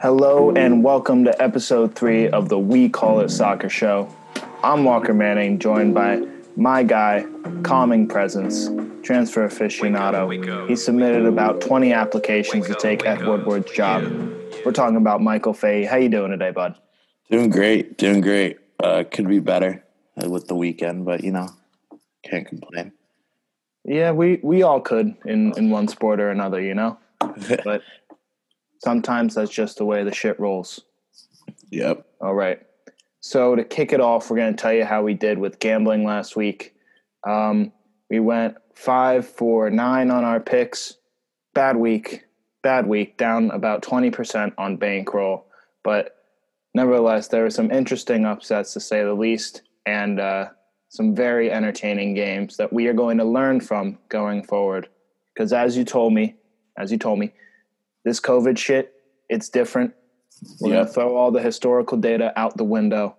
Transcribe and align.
Hello 0.00 0.52
and 0.52 0.84
welcome 0.84 1.24
to 1.24 1.42
episode 1.42 1.94
three 1.94 2.28
of 2.28 2.48
the 2.48 2.58
We 2.58 2.88
Call 2.88 3.20
It 3.20 3.30
Soccer 3.30 3.68
Show. 3.68 4.08
I'm 4.62 4.84
Walker 4.84 5.12
Manning, 5.12 5.58
joined 5.58 5.94
by 5.94 6.24
my 6.54 6.82
guy, 6.82 7.26
Calming 7.62 8.08
Presence, 8.08 8.68
transfer 9.02 9.48
aficionado. 9.48 10.68
He 10.68 10.76
submitted 10.76 11.26
about 11.26 11.60
20 11.60 11.92
applications 11.92 12.66
to 12.66 12.74
take 12.74 13.04
Ed 13.04 13.26
Woodward's 13.26 13.72
job. 13.72 14.04
We're 14.64 14.72
talking 14.72 14.96
about 14.96 15.22
Michael 15.22 15.54
Fahey. 15.54 15.84
How 15.84 15.96
you 15.96 16.08
doing 16.08 16.30
today, 16.30 16.50
bud? 16.50 16.76
Doing 17.30 17.50
great, 17.50 17.98
doing 17.98 18.20
great. 18.20 18.58
Uh, 18.78 19.04
could 19.10 19.28
be 19.28 19.40
better 19.40 19.84
uh, 20.22 20.28
with 20.28 20.46
the 20.46 20.54
weekend, 20.54 21.04
but 21.04 21.24
you 21.24 21.32
know, 21.32 21.48
can't 22.24 22.46
complain. 22.46 22.92
Yeah, 23.86 24.10
we, 24.10 24.40
we 24.42 24.62
all 24.62 24.80
could 24.80 25.14
in, 25.24 25.56
in 25.56 25.70
one 25.70 25.86
sport 25.86 26.20
or 26.20 26.30
another, 26.30 26.60
you 26.60 26.74
know? 26.74 26.98
but 27.64 27.82
sometimes 28.82 29.34
that's 29.34 29.50
just 29.50 29.78
the 29.78 29.84
way 29.84 30.02
the 30.02 30.12
shit 30.12 30.38
rolls. 30.40 30.80
Yep. 31.70 32.04
All 32.20 32.34
right. 32.34 32.60
So 33.20 33.54
to 33.54 33.64
kick 33.64 33.92
it 33.92 34.00
off, 34.00 34.28
we're 34.28 34.36
going 34.36 34.54
to 34.54 34.60
tell 34.60 34.72
you 34.72 34.84
how 34.84 35.02
we 35.02 35.14
did 35.14 35.38
with 35.38 35.60
gambling 35.60 36.04
last 36.04 36.36
week. 36.36 36.74
Um, 37.26 37.72
we 38.10 38.18
went 38.18 38.56
five 38.74 39.26
for 39.26 39.70
nine 39.70 40.10
on 40.10 40.24
our 40.24 40.40
picks. 40.40 40.94
Bad 41.54 41.76
week. 41.76 42.24
Bad 42.62 42.86
week. 42.86 43.16
Down 43.16 43.50
about 43.52 43.82
20% 43.82 44.52
on 44.58 44.76
bankroll. 44.76 45.46
But 45.84 46.16
nevertheless, 46.74 47.28
there 47.28 47.44
were 47.44 47.50
some 47.50 47.70
interesting 47.70 48.24
upsets 48.24 48.72
to 48.72 48.80
say 48.80 49.04
the 49.04 49.14
least, 49.14 49.62
and 49.86 50.20
uh, 50.20 50.48
some 50.96 51.14
very 51.14 51.50
entertaining 51.50 52.14
games 52.14 52.56
that 52.56 52.72
we 52.72 52.86
are 52.86 52.94
going 52.94 53.18
to 53.18 53.24
learn 53.24 53.60
from 53.60 53.98
going 54.08 54.42
forward. 54.42 54.88
Because 55.34 55.52
as 55.52 55.76
you 55.76 55.84
told 55.84 56.14
me, 56.14 56.34
as 56.78 56.90
you 56.90 56.98
told 56.98 57.18
me, 57.18 57.32
this 58.04 58.20
COVID 58.20 58.56
shit, 58.56 58.94
it's 59.28 59.48
different. 59.48 59.92
We're 60.60 60.70
yep. 60.70 60.76
going 60.76 60.86
to 60.86 60.92
throw 60.92 61.16
all 61.16 61.30
the 61.30 61.42
historical 61.42 61.98
data 61.98 62.32
out 62.38 62.56
the 62.56 62.64
window 62.64 63.16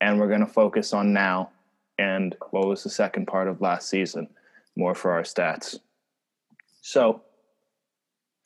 and 0.00 0.18
we're 0.18 0.28
going 0.28 0.40
to 0.40 0.46
focus 0.46 0.92
on 0.92 1.12
now 1.12 1.50
and 1.98 2.36
what 2.50 2.66
was 2.66 2.82
the 2.82 2.90
second 2.90 3.26
part 3.26 3.48
of 3.48 3.60
last 3.60 3.88
season, 3.88 4.28
more 4.76 4.94
for 4.94 5.12
our 5.12 5.22
stats. 5.22 5.78
So, 6.82 7.22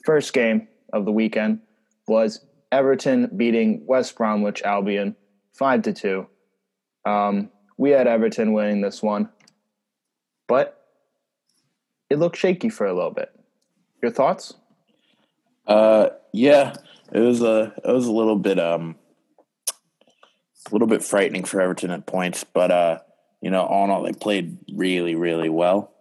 first 0.04 0.32
game 0.32 0.68
of 0.92 1.04
the 1.04 1.12
weekend 1.12 1.60
was 2.06 2.44
Everton 2.70 3.30
beating 3.36 3.84
West 3.86 4.16
Bromwich 4.16 4.62
Albion 4.62 5.16
5 5.54 5.82
to 5.82 5.92
2. 5.92 6.26
Um, 7.06 7.50
we 7.78 7.90
had 7.90 8.06
Everton 8.06 8.52
winning 8.52 8.82
this 8.82 9.02
one, 9.02 9.30
but 10.46 10.84
it 12.10 12.18
looked 12.18 12.36
shaky 12.36 12.68
for 12.68 12.86
a 12.86 12.92
little 12.92 13.12
bit. 13.12 13.30
Your 14.02 14.10
thoughts? 14.10 14.54
Uh, 15.66 16.10
yeah, 16.32 16.74
it 17.12 17.20
was 17.20 17.40
a 17.40 17.72
it 17.82 17.90
was 17.90 18.06
a 18.06 18.12
little 18.12 18.36
bit 18.36 18.58
um 18.58 18.96
a 20.66 20.72
little 20.72 20.88
bit 20.88 21.02
frightening 21.02 21.44
for 21.44 21.60
Everton 21.60 21.90
at 21.90 22.06
points, 22.06 22.44
but 22.44 22.70
uh, 22.70 22.98
you 23.40 23.50
know, 23.50 23.62
all 23.62 23.84
in 23.84 23.90
all, 23.90 24.02
they 24.02 24.12
played 24.12 24.58
really, 24.74 25.14
really 25.14 25.48
well. 25.48 25.92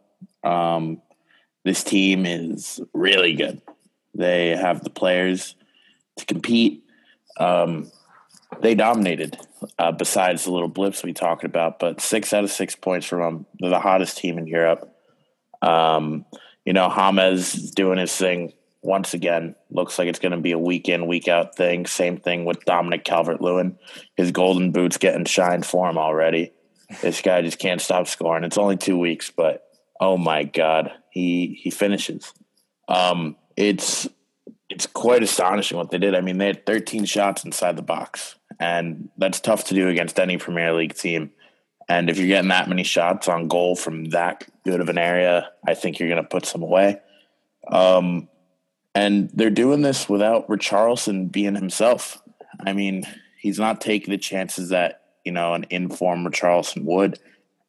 Um, 0.43 1.01
this 1.63 1.83
team 1.83 2.25
is 2.25 2.81
really 2.93 3.33
good. 3.33 3.61
They 4.15 4.55
have 4.55 4.83
the 4.83 4.89
players 4.89 5.55
to 6.17 6.25
compete. 6.25 6.83
Um, 7.39 7.91
they 8.61 8.75
dominated. 8.75 9.37
Uh, 9.79 9.91
besides 9.91 10.43
the 10.43 10.51
little 10.51 10.67
blips 10.67 11.03
we 11.03 11.13
talked 11.13 11.43
about, 11.43 11.79
but 11.79 11.99
six 11.99 12.31
out 12.33 12.43
of 12.43 12.51
six 12.51 12.75
points 12.75 13.07
from 13.07 13.45
them—the 13.59 13.79
hottest 13.79 14.17
team 14.17 14.37
in 14.37 14.47
Europe. 14.47 14.93
Um, 15.61 16.25
you 16.65 16.73
know, 16.73 16.89
James 16.89 17.71
doing 17.71 17.97
his 17.97 18.15
thing 18.15 18.53
once 18.81 19.13
again. 19.13 19.55
Looks 19.69 19.97
like 19.97 20.07
it's 20.07 20.19
going 20.19 20.33
to 20.33 20.37
be 20.37 20.51
a 20.51 20.59
week 20.59 20.89
in, 20.89 21.07
week 21.07 21.27
out 21.27 21.55
thing. 21.55 21.85
Same 21.85 22.17
thing 22.17 22.45
with 22.45 22.65
Dominic 22.65 23.03
Calvert 23.03 23.41
Lewin. 23.41 23.77
His 24.15 24.31
golden 24.31 24.71
boots 24.71 24.97
getting 24.97 25.25
shined 25.25 25.65
for 25.65 25.89
him 25.89 25.97
already. 25.97 26.53
This 27.01 27.21
guy 27.21 27.41
just 27.41 27.59
can't 27.59 27.81
stop 27.81 28.07
scoring. 28.07 28.43
It's 28.43 28.57
only 28.57 28.77
two 28.77 28.97
weeks, 28.97 29.31
but 29.31 29.65
oh 29.99 30.17
my 30.17 30.43
god, 30.43 30.91
he 31.11 31.59
he 31.61 31.69
finishes. 31.69 32.33
Um, 32.87 33.35
it's 33.57 34.07
it's 34.69 34.85
quite 34.85 35.23
astonishing 35.23 35.77
what 35.77 35.91
they 35.91 35.97
did. 35.97 36.15
I 36.15 36.21
mean, 36.21 36.37
they 36.37 36.47
had 36.47 36.65
13 36.65 37.05
shots 37.05 37.43
inside 37.43 37.75
the 37.75 37.81
box, 37.81 38.35
and 38.59 39.09
that's 39.17 39.39
tough 39.39 39.65
to 39.65 39.73
do 39.73 39.87
against 39.87 40.19
any 40.19 40.37
Premier 40.37 40.73
League 40.73 40.95
team. 40.95 41.31
And 41.89 42.09
if 42.09 42.17
you're 42.17 42.27
getting 42.27 42.49
that 42.49 42.67
many 42.67 42.83
shots 42.83 43.27
on 43.27 43.47
goal 43.47 43.75
from 43.75 44.05
that 44.05 44.45
good 44.65 44.81
of 44.81 44.89
an 44.89 44.97
area, 44.97 45.49
I 45.65 45.73
think 45.73 45.99
you're 45.99 46.09
going 46.09 46.21
to 46.21 46.27
put 46.27 46.45
some 46.45 46.61
away. 46.61 46.99
Um, 47.71 48.27
and 48.93 49.29
they're 49.33 49.49
doing 49.49 49.81
this 49.81 50.09
without 50.09 50.47
Richarlison 50.47 51.31
being 51.31 51.55
himself. 51.55 52.21
I 52.65 52.73
mean, 52.73 53.03
he's 53.39 53.59
not 53.59 53.79
taking 53.79 54.11
the 54.11 54.17
chances 54.17 54.69
that, 54.69 55.01
you 55.23 55.31
know, 55.31 55.53
an 55.53 55.65
informed 55.69 56.27
Richarlison 56.27 56.83
would. 56.83 57.19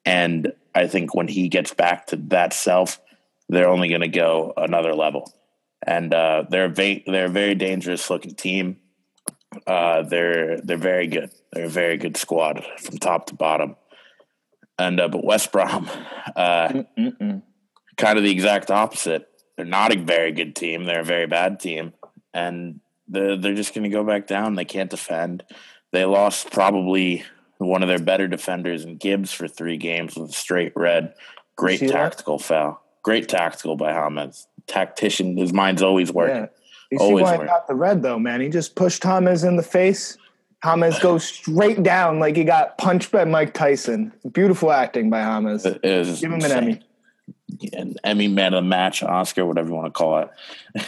And 0.05 0.53
I 0.75 0.87
think 0.87 1.15
when 1.15 1.29
he 1.29 1.49
gets 1.49 1.75
back 1.75 2.07
to 2.09 2.17
that 2.17 2.53
self, 2.53 3.01
they're 3.49 3.69
only 3.69 3.89
going 3.89 4.01
to 4.01 4.09
go 4.09 4.53
another 4.57 4.95
level. 4.95 5.33
And 5.87 6.13
uh, 6.13 6.45
they're 6.49 6.69
va- 6.69 7.03
they're 7.07 7.27
a 7.27 7.31
very 7.31 7.55
dangerous 7.55 8.11
looking 8.11 8.35
team. 8.35 8.79
Uh, 9.67 10.03
they're 10.03 10.61
they're 10.61 10.77
very 10.77 11.07
good. 11.07 11.31
They're 11.53 11.67
a 11.67 11.71
very 11.71 11.97
good 11.97 12.17
squad 12.17 12.65
from 12.79 12.99
top 12.99 13.27
to 13.27 13.35
bottom. 13.35 13.77
And 14.79 15.01
uh, 15.01 15.09
but 15.09 15.25
West 15.25 15.51
Brom, 15.53 15.91
uh, 16.37 16.85
kind 17.97 18.19
of 18.19 18.23
the 18.23 18.31
exact 18.31 18.71
opposite 18.71 19.29
they're 19.59 19.67
not 19.67 19.95
a 19.95 19.99
very 19.99 20.31
good 20.31 20.55
team. 20.55 20.85
They're 20.85 21.01
a 21.01 21.05
very 21.05 21.27
bad 21.27 21.59
team, 21.59 21.93
and 22.33 22.79
they're 23.09 23.37
they're 23.37 23.57
just 23.57 23.75
going 23.75 23.83
to 23.83 23.91
go 23.91 24.05
back 24.05 24.29
down. 24.29 24.55
They 24.55 24.65
can't 24.65 24.89
defend. 24.89 25.43
They 25.91 26.05
lost 26.05 26.53
probably 26.53 27.25
one 27.59 27.83
of 27.83 27.89
their 27.89 27.99
better 27.99 28.29
defenders 28.29 28.85
in 28.85 28.99
Gibbs 28.99 29.33
for 29.33 29.49
three 29.49 29.77
games 29.77 30.15
with 30.15 30.31
a 30.31 30.33
straight 30.33 30.73
red. 30.77 31.13
Great 31.57 31.81
tactical 31.81 32.39
that? 32.39 32.45
foul. 32.45 32.83
Great 33.03 33.29
tactical 33.29 33.77
by 33.77 33.93
James. 33.93 34.47
Tactician. 34.69 35.37
His 35.37 35.53
mind's 35.53 35.83
always 35.83 36.13
working. 36.13 36.43
Yeah. 36.43 36.47
You 36.91 36.99
always 36.99 37.23
see 37.23 37.25
why 37.25 37.33
working. 37.37 37.47
got 37.47 37.67
the 37.67 37.75
red 37.75 38.03
though, 38.03 38.19
man. 38.19 38.41
He 38.41 38.49
just 38.49 38.75
pushed 38.75 39.03
Thomas 39.03 39.43
in 39.43 39.57
the 39.57 39.63
face. 39.63 40.17
James 40.65 40.99
goes 40.99 41.25
straight 41.25 41.83
down 41.85 42.19
like 42.19 42.35
he 42.37 42.43
got 42.43 42.79
punched 42.79 43.13
by 43.13 43.25
Mike 43.25 43.55
Tyson. 43.55 44.13
Beautiful 44.33 44.73
acting 44.73 45.09
by. 45.09 45.21
It 45.65 45.85
is 45.85 46.21
Give 46.21 46.33
him 46.33 46.37
insane. 46.37 46.51
an 46.51 46.59
Emmy 46.65 46.83
an 47.73 47.95
Emmy 48.05 48.29
Man 48.29 48.55
of 48.55 48.65
the 48.65 48.69
Match, 48.69 49.03
Oscar, 49.03 49.47
whatever 49.47 49.69
you 49.69 49.75
want 49.75 49.87
to 49.87 49.91
call 49.91 50.19
it. 50.19 50.31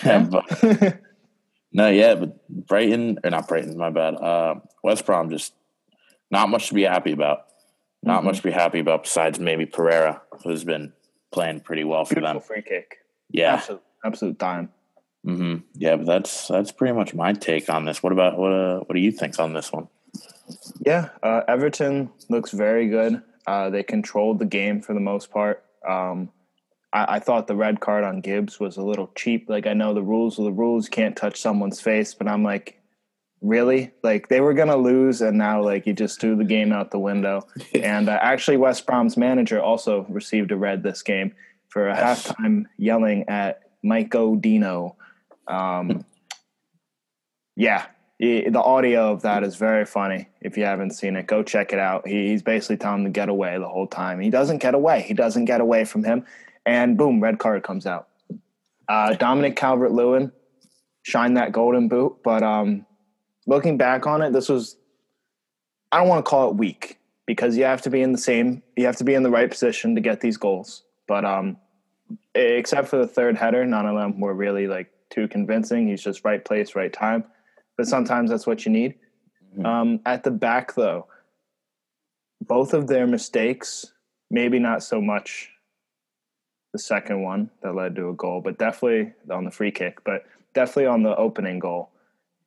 Yeah. 0.05 0.19
but, 0.31 1.00
no, 1.72 1.88
yeah, 1.88 2.15
but 2.15 2.49
Brighton 2.49 3.19
or 3.25 3.31
not 3.31 3.49
Brighton, 3.49 3.77
my 3.77 3.91
bad. 3.91 4.15
Uh, 4.15 4.56
West 4.82 5.06
Brom 5.06 5.31
just 5.31 5.55
not 6.31 6.49
much 6.49 6.69
to 6.69 6.75
be 6.75 6.82
happy 6.82 7.12
about. 7.12 7.47
Not 8.03 8.19
mm-hmm. 8.19 8.27
much 8.27 8.37
to 8.38 8.43
be 8.43 8.50
happy 8.50 8.78
about 8.78 9.05
besides 9.05 9.38
maybe 9.38 9.67
Pereira, 9.67 10.22
who's 10.44 10.65
been 10.65 10.93
playing 11.32 11.61
pretty 11.61 11.84
well 11.84 12.05
for 12.05 12.15
Beautiful 12.15 12.34
them. 12.34 12.43
Free 12.43 12.62
kick, 12.62 12.99
yeah, 13.31 13.55
absolute, 13.55 13.82
absolute 14.05 14.38
time. 14.38 14.71
Mm-hmm. 15.26 15.56
Yeah, 15.75 15.97
but 15.97 16.06
that's 16.06 16.48
that's 16.48 16.72
pretty 16.72 16.94
much 16.94 17.14
my 17.14 17.32
take 17.32 17.69
on 17.69 17.84
this. 17.84 18.03
What 18.03 18.12
about 18.12 18.38
what? 18.38 18.53
Uh, 18.53 18.81
what 18.81 18.94
do 18.94 19.00
you 19.00 19.12
think 19.12 19.38
on 19.38 19.53
this 19.53 19.72
one? 19.72 19.88
Yeah, 20.84 21.10
uh, 21.22 21.42
Everton 21.47 22.10
looks 22.28 22.53
very 22.53 22.88
good. 22.88 23.22
Uh, 23.47 23.70
they 23.70 23.82
controlled 23.82 24.38
the 24.38 24.47
game 24.47 24.81
for 24.81 24.94
the 24.94 25.00
most 25.00 25.31
part. 25.31 25.64
Um, 25.86 26.31
I, 26.92 27.16
I, 27.16 27.19
thought 27.20 27.47
the 27.47 27.56
red 27.56 27.81
card 27.81 28.04
on 28.04 28.20
Gibbs 28.20 28.60
was 28.60 28.76
a 28.76 28.82
little 28.82 29.10
cheap. 29.14 29.48
Like 29.48 29.66
I 29.66 29.72
know 29.72 29.94
the 29.94 30.03
rules 30.03 30.38
are 30.38 30.44
the 30.44 30.53
rules, 30.53 30.88
can't 30.88 31.16
touch 31.16 31.41
someone's 31.41 31.81
face, 31.81 32.14
but 32.14 32.28
I'm 32.28 32.42
like, 32.42 32.78
really? 33.41 33.92
Like 34.02 34.28
they 34.28 34.41
were 34.41 34.54
gonna 34.54 34.76
lose, 34.76 35.20
and 35.20 35.38
now 35.38 35.62
like 35.62 35.87
you 35.87 35.92
just 35.92 36.20
threw 36.20 36.37
the 36.37 36.44
game 36.44 36.72
out 36.72 36.91
the 36.91 36.98
window. 36.98 37.47
and 37.75 38.08
uh, 38.08 38.19
actually, 38.20 38.56
West 38.56 38.87
Brom's 38.87 39.16
manager 39.16 39.60
also 39.60 40.06
received 40.08 40.50
a 40.50 40.56
red 40.56 40.82
this 40.82 41.02
game 41.02 41.34
for 41.69 41.88
a 41.88 41.97
halftime 41.97 42.64
yelling 42.76 43.28
at 43.28 43.62
Mike 43.82 44.14
Dino. 44.40 44.96
Um, 45.50 46.05
yeah, 47.56 47.87
the 48.19 48.62
audio 48.62 49.12
of 49.12 49.23
that 49.23 49.43
is 49.43 49.56
very 49.56 49.85
funny. 49.85 50.29
If 50.41 50.56
you 50.56 50.64
haven't 50.64 50.93
seen 50.93 51.17
it, 51.17 51.26
go 51.26 51.43
check 51.43 51.73
it 51.73 51.79
out. 51.79 52.06
he's 52.06 52.43
basically 52.43 52.76
telling 52.76 53.00
him 53.00 53.05
to 53.06 53.11
get 53.11 53.29
away 53.29 53.58
the 53.58 53.69
whole 53.69 53.87
time. 53.87 54.20
He 54.20 54.31
doesn't 54.31 54.58
get 54.58 54.75
away. 54.75 55.02
He 55.02 55.14
doesn't 55.14 55.47
get 55.47 55.61
away 55.61 55.85
from 55.85 56.05
him 56.05 56.25
and 56.67 56.97
boom, 56.97 57.20
red 57.20 57.38
card 57.38 57.62
comes 57.62 57.87
out. 57.87 58.08
Uh, 58.88 59.14
Dominic 59.14 59.56
Calvert 59.56 59.93
Lewin 59.93 60.32
shined 61.02 61.37
that 61.37 61.52
golden 61.52 61.88
boot, 61.88 62.19
but 62.23 62.43
um, 62.43 62.87
looking 63.47 63.76
back 63.76 64.06
on 64.06 64.23
it, 64.23 64.32
this 64.32 64.49
was 64.49 64.76
I 65.93 65.99
don't 65.99 66.08
want 66.08 66.25
to 66.25 66.29
call 66.29 66.50
it 66.50 66.56
weak 66.56 66.99
because 67.26 67.56
you 67.56 67.64
have 67.64 67.82
to 67.82 67.91
be 67.91 68.02
in 68.02 68.12
the 68.12 68.19
same, 68.19 68.62
you 68.76 68.87
have 68.87 68.97
to 68.97 69.05
be 69.05 69.14
in 69.14 69.23
the 69.23 69.31
right 69.31 69.50
position 69.50 69.94
to 69.94 70.00
get 70.00 70.20
these 70.20 70.37
goals. 70.37 70.85
But 71.06 71.25
um, 71.25 71.56
except 72.35 72.88
for 72.88 72.97
the 72.97 73.06
third 73.06 73.37
header, 73.37 73.64
none 73.64 73.87
of 73.87 73.97
them 73.97 74.20
were 74.20 74.35
really 74.35 74.67
like 74.67 74.93
too 75.11 75.29
convincing. 75.29 75.89
He's 75.89 76.03
just 76.03 76.25
right 76.25 76.45
place, 76.45 76.75
right 76.75 76.93
time. 76.93 77.25
But 77.77 77.87
sometimes 77.87 78.31
that's 78.31 78.47
what 78.47 78.65
you 78.65 78.73
need. 78.73 78.95
Mm-hmm. 79.53 79.67
Um, 79.67 80.01
at 80.07 80.23
the 80.23 80.31
back, 80.31 80.75
though, 80.75 81.07
both 82.41 82.73
of 82.75 82.87
their 82.87 83.07
mistakes, 83.07 83.93
maybe 84.31 84.59
not 84.59 84.83
so 84.83 85.01
much 85.01 85.51
the 86.73 86.79
second 86.79 87.23
one 87.23 87.51
that 87.62 87.75
led 87.75 87.97
to 87.97 88.11
a 88.11 88.15
goal, 88.15 88.41
but 88.41 88.59
definitely 88.59 89.12
on 89.31 89.45
the 89.45 89.51
free 89.51 89.73
kick, 89.73 90.05
but 90.05 90.25
definitely 90.55 90.87
on 90.87 91.03
the 91.03 91.17
opening 91.17 91.59
goal. 91.59 91.91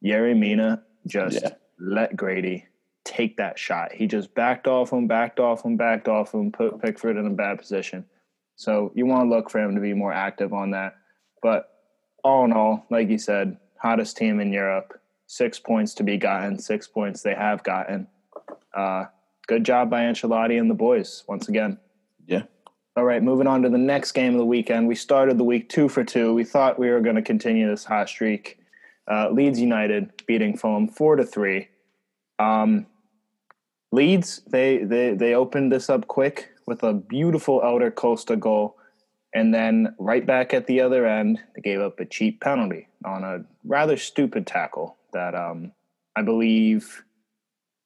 Yerry 0.03 0.37
Mina 0.37 0.83
just 1.07 1.41
yeah. 1.41 1.51
let 1.79 2.15
Grady 2.15 2.65
take 3.03 3.37
that 3.37 3.59
shot. 3.59 3.91
He 3.91 4.07
just 4.07 4.33
backed 4.33 4.67
off 4.67 4.91
him, 4.91 5.07
backed 5.07 5.39
off 5.39 5.63
him, 5.63 5.75
backed 5.75 6.07
off 6.07 6.33
him, 6.33 6.51
put 6.51 6.81
Pickford 6.81 7.17
in 7.17 7.27
a 7.27 7.31
bad 7.31 7.59
position. 7.59 8.05
So 8.55 8.91
you 8.95 9.05
want 9.05 9.25
to 9.29 9.35
look 9.35 9.49
for 9.49 9.59
him 9.59 9.75
to 9.75 9.81
be 9.81 9.93
more 9.93 10.13
active 10.13 10.53
on 10.53 10.71
that. 10.71 10.95
But 11.41 11.69
all 12.23 12.45
in 12.45 12.53
all, 12.53 12.85
like 12.89 13.09
you 13.09 13.17
said, 13.17 13.57
hottest 13.77 14.17
team 14.17 14.39
in 14.39 14.53
Europe, 14.53 14.99
six 15.27 15.59
points 15.59 15.93
to 15.95 16.03
be 16.03 16.17
gotten, 16.17 16.57
six 16.57 16.87
points 16.87 17.21
they 17.21 17.35
have 17.35 17.63
gotten. 17.63 18.07
Uh, 18.73 19.05
good 19.47 19.63
job 19.63 19.89
by 19.89 20.03
Ancelotti 20.03 20.59
and 20.59 20.69
the 20.69 20.75
boys 20.75 21.23
once 21.27 21.49
again. 21.49 21.77
Yeah. 22.25 22.43
All 22.95 23.03
right, 23.03 23.23
moving 23.23 23.47
on 23.47 23.63
to 23.63 23.69
the 23.69 23.77
next 23.77 24.11
game 24.11 24.33
of 24.33 24.39
the 24.39 24.45
weekend. 24.45 24.87
We 24.87 24.95
started 24.95 25.37
the 25.37 25.43
week 25.43 25.67
two 25.67 25.89
for 25.89 26.03
two. 26.03 26.33
We 26.33 26.43
thought 26.43 26.79
we 26.79 26.89
were 26.89 27.01
going 27.01 27.15
to 27.15 27.21
continue 27.21 27.67
this 27.67 27.85
hot 27.85 28.07
streak. 28.07 28.59
Uh, 29.09 29.29
Leeds 29.31 29.59
United 29.59 30.11
beating 30.27 30.55
Fulham 30.55 30.87
four 30.87 31.15
to 31.15 31.25
three. 31.25 31.69
Um, 32.39 32.85
Leeds 33.91 34.41
they 34.47 34.83
they 34.83 35.13
they 35.13 35.33
opened 35.33 35.71
this 35.71 35.89
up 35.89 36.07
quick 36.07 36.51
with 36.65 36.83
a 36.83 36.93
beautiful 36.93 37.61
Helder 37.61 37.91
Costa 37.91 38.35
goal, 38.35 38.77
and 39.33 39.53
then 39.53 39.95
right 39.97 40.25
back 40.25 40.53
at 40.53 40.67
the 40.67 40.81
other 40.81 41.05
end, 41.05 41.39
they 41.55 41.61
gave 41.61 41.81
up 41.81 41.99
a 41.99 42.05
cheap 42.05 42.39
penalty 42.41 42.87
on 43.03 43.23
a 43.23 43.43
rather 43.63 43.97
stupid 43.97 44.45
tackle 44.45 44.97
that 45.11 45.35
um, 45.35 45.71
I 46.15 46.21
believe 46.21 47.03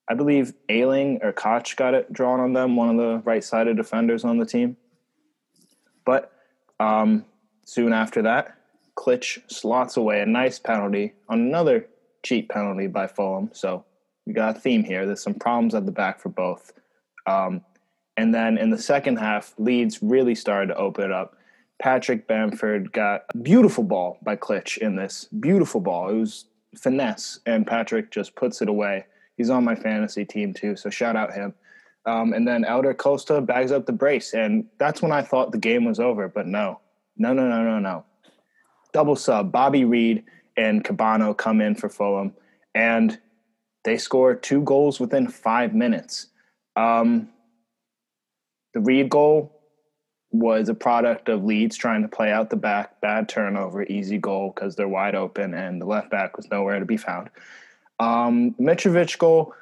I 0.09 0.13
believe 0.13 0.53
Ayling 0.69 1.19
or 1.21 1.33
Koch 1.33 1.75
got 1.75 1.93
it 1.93 2.11
drawn 2.13 2.39
on 2.39 2.53
them, 2.53 2.77
one 2.77 2.89
of 2.89 2.97
the 2.97 3.21
right-sided 3.25 3.75
defenders 3.75 4.23
on 4.23 4.37
the 4.37 4.45
team. 4.45 4.77
But 6.05 6.31
um, 6.79 7.25
soon 7.65 7.91
after 7.91 8.21
that, 8.21 8.57
Klich 8.97 9.39
slots 9.51 9.97
away 9.97 10.21
a 10.21 10.25
nice 10.25 10.59
penalty 10.59 11.13
on 11.27 11.41
another 11.41 11.87
cheap 12.23 12.49
penalty 12.49 12.87
by 12.87 13.07
Fulham. 13.07 13.49
So 13.53 13.83
we 14.25 14.33
got 14.33 14.55
a 14.55 14.59
theme 14.59 14.83
here. 14.83 15.05
There's 15.05 15.21
some 15.21 15.33
problems 15.33 15.75
at 15.75 15.85
the 15.85 15.91
back 15.91 16.21
for 16.21 16.29
both. 16.29 16.71
Um, 17.25 17.61
and 18.17 18.33
then 18.33 18.57
in 18.57 18.71
the 18.71 18.77
second 18.77 19.17
half, 19.17 19.53
Leeds 19.57 20.01
really 20.01 20.35
started 20.35 20.67
to 20.67 20.77
open 20.77 21.05
it 21.05 21.11
up. 21.11 21.37
Patrick 21.79 22.27
Bamford 22.27 22.91
got 22.91 23.25
a 23.33 23.37
beautiful 23.37 23.83
ball 23.83 24.17
by 24.23 24.35
Klich 24.35 24.79
in 24.79 24.95
this. 24.95 25.25
Beautiful 25.39 25.79
ball. 25.79 26.09
It 26.09 26.15
was 26.15 26.45
finesse, 26.75 27.39
and 27.45 27.67
Patrick 27.67 28.09
just 28.11 28.35
puts 28.35 28.61
it 28.63 28.69
away. 28.69 29.05
He's 29.37 29.51
on 29.51 29.63
my 29.63 29.75
fantasy 29.75 30.25
team 30.25 30.53
too, 30.53 30.75
so 30.75 30.89
shout 30.89 31.15
out 31.15 31.33
him. 31.33 31.53
Um, 32.07 32.33
and 32.33 32.47
then 32.47 32.63
Helder 32.63 32.95
Costa 32.95 33.41
bags 33.41 33.71
up 33.71 33.85
the 33.85 33.91
brace, 33.91 34.33
and 34.33 34.65
that's 34.79 35.01
when 35.01 35.11
I 35.11 35.21
thought 35.21 35.51
the 35.51 35.57
game 35.59 35.85
was 35.85 35.99
over. 35.99 36.27
But 36.27 36.47
no, 36.47 36.79
no, 37.17 37.33
no, 37.33 37.47
no, 37.47 37.63
no, 37.63 37.79
no. 37.79 38.05
Double 38.93 39.15
sub. 39.15 39.51
Bobby 39.51 39.85
Reid 39.85 40.23
and 40.55 40.83
Cabano 40.83 41.35
come 41.35 41.61
in 41.61 41.75
for 41.75 41.89
Fulham, 41.89 42.33
and 42.73 43.19
they 43.83 43.97
score 43.97 44.33
two 44.33 44.61
goals 44.61 44.99
within 44.99 45.27
five 45.27 45.75
minutes. 45.75 46.27
Um, 46.75 47.29
the 48.77 48.83
Reid 48.83 49.09
goal 49.09 49.59
was 50.29 50.69
a 50.69 50.75
product 50.75 51.29
of 51.29 51.43
Leeds 51.43 51.75
trying 51.75 52.03
to 52.03 52.07
play 52.07 52.31
out 52.31 52.51
the 52.51 52.55
back, 52.55 53.01
bad 53.01 53.27
turnover, 53.27 53.81
easy 53.83 54.19
goal 54.19 54.53
because 54.53 54.75
they're 54.75 54.87
wide 54.87 55.15
open, 55.15 55.55
and 55.55 55.81
the 55.81 55.85
left 55.87 56.11
back 56.11 56.37
was 56.37 56.47
nowhere 56.51 56.79
to 56.79 56.85
be 56.85 56.95
found. 56.95 57.31
Um, 57.99 58.53
Mitrovic 58.59 59.17
goal, 59.17 59.55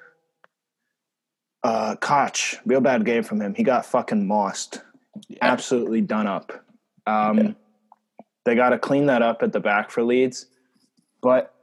uh, 1.63 1.95
Koch, 1.95 2.57
real 2.65 2.81
bad 2.81 3.05
game 3.05 3.23
from 3.23 3.41
him. 3.41 3.55
He 3.55 3.63
got 3.63 3.85
fucking 3.85 4.27
mossed, 4.27 4.81
yeah. 5.29 5.37
absolutely 5.41 6.01
done 6.01 6.27
up. 6.27 6.51
Um, 7.07 7.37
yeah. 7.37 7.51
They 8.43 8.55
got 8.55 8.71
to 8.71 8.77
clean 8.77 9.05
that 9.05 9.21
up 9.21 9.43
at 9.43 9.53
the 9.53 9.61
back 9.61 9.91
for 9.91 10.03
Leeds, 10.03 10.47
but 11.21 11.55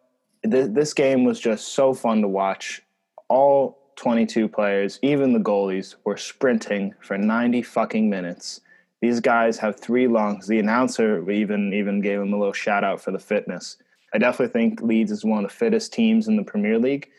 th- 0.43 0.71
this 0.71 0.95
game 0.95 1.25
was 1.25 1.39
just 1.39 1.69
so 1.75 1.93
fun 1.93 2.23
to 2.23 2.29
watch. 2.29 2.81
All 3.29 3.82
22 3.97 4.49
players, 4.49 4.99
even 5.03 5.33
the 5.33 5.39
goalies, 5.39 5.95
were 6.05 6.17
sprinting 6.17 6.95
for 7.01 7.19
90 7.19 7.63
fucking 7.63 8.09
minutes. 8.09 8.61
These 9.01 9.21
guys 9.21 9.59
have 9.59 9.81
three 9.81 10.07
lungs. 10.07 10.47
The 10.47 10.59
announcer 10.59 11.29
even 11.31 11.73
even 11.75 12.01
gave 12.01 12.21
them 12.21 12.33
a 12.33 12.39
little 12.39 12.53
shout 12.53 12.85
out 12.85 13.01
for 13.01 13.11
the 13.11 13.19
fitness. 13.19 13.77
I 14.15 14.19
definitely 14.19 14.53
think 14.53 14.83
Leeds 14.83 15.11
is 15.11 15.25
one 15.25 15.45
of 15.45 15.51
the 15.51 15.57
fittest 15.57 15.93
teams 15.93 16.29
in 16.29 16.37
the 16.37 16.45
Premier 16.45 16.79
League, 16.79 17.11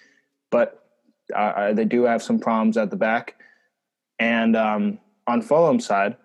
but 0.52 0.86
uh, 1.36 1.74
they 1.74 1.86
do 1.86 2.04
have 2.04 2.22
some 2.22 2.40
problems 2.40 2.78
at 2.78 2.90
the 2.90 2.96
back. 2.96 3.36
And 4.20 4.56
um, 4.56 5.00
on 5.28 5.42
Fulham's 5.42 5.86
side, 5.86 6.16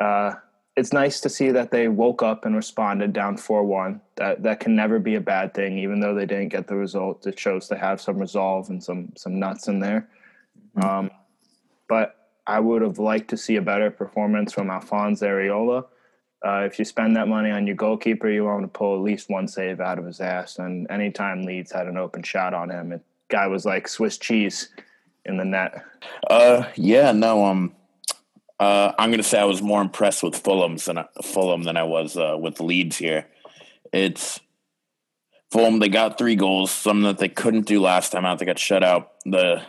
uh, 0.00 0.34
it's 0.78 0.92
nice 0.92 1.20
to 1.20 1.28
see 1.28 1.50
that 1.50 1.72
they 1.72 1.88
woke 1.88 2.22
up 2.22 2.44
and 2.44 2.54
responded 2.54 3.12
down 3.12 3.36
4-1 3.36 4.00
that 4.14 4.44
that 4.44 4.60
can 4.60 4.76
never 4.76 5.00
be 5.00 5.16
a 5.16 5.20
bad 5.20 5.52
thing 5.52 5.76
even 5.76 5.98
though 5.98 6.14
they 6.14 6.24
didn't 6.24 6.50
get 6.50 6.68
the 6.68 6.76
result. 6.76 7.26
It 7.26 7.38
shows 7.38 7.68
they 7.68 7.76
have 7.76 8.00
some 8.00 8.18
resolve 8.18 8.70
and 8.70 8.82
some 8.82 9.12
some 9.16 9.40
nuts 9.40 9.66
in 9.66 9.80
there. 9.80 10.08
Mm-hmm. 10.76 10.88
um, 10.88 11.10
but 11.88 12.14
i 12.46 12.60
would 12.60 12.82
have 12.82 12.98
liked 12.98 13.30
to 13.30 13.36
see 13.36 13.56
a 13.56 13.62
better 13.62 13.90
performance 13.90 14.52
from 14.52 14.70
alphonse 14.70 15.20
areola. 15.20 15.86
Uh, 16.46 16.62
if 16.64 16.78
you 16.78 16.84
spend 16.84 17.16
that 17.16 17.26
money 17.26 17.50
on 17.50 17.66
your 17.66 17.76
goalkeeper 17.76 18.28
you 18.28 18.44
want 18.44 18.62
to 18.62 18.68
pull 18.68 18.94
at 18.94 19.02
least 19.02 19.28
one 19.28 19.48
save 19.48 19.80
out 19.80 19.98
of 19.98 20.04
his 20.04 20.20
ass. 20.20 20.58
And 20.58 20.88
anytime 20.90 21.42
leeds 21.42 21.72
had 21.72 21.88
an 21.88 21.96
open 21.96 22.22
shot 22.22 22.54
on 22.54 22.70
him 22.70 22.92
it 22.92 23.02
guy 23.28 23.48
was 23.48 23.64
like 23.64 23.88
swiss 23.88 24.16
cheese 24.16 24.68
in 25.24 25.36
the 25.36 25.44
net. 25.44 25.84
Uh 26.30 26.64
yeah 26.76 27.10
no 27.10 27.44
um 27.44 27.74
uh, 28.60 28.92
I'm 28.98 29.10
going 29.10 29.18
to 29.18 29.28
say 29.28 29.38
I 29.38 29.44
was 29.44 29.62
more 29.62 29.80
impressed 29.80 30.22
with 30.22 30.36
Fulham's 30.36 30.86
than 30.86 31.04
Fulham 31.22 31.62
than 31.62 31.76
I 31.76 31.84
was 31.84 32.16
uh, 32.16 32.36
with 32.38 32.60
Leeds 32.60 32.96
here. 32.96 33.26
It's 33.92 34.40
Fulham. 35.50 35.78
They 35.78 35.88
got 35.88 36.18
three 36.18 36.34
goals, 36.34 36.70
something 36.70 37.04
that 37.04 37.18
they 37.18 37.28
couldn't 37.28 37.66
do 37.66 37.80
last 37.80 38.10
time 38.10 38.24
out. 38.24 38.38
They 38.38 38.46
got 38.46 38.58
shut 38.58 38.82
out. 38.82 39.12
The 39.24 39.62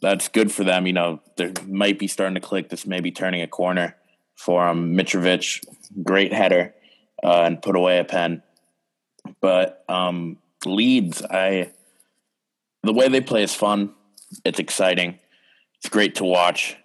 that's 0.00 0.28
good 0.28 0.52
for 0.52 0.62
them. 0.62 0.86
You 0.86 0.92
know, 0.92 1.20
they 1.36 1.52
might 1.66 1.98
be 1.98 2.06
starting 2.06 2.36
to 2.36 2.40
click. 2.40 2.68
This 2.68 2.86
may 2.86 3.00
be 3.00 3.10
turning 3.10 3.42
a 3.42 3.48
corner 3.48 3.96
for 4.36 4.66
um, 4.66 4.94
Mitrovic. 4.94 5.64
Great 6.04 6.32
header 6.32 6.74
uh, 7.22 7.42
and 7.42 7.60
put 7.60 7.74
away 7.74 7.98
a 7.98 8.04
pen. 8.04 8.42
But 9.40 9.84
um, 9.88 10.38
Leeds, 10.64 11.22
I 11.22 11.72
the 12.84 12.92
way 12.92 13.08
they 13.08 13.20
play 13.20 13.42
is 13.42 13.54
fun. 13.54 13.94
It's 14.44 14.60
exciting. 14.60 15.18
It's 15.78 15.88
great 15.88 16.16
to 16.16 16.24
watch 16.24 16.76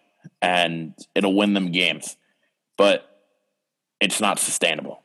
and 0.43 0.93
it'll 1.15 1.33
win 1.33 1.53
them 1.53 1.71
games. 1.71 2.17
But 2.77 3.09
it's 3.99 4.19
not 4.19 4.37
sustainable. 4.37 5.01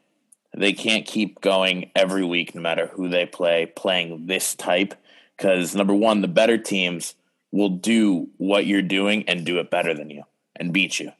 They 0.54 0.72
can't 0.72 1.06
keep 1.06 1.40
going 1.40 1.92
every 1.94 2.24
week, 2.24 2.54
no 2.54 2.60
matter 2.60 2.88
who 2.88 3.08
they 3.08 3.24
play, 3.24 3.66
playing 3.66 4.26
this 4.26 4.56
type. 4.56 4.94
Because 5.36 5.76
number 5.76 5.94
one, 5.94 6.20
the 6.20 6.28
better 6.28 6.58
teams 6.58 7.14
will 7.52 7.68
do 7.68 8.28
what 8.36 8.66
you're 8.66 8.82
doing 8.82 9.24
and 9.28 9.46
do 9.46 9.58
it 9.60 9.70
better 9.70 9.94
than 9.94 10.10
you 10.10 10.24
and 10.56 10.72
beat 10.72 10.98
you. 10.98 11.12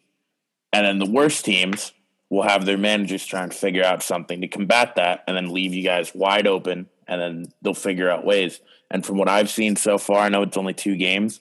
And 0.73 0.85
then 0.85 0.99
the 0.99 1.11
worst 1.11 1.45
teams 1.45 1.93
will 2.29 2.43
have 2.43 2.67
their 2.67 2.77
managers 2.77 3.25
trying 3.25 3.51
to 3.51 3.57
figure 3.57 3.85
out 3.85 4.03
something 4.03 4.41
to 4.41 4.49
combat 4.49 4.97
that 4.97 5.23
and 5.27 5.37
then 5.37 5.53
leave 5.53 5.73
you 5.73 5.85
guys 5.85 6.15
wide 6.15 6.47
open 6.47 6.89
and 7.07 7.21
then 7.21 7.53
they'll 7.63 7.73
figure 7.73 8.11
out 8.11 8.25
ways. 8.25 8.61
And 8.91 9.07
from 9.07 9.17
what 9.17 9.29
I've 9.29 9.49
seen 9.49 9.77
so 9.77 9.97
far, 9.97 10.19
I 10.19 10.29
know 10.29 10.43
it's 10.43 10.57
only 10.57 10.75
two 10.75 10.97
games, 10.97 11.41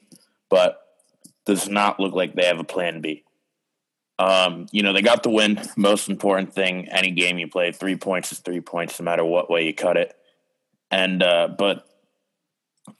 but 0.50 0.87
does 1.48 1.68
not 1.68 2.00
look 2.00 2.14
like 2.14 2.36
they 2.36 2.46
have 2.46 2.60
a 2.60 2.64
plan 2.64 3.02
B. 3.02 3.24
Um, 4.20 4.68
you 4.72 4.84
know, 4.84 4.94
they 4.94 5.02
got 5.02 5.24
the 5.24 5.30
win. 5.30 5.60
Most 5.76 6.10
important 6.10 6.54
thing, 6.54 6.88
any 6.90 7.12
game 7.12 7.40
you 7.40 7.48
play, 7.48 7.72
three 7.72 7.96
points 7.96 8.32
is 8.32 8.40
three 8.40 8.62
points, 8.62 9.00
no 9.00 9.06
matter 9.06 9.24
what 9.24 9.50
way 9.50 9.66
you 9.66 9.74
cut 9.74 9.98
it. 9.98 10.16
And 10.92 11.24
uh, 11.24 11.50
but 11.58 11.88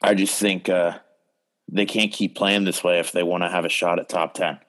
I 0.02 0.14
just 0.14 0.40
think 0.40 0.70
uh, 0.70 1.00
they 1.70 1.86
can't 1.86 2.12
keep 2.12 2.36
playing 2.36 2.64
this 2.64 2.84
way 2.84 3.00
if 3.00 3.12
they 3.12 3.24
want 3.24 3.44
to 3.44 3.50
have 3.50 3.66
a 3.66 3.70
shot 3.70 4.00
at 4.00 4.10
top 4.10 4.34
ten. 4.34 4.60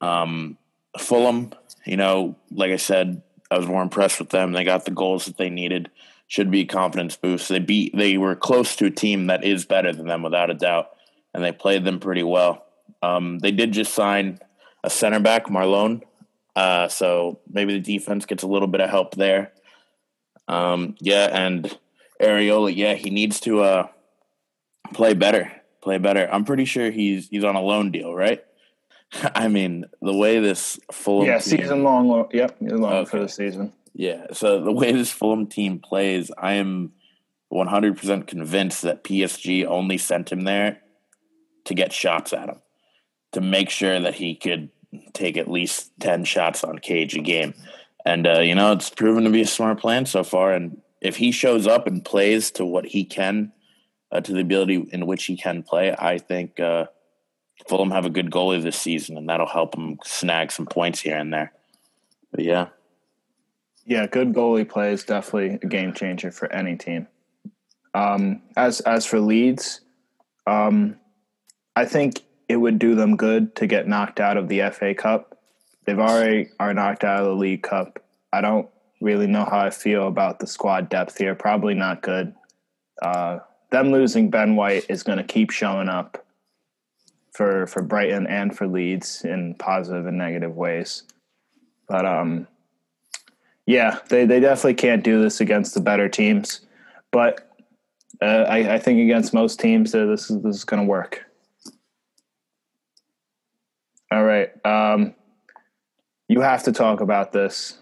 Um, 0.00 0.58
Fulham, 0.98 1.52
you 1.84 1.96
know, 1.96 2.36
like 2.50 2.70
I 2.70 2.76
said, 2.76 3.22
I 3.50 3.58
was 3.58 3.66
more 3.66 3.82
impressed 3.82 4.18
with 4.18 4.30
them. 4.30 4.52
They 4.52 4.64
got 4.64 4.84
the 4.84 4.90
goals 4.90 5.26
that 5.26 5.36
they 5.36 5.50
needed. 5.50 5.90
Should 6.26 6.50
be 6.50 6.60
a 6.60 6.66
confidence 6.66 7.16
boost. 7.16 7.48
They 7.48 7.58
beat. 7.58 7.96
They 7.96 8.16
were 8.16 8.34
close 8.34 8.76
to 8.76 8.86
a 8.86 8.90
team 8.90 9.26
that 9.26 9.44
is 9.44 9.64
better 9.64 9.92
than 9.92 10.06
them, 10.06 10.22
without 10.22 10.50
a 10.50 10.54
doubt, 10.54 10.90
and 11.32 11.42
they 11.42 11.52
played 11.52 11.84
them 11.84 12.00
pretty 12.00 12.22
well. 12.22 12.63
Um, 13.04 13.38
they 13.38 13.52
did 13.52 13.72
just 13.72 13.94
sign 13.94 14.38
a 14.82 14.90
center 14.90 15.20
back, 15.20 15.46
Marlon. 15.46 16.02
Uh, 16.56 16.88
so 16.88 17.40
maybe 17.50 17.74
the 17.74 17.80
defense 17.80 18.26
gets 18.26 18.42
a 18.42 18.46
little 18.46 18.68
bit 18.68 18.80
of 18.80 18.90
help 18.90 19.14
there. 19.14 19.52
Um, 20.48 20.94
yeah, 21.00 21.28
and 21.32 21.76
Areola, 22.20 22.74
yeah, 22.74 22.94
he 22.94 23.10
needs 23.10 23.40
to 23.40 23.62
uh, 23.62 23.88
play 24.92 25.14
better. 25.14 25.50
Play 25.82 25.98
better. 25.98 26.28
I'm 26.30 26.44
pretty 26.44 26.64
sure 26.64 26.90
he's 26.90 27.28
he's 27.28 27.44
on 27.44 27.56
a 27.56 27.60
loan 27.60 27.90
deal, 27.90 28.14
right? 28.14 28.42
I 29.34 29.48
mean, 29.48 29.84
the 30.00 30.14
way 30.14 30.38
this 30.38 30.78
Fulham 30.92 31.26
yeah 31.26 31.38
team, 31.38 31.60
season 31.60 31.82
long. 31.82 32.28
Yep, 32.32 32.56
long 32.60 32.92
okay. 32.92 33.10
for 33.10 33.20
the 33.20 33.28
season. 33.28 33.72
Yeah, 33.92 34.26
so 34.32 34.62
the 34.62 34.72
way 34.72 34.92
this 34.92 35.10
Fulham 35.10 35.46
team 35.46 35.78
plays, 35.78 36.30
I 36.36 36.54
am 36.54 36.92
100% 37.52 38.26
convinced 38.26 38.82
that 38.82 39.04
PSG 39.04 39.64
only 39.66 39.98
sent 39.98 40.32
him 40.32 40.42
there 40.42 40.80
to 41.66 41.74
get 41.74 41.92
shots 41.92 42.32
at 42.32 42.48
him 42.48 42.60
to 43.34 43.40
make 43.40 43.70
sure 43.70 44.00
that 44.00 44.14
he 44.14 44.34
could 44.34 44.70
take 45.12 45.36
at 45.36 45.50
least 45.50 45.92
10 46.00 46.24
shots 46.24 46.64
on 46.64 46.78
cage 46.78 47.14
a 47.14 47.20
game. 47.20 47.54
And, 48.06 48.26
uh, 48.26 48.40
you 48.40 48.54
know, 48.54 48.72
it's 48.72 48.90
proven 48.90 49.24
to 49.24 49.30
be 49.30 49.42
a 49.42 49.46
smart 49.46 49.80
plan 49.80 50.06
so 50.06 50.24
far. 50.24 50.52
And 50.52 50.80
if 51.00 51.16
he 51.16 51.32
shows 51.32 51.66
up 51.66 51.86
and 51.86 52.04
plays 52.04 52.50
to 52.52 52.64
what 52.64 52.86
he 52.86 53.04
can, 53.04 53.52
uh, 54.12 54.20
to 54.20 54.32
the 54.32 54.40
ability 54.40 54.86
in 54.92 55.06
which 55.06 55.24
he 55.24 55.36
can 55.36 55.62
play, 55.62 55.94
I 55.98 56.18
think 56.18 56.60
uh, 56.60 56.86
Fulham 57.68 57.90
have 57.90 58.06
a 58.06 58.10
good 58.10 58.30
goalie 58.30 58.62
this 58.62 58.78
season, 58.78 59.16
and 59.16 59.28
that'll 59.28 59.46
help 59.46 59.74
him 59.74 59.98
snag 60.04 60.52
some 60.52 60.66
points 60.66 61.00
here 61.00 61.16
and 61.16 61.32
there. 61.32 61.52
But 62.30 62.44
yeah. 62.44 62.68
Yeah, 63.86 64.06
good 64.06 64.32
goalie 64.32 64.68
play 64.68 64.92
is 64.92 65.04
definitely 65.04 65.58
a 65.62 65.66
game 65.66 65.92
changer 65.92 66.30
for 66.30 66.50
any 66.52 66.76
team. 66.76 67.06
Um, 67.92 68.42
as 68.56 68.80
as 68.80 69.06
for 69.06 69.20
Leeds, 69.20 69.80
um, 70.46 70.96
I 71.76 71.84
think 71.84 72.22
it 72.48 72.56
would 72.56 72.78
do 72.78 72.94
them 72.94 73.16
good 73.16 73.54
to 73.56 73.66
get 73.66 73.88
knocked 73.88 74.20
out 74.20 74.36
of 74.36 74.48
the 74.48 74.62
FA 74.72 74.94
Cup. 74.94 75.38
They've 75.84 75.98
already 75.98 76.48
are 76.58 76.74
knocked 76.74 77.04
out 77.04 77.20
of 77.20 77.26
the 77.26 77.34
League 77.34 77.62
Cup. 77.62 78.02
I 78.32 78.40
don't 78.40 78.68
really 79.00 79.26
know 79.26 79.44
how 79.44 79.60
I 79.60 79.70
feel 79.70 80.08
about 80.08 80.38
the 80.38 80.46
squad 80.46 80.88
depth 80.88 81.18
here. 81.18 81.34
Probably 81.34 81.74
not 81.74 82.02
good. 82.02 82.34
Uh, 83.02 83.40
them 83.70 83.92
losing 83.92 84.30
Ben 84.30 84.56
White 84.56 84.86
is 84.88 85.02
going 85.02 85.18
to 85.18 85.24
keep 85.24 85.50
showing 85.50 85.88
up 85.88 86.24
for 87.32 87.66
for 87.66 87.82
Brighton 87.82 88.26
and 88.26 88.56
for 88.56 88.66
Leeds 88.66 89.24
in 89.24 89.54
positive 89.54 90.06
and 90.06 90.16
negative 90.16 90.54
ways. 90.54 91.02
But 91.88 92.06
um, 92.06 92.46
yeah, 93.66 93.98
they 94.08 94.24
they 94.24 94.40
definitely 94.40 94.74
can't 94.74 95.02
do 95.02 95.20
this 95.20 95.40
against 95.40 95.74
the 95.74 95.80
better 95.80 96.08
teams. 96.08 96.60
But 97.10 97.50
uh, 98.22 98.46
I, 98.48 98.74
I, 98.74 98.78
think 98.78 99.00
against 99.00 99.34
most 99.34 99.60
teams, 99.60 99.94
uh, 99.94 100.06
this 100.06 100.30
is 100.30 100.40
this 100.42 100.56
is 100.56 100.64
going 100.64 100.82
to 100.82 100.88
work. 100.88 101.23
All 104.14 104.22
right, 104.22 104.48
um, 104.64 105.12
you 106.28 106.40
have 106.40 106.62
to 106.64 106.72
talk 106.72 107.00
about 107.00 107.32
this. 107.32 107.78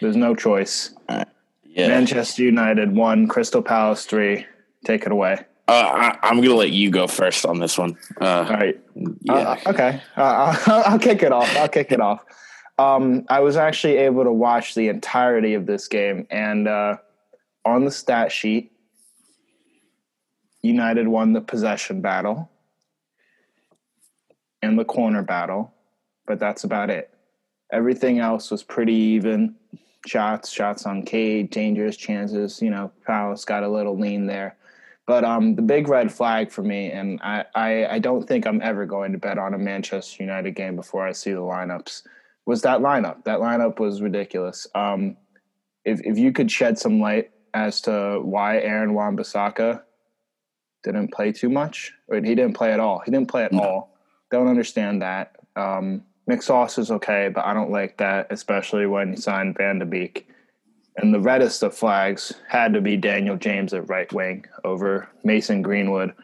There's 0.00 0.16
no 0.16 0.34
choice. 0.34 0.94
Uh, 1.10 1.26
yeah. 1.62 1.88
Manchester 1.88 2.42
United 2.42 2.96
one, 2.96 3.28
Crystal 3.28 3.60
Palace 3.60 4.06
three. 4.06 4.46
Take 4.86 5.04
it 5.04 5.12
away. 5.12 5.40
Uh, 5.68 6.14
I, 6.22 6.30
am 6.30 6.36
going 6.36 6.48
to 6.48 6.54
let 6.54 6.70
you 6.70 6.90
go 6.90 7.06
first 7.06 7.44
on 7.44 7.60
this 7.60 7.76
one. 7.76 7.98
Uh, 8.18 8.24
All 8.24 8.44
right. 8.44 8.80
Yeah. 9.20 9.34
Uh, 9.34 9.56
okay. 9.66 10.00
Uh, 10.16 10.56
I'll, 10.66 10.92
I'll, 10.92 10.98
kick 10.98 11.22
it 11.22 11.32
off. 11.32 11.54
I'll 11.58 11.68
kick 11.68 11.92
it 11.92 12.00
off. 12.00 12.24
Um, 12.78 13.26
I 13.28 13.40
was 13.40 13.58
actually 13.58 13.98
able 13.98 14.24
to 14.24 14.32
watch 14.32 14.74
the 14.74 14.88
entirety 14.88 15.52
of 15.52 15.66
this 15.66 15.86
game, 15.86 16.26
and 16.30 16.66
uh, 16.66 16.96
on 17.66 17.84
the 17.84 17.90
stat 17.90 18.32
sheet, 18.32 18.72
United 20.62 21.08
won 21.08 21.34
the 21.34 21.42
possession 21.42 22.00
battle 22.00 22.48
and 24.62 24.78
the 24.78 24.84
corner 24.84 25.22
battle, 25.22 25.72
but 26.26 26.38
that's 26.38 26.64
about 26.64 26.90
it. 26.90 27.12
Everything 27.72 28.18
else 28.18 28.50
was 28.50 28.62
pretty 28.62 28.94
even. 28.94 29.56
Shots, 30.06 30.50
shots 30.50 30.84
on 30.86 31.04
cage, 31.04 31.50
dangerous 31.50 31.96
chances. 31.96 32.60
You 32.60 32.70
know, 32.70 32.92
Palace 33.06 33.44
got 33.44 33.62
a 33.62 33.68
little 33.68 33.98
lean 33.98 34.26
there. 34.26 34.56
But 35.06 35.24
um, 35.24 35.56
the 35.56 35.62
big 35.62 35.88
red 35.88 36.12
flag 36.12 36.50
for 36.50 36.62
me, 36.62 36.90
and 36.92 37.20
I, 37.22 37.44
I, 37.54 37.86
I 37.86 37.98
don't 37.98 38.26
think 38.26 38.46
I'm 38.46 38.62
ever 38.62 38.86
going 38.86 39.12
to 39.12 39.18
bet 39.18 39.38
on 39.38 39.52
a 39.52 39.58
Manchester 39.58 40.22
United 40.22 40.52
game 40.52 40.76
before 40.76 41.06
I 41.06 41.12
see 41.12 41.32
the 41.32 41.40
lineups, 41.40 42.02
was 42.46 42.62
that 42.62 42.80
lineup. 42.80 43.24
That 43.24 43.40
lineup 43.40 43.80
was 43.80 44.00
ridiculous. 44.00 44.66
Um, 44.74 45.16
if, 45.84 46.00
if 46.04 46.18
you 46.18 46.32
could 46.32 46.50
shed 46.50 46.78
some 46.78 47.00
light 47.00 47.30
as 47.52 47.80
to 47.82 48.20
why 48.22 48.58
Aaron 48.58 48.94
Wan-Bissaka 48.94 49.82
didn't 50.84 51.12
play 51.12 51.32
too 51.32 51.48
much, 51.48 51.92
or 52.08 52.16
he 52.16 52.34
didn't 52.34 52.54
play 52.54 52.72
at 52.72 52.80
all. 52.80 53.00
He 53.04 53.10
didn't 53.10 53.28
play 53.28 53.44
at 53.44 53.52
no. 53.52 53.60
all. 53.60 53.91
Don't 54.32 54.48
understand 54.48 55.02
that. 55.02 55.36
Um, 55.56 56.02
McSauce 56.28 56.78
is 56.78 56.90
okay, 56.90 57.28
but 57.32 57.44
I 57.44 57.52
don't 57.52 57.70
like 57.70 57.98
that, 57.98 58.28
especially 58.30 58.86
when 58.86 59.10
he 59.10 59.16
signed 59.16 59.58
Van 59.58 59.78
de 59.78 59.84
Beek. 59.84 60.26
And 60.96 61.12
the 61.12 61.20
reddest 61.20 61.62
of 61.62 61.74
flags 61.74 62.32
had 62.48 62.72
to 62.72 62.80
be 62.80 62.96
Daniel 62.96 63.36
James 63.36 63.74
at 63.74 63.90
right 63.90 64.10
wing 64.10 64.46
over 64.64 65.08
Mason 65.22 65.60
Greenwood 65.60 66.14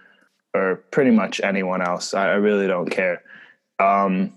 or 0.54 0.76
pretty 0.90 1.10
much 1.10 1.42
anyone 1.42 1.82
else. 1.82 2.14
I, 2.14 2.30
I 2.30 2.34
really 2.36 2.66
don't 2.66 2.88
care. 2.88 3.22
Um, 3.78 4.32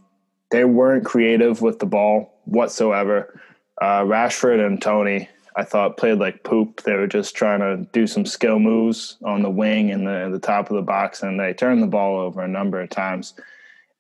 they 0.52 0.66
weren't 0.66 1.06
creative 1.06 1.62
with 1.62 1.80
the 1.80 1.86
ball 1.86 2.42
whatsoever. 2.44 3.40
Uh, 3.82 4.02
Rashford 4.02 4.66
and 4.66 4.82
Tony, 4.82 5.30
I 5.56 5.64
thought, 5.64 5.96
played 5.96 6.20
like 6.20 6.44
poop. 6.44 6.84
They 6.84 6.96
were 6.96 7.08
just 7.08 7.36
trying 7.38 7.62
to 7.62 7.90
do 7.94 8.06
some 8.06 8.26
skill 8.26 8.60
moves 8.60 9.16
on 9.24 9.42
the 9.44 9.50
wing 9.50 9.92
and 9.92 10.06
the, 10.06 10.30
the 10.30 10.40
top 10.40 10.70
of 10.70 10.76
the 10.76 10.82
box, 10.82 11.24
and 11.24 11.40
they 11.40 11.54
turned 11.54 11.82
the 11.82 11.88
ball 11.88 12.20
over 12.20 12.42
a 12.42 12.50
number 12.50 12.82
of 12.82 12.90
times. 12.90 13.34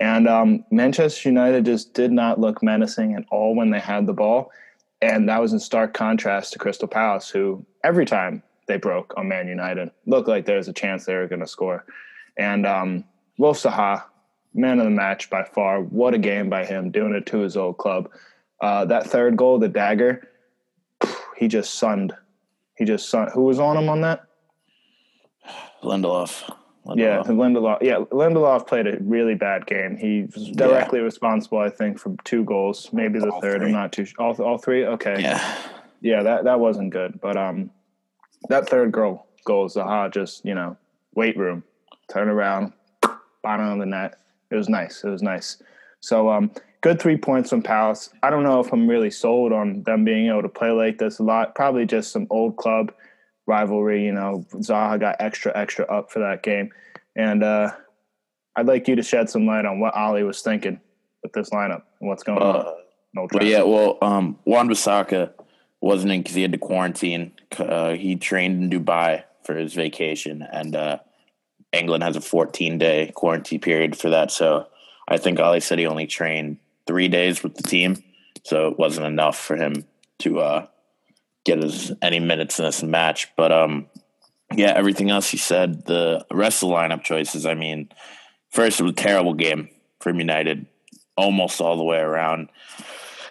And 0.01 0.27
um, 0.27 0.65
Manchester 0.72 1.29
United 1.29 1.63
just 1.63 1.93
did 1.93 2.12
not 2.12 2.39
look 2.39 2.63
menacing 2.63 3.13
at 3.13 3.24
all 3.29 3.55
when 3.55 3.70
they 3.70 3.79
had 3.79 4.08
the 4.08 4.13
ball. 4.13 4.51
And 5.00 5.29
that 5.29 5.39
was 5.39 5.53
in 5.53 5.60
stark 5.60 5.93
contrast 5.93 6.53
to 6.53 6.60
Crystal 6.60 6.88
Palace, 6.88 7.29
who 7.29 7.63
every 7.84 8.08
time 8.08 8.41
they 8.65 8.77
broke 8.77 9.13
on 9.15 9.27
Man 9.27 9.48
United 9.48 9.91
looked 10.08 10.27
like 10.27 10.48
there 10.48 10.58
was 10.58 10.67
a 10.67 10.74
chance 10.74 11.05
they 11.05 11.13
were 11.13 11.27
going 11.27 11.41
to 11.41 11.48
score. 11.48 11.86
And 12.36 12.65
um, 12.65 13.03
Wilf 13.38 13.62
Zaha, 13.62 14.03
man 14.55 14.79
of 14.79 14.86
the 14.86 14.91
match 14.91 15.29
by 15.29 15.43
far. 15.43 15.81
What 15.81 16.15
a 16.15 16.17
game 16.17 16.50
by 16.50 16.65
him, 16.65 16.89
doing 16.89 17.13
it 17.13 17.27
to 17.27 17.38
his 17.38 17.55
old 17.55 17.77
club. 17.77 18.10
Uh, 18.60 18.86
that 18.86 19.05
third 19.05 19.38
goal, 19.38 19.60
the 19.60 19.70
dagger, 19.70 20.27
he 21.38 21.48
just 21.48 21.75
sunned. 21.75 22.15
He 22.75 22.86
just 22.86 23.08
sunned. 23.08 23.29
Who 23.36 23.43
was 23.43 23.60
on 23.60 23.77
him 23.77 23.88
on 23.88 24.01
that? 24.01 24.25
Lindelof. 25.84 26.51
Lindelof. 26.85 26.97
Yeah, 26.97 27.21
Lindelof. 27.23 27.81
Yeah, 27.81 27.95
Lindelof 28.11 28.67
played 28.67 28.88
a 28.88 28.97
really 29.01 29.35
bad 29.35 29.67
game. 29.67 29.97
He 29.97 30.27
was 30.33 30.50
directly 30.50 31.00
yeah. 31.00 31.05
responsible, 31.05 31.59
I 31.59 31.69
think, 31.69 32.00
for 32.00 32.15
two 32.23 32.43
goals, 32.43 32.89
maybe 32.91 33.19
the 33.19 33.29
all 33.29 33.41
third. 33.41 33.61
i 33.61 33.65
I'm 33.65 33.71
not 33.71 33.91
too 33.91 34.07
all 34.17 34.33
all 34.41 34.57
three. 34.57 34.85
Okay. 34.85 35.21
Yeah. 35.21 35.57
Yeah, 36.01 36.23
that 36.23 36.45
that 36.45 36.59
wasn't 36.59 36.89
good, 36.91 37.21
but 37.21 37.38
um, 37.38 37.69
that 38.50 38.67
third 38.67 38.91
goal 38.91 39.27
goal 39.45 39.69
Zaha 39.69 40.11
just 40.11 40.43
you 40.43 40.55
know 40.55 40.75
weight 41.13 41.38
room, 41.38 41.63
turn 42.11 42.27
around, 42.27 42.73
bottom 43.43 43.67
of 43.67 43.79
the 43.79 43.85
net. 43.85 44.15
It 44.50 44.55
was 44.55 44.67
nice. 44.67 45.03
It 45.03 45.09
was 45.09 45.21
nice. 45.21 45.61
So 46.00 46.29
um, 46.29 46.51
good 46.81 47.00
three 47.00 47.17
points 47.17 47.51
from 47.51 47.61
Palace. 47.61 48.09
I 48.23 48.31
don't 48.31 48.43
know 48.43 48.59
if 48.59 48.73
I'm 48.73 48.88
really 48.88 49.11
sold 49.11 49.53
on 49.53 49.83
them 49.83 50.03
being 50.03 50.27
able 50.27 50.41
to 50.41 50.50
play 50.50 50.71
like 50.71 50.97
this 50.97 51.19
a 51.19 51.23
lot. 51.23 51.53
Probably 51.53 51.85
just 51.85 52.11
some 52.11 52.25
old 52.31 52.57
club 52.57 52.91
rivalry. 53.51 54.05
You 54.05 54.13
know, 54.13 54.46
Zaha 54.53 55.00
got 55.00 55.17
extra, 55.20 55.51
extra 55.55 55.86
up 55.86 56.12
for 56.12 56.20
that 56.20 56.41
game. 56.41 56.72
And 57.15 57.43
uh, 57.43 57.72
I'd 58.55 58.67
like 58.67 58.88
you 58.88 58.96
to 58.96 59.03
shed 59.03 59.29
some 59.29 59.46
light 59.46 59.65
on 59.65 59.79
what 59.79 59.93
Ali 59.93 60.24
was 60.24 60.41
thinking 60.41 60.79
with 61.22 61.34
this 61.34 61.50
lineup 61.50 61.84
and 62.00 62.10
what's 62.10 62.24
going 62.24 62.41
uh, 62.41 62.46
on. 62.46 62.75
No 63.13 63.27
but 63.29 63.46
yeah, 63.46 63.63
well, 63.63 63.98
um, 64.01 64.39
Wan-Bissaka 64.46 65.34
wasn't 65.81 66.13
in 66.13 66.22
because 66.22 66.36
he 66.36 66.41
had 66.43 66.53
to 66.53 66.58
quarantine. 66.58 67.34
Uh, 67.58 67.91
he 67.91 68.15
trained 68.15 68.63
in 68.63 68.70
Dubai 68.70 69.24
for 69.43 69.53
his 69.53 69.74
vacation, 69.74 70.48
and 70.50 70.75
uh, 70.75 71.00
England 71.74 72.03
has 72.03 72.15
a 72.15 72.22
14 72.22 72.77
day 72.77 73.12
quarantine 73.13 73.60
period 73.60 73.98
for 73.98 74.10
that. 74.12 74.31
So 74.31 74.67
I 75.10 75.17
think 75.17 75.41
Ali 75.41 75.60
said 75.60 75.79
he 75.79 75.88
only 75.88 76.08
trained 76.08 76.58
three 76.88 77.10
days 77.10 77.43
with 77.43 77.55
the 77.55 77.63
team, 77.63 78.01
so 78.46 78.70
it 78.70 78.79
wasn't 78.79 79.08
enough 79.08 79.38
for 79.38 79.58
him 79.58 79.84
to 80.20 80.39
uh, 80.39 80.67
get 81.43 81.63
as 81.63 81.91
any 82.01 82.19
minutes 82.19 82.60
in 82.60 82.65
this 82.65 82.83
match. 82.83 83.29
But 83.36 83.51
um, 83.51 83.88
yeah, 84.53 84.74
everything 84.75 85.10
else 85.10 85.31
you 85.33 85.39
said, 85.39 85.86
the 85.86 86.25
rest 86.31 86.63
of 86.63 86.69
the 86.69 86.75
lineup 86.75 87.03
choices. 87.03 87.45
I 87.45 87.55
mean, 87.55 87.89
first 88.50 88.79
it 88.79 88.83
was 88.83 88.93
a 88.93 88.95
terrible 88.95 89.33
game 89.33 89.69
from 90.00 90.19
United, 90.19 90.65
almost 91.15 91.62
all 91.62 91.77
the 91.77 91.83
way 91.83 92.00
around. 92.00 92.50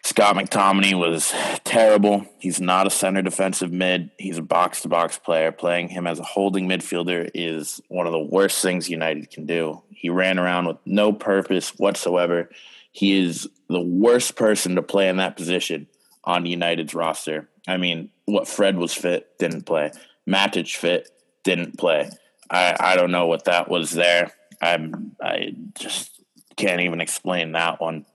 Scott 0.02 0.34
McTominay 0.34 0.98
was 0.98 1.32
terrible. 1.64 2.26
He's 2.38 2.58
not 2.58 2.86
a 2.86 2.90
center 2.90 3.20
defensive 3.20 3.70
mid. 3.70 4.10
He's 4.18 4.38
a 4.38 4.42
box 4.42 4.80
to 4.82 4.88
box 4.88 5.18
player. 5.18 5.52
Playing 5.52 5.88
him 5.88 6.06
as 6.06 6.18
a 6.18 6.24
holding 6.24 6.68
midfielder 6.68 7.30
is 7.34 7.82
one 7.88 8.06
of 8.06 8.12
the 8.12 8.18
worst 8.18 8.62
things 8.62 8.88
United 8.88 9.30
can 9.30 9.44
do. 9.44 9.82
He 9.90 10.08
ran 10.08 10.38
around 10.38 10.66
with 10.66 10.78
no 10.86 11.12
purpose 11.12 11.78
whatsoever. 11.78 12.48
He 12.92 13.20
is 13.20 13.46
the 13.68 13.80
worst 13.80 14.36
person 14.36 14.76
to 14.76 14.82
play 14.82 15.08
in 15.08 15.18
that 15.18 15.36
position 15.36 15.86
on 16.30 16.46
United's 16.46 16.94
roster. 16.94 17.48
I 17.66 17.76
mean, 17.76 18.10
what 18.24 18.48
Fred 18.48 18.76
was 18.76 18.94
fit, 18.94 19.36
didn't 19.38 19.66
play. 19.66 19.90
Matic 20.28 20.74
fit, 20.76 21.10
didn't 21.42 21.76
play. 21.76 22.10
I, 22.48 22.76
I 22.78 22.96
don't 22.96 23.10
know 23.10 23.26
what 23.26 23.44
that 23.44 23.68
was 23.68 23.90
there. 23.90 24.32
I'm 24.62 25.16
I 25.20 25.54
just 25.78 26.22
can't 26.56 26.82
even 26.82 27.00
explain 27.00 27.52
that 27.52 27.80
one. 27.80 28.06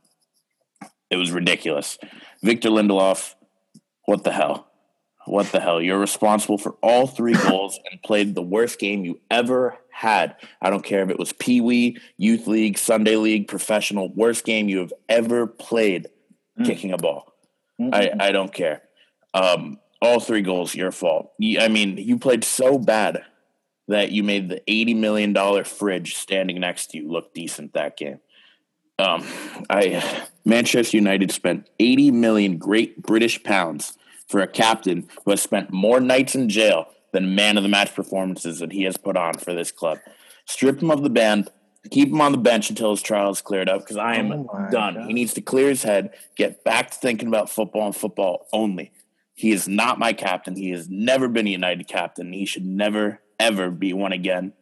It 1.10 1.18
was 1.18 1.32
ridiculous. 1.32 1.98
Victor 2.42 2.70
Lindelof, 2.70 3.36
what 4.06 4.24
the 4.24 4.32
hell? 4.32 4.68
What 5.26 5.52
the 5.52 5.60
hell? 5.60 5.82
You're 5.82 6.00
responsible 6.00 6.58
for 6.58 6.76
all 6.82 7.08
three 7.08 7.34
goals 7.50 7.80
and 7.90 8.02
played 8.02 8.36
the 8.36 8.42
worst 8.42 8.80
game 8.80 9.04
you 9.04 9.20
ever 9.30 9.78
had. 9.92 10.36
I 10.62 10.70
don't 10.70 10.84
care 10.84 11.04
if 11.04 11.10
it 11.10 11.20
was 11.20 11.34
Pee 11.34 11.62
Wee, 11.62 11.98
Youth 12.18 12.48
League, 12.48 12.78
Sunday 12.78 13.16
League, 13.16 13.48
professional, 13.48 14.10
worst 14.14 14.46
game 14.46 14.70
you 14.70 14.80
have 14.80 14.94
ever 15.10 15.48
played 15.48 16.08
mm. 16.60 16.66
kicking 16.66 16.92
a 16.92 16.98
ball. 16.98 17.35
Mm-hmm. 17.80 17.94
I, 17.94 18.28
I 18.28 18.32
don't 18.32 18.54
care. 18.54 18.84
Um, 19.34 19.80
all 20.02 20.20
three 20.20 20.42
goals, 20.42 20.76
your 20.76 20.92
fault. 20.92 21.32
I 21.60 21.68
mean, 21.68 21.98
you 21.98 22.18
played 22.18 22.44
so 22.44 22.78
bad 22.78 23.24
that 23.88 24.12
you 24.12 24.24
made 24.24 24.50
the 24.50 24.62
$80 24.68 24.96
million 24.98 25.64
fridge 25.64 26.16
standing 26.16 26.60
next 26.60 26.88
to 26.92 26.98
you 26.98 27.12
look 27.12 27.34
decent 27.34 27.74
that 27.74 27.98
game. 27.98 28.20
Um, 28.98 29.28
I 29.70 30.26
Manchester 30.46 30.96
United 30.96 31.32
spent 31.32 31.70
80 31.80 32.12
million 32.12 32.58
great 32.58 33.02
British 33.02 33.44
pounds 33.44 33.98
for 34.28 34.40
a 34.40 34.48
captain 34.48 35.10
who 35.24 35.32
has 35.32 35.42
spent 35.42 35.72
more 35.72 36.00
nights 36.00 36.34
in 36.34 36.48
jail 36.50 36.88
than 37.12 37.36
man 37.36 37.58
of 37.58 37.64
the 37.64 37.70
match 37.70 37.94
performances 37.94 38.60
that 38.60 38.72
he 38.72 38.84
has 38.84 38.98
put 38.98 39.18
on 39.18 39.34
for 39.34 39.54
this 39.54 39.72
club. 39.72 40.00
Strip 40.46 40.82
him 40.82 40.92
of 40.92 41.04
the 41.04 41.10
band, 41.10 41.50
keep 41.92 42.10
him 42.10 42.22
on 42.22 42.32
the 42.32 42.38
bench 42.38 42.70
until 42.70 42.92
his 42.92 43.02
trial 43.02 43.32
is 43.32 43.42
cleared 43.42 43.70
up 43.70 43.82
because 43.82 43.98
I 43.98 44.16
am 44.16 44.32
oh 44.32 44.68
done. 44.72 44.96
God. 44.96 45.08
He 45.08 45.14
needs 45.14 45.34
to 45.34 45.42
clear 45.42 45.70
his 45.70 45.84
head, 45.84 46.14
get 46.36 46.64
back 46.64 46.92
to 46.92 46.98
thinking 46.98 47.28
about 47.28 47.50
football 47.50 47.88
and 47.88 47.96
football 47.96 48.48
only. 48.52 48.92
He 49.34 49.52
is 49.52 49.68
not 49.68 50.00
my 50.00 50.14
captain. 50.14 50.56
He 50.56 50.72
has 50.72 50.90
never 50.90 51.28
been 51.28 51.48
a 51.48 51.52
United 51.52 51.88
captain. 51.88 52.32
He 52.32 52.46
should 52.46 52.66
never, 52.66 53.22
ever 53.40 53.70
be 53.70 53.94
one 53.94 54.14
again. 54.14 54.54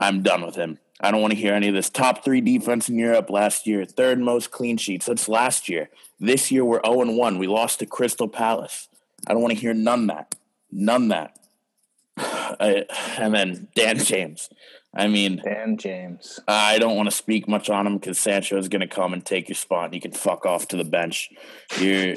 I'm 0.00 0.22
done 0.22 0.44
with 0.44 0.56
him. 0.56 0.78
I 1.00 1.10
don't 1.10 1.20
want 1.20 1.34
to 1.34 1.38
hear 1.38 1.52
any 1.52 1.68
of 1.68 1.74
this. 1.74 1.90
Top 1.90 2.24
three 2.24 2.40
defense 2.40 2.88
in 2.88 2.98
Europe 2.98 3.28
last 3.28 3.66
year, 3.66 3.84
third 3.84 4.18
most 4.18 4.50
clean 4.50 4.78
sheets. 4.78 5.06
That's 5.06 5.28
last 5.28 5.68
year. 5.68 5.90
This 6.18 6.50
year 6.50 6.64
we're 6.64 6.80
0 6.84 7.12
1. 7.12 7.38
We 7.38 7.46
lost 7.46 7.80
to 7.80 7.86
Crystal 7.86 8.28
Palace. 8.28 8.88
I 9.26 9.32
don't 9.32 9.42
want 9.42 9.54
to 9.54 9.60
hear 9.60 9.74
none 9.74 10.06
that. 10.06 10.34
None 10.72 11.08
that. 11.08 11.38
I, 12.16 12.84
and 13.18 13.34
then 13.34 13.68
Dan 13.74 13.98
James. 13.98 14.48
I 14.96 15.08
mean, 15.08 15.42
Dan 15.44 15.76
James. 15.76 16.40
I 16.48 16.78
don't 16.78 16.96
want 16.96 17.10
to 17.10 17.14
speak 17.14 17.46
much 17.46 17.68
on 17.68 17.86
him 17.86 17.98
because 17.98 18.18
Sancho 18.18 18.56
is 18.56 18.68
going 18.68 18.80
to 18.80 18.86
come 18.86 19.12
and 19.12 19.24
take 19.24 19.48
your 19.48 19.56
spot, 19.56 19.86
and 19.86 19.94
you 19.94 20.00
can 20.00 20.12
fuck 20.12 20.46
off 20.46 20.68
to 20.68 20.76
the 20.76 20.84
bench. 20.84 21.30
You're 21.78 22.16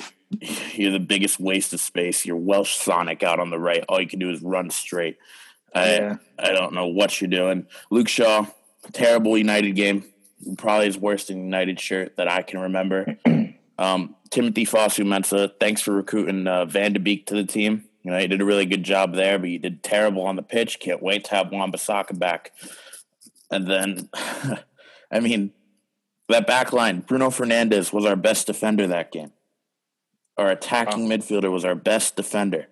you're 0.74 0.92
the 0.92 1.00
biggest 1.00 1.40
waste 1.40 1.74
of 1.74 1.82
space. 1.82 2.26
You're 2.26 2.38
Welsh 2.38 2.76
Sonic 2.76 3.22
out 3.22 3.40
on 3.40 3.50
the 3.50 3.60
right. 3.60 3.84
All 3.90 4.00
you 4.00 4.08
can 4.08 4.20
do 4.20 4.30
is 4.30 4.42
run 4.42 4.70
straight. 4.70 5.18
I 5.76 5.96
yeah. 5.96 6.16
I 6.38 6.52
don't 6.54 6.74
know 6.74 6.88
what 6.88 7.20
you're 7.20 7.30
doing. 7.30 7.68
Luke 7.92 8.08
Shaw, 8.08 8.46
terrible 8.94 9.38
United 9.38 9.76
game. 9.76 10.06
Probably 10.58 10.86
his 10.86 10.98
worst 10.98 11.30
United 11.30 11.80
shirt 11.80 12.16
that 12.16 12.30
I 12.30 12.44
can 12.44 12.60
remember. 12.62 13.18
um, 13.78 14.16
Timothy 14.30 14.66
Fosu-Mensah, 14.66 15.52
thanks 15.60 15.82
for 15.82 15.92
recruiting 15.92 16.48
uh, 16.48 16.64
Van 16.64 16.94
de 16.94 17.00
Beek 17.00 17.26
to 17.28 17.36
the 17.36 17.44
team. 17.44 17.89
You 18.10 18.16
know, 18.16 18.22
he 18.22 18.28
did 18.28 18.42
a 18.42 18.46
really 18.46 18.66
good 18.66 18.82
job 18.82 19.14
there, 19.14 19.38
but 19.38 19.50
you 19.50 19.60
did 19.60 19.84
terrible 19.84 20.24
on 20.24 20.36
the 20.36 20.42
pitch. 20.42 20.80
Can't 20.80 21.04
wait 21.04 21.26
to 21.26 21.36
have 21.36 21.52
Wan-Bissaka 21.52 22.18
back. 22.18 22.52
And 23.52 23.68
then, 23.68 24.10
I 25.12 25.20
mean, 25.20 25.52
that 26.28 26.48
back 26.48 26.74
line, 26.74 27.02
Bruno 27.02 27.30
Fernandes 27.30 27.94
was 27.94 28.08
our 28.08 28.16
best 28.16 28.48
defender 28.48 28.88
that 28.88 29.12
game. 29.12 29.32
Our 30.40 30.50
attacking 30.50 31.08
wow. 31.08 31.18
midfielder 31.18 31.52
was 31.52 31.64
our 31.64 31.76
best 31.76 32.16
defender. 32.16 32.66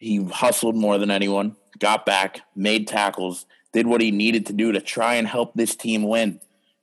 He 0.00 0.16
hustled 0.24 0.74
more 0.74 0.98
than 0.98 1.12
anyone, 1.12 1.54
got 1.78 2.04
back, 2.04 2.40
made 2.56 2.88
tackles, 2.88 3.46
did 3.72 3.86
what 3.86 4.00
he 4.00 4.10
needed 4.10 4.46
to 4.46 4.52
do 4.52 4.72
to 4.72 4.80
try 4.80 5.14
and 5.14 5.28
help 5.28 5.54
this 5.54 5.76
team 5.76 6.02
win. 6.02 6.40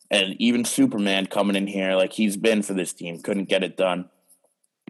And 0.09 0.39
even 0.39 0.63
Superman 0.63 1.25
coming 1.25 1.57
in 1.57 1.67
here 1.67 1.95
like 1.95 2.13
he's 2.13 2.37
been 2.37 2.61
for 2.61 2.73
this 2.73 2.93
team 2.93 3.21
couldn't 3.21 3.49
get 3.49 3.61
it 3.61 3.75
done. 3.75 4.09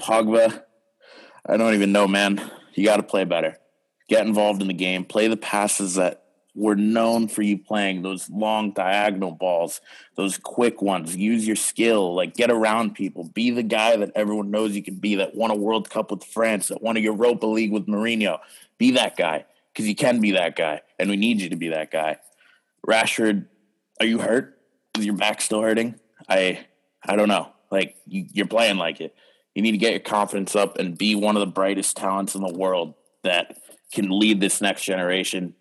Pogba, 0.00 0.62
I 1.48 1.56
don't 1.56 1.74
even 1.74 1.92
know, 1.92 2.06
man. 2.06 2.40
You 2.74 2.84
got 2.84 2.98
to 2.98 3.02
play 3.02 3.24
better. 3.24 3.56
Get 4.08 4.26
involved 4.26 4.60
in 4.60 4.68
the 4.68 4.74
game. 4.74 5.04
Play 5.04 5.28
the 5.28 5.36
passes 5.36 5.94
that 5.94 6.24
were 6.54 6.76
known 6.76 7.28
for 7.28 7.42
you 7.42 7.56
playing 7.56 8.02
those 8.02 8.28
long 8.28 8.72
diagonal 8.72 9.30
balls, 9.30 9.80
those 10.16 10.36
quick 10.36 10.82
ones. 10.82 11.16
Use 11.16 11.46
your 11.46 11.56
skill, 11.56 12.14
like 12.14 12.34
get 12.34 12.50
around 12.50 12.94
people. 12.94 13.24
Be 13.32 13.50
the 13.50 13.62
guy 13.62 13.96
that 13.96 14.10
everyone 14.14 14.50
knows 14.50 14.74
you 14.74 14.82
can 14.82 14.96
be. 14.96 15.14
That 15.14 15.34
won 15.34 15.50
a 15.50 15.56
World 15.56 15.88
Cup 15.88 16.10
with 16.10 16.24
France, 16.24 16.68
that 16.68 16.82
won 16.82 16.96
a 16.96 17.00
Europa 17.00 17.46
League 17.46 17.72
with 17.72 17.86
Mourinho. 17.86 18.40
Be 18.76 18.90
that 18.92 19.16
guy 19.16 19.46
because 19.72 19.88
you 19.88 19.94
can 19.94 20.20
be 20.20 20.32
that 20.32 20.56
guy, 20.56 20.82
and 20.98 21.08
we 21.08 21.16
need 21.16 21.40
you 21.40 21.48
to 21.50 21.56
be 21.56 21.68
that 21.68 21.90
guy. 21.90 22.18
Rashford, 22.86 23.46
are 24.00 24.06
you 24.06 24.18
hurt? 24.18 24.58
Is 24.98 25.06
your 25.06 25.16
back 25.16 25.40
still 25.40 25.62
hurting? 25.62 25.94
I 26.28 26.66
I 27.04 27.16
don't 27.16 27.28
know. 27.28 27.52
Like 27.70 27.96
you, 28.06 28.26
you're 28.32 28.46
playing 28.46 28.78
like 28.78 29.00
it. 29.00 29.14
You 29.58 29.62
need 29.62 29.72
to 29.72 29.78
get 29.78 29.90
your 29.90 29.98
confidence 29.98 30.54
up 30.54 30.78
and 30.78 30.96
be 30.96 31.16
one 31.16 31.34
of 31.34 31.40
the 31.40 31.46
brightest 31.48 31.96
talents 31.96 32.36
in 32.36 32.42
the 32.42 32.54
world 32.54 32.94
that 33.24 33.58
can 33.92 34.08
lead 34.08 34.40
this 34.40 34.60
next 34.60 34.84
generation. 34.84 35.56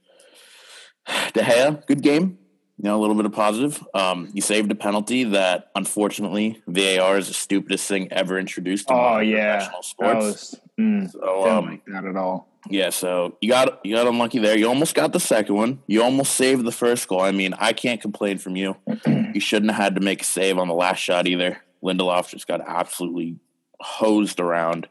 De 1.33 1.41
Gea, 1.41 1.83
good 1.87 2.03
game. 2.03 2.37
You 2.77 2.83
know, 2.83 2.99
a 2.99 3.01
little 3.01 3.15
bit 3.15 3.25
of 3.25 3.31
positive. 3.31 3.83
Um, 3.95 4.29
you 4.35 4.43
saved 4.43 4.71
a 4.71 4.75
penalty 4.75 5.23
that, 5.23 5.71
unfortunately, 5.73 6.61
VAR 6.67 7.17
is 7.17 7.27
the 7.27 7.33
stupidest 7.33 7.87
thing 7.87 8.13
ever 8.13 8.37
introduced. 8.37 8.91
In 8.91 8.95
oh 8.95 9.17
yeah, 9.17 9.55
professional 9.55 9.81
sports. 9.81 10.25
Was, 10.25 10.61
mm, 10.79 11.11
so, 11.11 11.49
um, 11.49 11.65
like 11.65 11.85
that 11.87 12.05
at 12.05 12.15
all. 12.15 12.49
Yeah, 12.69 12.91
so 12.91 13.35
you 13.41 13.49
got 13.49 13.83
you 13.83 13.95
got 13.95 14.05
unlucky 14.05 14.37
there. 14.37 14.55
You 14.55 14.67
almost 14.67 14.93
got 14.93 15.11
the 15.11 15.19
second 15.19 15.55
one. 15.55 15.81
You 15.87 16.03
almost 16.03 16.35
saved 16.35 16.63
the 16.65 16.71
first 16.71 17.07
goal. 17.07 17.21
I 17.21 17.31
mean, 17.31 17.55
I 17.55 17.73
can't 17.73 17.99
complain 17.99 18.37
from 18.37 18.55
you. 18.55 18.77
you 19.07 19.39
shouldn't 19.39 19.71
have 19.71 19.83
had 19.83 19.95
to 19.95 20.01
make 20.01 20.21
a 20.21 20.25
save 20.25 20.59
on 20.59 20.67
the 20.67 20.75
last 20.75 20.99
shot 20.99 21.25
either. 21.25 21.63
Lindelof 21.83 22.29
just 22.29 22.47
got 22.47 22.61
absolutely 22.61 23.39
hosed 23.79 24.39
around. 24.39 24.87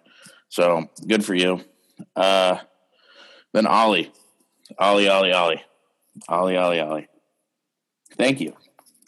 So 0.49 0.88
good 1.07 1.25
for 1.25 1.35
you. 1.35 1.61
Uh, 2.14 2.59
then 3.53 3.66
Ollie, 3.66 4.12
Ollie, 4.79 5.09
Ollie, 5.09 5.33
Ollie, 5.33 5.64
Ollie, 6.29 6.57
Ollie, 6.57 6.81
Ollie. 6.81 7.09
Thank 8.16 8.40
you 8.40 8.55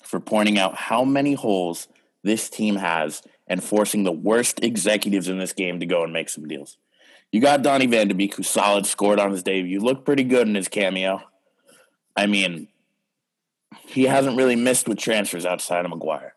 for 0.02 0.20
pointing 0.20 0.58
out 0.58 0.74
how 0.74 1.04
many 1.04 1.34
holes 1.34 1.88
this 2.22 2.48
team 2.50 2.76
has 2.76 3.22
and 3.46 3.62
forcing 3.62 4.04
the 4.04 4.12
worst 4.12 4.62
executives 4.62 5.28
in 5.28 5.38
this 5.38 5.52
game 5.52 5.80
to 5.80 5.86
go 5.86 6.04
and 6.04 6.12
make 6.12 6.28
some 6.28 6.46
deals. 6.46 6.76
You 7.32 7.40
got 7.40 7.62
Donny 7.62 7.86
Van 7.86 8.08
de 8.08 8.14
Beek, 8.14 8.34
who 8.34 8.42
solid 8.42 8.86
scored 8.86 9.18
on 9.18 9.30
his 9.30 9.42
debut. 9.42 9.80
Looked 9.80 10.04
pretty 10.04 10.24
good 10.24 10.48
in 10.48 10.54
his 10.54 10.68
cameo. 10.68 11.20
I 12.16 12.26
mean, 12.26 12.68
he 13.86 14.04
hasn't 14.04 14.36
really 14.36 14.56
missed 14.56 14.88
with 14.88 14.98
transfers 14.98 15.44
outside 15.44 15.84
of 15.84 15.90
Maguire, 15.90 16.34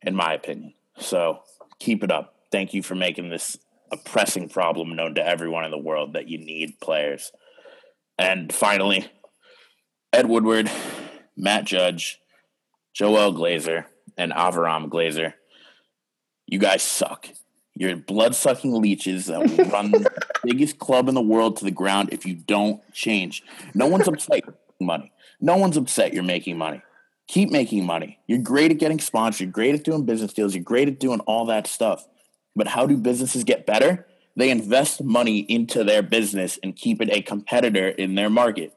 in 0.00 0.14
my 0.14 0.32
opinion. 0.32 0.74
So 0.98 1.42
keep 1.78 2.02
it 2.02 2.10
up 2.10 2.31
thank 2.52 2.74
you 2.74 2.82
for 2.82 2.94
making 2.94 3.30
this 3.30 3.56
a 3.90 3.96
pressing 3.96 4.48
problem 4.48 4.94
known 4.94 5.14
to 5.16 5.26
everyone 5.26 5.64
in 5.64 5.70
the 5.70 5.78
world 5.78 6.12
that 6.12 6.28
you 6.28 6.38
need 6.38 6.78
players. 6.80 7.32
And 8.18 8.52
finally, 8.52 9.06
Ed 10.12 10.28
Woodward, 10.28 10.70
Matt 11.36 11.64
Judge, 11.64 12.20
Joel 12.94 13.32
Glazer, 13.32 13.86
and 14.16 14.32
Avram 14.32 14.88
Glazer. 14.88 15.34
You 16.46 16.58
guys 16.58 16.82
suck. 16.82 17.28
You're 17.74 17.96
blood 17.96 18.34
sucking 18.34 18.80
leeches 18.80 19.26
that 19.26 19.40
will 19.40 19.64
run 19.70 19.90
the 19.90 20.10
biggest 20.44 20.78
club 20.78 21.08
in 21.08 21.14
the 21.14 21.22
world 21.22 21.56
to 21.56 21.64
the 21.64 21.70
ground 21.70 22.10
if 22.12 22.26
you 22.26 22.34
don't 22.34 22.80
change. 22.92 23.42
No 23.74 23.86
one's 23.86 24.08
upset 24.08 24.44
money. 24.78 25.10
No 25.40 25.56
one's 25.56 25.76
upset 25.76 26.12
you're 26.12 26.22
making 26.22 26.58
money. 26.58 26.82
Keep 27.28 27.50
making 27.50 27.86
money. 27.86 28.18
You're 28.26 28.38
great 28.38 28.70
at 28.70 28.78
getting 28.78 29.00
sponsors. 29.00 29.40
You're 29.40 29.50
great 29.50 29.74
at 29.74 29.84
doing 29.84 30.04
business 30.04 30.34
deals. 30.34 30.54
You're 30.54 30.64
great 30.64 30.88
at 30.88 31.00
doing 31.00 31.20
all 31.20 31.46
that 31.46 31.66
stuff. 31.66 32.06
But 32.54 32.68
how 32.68 32.86
do 32.86 32.96
businesses 32.96 33.44
get 33.44 33.66
better? 33.66 34.06
They 34.36 34.50
invest 34.50 35.02
money 35.02 35.40
into 35.40 35.84
their 35.84 36.02
business 36.02 36.58
and 36.62 36.76
keep 36.76 37.00
it 37.00 37.10
a 37.10 37.22
competitor 37.22 37.88
in 37.88 38.14
their 38.14 38.30
market. 38.30 38.74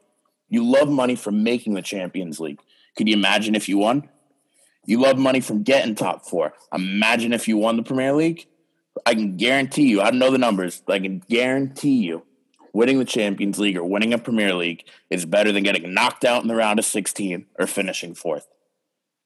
You 0.48 0.64
love 0.64 0.88
money 0.88 1.16
from 1.16 1.42
making 1.42 1.74
the 1.74 1.82
Champions 1.82 2.38
League. 2.40 2.60
Could 2.96 3.08
you 3.08 3.14
imagine 3.14 3.54
if 3.54 3.68
you 3.68 3.78
won? 3.78 4.08
You 4.84 5.00
love 5.00 5.18
money 5.18 5.40
from 5.40 5.62
getting 5.62 5.94
top 5.94 6.26
four. 6.26 6.54
Imagine 6.72 7.32
if 7.32 7.48
you 7.48 7.56
won 7.56 7.76
the 7.76 7.82
Premier 7.82 8.12
League. 8.12 8.46
I 9.04 9.14
can 9.14 9.36
guarantee 9.36 9.88
you, 9.88 10.00
I 10.00 10.10
don't 10.10 10.18
know 10.18 10.30
the 10.30 10.38
numbers, 10.38 10.82
but 10.86 10.94
I 10.94 11.00
can 11.00 11.18
guarantee 11.28 11.96
you 11.96 12.22
winning 12.72 12.98
the 12.98 13.04
Champions 13.04 13.58
League 13.58 13.76
or 13.76 13.84
winning 13.84 14.12
a 14.12 14.18
Premier 14.18 14.54
League 14.54 14.84
is 15.10 15.24
better 15.24 15.50
than 15.50 15.64
getting 15.64 15.92
knocked 15.94 16.24
out 16.24 16.42
in 16.42 16.48
the 16.48 16.54
round 16.54 16.78
of 16.78 16.84
16 16.84 17.46
or 17.58 17.66
finishing 17.66 18.14
fourth. 18.14 18.46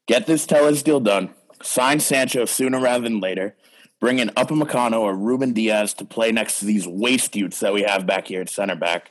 Get 0.07 0.27
this 0.27 0.47
Telles 0.47 0.83
deal 0.83 1.01
done. 1.01 1.35
Sign 1.63 2.01
Sancho 2.01 2.45
sooner 2.45 2.81
rather 2.81 3.05
than 3.05 3.21
later 3.21 3.57
bring 4.01 4.19
in 4.19 4.29
Upamecano 4.31 5.01
or 5.01 5.15
Ruben 5.15 5.53
Dias 5.53 5.95
to 5.95 6.05
play 6.05 6.33
next 6.33 6.59
to 6.61 6.65
these 6.65 6.89
waste 6.89 7.33
dudes 7.33 7.61
that 7.61 7.73
we 7.73 7.83
have 7.83 8.07
back 8.07 8.27
here 8.27 8.41
at 8.41 8.49
center 8.49 8.75
back. 8.75 9.11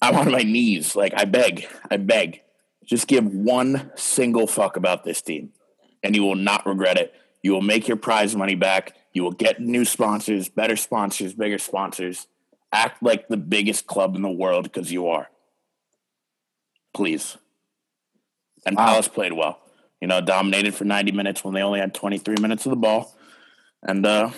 I'm 0.00 0.14
on 0.16 0.30
my 0.30 0.42
knees. 0.42 0.94
Like, 0.94 1.12
I 1.16 1.24
beg, 1.24 1.66
I 1.90 1.96
beg. 1.96 2.42
Just 2.84 3.08
give 3.08 3.26
one 3.26 3.90
single 3.96 4.46
fuck 4.46 4.76
about 4.76 5.04
this 5.04 5.20
team, 5.20 5.50
and 6.02 6.14
you 6.14 6.22
will 6.22 6.36
not 6.36 6.64
regret 6.66 6.98
it. 6.98 7.12
You 7.42 7.52
will 7.52 7.62
make 7.62 7.88
your 7.88 7.96
prize 7.96 8.36
money 8.36 8.54
back. 8.54 8.94
You 9.12 9.24
will 9.24 9.32
get 9.32 9.60
new 9.60 9.84
sponsors, 9.84 10.48
better 10.48 10.76
sponsors, 10.76 11.34
bigger 11.34 11.58
sponsors. 11.58 12.28
Act 12.72 13.02
like 13.02 13.28
the 13.28 13.36
biggest 13.36 13.86
club 13.86 14.14
in 14.14 14.22
the 14.22 14.30
world 14.30 14.64
because 14.64 14.92
you 14.92 15.08
are. 15.08 15.30
Please. 16.94 17.36
And 18.64 18.76
wow. 18.76 18.86
Palace 18.86 19.08
played 19.08 19.32
well. 19.32 19.60
You 20.00 20.08
know, 20.08 20.20
dominated 20.20 20.74
for 20.74 20.84
90 20.84 21.12
minutes 21.12 21.42
when 21.42 21.54
they 21.54 21.62
only 21.62 21.80
had 21.80 21.94
23 21.94 22.36
minutes 22.40 22.66
of 22.66 22.70
the 22.70 22.76
ball. 22.76 23.15
And 23.86 24.04
uh, 24.04 24.30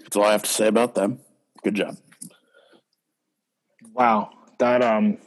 that's 0.00 0.16
all 0.16 0.24
I 0.24 0.32
have 0.32 0.42
to 0.42 0.50
say 0.50 0.66
about 0.66 0.94
them. 0.96 1.20
Good 1.62 1.76
job. 1.76 1.96
Wow, 3.94 4.30
that 4.58 4.82
um, 4.82 5.18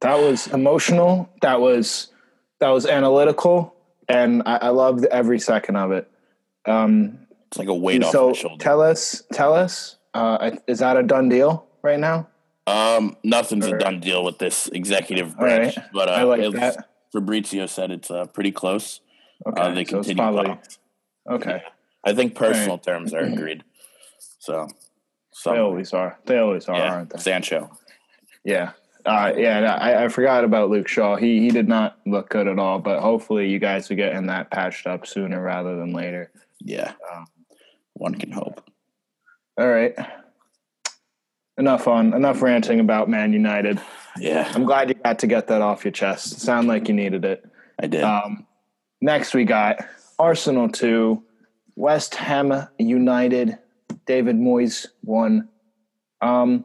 that 0.00 0.18
was 0.20 0.46
emotional. 0.48 1.28
That 1.40 1.60
was 1.60 2.12
that 2.60 2.68
was 2.68 2.86
analytical, 2.86 3.74
and 4.08 4.42
I, 4.46 4.56
I 4.56 4.68
loved 4.68 5.06
every 5.06 5.40
second 5.40 5.76
of 5.76 5.90
it. 5.92 6.10
Um, 6.66 7.18
it's 7.48 7.58
like 7.58 7.68
a 7.68 7.74
weight 7.74 8.04
so 8.04 8.30
off 8.30 8.36
my 8.36 8.40
shoulder. 8.40 8.62
Tell 8.62 8.80
us, 8.80 9.22
tell 9.32 9.54
us, 9.54 9.96
uh, 10.14 10.52
is 10.68 10.78
that 10.78 10.96
a 10.96 11.02
done 11.02 11.28
deal 11.28 11.66
right 11.82 11.98
now? 11.98 12.28
Um, 12.66 13.16
nothing's 13.24 13.66
or, 13.66 13.76
a 13.76 13.78
done 13.78 13.98
deal 13.98 14.22
with 14.22 14.38
this 14.38 14.68
executive 14.68 15.36
branch, 15.36 15.76
right. 15.76 15.86
but 15.92 16.08
uh, 16.08 16.12
I 16.12 16.22
like 16.22 16.52
that. 16.52 16.88
Fabrizio 17.12 17.66
said 17.66 17.90
it's 17.90 18.10
uh, 18.10 18.26
pretty 18.26 18.52
close. 18.52 19.00
Okay, 19.46 19.60
Uh, 19.60 19.74
they 19.74 19.84
so 19.84 19.96
continue. 19.96 20.22
probably 20.22 20.58
okay. 21.28 21.62
I 22.04 22.14
think 22.14 22.34
personal 22.34 22.78
terms 22.78 23.14
are 23.14 23.20
agreed. 23.32 23.64
So, 24.38 24.68
so 25.32 25.52
They 25.52 25.58
always 25.58 25.92
are. 25.92 26.18
They 26.26 26.38
always 26.38 26.68
are, 26.68 26.76
yeah, 26.76 26.92
aren't 26.92 27.10
they? 27.10 27.18
Sancho. 27.18 27.70
Yeah. 28.44 28.72
Uh, 29.04 29.32
yeah, 29.36 29.74
I, 29.80 30.04
I 30.04 30.08
forgot 30.08 30.44
about 30.44 30.70
Luke 30.70 30.86
Shaw. 30.86 31.16
He 31.16 31.40
he 31.40 31.50
did 31.50 31.66
not 31.66 31.98
look 32.06 32.28
good 32.28 32.46
at 32.46 32.58
all, 32.60 32.78
but 32.78 33.00
hopefully 33.00 33.48
you 33.48 33.58
guys 33.58 33.90
are 33.90 33.96
getting 33.96 34.26
that 34.26 34.50
patched 34.52 34.86
up 34.86 35.06
sooner 35.08 35.42
rather 35.42 35.76
than 35.76 35.92
later. 35.92 36.30
Yeah, 36.60 36.92
Um, 37.12 37.26
one 37.94 38.14
can 38.14 38.30
hope. 38.30 38.62
All 39.58 39.68
right. 39.68 39.94
Enough 41.58 41.88
on 41.88 42.14
enough 42.14 42.42
ranting 42.42 42.78
about 42.78 43.08
Man 43.08 43.32
United. 43.32 43.80
Yeah, 44.16 44.50
I'm 44.54 44.64
glad 44.64 44.88
you 44.88 44.94
got 44.94 45.18
to 45.20 45.26
get 45.26 45.48
that 45.48 45.62
off 45.62 45.84
your 45.84 45.92
chest. 45.92 46.40
Sound 46.40 46.68
like 46.68 46.86
you 46.86 46.94
needed 46.94 47.24
it. 47.24 47.44
I 47.80 47.88
did. 47.88 48.04
Um, 48.04 48.46
next, 49.00 49.34
we 49.34 49.44
got 49.44 49.84
Arsenal 50.18 50.68
2, 50.68 51.22
West 51.76 52.14
Ham 52.14 52.68
United, 52.78 53.58
David 54.06 54.36
Moyes 54.36 54.86
won. 55.02 55.48
Um, 56.20 56.64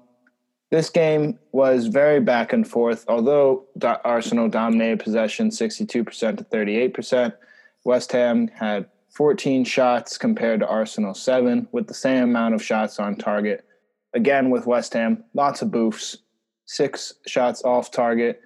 this 0.70 0.90
game 0.90 1.40
was 1.52 1.88
very 1.88 2.20
back 2.20 2.52
and 2.52 2.68
forth. 2.68 3.06
Although 3.08 3.66
Arsenal 4.04 4.50
dominated 4.50 5.00
possession 5.00 5.50
62% 5.50 6.38
to 6.38 6.44
38%, 6.44 7.34
West 7.86 8.12
Ham 8.12 8.50
had 8.50 8.88
14 9.16 9.64
shots 9.64 10.18
compared 10.18 10.60
to 10.60 10.68
Arsenal 10.68 11.14
7, 11.14 11.68
with 11.72 11.88
the 11.88 11.94
same 11.94 12.24
amount 12.24 12.54
of 12.54 12.64
shots 12.64 13.00
on 13.00 13.16
target. 13.16 13.66
Again, 14.14 14.50
with 14.50 14.68
West 14.68 14.94
Ham, 14.94 15.24
lots 15.34 15.62
of 15.62 15.70
boofs, 15.70 16.18
six 16.66 17.14
shots 17.26 17.64
off 17.64 17.92
target, 17.92 18.42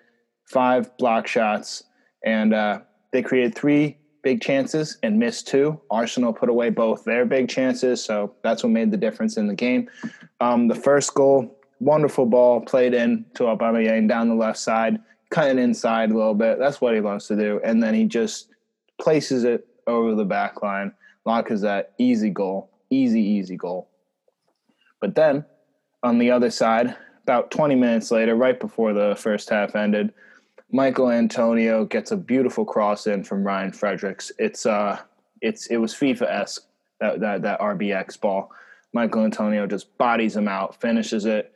five 0.46 0.96
block 0.98 1.28
shots, 1.28 1.84
and 2.24 2.54
uh, 2.54 2.82
they 3.12 3.22
created 3.22 3.56
three 3.56 3.98
big 4.22 4.42
chances 4.42 4.98
and 5.04 5.18
missed 5.18 5.48
two. 5.48 5.80
Arsenal 5.90 6.34
put 6.34 6.50
away 6.50 6.70
both 6.70 7.04
their 7.04 7.26
big 7.26 7.50
chances, 7.50 8.04
so 8.04 8.34
that's 8.44 8.64
what 8.64 8.72
made 8.72 8.92
the 8.92 8.98
difference 8.98 9.38
in 9.38 9.48
the 9.48 9.56
game. 9.56 9.90
Um, 10.40 10.68
the 10.68 10.76
first 10.76 11.14
goal, 11.14 11.60
wonderful 11.80 12.26
ball 12.26 12.62
played 12.62 12.94
in 12.94 13.26
to 13.36 13.44
Aubameyang 13.44 14.08
down 14.08 14.30
the 14.30 14.36
left 14.36 14.60
side, 14.60 15.00
cutting 15.30 15.60
inside 15.60 16.12
a 16.12 16.16
little 16.16 16.36
bit. 16.36 16.60
That's 16.60 16.82
what 16.82 16.94
he 16.94 17.02
loves 17.02 17.28
to 17.28 17.36
do, 17.36 17.60
and 17.64 17.82
then 17.82 17.94
he 17.94 18.06
just 18.06 18.50
places 19.00 19.44
it 19.44 19.68
over 19.88 20.16
the 20.16 20.26
back 20.26 20.62
line. 20.62 20.94
Lacazette, 21.26 21.86
easy 21.98 22.30
goal, 22.30 22.70
easy, 22.90 23.22
easy 23.22 23.56
goal. 23.56 23.90
But 25.00 25.16
then 25.16 25.46
on 26.04 26.18
the 26.18 26.32
other 26.32 26.50
side, 26.50 26.96
about 27.24 27.52
20 27.52 27.76
minutes 27.76 28.12
later, 28.12 28.36
right 28.36 28.60
before 28.60 28.94
the 28.94 29.16
first 29.18 29.50
half 29.50 29.76
ended, 29.76 30.14
Michael 30.72 31.12
Antonio 31.12 31.86
gets 31.86 32.12
a 32.12 32.18
beautiful 32.18 32.66
cross 32.66 33.08
in 33.08 33.24
from 33.24 33.44
Ryan 33.44 33.72
Fredericks. 33.72 34.32
It's 34.40 34.66
uh, 34.66 35.00
it's 35.42 35.68
it 35.68 35.78
was 35.78 35.94
FIFA 35.94 36.30
esque 36.30 36.64
that, 37.00 37.20
that 37.20 37.42
that 37.42 37.60
RBX 37.60 38.20
ball. 38.20 38.52
Michael 38.94 39.26
Antonio 39.26 39.68
just 39.68 39.98
bodies 39.98 40.36
him 40.36 40.48
out, 40.48 40.80
finishes 40.80 41.26
it. 41.26 41.54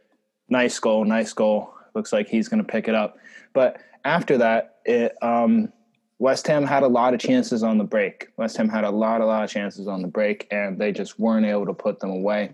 Nice 0.50 0.78
goal, 0.80 1.06
nice 1.06 1.34
goal. 1.34 1.74
Looks 1.94 2.14
like 2.14 2.28
he's 2.28 2.48
going 2.48 2.64
to 2.64 2.70
pick 2.70 2.88
it 2.88 2.96
up. 2.96 3.18
But 3.54 3.82
after 4.04 4.38
that, 4.38 4.80
it, 4.86 5.16
um, 5.22 5.72
West 6.20 6.48
Ham 6.48 6.66
had 6.66 6.84
a 6.84 6.88
lot 6.88 7.14
of 7.14 7.20
chances 7.20 7.64
on 7.64 7.78
the 7.78 7.84
break. 7.84 8.28
West 8.38 8.58
Ham 8.58 8.70
had 8.70 8.84
a 8.84 8.90
lot, 8.90 9.22
a 9.22 9.26
lot 9.26 9.44
of 9.44 9.50
chances 9.50 9.88
on 9.88 10.02
the 10.02 10.08
break, 10.08 10.48
and 10.52 10.80
they 10.80 10.92
just 10.92 11.20
weren't 11.20 11.46
able 11.46 11.66
to 11.66 11.74
put 11.74 12.00
them 12.00 12.12
away. 12.12 12.54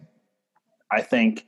I 0.91 1.01
think 1.01 1.45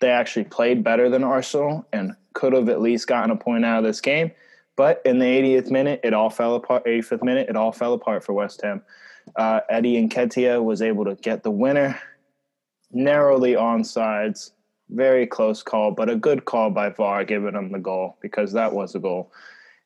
they 0.00 0.10
actually 0.10 0.44
played 0.44 0.84
better 0.84 1.08
than 1.08 1.24
Arsenal 1.24 1.86
and 1.92 2.14
could 2.34 2.52
have 2.52 2.68
at 2.68 2.80
least 2.80 3.06
gotten 3.06 3.30
a 3.30 3.36
point 3.36 3.64
out 3.64 3.78
of 3.78 3.84
this 3.84 4.00
game. 4.00 4.30
But 4.76 5.00
in 5.04 5.18
the 5.18 5.24
80th 5.24 5.70
minute, 5.70 6.00
it 6.04 6.12
all 6.12 6.30
fell 6.30 6.54
apart. 6.54 6.84
85th 6.84 7.22
minute, 7.22 7.48
it 7.48 7.56
all 7.56 7.72
fell 7.72 7.94
apart 7.94 8.22
for 8.24 8.34
West 8.34 8.60
Ham. 8.62 8.82
Uh, 9.34 9.60
Eddie 9.70 10.06
Nketiah 10.06 10.62
was 10.62 10.82
able 10.82 11.04
to 11.06 11.14
get 11.16 11.42
the 11.42 11.50
winner, 11.50 11.98
narrowly 12.92 13.54
onside, 13.54 14.50
very 14.90 15.26
close 15.26 15.62
call, 15.62 15.90
but 15.90 16.08
a 16.08 16.14
good 16.14 16.44
call 16.44 16.70
by 16.70 16.90
VAR, 16.90 17.24
giving 17.24 17.54
them 17.54 17.72
the 17.72 17.78
goal 17.78 18.16
because 18.20 18.52
that 18.52 18.72
was 18.72 18.94
a 18.94 19.00
goal. 19.00 19.32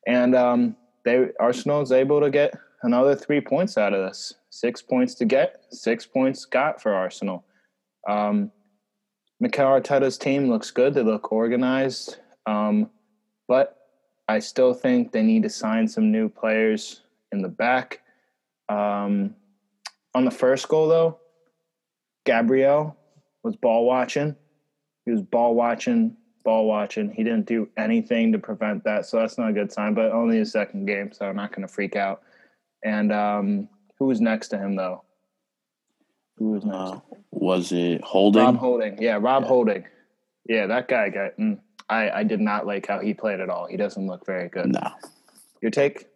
And 0.07 0.35
um, 0.35 0.77
they 1.05 1.29
Arsenal 1.39 1.81
is 1.81 1.93
able 1.93 2.21
to 2.21 2.31
get 2.31 2.55
another 2.83 3.15
three 3.15 3.41
points 3.41 3.79
out 3.79 3.95
of 3.95 4.07
this. 4.07 4.35
Six 4.51 4.83
points 4.83 5.15
to 5.17 5.25
get, 5.25 5.65
six 5.71 6.05
points 6.05 6.45
got 6.45 6.83
for 6.83 6.93
Arsenal. 6.93 7.45
Um, 8.09 8.51
Mikel 9.39 9.67
Arteta's 9.67 10.19
team 10.19 10.51
looks 10.51 10.71
good. 10.71 10.95
They 10.95 11.03
look 11.03 11.33
organized. 11.33 12.19
Um, 12.47 12.91
but 13.49 13.80
I 14.31 14.39
still 14.39 14.73
think 14.73 15.11
they 15.11 15.23
need 15.23 15.43
to 15.43 15.51
sign 15.51 15.89
some 15.89 16.13
new 16.13 16.29
players 16.29 17.03
in 17.33 17.43
the 17.43 17.49
back. 17.49 18.01
Um, 18.69 19.35
on 20.15 20.25
the 20.25 20.31
first 20.31 20.69
goal, 20.69 20.89
though, 20.89 21.19
Gabriel 22.25 22.97
was 23.43 23.57
ball 23.57 23.85
watching. 23.85 24.37
He 25.05 25.11
was 25.11 25.23
ball 25.23 25.57
watching, 25.57 26.17
ball 26.45 26.67
watching. 26.67 27.11
He 27.11 27.25
didn't 27.25 27.47
do 27.47 27.69
anything 27.77 28.31
to 28.33 28.39
prevent 28.39 28.85
that, 28.85 29.07
so 29.07 29.19
that's 29.19 29.37
not 29.37 29.51
a 29.51 29.53
good 29.53 29.73
sign. 29.73 29.95
But 29.95 30.13
only 30.13 30.39
his 30.39 30.53
second 30.53 30.87
game, 30.87 31.11
so 31.11 31.27
I'm 31.27 31.37
not 31.37 31.51
going 31.51 31.67
to 31.67 31.73
freak 31.73 31.97
out. 31.97 32.23
And 32.85 33.13
um, 33.13 33.69
who 33.99 34.07
was 34.07 34.21
next 34.21 34.49
to 34.49 34.59
him, 34.59 34.77
though? 34.77 35.03
Who 36.37 36.53
was 36.53 36.65
next? 36.65 36.77
Uh, 36.77 37.01
was 37.33 37.73
it 37.73 38.03
Holding? 38.03 38.45
Rob 38.45 38.59
Holding. 38.59 39.03
Yeah, 39.03 39.19
Rob 39.21 39.43
Holding. 39.43 39.85
Yeah, 40.49 40.67
that 40.67 40.87
guy 40.87 41.09
got. 41.09 41.37
Mm, 41.37 41.59
I 41.91 42.21
I 42.21 42.23
did 42.23 42.41
not 42.41 42.67
like 42.67 42.87
how 42.87 43.01
he 43.01 43.13
played 43.13 43.41
at 43.41 43.51
all. 43.51 43.67
He 43.67 43.77
doesn't 43.77 44.07
look 44.07 44.25
very 44.25 44.49
good. 44.49 44.73
no. 44.73 44.93
Your 45.61 45.71
take? 45.71 46.07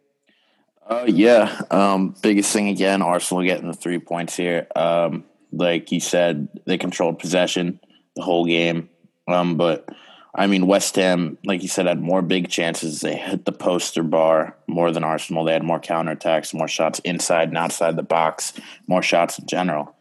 Uh, 0.87 1.05
yeah. 1.07 1.61
Um, 1.71 2.15
biggest 2.21 2.51
thing 2.51 2.69
again, 2.69 3.01
Arsenal 3.01 3.43
getting 3.43 3.67
the 3.67 3.73
three 3.73 3.99
points 3.99 4.35
here. 4.35 4.67
Um, 4.75 5.23
like 5.51 5.91
you 5.91 5.99
said, 5.99 6.47
they 6.65 6.77
controlled 6.77 7.19
possession 7.19 7.79
the 8.15 8.21
whole 8.21 8.45
game. 8.45 8.89
Um, 9.27 9.57
but 9.57 9.89
I 10.33 10.47
mean, 10.47 10.67
West 10.67 10.95
Ham, 10.97 11.37
like 11.45 11.63
you 11.63 11.69
said, 11.69 11.87
had 11.87 12.01
more 12.01 12.21
big 12.21 12.49
chances. 12.49 13.01
They 13.01 13.15
hit 13.15 13.45
the 13.45 13.51
poster 13.51 14.03
bar 14.03 14.55
more 14.67 14.91
than 14.91 15.03
Arsenal. 15.03 15.45
They 15.45 15.53
had 15.53 15.63
more 15.63 15.79
counterattacks, 15.79 16.53
more 16.53 16.67
shots 16.67 16.99
inside 16.99 17.49
and 17.49 17.57
outside 17.57 17.95
the 17.95 18.03
box, 18.03 18.53
more 18.87 19.01
shots 19.01 19.39
in 19.39 19.47
general. 19.47 19.95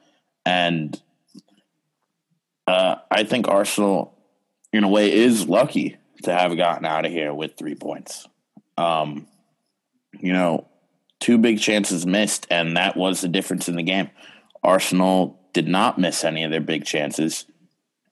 And 0.45 1.01
uh, 2.67 2.97
I 3.11 3.25
think 3.25 3.49
Arsenal, 3.49 4.14
in 4.75 4.85
a 4.85 4.89
way, 4.89 5.13
is 5.13 5.49
lucky 5.49 5.97
to 6.25 6.33
have 6.33 6.57
gotten 6.57 6.85
out 6.85 7.07
of 7.07 7.13
here 7.13 7.33
with 7.33 7.57
three 7.57 7.77
points. 7.77 8.27
Um, 8.77 9.29
you 10.19 10.33
know, 10.33 10.67
two 11.21 11.39
big 11.39 11.61
chances 11.61 12.05
missed, 12.05 12.47
and 12.51 12.77
that 12.77 12.97
was 12.97 13.21
the 13.21 13.29
difference 13.29 13.69
in 13.69 13.77
the 13.77 13.83
game. 13.85 14.11
Arsenal 14.65 15.39
did 15.53 15.69
not 15.69 15.99
miss 15.99 16.25
any 16.25 16.43
of 16.43 16.51
their 16.51 16.61
big 16.61 16.85
chances, 16.85 17.47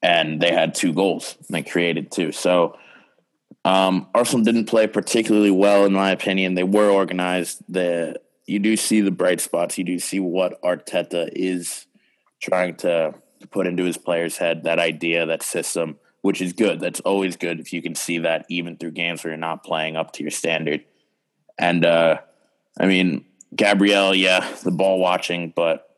and 0.02 0.40
they 0.40 0.52
had 0.52 0.74
two 0.74 0.92
goals. 0.92 1.36
They 1.50 1.62
created 1.62 2.12
two. 2.12 2.30
So 2.30 2.78
um, 3.64 4.06
Arsenal 4.14 4.44
didn't 4.44 4.66
play 4.66 4.86
particularly 4.86 5.50
well, 5.50 5.84
in 5.84 5.92
my 5.92 6.12
opinion. 6.12 6.54
They 6.54 6.62
were 6.62 6.90
organized. 6.90 7.62
The 7.68 8.20
you 8.46 8.60
do 8.60 8.76
see 8.76 9.00
the 9.00 9.10
bright 9.10 9.40
spots. 9.40 9.78
You 9.78 9.84
do 9.84 9.98
see 9.98 10.20
what 10.20 10.62
Arteta 10.62 11.28
is 11.34 11.86
trying 12.40 12.76
to 12.76 13.14
put 13.50 13.66
into 13.66 13.82
his 13.82 13.96
players' 13.96 14.36
head. 14.36 14.62
That 14.62 14.78
idea, 14.78 15.26
that 15.26 15.42
system, 15.42 15.98
which 16.22 16.40
is 16.40 16.52
good. 16.52 16.80
That's 16.80 17.00
always 17.00 17.36
good 17.36 17.60
if 17.60 17.72
you 17.72 17.82
can 17.82 17.94
see 17.94 18.18
that 18.18 18.46
even 18.48 18.76
through 18.76 18.92
games 18.92 19.22
where 19.22 19.32
you're 19.32 19.38
not 19.38 19.64
playing 19.64 19.96
up 19.96 20.12
to 20.14 20.22
your 20.22 20.30
standard. 20.30 20.84
And 21.58 21.84
uh, 21.84 22.18
I 22.80 22.86
mean, 22.86 23.26
Gabriel, 23.54 24.14
yeah, 24.14 24.50
the 24.62 24.70
ball 24.70 24.98
watching, 24.98 25.52
but 25.54 25.88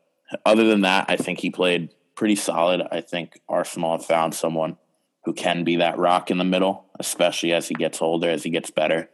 other 0.45 0.65
than 0.65 0.81
that, 0.81 1.05
I 1.07 1.15
think 1.15 1.39
he 1.39 1.49
played 1.49 1.93
pretty 2.15 2.35
solid. 2.35 2.81
I 2.91 3.01
think 3.01 3.39
Arsenal 3.47 3.93
have 3.93 4.05
found 4.05 4.33
someone 4.33 4.77
who 5.23 5.33
can 5.33 5.63
be 5.63 5.77
that 5.77 5.97
rock 5.97 6.29
in 6.29 6.37
the 6.37 6.43
middle, 6.43 6.85
especially 6.99 7.53
as 7.53 7.67
he 7.67 7.75
gets 7.75 8.01
older, 8.01 8.29
as 8.29 8.43
he 8.43 8.49
gets 8.49 8.71
better. 8.71 9.09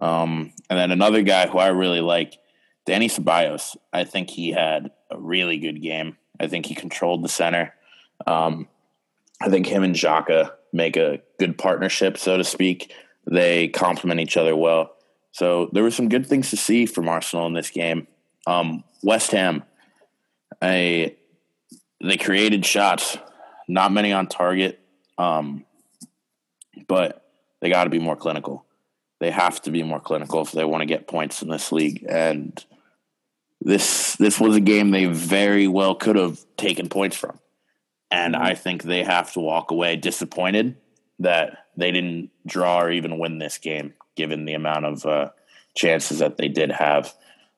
Um, 0.00 0.52
and 0.70 0.78
then 0.78 0.90
another 0.90 1.22
guy 1.22 1.48
who 1.48 1.58
I 1.58 1.68
really 1.68 2.00
like, 2.00 2.38
Danny 2.86 3.08
Ceballos. 3.08 3.76
I 3.92 4.04
think 4.04 4.30
he 4.30 4.50
had 4.50 4.90
a 5.10 5.18
really 5.18 5.58
good 5.58 5.82
game. 5.82 6.16
I 6.40 6.46
think 6.46 6.66
he 6.66 6.74
controlled 6.74 7.22
the 7.22 7.28
center. 7.28 7.74
Um, 8.26 8.68
I 9.40 9.48
think 9.48 9.66
him 9.66 9.82
and 9.82 9.94
Xhaka 9.94 10.52
make 10.72 10.96
a 10.96 11.20
good 11.38 11.56
partnership, 11.58 12.18
so 12.18 12.36
to 12.36 12.44
speak. 12.44 12.92
They 13.30 13.68
complement 13.68 14.20
each 14.20 14.36
other 14.36 14.56
well. 14.56 14.94
So 15.32 15.68
there 15.72 15.82
were 15.82 15.90
some 15.90 16.08
good 16.08 16.26
things 16.26 16.50
to 16.50 16.56
see 16.56 16.86
from 16.86 17.08
Arsenal 17.08 17.46
in 17.46 17.52
this 17.52 17.70
game. 17.70 18.06
Um, 18.46 18.82
West 19.02 19.30
Ham, 19.32 19.62
I, 20.60 21.14
they 22.02 22.16
created 22.16 22.64
shots, 22.64 23.18
not 23.68 23.92
many 23.92 24.12
on 24.12 24.26
target, 24.26 24.80
um, 25.18 25.64
but 26.86 27.24
they 27.60 27.68
got 27.68 27.84
to 27.84 27.90
be 27.90 27.98
more 27.98 28.16
clinical. 28.16 28.64
They 29.20 29.30
have 29.30 29.60
to 29.62 29.70
be 29.70 29.82
more 29.82 30.00
clinical 30.00 30.42
if 30.42 30.52
they 30.52 30.64
want 30.64 30.82
to 30.82 30.86
get 30.86 31.08
points 31.08 31.42
in 31.42 31.48
this 31.48 31.72
league. 31.72 32.04
And 32.08 32.64
this 33.60 34.16
this 34.16 34.38
was 34.38 34.56
a 34.56 34.60
game 34.60 34.90
they 34.90 35.06
very 35.06 35.66
well 35.66 35.94
could 35.94 36.16
have 36.16 36.38
taken 36.56 36.88
points 36.88 37.16
from. 37.16 37.38
And 38.10 38.34
I 38.34 38.54
think 38.54 38.82
they 38.82 39.04
have 39.04 39.32
to 39.34 39.40
walk 39.40 39.70
away 39.70 39.96
disappointed 39.96 40.76
that 41.18 41.66
they 41.76 41.90
didn't 41.90 42.30
draw 42.46 42.80
or 42.80 42.90
even 42.90 43.18
win 43.18 43.38
this 43.38 43.58
game, 43.58 43.94
given 44.16 44.44
the 44.44 44.54
amount 44.54 44.86
of 44.86 45.04
uh, 45.04 45.30
chances 45.76 46.20
that 46.20 46.36
they 46.36 46.48
did 46.48 46.70
have. 46.70 47.14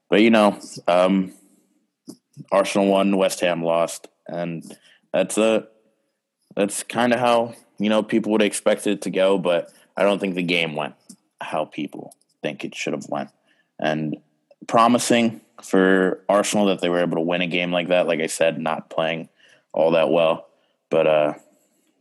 but 0.09 0.23
you 0.23 0.31
know, 0.31 0.59
um, 0.89 1.33
Arsenal 2.51 2.89
won, 2.89 3.17
West 3.17 3.41
Ham 3.41 3.63
lost, 3.63 4.09
and 4.27 4.77
that's 5.13 5.39
a 5.39 5.67
that's 6.57 6.83
kind 6.83 7.13
of 7.13 7.21
how 7.21 7.55
you 7.79 7.89
know 7.89 8.03
people 8.03 8.33
would 8.33 8.43
expect 8.43 8.87
it 8.87 9.03
to 9.03 9.11
go. 9.11 9.39
But 9.39 9.73
I 9.97 10.03
don't 10.03 10.19
think 10.19 10.35
the 10.35 10.43
game 10.43 10.75
went 10.75 10.95
how 11.41 11.65
people 11.65 12.15
think 12.43 12.65
it 12.65 12.75
should 12.75 12.93
have 12.93 13.09
went, 13.09 13.31
and 13.79 14.17
promising 14.67 15.41
for 15.63 16.25
Arsenal 16.29 16.67
that 16.67 16.81
they 16.81 16.89
were 16.89 17.01
able 17.01 17.17
to 17.17 17.23
win 17.23 17.43
a 17.43 17.47
game 17.47 17.73
like 17.73 17.89
that. 17.89 18.07
Like 18.07 18.21
I 18.21 18.27
said, 18.27 18.59
not 18.59 18.91
playing 18.91 19.29
all 19.73 19.93
that 19.93 20.11
well, 20.11 20.49
but 20.91 21.07
uh, 21.07 21.35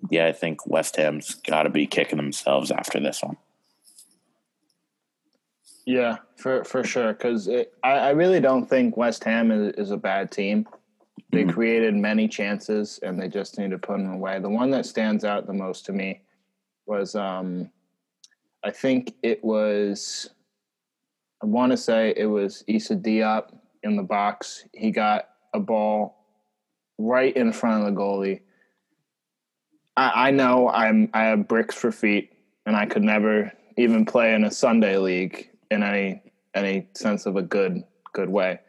yeah, 0.10 0.28
I 0.28 0.32
think 0.32 0.66
West 0.66 0.96
Ham's 0.96 1.36
got 1.36 1.64
to 1.64 1.70
be 1.70 1.86
kicking 1.86 2.18
themselves 2.18 2.72
after 2.72 3.00
this 3.00 3.22
one. 3.22 3.38
Yeah, 5.86 6.18
for 6.38 6.64
for 6.64 6.84
sure. 6.84 7.14
Because 7.14 7.50
I, 7.50 7.66
I 7.84 8.10
really 8.12 8.40
don't 8.40 8.70
think 8.70 8.96
West 8.96 9.24
Ham 9.24 9.52
is, 9.52 9.74
is 9.76 9.92
a 9.92 9.98
bad 9.98 10.32
team. 10.32 10.68
They 11.32 11.42
mm-hmm. 11.42 11.52
created 11.52 11.96
many 11.96 12.28
chances 12.28 13.00
and 13.04 13.20
they 13.20 13.28
just 13.28 13.58
need 13.58 13.72
to 13.72 13.78
put 13.78 13.98
them 13.98 14.12
away. 14.12 14.40
The 14.40 14.50
one 14.50 14.72
that 14.72 14.86
stands 14.86 15.24
out 15.24 15.48
the 15.48 15.54
most 15.54 15.86
to 15.86 15.94
me 15.94 16.22
was, 16.86 17.16
um, 17.16 17.70
I 18.64 18.72
think 18.72 19.16
it 19.22 19.44
was, 19.44 20.30
I 21.42 21.46
want 21.46 21.72
to 21.72 21.78
say 21.78 22.14
it 22.18 22.26
was 22.26 22.64
Issa 22.68 22.96
Diop 22.96 23.56
in 23.84 23.96
the 23.96 24.04
box. 24.04 24.66
He 24.74 24.92
got 24.92 25.30
a 25.54 25.60
ball 25.60 26.19
right 27.00 27.36
in 27.36 27.52
front 27.52 27.82
of 27.82 27.94
the 27.94 28.00
goalie. 28.00 28.42
I, 29.98 30.28
I 30.28 30.32
know 30.32 30.70
I'm 30.70 31.10
I 31.14 31.24
have 31.24 31.48
bricks 31.48 31.76
for 31.76 31.92
feet 31.92 32.34
and 32.68 32.76
I 32.76 32.86
could 32.86 33.04
never 33.04 33.52
even 33.78 34.06
play 34.06 34.36
in 34.36 34.44
a 34.44 34.52
Sunday 34.52 34.98
league 34.98 35.50
in 35.72 35.82
any 35.82 36.22
any 36.54 36.88
sense 36.94 37.26
of 37.26 37.36
a 37.36 37.42
good 37.42 37.84
good 38.14 38.30
way. 38.30 38.60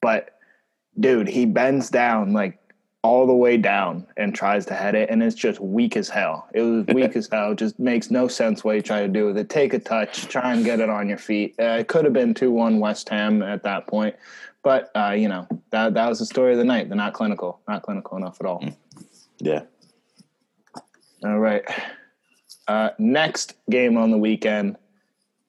But 0.00 0.38
dude, 0.98 1.28
he 1.28 1.46
bends 1.46 1.90
down 1.90 2.32
like 2.32 2.58
all 3.02 3.26
the 3.26 3.34
way 3.34 3.56
down 3.56 4.06
and 4.16 4.34
tries 4.34 4.66
to 4.66 4.74
head 4.74 4.94
it, 4.94 5.08
and 5.08 5.22
it's 5.22 5.36
just 5.36 5.60
weak 5.60 5.96
as 5.96 6.08
hell. 6.08 6.48
It 6.52 6.62
was 6.62 6.86
weak 6.94 7.14
as 7.14 7.28
hell. 7.30 7.54
Just 7.54 7.78
makes 7.78 8.10
no 8.10 8.26
sense 8.26 8.64
what 8.64 8.76
you 8.76 8.82
try 8.82 9.02
to 9.02 9.08
do 9.08 9.26
with 9.26 9.38
it. 9.38 9.48
Take 9.48 9.74
a 9.74 9.78
touch, 9.78 10.28
try 10.28 10.52
and 10.52 10.64
get 10.64 10.80
it 10.80 10.90
on 10.90 11.08
your 11.08 11.18
feet. 11.18 11.54
Uh, 11.58 11.78
it 11.80 11.88
could 11.88 12.04
have 12.04 12.14
been 12.14 12.34
two 12.34 12.50
one 12.50 12.80
West 12.80 13.08
Ham 13.10 13.42
at 13.42 13.62
that 13.62 13.86
point, 13.86 14.16
but 14.68 14.90
uh, 14.94 15.12
you 15.12 15.28
know 15.28 15.48
that 15.70 15.94
that 15.94 16.08
was 16.10 16.18
the 16.18 16.26
story 16.26 16.52
of 16.52 16.58
the 16.58 16.64
night. 16.64 16.90
They're 16.90 16.96
not 16.96 17.14
clinical, 17.14 17.58
not 17.66 17.82
clinical 17.82 18.18
enough 18.18 18.36
at 18.38 18.44
all. 18.44 18.62
Yeah. 19.38 19.62
All 21.24 21.38
right. 21.38 21.62
Uh, 22.66 22.90
next 22.98 23.54
game 23.70 23.96
on 23.96 24.10
the 24.10 24.18
weekend 24.18 24.76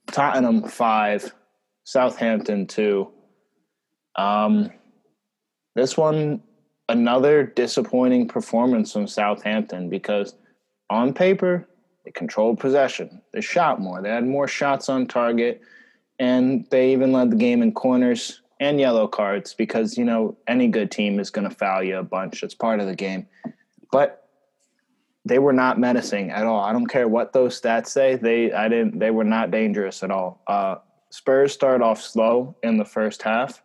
Tottenham 0.09 0.63
five, 0.63 1.33
Southampton 1.83 2.65
two. 2.65 3.11
Um, 4.15 4.71
this 5.75 5.97
one, 5.97 6.41
another 6.87 7.43
disappointing 7.43 8.25
performance 8.29 8.93
from 8.93 9.05
Southampton 9.05 9.89
because 9.89 10.33
on 10.89 11.13
paper 11.13 11.67
they 12.05 12.11
controlled 12.11 12.57
possession, 12.57 13.21
they 13.33 13.41
shot 13.41 13.81
more, 13.81 14.01
they 14.01 14.11
had 14.11 14.25
more 14.25 14.47
shots 14.47 14.87
on 14.87 15.07
target, 15.07 15.59
and 16.19 16.65
they 16.71 16.93
even 16.93 17.11
led 17.11 17.31
the 17.31 17.35
game 17.35 17.61
in 17.61 17.73
corners 17.73 18.39
and 18.59 18.79
yellow 18.79 19.07
cards 19.07 19.53
because 19.53 19.97
you 19.97 20.03
know 20.03 20.37
any 20.47 20.67
good 20.67 20.91
team 20.91 21.19
is 21.19 21.29
going 21.29 21.47
to 21.47 21.55
foul 21.55 21.83
you 21.83 21.97
a 21.97 22.03
bunch. 22.03 22.43
It's 22.43 22.55
part 22.55 22.79
of 22.79 22.87
the 22.87 22.95
game, 22.95 23.27
but 23.91 24.27
they 25.25 25.39
were 25.39 25.53
not 25.53 25.79
menacing 25.79 26.31
at 26.31 26.45
all. 26.45 26.61
I 26.61 26.73
don't 26.73 26.87
care 26.87 27.07
what 27.07 27.33
those 27.33 27.59
stats 27.59 27.87
say. 27.87 28.15
They 28.15 28.51
I 28.51 28.67
didn't 28.67 28.99
they 28.99 29.11
were 29.11 29.23
not 29.23 29.51
dangerous 29.51 30.03
at 30.03 30.11
all. 30.11 30.41
Uh, 30.47 30.75
Spurs 31.11 31.53
started 31.53 31.83
off 31.83 32.01
slow 32.01 32.55
in 32.63 32.77
the 32.77 32.85
first 32.85 33.21
half, 33.21 33.63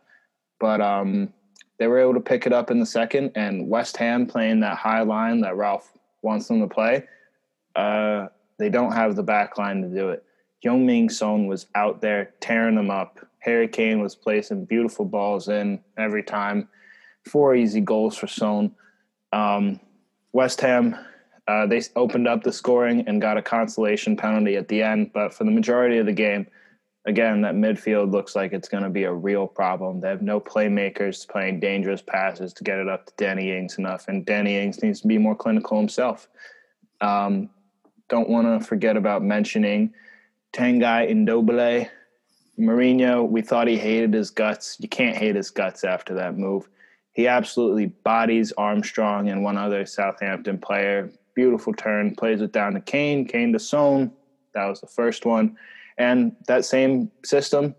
but 0.59 0.81
um, 0.81 1.33
they 1.79 1.87
were 1.87 1.99
able 1.99 2.15
to 2.15 2.21
pick 2.21 2.47
it 2.47 2.53
up 2.53 2.71
in 2.71 2.81
the 2.81 2.87
second. 2.87 3.33
And 3.35 3.69
West 3.69 3.97
Ham 3.99 4.27
playing 4.27 4.61
that 4.61 4.79
high 4.79 5.03
line 5.03 5.41
that 5.41 5.57
Ralph 5.57 5.93
wants 6.23 6.49
them 6.49 6.61
to 6.61 6.69
play, 6.69 7.05
uh, 7.77 8.29
they 8.59 8.71
don't 8.71 8.93
have 8.93 9.17
the 9.17 9.23
back 9.23 9.59
line 9.59 9.83
to 9.83 9.89
do 9.89 10.11
it. 10.11 10.25
Heung-min 10.65 11.11
Son 11.11 11.47
was 11.47 11.67
out 11.75 12.01
there 12.01 12.33
tearing 12.41 12.77
them 12.77 12.91
up. 12.91 13.21
Harry 13.45 13.69
Kane 13.69 14.01
was 14.01 14.15
placing 14.15 14.65
beautiful 14.65 15.05
balls 15.05 15.49
in 15.49 15.81
every 15.99 16.23
time. 16.23 16.69
Four 17.25 17.55
easy 17.55 17.81
goals 17.81 18.17
for 18.17 18.27
Son. 18.27 18.75
Um, 19.33 19.81
West 20.33 20.61
Ham 20.61 20.97
uh, 21.47 21.67
they 21.67 21.83
opened 21.95 22.27
up 22.27 22.43
the 22.43 22.53
scoring 22.53 23.05
and 23.07 23.21
got 23.21 23.37
a 23.37 23.43
consolation 23.43 24.17
penalty 24.17 24.57
at 24.57 24.69
the 24.69 24.83
end, 24.83 25.13
but 25.13 25.35
for 25.35 25.45
the 25.45 25.51
majority 25.51 25.99
of 25.99 26.07
the 26.07 26.13
game, 26.13 26.47
again, 27.05 27.43
that 27.43 27.55
midfield 27.55 28.11
looks 28.11 28.35
like 28.35 28.55
it's 28.55 28.69
going 28.69 28.83
to 28.83 28.89
be 28.89 29.05
a 29.05 29.13
real 29.13 29.47
problem. 29.47 30.01
They 30.01 30.09
have 30.09 30.23
no 30.23 30.41
playmakers 30.41 31.29
playing 31.29 31.61
dangerous 31.61 32.01
passes 32.01 32.55
to 32.55 32.65
get 32.65 32.79
it 32.79 32.89
up 32.89 33.07
to 33.07 33.13
Danny 33.19 33.55
Ings 33.55 33.77
enough, 33.77 34.09
and 34.09 34.25
Danny 34.25 34.57
Ings 34.57 34.83
needs 34.83 35.03
to 35.03 35.07
be 35.07 35.19
more 35.19 35.37
clinical 35.37 35.79
himself. 35.79 36.29
Um, 37.03 37.51
don't 38.09 38.31
want 38.31 38.61
to 38.61 38.67
forget 38.67 38.97
about 38.97 39.23
mentioning 39.23 39.93
Tanguy 40.55 41.11
Ndombele. 41.11 41.91
Mourinho, 42.59 43.29
we 43.29 43.43
thought 43.43 43.67
he 43.67 43.79
hated 43.79 44.15
his 44.15 44.31
guts. 44.31 44.77
You 44.81 44.89
can't 44.89 45.17
hate 45.17 45.35
his 45.35 45.51
guts 45.51 45.85
after 45.85 46.15
that 46.15 46.37
move. 46.37 46.69
He 47.13 47.27
absolutely 47.27 47.87
bodies 47.87 48.53
Armstrong 48.53 49.29
and 49.29 49.43
one 49.43 49.57
other 49.57 49.87
Southampton 49.87 50.59
player, 50.59 51.11
beautiful 51.35 51.73
turn, 51.73 52.15
plays 52.15 52.41
it 52.41 52.53
down 52.53 52.75
to 52.75 52.81
Kane, 52.81 53.27
Kane 53.27 53.53
to 53.53 53.59
Son. 53.59 54.13
That 54.55 54.67
was 54.67 54.81
the 54.81 54.87
first 54.87 55.25
one. 55.25 55.57
And 55.97 56.35
that 56.49 56.65
same 56.65 57.11
system 57.25 57.75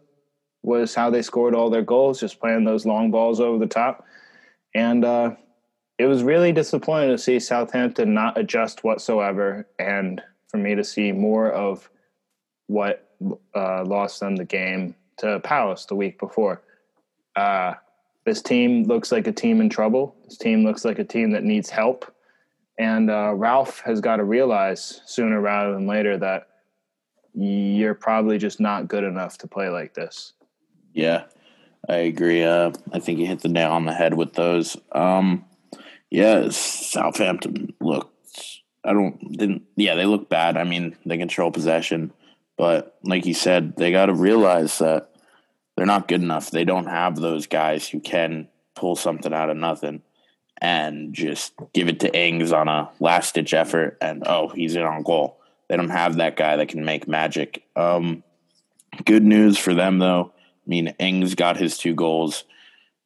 was 0.63 0.95
how 0.95 1.09
they 1.09 1.21
scored 1.21 1.53
all 1.53 1.69
their 1.69 1.81
goals, 1.81 2.19
just 2.19 2.39
playing 2.39 2.63
those 2.63 2.85
long 2.85 3.11
balls 3.11 3.39
over 3.39 3.59
the 3.59 3.67
top. 3.67 4.05
And 4.73 5.05
uh, 5.05 5.35
it 5.97 6.05
was 6.05 6.23
really 6.23 6.51
disappointing 6.51 7.11
to 7.11 7.17
see 7.17 7.39
Southampton 7.39 8.13
not 8.13 8.37
adjust 8.37 8.83
whatsoever, 8.83 9.67
and 9.79 10.21
for 10.49 10.57
me 10.57 10.75
to 10.75 10.83
see 10.83 11.11
more 11.11 11.51
of 11.51 11.89
what 12.67 13.04
uh, 13.55 13.83
lost 13.85 14.19
them 14.19 14.35
the 14.35 14.45
game 14.45 14.95
to 15.17 15.39
Palace 15.39 15.85
the 15.85 15.95
week 15.95 16.19
before. 16.19 16.61
Uh, 17.35 17.73
this 18.25 18.41
team 18.41 18.83
looks 18.83 19.11
like 19.11 19.27
a 19.27 19.31
team 19.31 19.61
in 19.61 19.69
trouble. 19.69 20.15
This 20.25 20.37
team 20.37 20.63
looks 20.63 20.83
like 20.83 20.99
a 20.99 21.03
team 21.03 21.31
that 21.31 21.43
needs 21.43 21.69
help. 21.69 22.11
And 22.77 23.09
uh, 23.09 23.33
Ralph 23.35 23.81
has 23.81 24.01
got 24.01 24.17
to 24.17 24.23
realize 24.23 25.01
sooner 25.05 25.39
rather 25.39 25.73
than 25.73 25.87
later 25.87 26.17
that 26.17 26.47
you're 27.33 27.93
probably 27.93 28.37
just 28.37 28.59
not 28.59 28.87
good 28.87 29.03
enough 29.03 29.37
to 29.39 29.47
play 29.47 29.69
like 29.69 29.93
this. 29.93 30.33
Yeah, 30.93 31.25
I 31.87 31.95
agree. 31.97 32.43
Uh, 32.43 32.71
I 32.91 32.99
think 32.99 33.19
you 33.19 33.27
hit 33.27 33.41
the 33.41 33.49
nail 33.49 33.71
on 33.71 33.85
the 33.85 33.93
head 33.93 34.15
with 34.15 34.33
those. 34.33 34.77
Um, 34.91 35.45
yeah, 36.09 36.49
Southampton 36.49 37.73
looked. 37.79 38.11
I 38.83 38.93
don't 38.93 39.19
didn't. 39.37 39.63
Yeah, 39.75 39.95
they 39.95 40.05
look 40.05 40.29
bad. 40.29 40.57
I 40.57 40.63
mean, 40.63 40.95
they 41.05 41.17
control 41.17 41.51
possession, 41.51 42.13
but 42.57 42.97
like 43.03 43.25
you 43.25 43.33
said, 43.33 43.75
they 43.75 43.91
got 43.91 44.07
to 44.07 44.13
realize 44.13 44.77
that 44.79 45.11
they're 45.75 45.85
not 45.85 46.07
good 46.07 46.21
enough. 46.21 46.51
They 46.51 46.63
don't 46.63 46.87
have 46.87 47.15
those 47.15 47.47
guys 47.47 47.87
who 47.87 47.99
can 47.99 48.47
pull 48.75 48.95
something 48.95 49.33
out 49.33 49.49
of 49.49 49.57
nothing 49.57 50.01
and 50.61 51.13
just 51.13 51.53
give 51.73 51.89
it 51.89 51.99
to 52.01 52.17
Ings 52.17 52.51
on 52.53 52.67
a 52.67 52.89
last 52.99 53.35
ditch 53.35 53.53
effort 53.53 53.97
and 54.01 54.23
oh, 54.25 54.47
he's 54.49 54.75
in 54.75 54.83
on 54.83 55.03
goal. 55.03 55.37
They 55.67 55.77
don't 55.77 55.89
have 55.89 56.17
that 56.17 56.37
guy 56.37 56.57
that 56.57 56.69
can 56.69 56.85
make 56.85 57.07
magic. 57.07 57.63
Um, 57.75 58.23
good 59.03 59.23
news 59.23 59.57
for 59.57 59.73
them 59.73 59.99
though. 59.99 60.31
I 60.35 60.69
mean, 60.69 60.87
Ings 60.99 61.35
got 61.35 61.57
his 61.57 61.77
two 61.77 61.93
goals. 61.93 62.45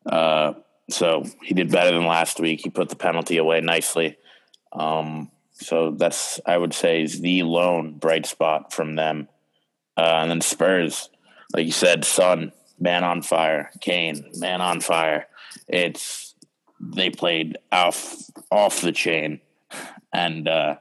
Uh, 0.06 0.54
so 0.90 1.26
he 1.44 1.54
did 1.54 1.72
better 1.72 1.96
than 1.96 2.06
last 2.06 2.40
week. 2.40 2.62
He 2.64 2.70
put 2.70 2.90
the 2.90 2.96
penalty 2.96 3.38
away 3.38 3.62
nicely. 3.62 4.18
Um, 4.72 5.32
so 5.54 5.92
that's 5.92 6.40
I 6.46 6.58
would 6.58 6.74
say 6.74 7.04
is 7.04 7.22
the 7.22 7.44
lone 7.44 7.94
bright 7.94 8.26
spot 8.26 8.74
from 8.74 8.96
them. 8.96 9.28
Uh, 10.00 10.20
and 10.22 10.32
then 10.32 10.40
Spurs, 10.40 11.10
like 11.54 11.66
you 11.66 11.74
said, 11.74 12.06
Son, 12.06 12.54
man 12.80 13.04
on 13.04 13.22
fire. 13.22 13.70
Kane, 13.82 14.32
man 14.38 14.62
on 14.62 14.80
fire. 14.80 15.28
It's 15.68 16.36
they 16.80 17.10
played 17.10 17.58
off 17.70 18.16
off 18.50 18.80
the 18.80 18.94
chain, 18.94 19.42
and 20.14 20.48
uh, 20.48 20.78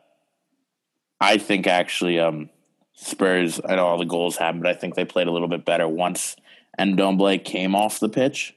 I 1.20 1.38
think 1.38 1.66
actually 1.66 2.20
um, 2.20 2.48
Spurs. 2.92 3.61
I 3.68 3.74
know 3.74 3.88
all 3.88 3.98
the 3.98 4.04
goals 4.04 4.37
happened, 4.37 4.62
but 4.62 4.70
I 4.70 4.78
think 4.78 4.94
they 4.94 5.04
played 5.04 5.26
a 5.26 5.33
little 5.33 5.48
bit 5.48 5.64
better 5.64 5.88
once 5.88 6.37
Ndombele 6.78 7.44
came 7.44 7.74
off 7.74 7.98
the 7.98 8.09
pitch 8.09 8.54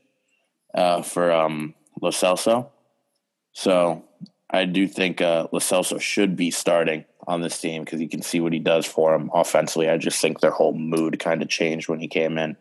uh, 0.76 1.02
for 1.02 1.32
um, 1.32 1.74
Lo 2.00 2.12
Celso. 2.12 2.68
So 3.52 4.06
I 4.48 4.66
do 4.66 4.88
think 4.88 5.22
uh, 5.22 5.48
Lo 5.52 5.60
Celso 5.60 6.00
should 6.00 6.36
be 6.36 6.52
starting 6.52 7.06
on 7.28 7.42
this 7.42 7.60
team 7.60 7.84
because 7.84 8.02
you 8.02 8.10
can 8.10 8.22
see 8.22 8.40
what 8.40 8.54
he 8.54 8.60
does 8.60 8.86
for 8.86 9.12
them 9.12 9.30
offensively. 9.34 9.90
I 9.90 9.98
just 9.98 10.22
think 10.22 10.40
their 10.40 10.52
whole 10.52 10.74
mood 10.74 11.20
kind 11.20 11.42
of 11.42 11.50
changed 11.50 11.90
when 11.90 12.00
he 12.00 12.08
came 12.08 12.38
in. 12.38 12.58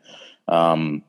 Um, 0.49 1.03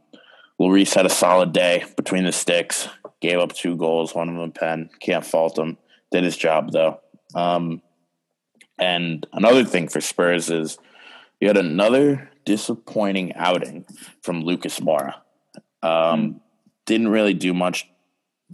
Lloris 0.60 0.94
had 0.94 1.06
a 1.06 1.10
solid 1.10 1.54
day 1.54 1.84
between 1.96 2.24
the 2.24 2.32
sticks. 2.32 2.88
Gave 3.20 3.40
up 3.40 3.54
two 3.54 3.76
goals, 3.76 4.16
one 4.16 4.30
of 4.30 4.36
them 4.36 4.52
pen. 4.52 4.90
Can't 5.00 5.26
fault 5.26 5.58
him. 5.58 5.78
Did 6.12 6.24
his 6.24 6.38
job 6.38 6.72
though. 6.72 7.00
Um, 7.36 7.82
and 8.78 9.26
another 9.34 9.64
thing 9.64 9.88
for 9.88 10.02
Spurs 10.02 10.50
is 10.50 10.78
you 11.40 11.48
had 11.48 11.58
another 11.58 12.30
disappointing 12.46 13.34
outing 13.36 13.86
from 14.22 14.44
Lucas 14.44 14.80
Moura. 14.80 15.16
Um, 15.84 16.42
didn't 16.86 17.10
really 17.10 17.34
do 17.34 17.54
much, 17.54 17.90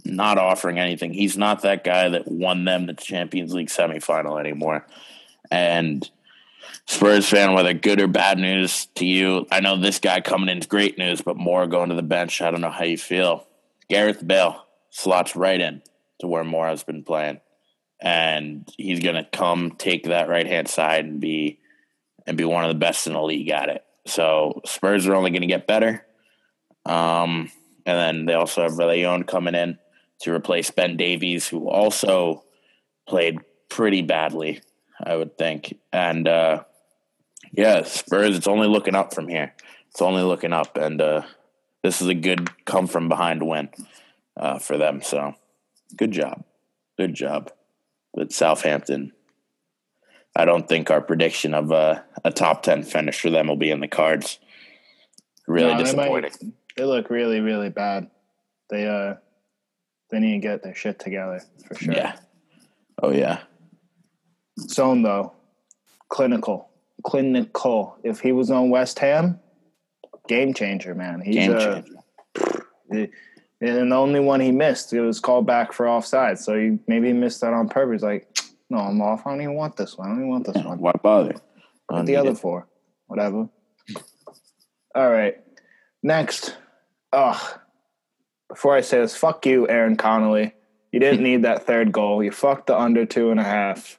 not 0.04 0.38
offering 0.38 0.78
anything. 0.78 1.12
He's 1.12 1.36
not 1.36 1.62
that 1.62 1.84
guy 1.84 2.08
that 2.10 2.30
won 2.30 2.64
them 2.64 2.86
the 2.86 2.94
Champions 2.94 3.54
League 3.54 3.68
semifinal 3.68 4.40
anymore. 4.40 4.86
And 5.50 6.08
Spurs 6.86 7.28
fan, 7.28 7.52
whether 7.52 7.74
good 7.74 8.00
or 8.00 8.06
bad 8.06 8.38
news 8.38 8.86
to 8.94 9.06
you, 9.06 9.46
I 9.50 9.60
know 9.60 9.76
this 9.76 9.98
guy 9.98 10.20
coming 10.20 10.48
in 10.48 10.58
is 10.58 10.66
great 10.66 10.98
news, 10.98 11.20
but 11.20 11.36
Moura 11.36 11.70
going 11.70 11.90
to 11.90 11.94
the 11.94 12.02
bench, 12.02 12.40
I 12.40 12.50
don't 12.50 12.60
know 12.60 12.70
how 12.70 12.84
you 12.84 12.98
feel. 12.98 13.46
Gareth 13.88 14.26
Bale 14.26 14.66
slots 14.90 15.36
right 15.36 15.60
in 15.60 15.82
to 16.20 16.26
where 16.26 16.44
Moura's 16.44 16.84
been 16.84 17.04
playing. 17.04 17.40
And 18.00 18.68
he's 18.76 19.00
gonna 19.00 19.26
come 19.32 19.72
take 19.72 20.04
that 20.04 20.28
right 20.28 20.46
hand 20.46 20.68
side 20.68 21.04
and 21.04 21.20
be 21.20 21.58
and 22.26 22.36
be 22.36 22.44
one 22.44 22.64
of 22.64 22.68
the 22.68 22.78
best 22.78 23.06
in 23.06 23.14
the 23.14 23.22
league 23.22 23.50
at 23.50 23.68
it. 23.68 23.84
So 24.06 24.62
Spurs 24.64 25.06
are 25.06 25.14
only 25.14 25.30
gonna 25.30 25.46
get 25.46 25.66
better. 25.66 26.06
Um, 26.86 27.50
and 27.84 27.98
then 27.98 28.26
they 28.26 28.34
also 28.34 28.62
have 28.62 28.74
Leon 28.74 29.24
coming 29.24 29.54
in 29.54 29.78
to 30.20 30.34
replace 30.34 30.70
Ben 30.70 30.96
Davies, 30.96 31.48
who 31.48 31.68
also 31.68 32.44
played 33.06 33.38
pretty 33.68 34.02
badly, 34.02 34.60
I 35.02 35.16
would 35.16 35.38
think. 35.38 35.78
And 35.92 36.26
uh, 36.26 36.64
yeah, 37.52 37.82
Spurs, 37.84 38.36
it's 38.36 38.48
only 38.48 38.68
looking 38.68 38.94
up 38.94 39.14
from 39.14 39.28
here. 39.28 39.54
It's 39.90 40.02
only 40.02 40.22
looking 40.22 40.52
up. 40.52 40.76
And 40.76 41.00
uh, 41.00 41.22
this 41.82 42.02
is 42.02 42.08
a 42.08 42.14
good 42.14 42.50
come 42.64 42.86
from 42.86 43.08
behind 43.08 43.46
win 43.46 43.70
uh, 44.36 44.58
for 44.58 44.76
them. 44.76 45.02
So 45.02 45.34
good 45.96 46.12
job. 46.12 46.44
Good 46.96 47.14
job. 47.14 47.52
But 48.14 48.32
Southampton, 48.32 49.12
I 50.34 50.44
don't 50.44 50.68
think 50.68 50.90
our 50.90 51.00
prediction 51.00 51.54
of 51.54 51.70
a, 51.70 52.04
a 52.24 52.30
top 52.30 52.62
10 52.62 52.82
finish 52.82 53.20
for 53.20 53.30
them 53.30 53.48
will 53.48 53.56
be 53.56 53.70
in 53.70 53.80
the 53.80 53.88
cards. 53.88 54.38
Really 55.46 55.74
no, 55.74 55.80
disappointing. 55.80 56.32
They, 56.40 56.46
might, 56.46 56.54
they 56.76 56.84
look 56.84 57.10
really, 57.10 57.40
really 57.40 57.70
bad. 57.70 58.10
They, 58.70 58.86
uh, 58.86 59.14
they 60.10 60.18
need 60.18 60.32
to 60.32 60.38
get 60.38 60.62
their 60.62 60.74
shit 60.74 60.98
together 60.98 61.42
for 61.66 61.74
sure. 61.74 61.94
Yeah. 61.94 62.16
Oh, 63.02 63.12
yeah. 63.12 63.40
Son, 64.58 65.02
though, 65.02 65.34
clinical. 66.08 66.70
Clinical. 67.04 67.96
If 68.02 68.20
he 68.20 68.32
was 68.32 68.50
on 68.50 68.70
West 68.70 68.98
Ham, 68.98 69.38
game 70.28 70.54
changer, 70.54 70.94
man. 70.94 71.20
He's 71.20 71.36
game 71.36 71.54
uh, 71.54 71.82
changer. 72.90 73.12
and 73.60 73.92
the 73.92 73.96
only 73.96 74.20
one 74.20 74.40
he 74.40 74.50
missed, 74.50 74.92
it 74.92 75.00
was 75.00 75.20
called 75.20 75.46
back 75.46 75.72
for 75.72 75.88
offside. 75.88 76.38
So 76.38 76.58
he 76.58 76.78
maybe 76.86 77.08
he 77.08 77.12
missed 77.12 77.40
that 77.40 77.52
on 77.52 77.68
purpose. 77.68 78.02
Like, 78.02 78.28
no, 78.70 78.78
I'm 78.78 79.00
off. 79.00 79.26
I 79.26 79.30
don't 79.30 79.42
even 79.42 79.54
want 79.54 79.76
this 79.76 79.96
one. 79.96 80.08
I 80.08 80.10
don't 80.10 80.20
even 80.20 80.30
want 80.30 80.46
this 80.46 80.64
one. 80.64 80.78
Why 80.78 80.92
bother? 81.02 81.36
But 81.88 82.06
the 82.06 82.16
other 82.16 82.34
four, 82.34 82.68
whatever. 83.06 83.48
All 84.94 85.10
right. 85.10 85.36
Next. 86.02 86.56
Ugh. 87.12 87.60
Before 88.48 88.74
I 88.74 88.80
say 88.80 88.98
this, 88.98 89.16
fuck 89.16 89.44
you, 89.46 89.68
Aaron 89.68 89.96
Connolly. 89.96 90.54
You 90.92 91.00
didn't 91.00 91.22
need 91.22 91.42
that 91.42 91.66
third 91.66 91.92
goal. 91.92 92.22
You 92.22 92.30
fucked 92.30 92.68
the 92.68 92.78
under 92.78 93.04
two 93.04 93.30
and 93.30 93.38
a 93.38 93.44
half. 93.44 93.98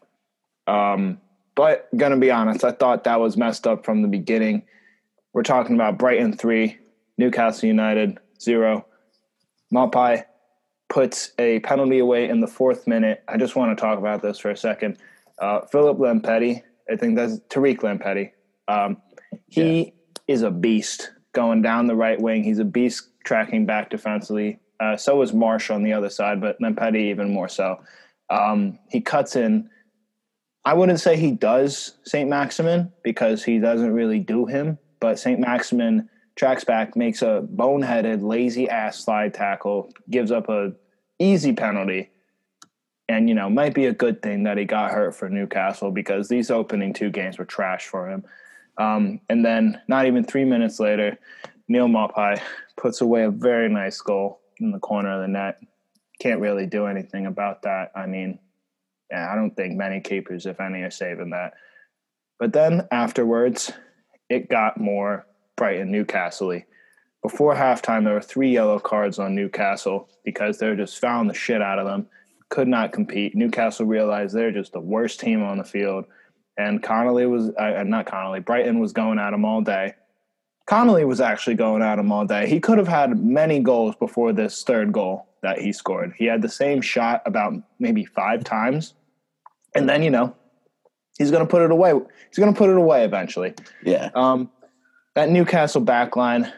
Um, 0.66 1.20
but 1.56 1.88
gonna 1.96 2.18
be 2.18 2.32
honest, 2.32 2.64
I 2.64 2.72
thought 2.72 3.04
that 3.04 3.20
was 3.20 3.38
messed 3.38 3.68
up 3.68 3.86
from 3.86 4.02
the 4.02 4.08
beginning. 4.08 4.64
We're 5.34 5.44
talking 5.44 5.76
about 5.76 6.00
Brighton 6.00 6.36
three, 6.36 6.78
Newcastle 7.18 7.68
United 7.68 8.18
zero. 8.42 8.86
Maupay 9.74 10.24
puts 10.90 11.32
a 11.38 11.60
penalty 11.60 12.00
away 12.00 12.28
in 12.28 12.40
the 12.40 12.48
fourth 12.48 12.88
minute. 12.88 13.24
I 13.28 13.38
just 13.38 13.56
want 13.56 13.78
to 13.78 13.80
talk 13.80 14.00
about 14.00 14.22
this 14.22 14.40
for 14.40 14.50
a 14.50 14.58
second. 14.58 14.98
Uh, 15.38 15.62
Philip 15.72 16.00
Lamptey, 16.00 16.64
I 16.92 16.96
think 16.96 17.16
that's 17.16 17.40
Tariq 17.50 17.78
Lamptey. 17.78 18.32
Um, 18.68 18.98
he 19.48 19.84
yeah. 19.84 19.92
is 20.28 20.42
a 20.42 20.50
beast 20.50 21.12
going 21.34 21.62
down 21.62 21.86
the 21.88 21.96
right 21.96 22.20
wing. 22.20 22.44
He's 22.44 22.60
a 22.60 22.66
beast 22.66 23.10
tracking 23.24 23.66
back 23.66 23.90
defensively. 23.90 24.60
Uh, 24.80 24.96
so 24.96 25.18
was 25.18 25.34
March 25.34 25.70
on 25.70 25.84
the 25.84 25.94
other 25.94 26.10
side, 26.10 26.40
but 26.40 26.60
Lamptey 26.62 27.10
even 27.10 27.34
more 27.34 27.50
so. 27.50 27.82
Um, 28.30 28.80
he 28.90 29.02
cuts 29.02 29.36
in. 29.36 29.70
I 30.66 30.74
wouldn't 30.74 31.00
say 31.00 31.18
he 31.18 31.32
does 31.32 31.96
St. 32.04 32.30
Maximin 32.30 32.92
because 33.04 33.44
he 33.44 33.60
doesn't 33.60 33.94
really 33.94 34.20
do 34.20 34.46
him, 34.46 34.78
but 35.00 35.20
St. 35.20 35.40
Maximin 35.40 36.10
tracks 36.40 36.64
back, 36.64 36.96
makes 36.96 37.22
a 37.22 37.46
boneheaded, 37.54 38.24
lazy 38.24 38.70
ass 38.70 39.04
slide 39.04 39.34
tackle, 39.34 39.92
gives 40.10 40.32
up 40.32 40.48
a 40.48 40.72
easy 41.20 41.52
penalty. 41.52 42.10
And, 43.10 43.28
you 43.28 43.36
know, 43.36 43.50
might 43.50 43.74
be 43.74 43.88
a 43.88 43.94
good 43.94 44.22
thing 44.22 44.44
that 44.44 44.58
he 44.58 44.66
got 44.66 44.92
hurt 44.92 45.16
for 45.16 45.30
Newcastle 45.30 45.92
because 45.92 46.30
these 46.30 46.50
opening 46.50 46.94
two 46.94 47.10
games 47.10 47.38
were 47.38 47.46
trash 47.46 47.88
for 47.88 48.10
him. 48.10 48.24
Um, 48.78 49.20
and 49.28 49.44
then, 49.44 49.82
not 49.90 50.06
even 50.06 50.24
three 50.24 50.46
minutes 50.46 50.80
later, 50.80 51.20
Neal 51.70 51.88
Maupay 51.88 52.42
puts 52.78 53.00
away 53.02 53.24
a 53.24 53.32
very 53.32 53.70
nice 53.70 54.02
goal 54.02 54.42
in 54.60 54.72
the 54.72 54.80
corner 54.80 55.14
of 55.14 55.22
the 55.22 55.28
net. 55.28 55.60
Can't 56.20 56.42
really 56.42 56.66
do 56.66 56.88
anything 56.88 57.28
about 57.28 57.62
that. 57.62 57.92
I 57.96 58.08
mean, 58.08 58.40
yeah, 59.12 59.32
I 59.32 59.36
don't 59.36 59.56
think 59.56 59.78
many 59.78 60.02
keepers, 60.02 60.48
if 60.48 60.60
any, 60.60 60.82
are 60.82 60.92
saving 60.92 61.30
that. 61.30 61.54
But 62.40 62.54
then 62.54 62.88
afterwards, 62.92 63.72
it 64.30 64.50
got 64.50 64.80
more 64.80 65.28
Brighton 65.56 65.92
Newcastle. 65.92 66.60
Before 67.22 67.54
halftime, 67.54 68.04
there 68.04 68.16
were 68.16 68.22
three 68.22 68.52
yellow 68.52 68.80
cards 68.80 69.20
on 69.20 69.36
Newcastle 69.36 70.10
because 70.26 70.58
they're 70.58 70.76
just 70.76 71.00
found 71.00 71.30
the 71.30 71.34
shit 71.36 71.62
out 71.62 71.78
of 71.78 71.86
them. 71.86 72.08
Could 72.50 72.68
not 72.68 72.94
compete. 72.94 73.36
Newcastle 73.36 73.86
realized 73.86 74.34
they're 74.34 74.52
just 74.52 74.74
the 74.74 74.80
worst 74.80 75.20
team 75.20 75.44
on 75.44 75.60
the 75.60 75.64
field. 75.64 76.06
And 76.58 76.82
Connolly 76.82 77.28
was, 77.28 77.52
uh, 77.58 77.84
not 77.86 78.08
Connolly, 78.08 78.40
Brighton 78.40 78.80
was 78.80 78.92
going 78.92 79.20
at 79.20 79.34
him 79.34 79.46
all 79.46 79.62
day. 79.62 79.94
Connolly 80.70 81.04
was 81.04 81.20
actually 81.20 81.56
going 81.56 81.82
at 81.82 81.98
him 81.98 82.12
all 82.12 82.26
day. 82.26 82.48
He 82.48 82.60
could 82.60 82.78
have 82.78 82.88
had 82.88 83.20
many 83.26 83.60
goals 83.60 83.96
before 83.96 84.32
this 84.32 84.64
third 84.64 84.94
goal 84.94 85.28
that 85.42 85.60
he 85.60 85.74
scored. 85.74 86.14
He 86.16 86.26
had 86.26 86.44
the 86.44 86.50
same 86.50 86.80
shot 86.80 87.24
about 87.26 87.54
maybe 87.80 88.06
five 88.06 88.44
times. 88.44 88.94
And 89.74 89.90
then, 89.90 90.04
you 90.04 90.12
know, 90.12 90.36
he's 91.18 91.32
going 91.32 91.44
to 91.44 91.50
put 91.50 91.64
it 91.64 91.72
away. 91.72 91.94
He's 92.30 92.38
going 92.38 92.54
to 92.54 92.58
put 92.58 92.70
it 92.70 92.76
away 92.76 93.04
eventually. 93.04 93.56
Yeah. 93.84 94.12
Um, 94.14 94.52
that 95.16 95.32
Newcastle 95.32 95.82
backline 95.82 96.54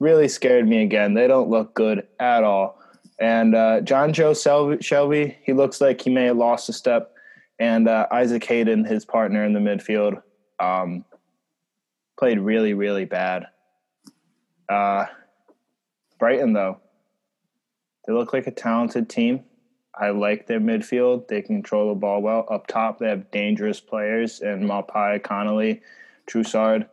really 0.00 0.26
scared 0.26 0.66
me 0.66 0.82
again. 0.82 1.14
They 1.14 1.28
don't 1.28 1.48
look 1.48 1.72
good 1.72 2.08
at 2.18 2.42
all. 2.42 2.80
And 3.20 3.54
uh, 3.54 3.82
Joe 3.82 4.08
Shelvey, 4.08 5.36
he 5.44 5.52
looks 5.52 5.80
like 5.80 6.00
he 6.00 6.10
may 6.10 6.24
have 6.24 6.36
lost 6.36 6.68
a 6.68 6.72
step. 6.72 7.14
And 7.60 7.88
uh, 7.88 8.08
Isaac 8.10 8.44
Hayden, 8.44 8.84
his 8.84 9.04
partner 9.04 9.44
in 9.44 9.52
the 9.52 9.60
midfield, 9.60 10.20
um, 10.58 11.04
played 12.18 12.40
really, 12.40 12.74
really 12.74 13.04
bad. 13.04 13.46
Uh, 14.72 15.06
Brighton, 16.18 16.54
though, 16.54 16.78
they 18.06 18.12
look 18.12 18.32
like 18.32 18.46
a 18.46 18.50
talented 18.50 19.08
team. 19.08 19.44
I 19.94 20.10
like 20.10 20.46
their 20.46 20.60
midfield. 20.60 21.28
They 21.28 21.42
control 21.42 21.90
the 21.90 22.00
ball 22.00 22.22
well. 22.22 22.46
Up 22.50 22.66
top, 22.66 22.98
they 22.98 23.08
have 23.08 23.30
dangerous 23.30 23.80
players 23.80 24.40
and 24.40 24.64
Maupay, 24.64 25.22
Connolly, 25.22 25.82
Trossard. 26.26 26.88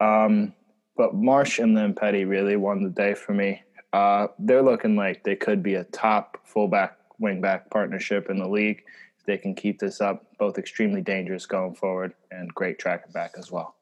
Um, 0.00 0.54
but 0.96 1.14
March 1.14 1.58
and 1.58 1.76
Lamptey 1.76 2.26
really 2.26 2.56
won 2.56 2.82
the 2.82 2.88
day 2.88 3.14
for 3.14 3.34
me. 3.34 3.62
Uh, 3.92 4.28
they're 4.38 4.62
looking 4.62 4.96
like 4.96 5.22
they 5.24 5.36
could 5.36 5.62
be 5.62 5.74
a 5.74 5.84
top 5.84 6.38
fullback 6.44 6.96
wingback 7.20 7.68
partnership 7.70 8.30
in 8.30 8.38
the 8.38 8.48
league 8.48 8.82
if 9.18 9.26
they 9.26 9.36
can 9.36 9.54
keep 9.54 9.78
this 9.78 10.00
up. 10.00 10.24
Both 10.38 10.56
extremely 10.56 11.02
dangerous 11.02 11.44
going 11.44 11.74
forward 11.74 12.14
and 12.30 12.54
great 12.54 12.78
tracking 12.78 13.12
back 13.12 13.32
as 13.36 13.52
well. 13.52 13.76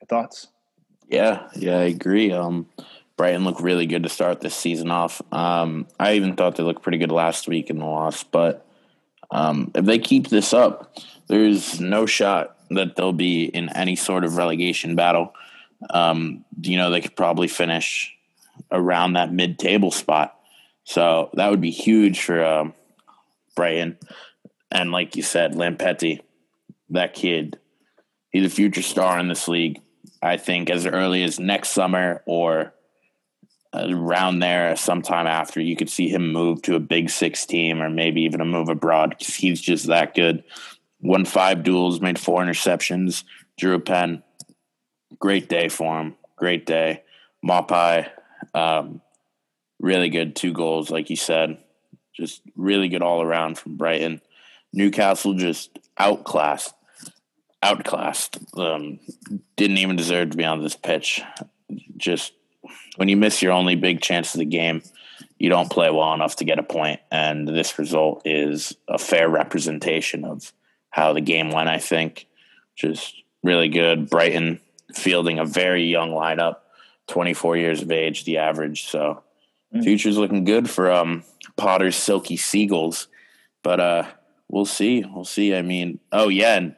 Your 0.00 0.06
thoughts? 0.06 0.48
Yeah, 1.10 1.48
yeah, 1.56 1.78
I 1.78 1.84
agree. 1.84 2.30
Um, 2.30 2.66
Brighton 3.16 3.44
looked 3.44 3.60
really 3.60 3.86
good 3.86 4.04
to 4.04 4.08
start 4.08 4.40
this 4.40 4.54
season 4.54 4.92
off. 4.92 5.20
Um, 5.32 5.88
I 5.98 6.14
even 6.14 6.36
thought 6.36 6.54
they 6.54 6.62
looked 6.62 6.82
pretty 6.82 6.98
good 6.98 7.10
last 7.10 7.48
week 7.48 7.68
in 7.68 7.80
the 7.80 7.84
loss, 7.84 8.22
but 8.22 8.64
um, 9.32 9.72
if 9.74 9.84
they 9.84 9.98
keep 9.98 10.28
this 10.28 10.54
up, 10.54 10.96
there's 11.26 11.80
no 11.80 12.06
shot 12.06 12.56
that 12.70 12.94
they'll 12.94 13.12
be 13.12 13.44
in 13.44 13.68
any 13.70 13.96
sort 13.96 14.24
of 14.24 14.36
relegation 14.36 14.94
battle. 14.94 15.34
Um, 15.90 16.44
you 16.62 16.76
know, 16.76 16.90
they 16.90 17.00
could 17.00 17.16
probably 17.16 17.48
finish 17.48 18.16
around 18.70 19.14
that 19.14 19.32
mid-table 19.32 19.90
spot, 19.90 20.38
so 20.84 21.30
that 21.34 21.50
would 21.50 21.60
be 21.60 21.72
huge 21.72 22.22
for 22.22 22.44
um, 22.44 22.72
Brighton. 23.56 23.98
And 24.70 24.92
like 24.92 25.16
you 25.16 25.24
said, 25.24 25.54
Lamptey, 25.54 26.20
that 26.90 27.14
kid, 27.14 27.58
he's 28.30 28.46
a 28.46 28.54
future 28.54 28.82
star 28.82 29.18
in 29.18 29.26
this 29.26 29.48
league. 29.48 29.80
I 30.22 30.36
think 30.36 30.70
as 30.70 30.86
early 30.86 31.22
as 31.22 31.40
next 31.40 31.70
summer 31.70 32.22
or 32.26 32.74
around 33.72 34.40
there 34.40 34.76
sometime 34.76 35.26
after 35.26 35.60
you 35.60 35.76
could 35.76 35.88
see 35.88 36.08
him 36.08 36.32
move 36.32 36.60
to 36.62 36.74
a 36.74 36.80
big 36.80 37.08
six 37.08 37.46
team 37.46 37.80
or 37.80 37.88
maybe 37.88 38.22
even 38.22 38.40
a 38.40 38.44
move 38.44 38.68
abroad 38.68 39.10
because 39.10 39.34
he's 39.34 39.60
just 39.60 39.86
that 39.86 40.14
good. 40.14 40.42
Won 41.00 41.24
five 41.24 41.62
duels 41.62 42.00
made 42.00 42.18
four 42.18 42.42
interceptions 42.42 43.24
drew 43.58 43.74
a 43.74 43.80
pen. 43.80 44.22
Great 45.18 45.48
day 45.48 45.68
for 45.68 46.00
him. 46.00 46.16
Great 46.36 46.66
day. 46.66 47.02
Maupay 47.44 48.08
um, 48.54 49.00
really 49.78 50.08
good 50.08 50.34
two 50.34 50.52
goals 50.52 50.90
like 50.90 51.10
you 51.10 51.16
said. 51.16 51.58
Just 52.14 52.42
really 52.56 52.88
good 52.88 53.02
all 53.02 53.22
around 53.22 53.56
from 53.56 53.76
brighton. 53.76 54.20
Newcastle 54.72 55.34
just 55.34 55.78
outclassed 55.98 56.74
outclassed. 57.62 58.38
Um, 58.56 59.00
didn't 59.56 59.78
even 59.78 59.96
deserve 59.96 60.30
to 60.30 60.36
be 60.36 60.44
on 60.44 60.62
this 60.62 60.76
pitch. 60.76 61.22
Just 61.96 62.32
when 62.96 63.08
you 63.08 63.16
miss 63.16 63.42
your 63.42 63.52
only 63.52 63.74
big 63.74 64.00
chance 64.00 64.34
of 64.34 64.38
the 64.38 64.44
game, 64.44 64.82
you 65.38 65.48
don't 65.48 65.70
play 65.70 65.90
well 65.90 66.12
enough 66.12 66.36
to 66.36 66.44
get 66.44 66.58
a 66.58 66.62
point. 66.62 67.00
And 67.10 67.48
this 67.48 67.78
result 67.78 68.22
is 68.26 68.76
a 68.88 68.98
fair 68.98 69.28
representation 69.28 70.24
of 70.24 70.52
how 70.90 71.12
the 71.12 71.20
game 71.20 71.50
went, 71.50 71.68
I 71.68 71.78
think. 71.78 72.26
Just 72.76 73.14
really 73.42 73.68
good. 73.68 74.10
Brighton 74.10 74.60
fielding 74.94 75.38
a 75.38 75.44
very 75.44 75.84
young 75.84 76.10
lineup, 76.10 76.56
24 77.08 77.56
years 77.56 77.82
of 77.82 77.90
age, 77.90 78.24
the 78.24 78.38
average. 78.38 78.84
So 78.84 79.22
mm. 79.74 79.82
future's 79.82 80.18
looking 80.18 80.44
good 80.44 80.68
for 80.68 80.90
um, 80.90 81.24
Potter's 81.56 81.96
Silky 81.96 82.36
Seagulls. 82.36 83.08
But 83.62 83.80
uh, 83.80 84.04
we'll 84.48 84.66
see. 84.66 85.04
We'll 85.04 85.24
see. 85.24 85.54
I 85.54 85.62
mean, 85.62 86.00
oh, 86.12 86.28
yeah. 86.28 86.56
And 86.56 86.76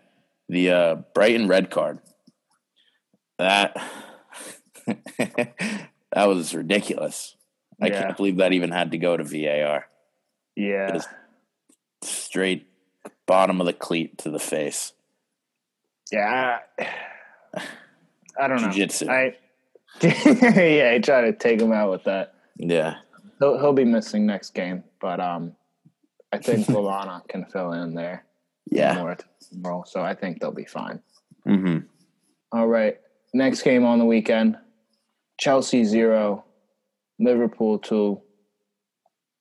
the 0.52 0.70
uh, 0.70 0.94
Brighton 1.14 1.48
red 1.48 1.70
card. 1.70 1.98
That 3.38 3.74
that 4.86 5.88
was 6.28 6.54
ridiculous. 6.54 7.36
I 7.80 7.86
yeah. 7.86 8.02
can't 8.02 8.16
believe 8.16 8.36
that 8.36 8.52
even 8.52 8.70
had 8.70 8.90
to 8.92 8.98
go 8.98 9.16
to 9.16 9.24
VAR. 9.24 9.86
Yeah. 10.54 11.00
Straight 12.02 12.68
bottom 13.26 13.60
of 13.60 13.66
the 13.66 13.72
cleat 13.72 14.18
to 14.18 14.30
the 14.30 14.38
face. 14.38 14.92
Yeah. 16.12 16.58
I 18.38 18.48
don't 18.48 18.60
know. 18.60 18.68
Jiu-jitsu. 18.68 19.06
know. 19.06 19.12
I 19.12 19.36
yeah, 20.02 20.94
he 20.94 21.00
tried 21.00 21.22
to 21.22 21.32
take 21.32 21.60
him 21.60 21.72
out 21.72 21.90
with 21.90 22.04
that. 22.04 22.34
Yeah. 22.56 22.96
He'll 23.38 23.58
he'll 23.58 23.72
be 23.72 23.84
missing 23.84 24.26
next 24.26 24.50
game, 24.50 24.84
but 25.00 25.18
um 25.18 25.56
I 26.30 26.38
think 26.38 26.66
Lallana 26.68 27.26
can 27.26 27.46
fill 27.46 27.72
in 27.72 27.94
there. 27.94 28.26
Yeah. 28.70 28.94
More 28.94 29.16
tomorrow, 29.50 29.84
so 29.86 30.02
I 30.02 30.14
think 30.14 30.40
they'll 30.40 30.52
be 30.52 30.64
fine. 30.64 31.00
Mm-hmm. 31.46 31.86
All 32.52 32.68
right. 32.68 32.98
Next 33.34 33.62
game 33.62 33.84
on 33.84 33.98
the 33.98 34.04
weekend. 34.04 34.56
Chelsea 35.38 35.84
zero, 35.84 36.44
Liverpool 37.18 37.78
two. 37.78 38.20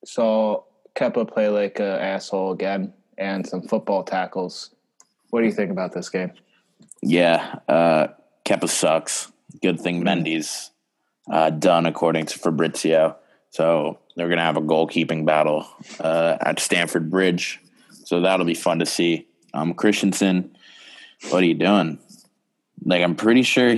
Saw 0.05 0.63
Kepa 0.95 1.31
play 1.31 1.49
like 1.49 1.79
an 1.79 1.85
asshole 1.85 2.51
again 2.51 2.93
and 3.17 3.45
some 3.45 3.61
football 3.61 4.03
tackles. 4.03 4.73
What 5.29 5.41
do 5.41 5.45
you 5.45 5.53
think 5.53 5.71
about 5.71 5.93
this 5.93 6.09
game? 6.09 6.31
Yeah, 7.01 7.59
uh, 7.67 8.07
Kepa 8.45 8.67
sucks. 8.67 9.31
Good 9.61 9.79
thing 9.79 10.03
Mendy's 10.03 10.71
uh, 11.29 11.49
done, 11.51 11.85
according 11.85 12.25
to 12.27 12.39
Fabrizio. 12.39 13.17
So 13.49 13.99
they're 14.15 14.27
going 14.27 14.37
to 14.37 14.43
have 14.43 14.57
a 14.57 14.61
goalkeeping 14.61 15.25
battle 15.25 15.67
uh, 15.99 16.37
at 16.41 16.59
Stamford 16.59 17.11
Bridge. 17.11 17.59
So 18.11 18.19
that'll 18.19 18.45
be 18.45 18.55
fun 18.55 18.79
to 18.79 18.85
see. 18.85 19.25
Um, 19.53 19.73
Christensen, 19.73 20.57
what 21.29 21.43
are 21.43 21.45
you 21.45 21.53
doing? 21.53 21.97
Like 22.83 23.01
I'm 23.03 23.15
pretty 23.15 23.41
sure, 23.41 23.77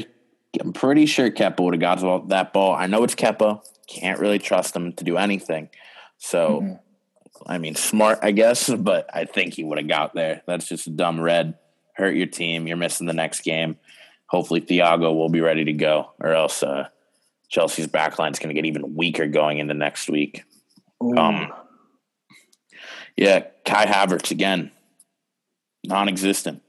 I'm 0.60 0.74
pretty 0.74 1.06
sure 1.06 1.30
Kepa 1.30 1.60
would 1.60 1.76
have 1.76 2.02
got 2.02 2.30
that 2.30 2.52
ball. 2.52 2.74
I 2.74 2.88
know 2.88 3.04
it's 3.04 3.14
Kepa. 3.14 3.62
Can't 3.86 4.20
really 4.20 4.40
trust 4.40 4.76
him 4.76 4.92
to 4.94 5.04
do 5.04 5.18
anything. 5.18 5.70
So, 6.18 6.62
mm-hmm. 6.62 7.44
I 7.46 7.60
mean, 7.60 7.76
smart, 7.76 8.22
I 8.24 8.32
guess, 8.32 8.70
but 8.76 9.08
I 9.14 9.26
think 9.26 9.54
he 9.54 9.64
would 9.64 9.78
have 9.78 9.88
got 9.88 10.16
there. 10.16 10.42
That's 10.48 10.68
just 10.68 10.88
a 10.88 10.90
dumb 10.90 11.22
red. 11.22 11.54
Hurt 11.94 12.16
your 12.16 12.26
team. 12.26 12.66
You're 12.66 12.76
missing 12.76 13.06
the 13.06 13.14
next 13.14 13.42
game. 13.42 13.78
Hopefully, 14.26 14.62
Thiago 14.62 15.16
will 15.16 15.30
be 15.30 15.42
ready 15.42 15.66
to 15.66 15.74
go, 15.74 16.12
or 16.20 16.34
else 16.34 16.64
uh, 16.64 16.88
Chelsea's 17.50 17.86
backline 17.86 18.32
is 18.32 18.40
going 18.40 18.50
to 18.50 18.60
get 18.60 18.66
even 18.66 18.96
weaker 18.96 19.28
going 19.28 19.60
into 19.60 19.76
next 19.76 20.10
week. 20.10 20.44
Ooh. 21.04 21.16
Um, 21.16 21.54
yeah, 23.16 23.46
Kai 23.66 23.86
Havertz 23.86 24.32
again, 24.32 24.72
non-existent. 25.86 26.62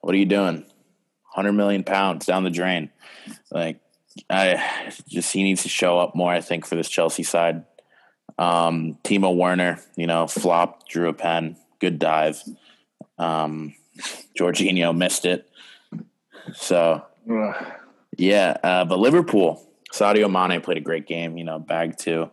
What 0.00 0.14
are 0.14 0.18
you 0.18 0.26
doing? 0.26 0.64
Hundred 1.22 1.52
million 1.52 1.84
pounds 1.84 2.26
down 2.26 2.44
the 2.44 2.50
drain. 2.50 2.90
Like, 3.50 3.80
I 4.30 4.92
just 5.08 5.32
he 5.32 5.42
needs 5.42 5.62
to 5.62 5.68
show 5.68 5.98
up 5.98 6.14
more. 6.14 6.32
I 6.32 6.40
think 6.40 6.66
for 6.66 6.76
this 6.76 6.88
Chelsea 6.88 7.22
side. 7.22 7.64
Um, 8.38 8.98
Timo 9.04 9.34
Werner, 9.36 9.80
you 9.96 10.06
know, 10.06 10.26
flop, 10.26 10.88
drew 10.88 11.08
a 11.08 11.12
pen, 11.12 11.56
good 11.80 11.98
dive. 11.98 12.42
Um, 13.18 13.74
Jorginho 14.38 14.96
missed 14.96 15.24
it. 15.24 15.48
So, 16.54 17.04
yeah, 18.18 18.56
uh, 18.62 18.84
but 18.84 18.98
Liverpool, 18.98 19.64
Sadio 19.92 20.30
Mane 20.30 20.60
played 20.60 20.78
a 20.78 20.80
great 20.80 21.06
game. 21.06 21.38
You 21.38 21.44
know, 21.44 21.58
bag 21.58 21.96
two. 21.96 22.30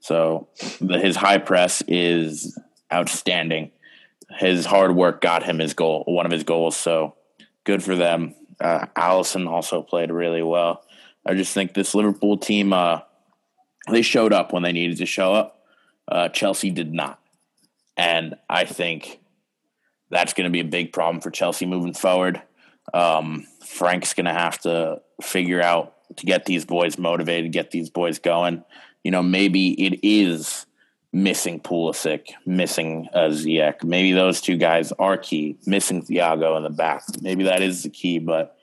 So 0.00 0.48
the, 0.80 0.98
his 0.98 1.16
high 1.16 1.38
press 1.38 1.82
is 1.88 2.58
outstanding. 2.92 3.70
His 4.38 4.66
hard 4.66 4.94
work 4.94 5.20
got 5.20 5.42
him 5.42 5.58
his 5.58 5.74
goal, 5.74 6.04
one 6.06 6.26
of 6.26 6.32
his 6.32 6.44
goals. 6.44 6.76
So 6.76 7.16
good 7.64 7.82
for 7.82 7.96
them. 7.96 8.34
Uh, 8.60 8.86
Alisson 8.96 9.48
also 9.48 9.82
played 9.82 10.10
really 10.10 10.42
well. 10.42 10.84
I 11.24 11.34
just 11.34 11.52
think 11.52 11.74
this 11.74 11.94
Liverpool 11.94 12.38
team, 12.38 12.72
uh, 12.72 13.00
they 13.90 14.02
showed 14.02 14.32
up 14.32 14.52
when 14.52 14.62
they 14.62 14.72
needed 14.72 14.98
to 14.98 15.06
show 15.06 15.34
up. 15.34 15.62
Uh, 16.10 16.28
Chelsea 16.28 16.70
did 16.70 16.92
not, 16.92 17.20
and 17.96 18.34
I 18.48 18.64
think 18.64 19.20
that's 20.10 20.32
going 20.32 20.46
to 20.46 20.50
be 20.50 20.60
a 20.60 20.64
big 20.64 20.92
problem 20.92 21.20
for 21.20 21.30
Chelsea 21.30 21.66
moving 21.66 21.92
forward. 21.92 22.40
Um, 22.94 23.46
Frank's 23.66 24.14
going 24.14 24.24
to 24.24 24.32
have 24.32 24.58
to 24.60 25.02
figure 25.22 25.60
out 25.60 25.94
to 26.16 26.24
get 26.24 26.46
these 26.46 26.64
boys 26.64 26.96
motivated, 26.96 27.52
get 27.52 27.70
these 27.70 27.90
boys 27.90 28.18
going. 28.18 28.64
You 29.04 29.10
know, 29.10 29.22
maybe 29.22 29.72
it 29.72 30.00
is 30.02 30.64
missing 31.12 31.60
Pulisic, 31.60 32.28
missing 32.44 33.08
uh, 33.14 33.28
Ziyech. 33.28 33.82
Maybe 33.82 34.12
those 34.12 34.40
two 34.40 34.56
guys 34.56 34.92
are 34.92 35.16
key. 35.16 35.56
Missing 35.66 36.02
Thiago 36.02 36.56
in 36.56 36.62
the 36.62 36.70
back. 36.70 37.02
Maybe 37.22 37.44
that 37.44 37.62
is 37.62 37.82
the 37.82 37.90
key. 37.90 38.18
But 38.18 38.56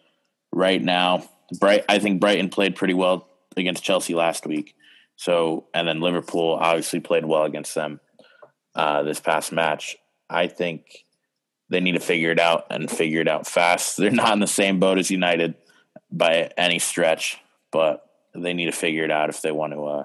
right 0.52 0.82
now, 0.82 1.28
Bright. 1.60 1.86
I 1.88 2.00
think 2.00 2.20
Brighton 2.20 2.50
played 2.50 2.76
pretty 2.76 2.94
well 2.94 3.28
against 3.56 3.84
Chelsea 3.84 4.16
last 4.16 4.46
week. 4.46 4.76
So, 5.16 5.68
and 5.74 5.88
then 5.88 6.02
Liverpool 6.02 6.58
obviously 6.60 7.00
played 7.00 7.26
well 7.26 7.44
against 7.44 7.76
them 7.76 8.00
uh, 8.74 9.04
this 9.04 9.20
past 9.20 9.52
match. 9.52 9.96
I 10.30 10.48
think 10.48 11.06
they 11.70 11.80
need 11.80 11.94
to 11.94 12.00
figure 12.00 12.32
it 12.32 12.40
out 12.40 12.66
and 12.70 12.90
figure 12.90 13.22
it 13.22 13.28
out 13.28 13.48
fast. 13.48 13.98
They're 13.98 14.12
not 14.12 14.34
in 14.34 14.40
the 14.40 14.48
same 14.48 14.80
boat 14.80 14.98
as 14.98 15.12
United 15.12 15.56
by 16.12 16.52
any 16.58 16.80
stretch, 16.80 17.40
but 17.72 18.10
they 18.34 18.54
need 18.54 18.66
to 18.66 18.72
figure 18.72 19.04
it 19.04 19.12
out 19.12 19.30
if 19.30 19.42
they 19.42 19.52
want 19.52 19.74
to 19.74 19.86
uh, 19.86 20.04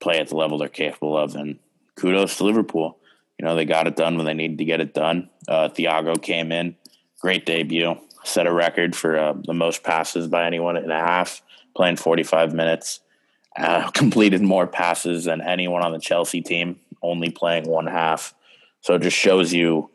play 0.00 0.18
at 0.18 0.28
the 0.28 0.36
level 0.36 0.58
they're 0.58 0.68
capable 0.68 1.16
of. 1.16 1.34
And 1.34 1.58
kudos 1.96 2.36
to 2.36 2.44
Liverpool. 2.44 2.98
You 3.38 3.46
know, 3.46 3.54
they 3.54 3.64
got 3.64 3.86
it 3.86 3.96
done 3.96 4.16
when 4.16 4.26
they 4.26 4.34
needed 4.34 4.58
to 4.58 4.64
get 4.64 4.80
it 4.80 4.92
done. 4.92 5.30
Uh, 5.48 5.68
Thiago 5.68 6.20
came 6.20 6.52
in, 6.52 6.76
great 7.20 7.46
debut, 7.46 7.96
set 8.24 8.46
a 8.46 8.52
record 8.52 8.94
for 8.94 9.18
uh, 9.18 9.34
the 9.46 9.54
most 9.54 9.82
passes 9.82 10.28
by 10.28 10.46
anyone 10.46 10.76
in 10.76 10.90
a 10.90 10.98
half, 10.98 11.42
playing 11.74 11.96
45 11.96 12.52
minutes. 12.52 13.00
Uh, 13.56 13.90
completed 13.94 14.42
more 14.42 14.66
passes 14.66 15.24
than 15.24 15.40
anyone 15.40 15.82
on 15.82 15.92
the 15.92 15.98
Chelsea 15.98 16.40
team, 16.42 16.78
only 17.02 17.30
playing 17.30 17.68
one 17.68 17.86
half. 17.86 18.34
So 18.82 18.94
it 18.94 19.02
just 19.02 19.16
shows 19.16 19.52
you 19.52 19.90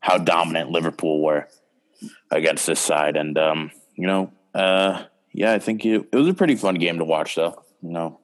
how 0.00 0.18
dominant 0.18 0.70
Liverpool 0.70 1.22
were 1.22 1.48
against 2.30 2.66
this 2.66 2.80
side. 2.80 3.16
And 3.16 3.36
um, 3.38 3.70
you 3.94 4.06
know, 4.06 4.32
uh, 4.54 5.04
yeah, 5.32 5.52
I 5.52 5.58
think 5.58 5.84
it, 5.84 6.12
was 6.12 6.28
a 6.28 6.34
pretty 6.34 6.56
fun 6.56 6.76
game 6.76 6.98
to 6.98 7.04
watch, 7.04 7.34
though. 7.34 7.62
You 7.82 7.90
know, 7.90 8.20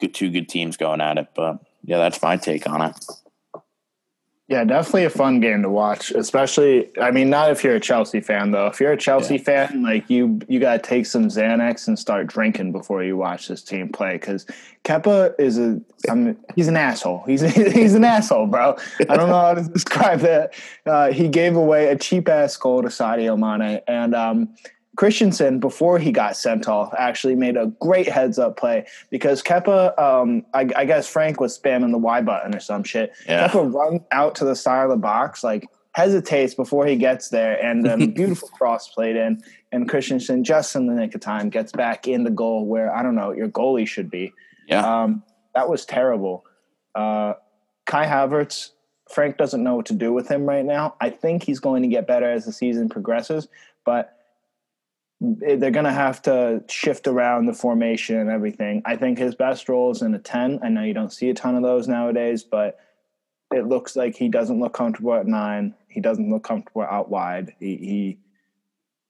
good 0.00 0.14
two 0.14 0.30
good 0.30 0.48
teams 0.48 0.76
going 0.76 1.00
at 1.00 1.18
it. 1.18 1.28
But 1.34 1.58
yeah, 1.82 1.98
that's 1.98 2.20
my 2.22 2.36
take 2.36 2.68
on 2.68 2.82
it. 2.82 2.96
Yeah, 4.48 4.64
definitely 4.64 5.04
a 5.04 5.10
fun 5.10 5.40
game 5.40 5.60
to 5.60 5.68
watch. 5.68 6.10
Especially, 6.10 6.88
I 6.98 7.10
mean, 7.10 7.28
not 7.28 7.50
if 7.50 7.62
you're 7.62 7.74
a 7.74 7.80
Chelsea 7.80 8.22
fan 8.22 8.50
though. 8.50 8.66
If 8.66 8.80
you're 8.80 8.92
a 8.92 8.96
Chelsea 8.96 9.36
yeah. 9.36 9.42
fan, 9.42 9.82
like 9.82 10.08
you, 10.08 10.40
you 10.48 10.58
got 10.58 10.82
to 10.82 10.88
take 10.88 11.04
some 11.04 11.26
Xanax 11.26 11.86
and 11.86 11.98
start 11.98 12.28
drinking 12.28 12.72
before 12.72 13.04
you 13.04 13.14
watch 13.14 13.48
this 13.48 13.62
team 13.62 13.90
play. 13.90 14.12
Because 14.12 14.46
Kepa 14.84 15.38
is 15.38 15.58
a, 15.58 15.82
I 16.08 16.14
mean, 16.14 16.38
he's 16.56 16.66
an 16.66 16.78
asshole. 16.78 17.24
He's 17.26 17.42
he's 17.74 17.92
an 17.92 18.04
asshole, 18.04 18.46
bro. 18.46 18.78
I 19.00 19.16
don't 19.16 19.28
know 19.28 19.38
how 19.38 19.52
to 19.52 19.62
describe 19.74 20.20
that. 20.20 20.54
Uh, 20.86 21.12
he 21.12 21.28
gave 21.28 21.54
away 21.54 21.88
a 21.88 21.96
cheap 21.96 22.26
ass 22.26 22.56
goal 22.56 22.80
to 22.80 22.88
Sadio 22.88 23.36
Mane, 23.38 23.82
and 23.86 24.14
um, 24.14 24.54
Christensen, 24.98 25.60
before 25.60 26.00
he 26.00 26.10
got 26.10 26.36
sent 26.36 26.66
off, 26.66 26.92
actually 26.98 27.36
made 27.36 27.56
a 27.56 27.66
great 27.78 28.08
heads 28.08 28.36
up 28.36 28.56
play 28.56 28.84
because 29.10 29.44
Kepa, 29.44 29.96
um, 29.96 30.44
I, 30.52 30.68
I, 30.74 30.86
guess 30.86 31.08
Frank 31.08 31.40
was 31.40 31.56
spamming 31.56 31.92
the 31.92 31.98
Y 31.98 32.20
button 32.20 32.52
or 32.52 32.58
some 32.58 32.82
shit. 32.82 33.12
Yeah. 33.24 33.46
Kepa 33.46 33.72
runs 33.72 34.00
out 34.10 34.34
to 34.34 34.44
the 34.44 34.56
side 34.56 34.82
of 34.82 34.90
the 34.90 34.96
box, 34.96 35.44
like 35.44 35.68
hesitates 35.92 36.54
before 36.54 36.84
he 36.84 36.96
gets 36.96 37.28
there, 37.28 37.64
and 37.64 37.86
um, 37.86 38.10
beautiful 38.14 38.48
cross 38.48 38.88
played 38.88 39.14
in. 39.14 39.40
And 39.70 39.88
Christensen, 39.88 40.42
just 40.42 40.74
in 40.74 40.88
the 40.88 40.94
nick 40.94 41.14
of 41.14 41.20
time, 41.20 41.48
gets 41.48 41.70
back 41.70 42.08
in 42.08 42.24
the 42.24 42.30
goal 42.30 42.66
where 42.66 42.92
I 42.92 43.04
don't 43.04 43.14
know 43.14 43.30
your 43.30 43.48
goalie 43.48 43.86
should 43.86 44.10
be. 44.10 44.32
Yeah, 44.66 44.84
um, 44.84 45.22
that 45.54 45.68
was 45.68 45.86
terrible. 45.86 46.44
Uh, 46.96 47.34
Kai 47.86 48.04
Havertz, 48.04 48.70
Frank 49.08 49.36
doesn't 49.36 49.62
know 49.62 49.76
what 49.76 49.86
to 49.86 49.94
do 49.94 50.12
with 50.12 50.26
him 50.26 50.44
right 50.44 50.64
now. 50.64 50.96
I 51.00 51.10
think 51.10 51.44
he's 51.44 51.60
going 51.60 51.82
to 51.82 51.88
get 51.88 52.08
better 52.08 52.28
as 52.28 52.46
the 52.46 52.52
season 52.52 52.88
progresses, 52.88 53.46
but 53.84 54.17
they're 55.20 55.70
going 55.72 55.84
to 55.84 55.92
have 55.92 56.22
to 56.22 56.62
shift 56.68 57.08
around 57.08 57.46
the 57.46 57.52
formation 57.52 58.18
and 58.18 58.30
everything. 58.30 58.82
I 58.84 58.96
think 58.96 59.18
his 59.18 59.34
best 59.34 59.68
role 59.68 59.90
is 59.90 60.02
in 60.02 60.14
a 60.14 60.18
10. 60.18 60.60
I 60.62 60.68
know 60.68 60.82
you 60.82 60.94
don't 60.94 61.12
see 61.12 61.28
a 61.30 61.34
ton 61.34 61.56
of 61.56 61.62
those 61.62 61.88
nowadays, 61.88 62.44
but 62.44 62.78
it 63.52 63.66
looks 63.66 63.96
like 63.96 64.14
he 64.14 64.28
doesn't 64.28 64.60
look 64.60 64.74
comfortable 64.74 65.14
at 65.14 65.26
nine. 65.26 65.74
He 65.88 66.00
doesn't 66.00 66.30
look 66.30 66.44
comfortable 66.44 66.82
out 66.82 67.10
wide. 67.10 67.54
He, 67.58 68.18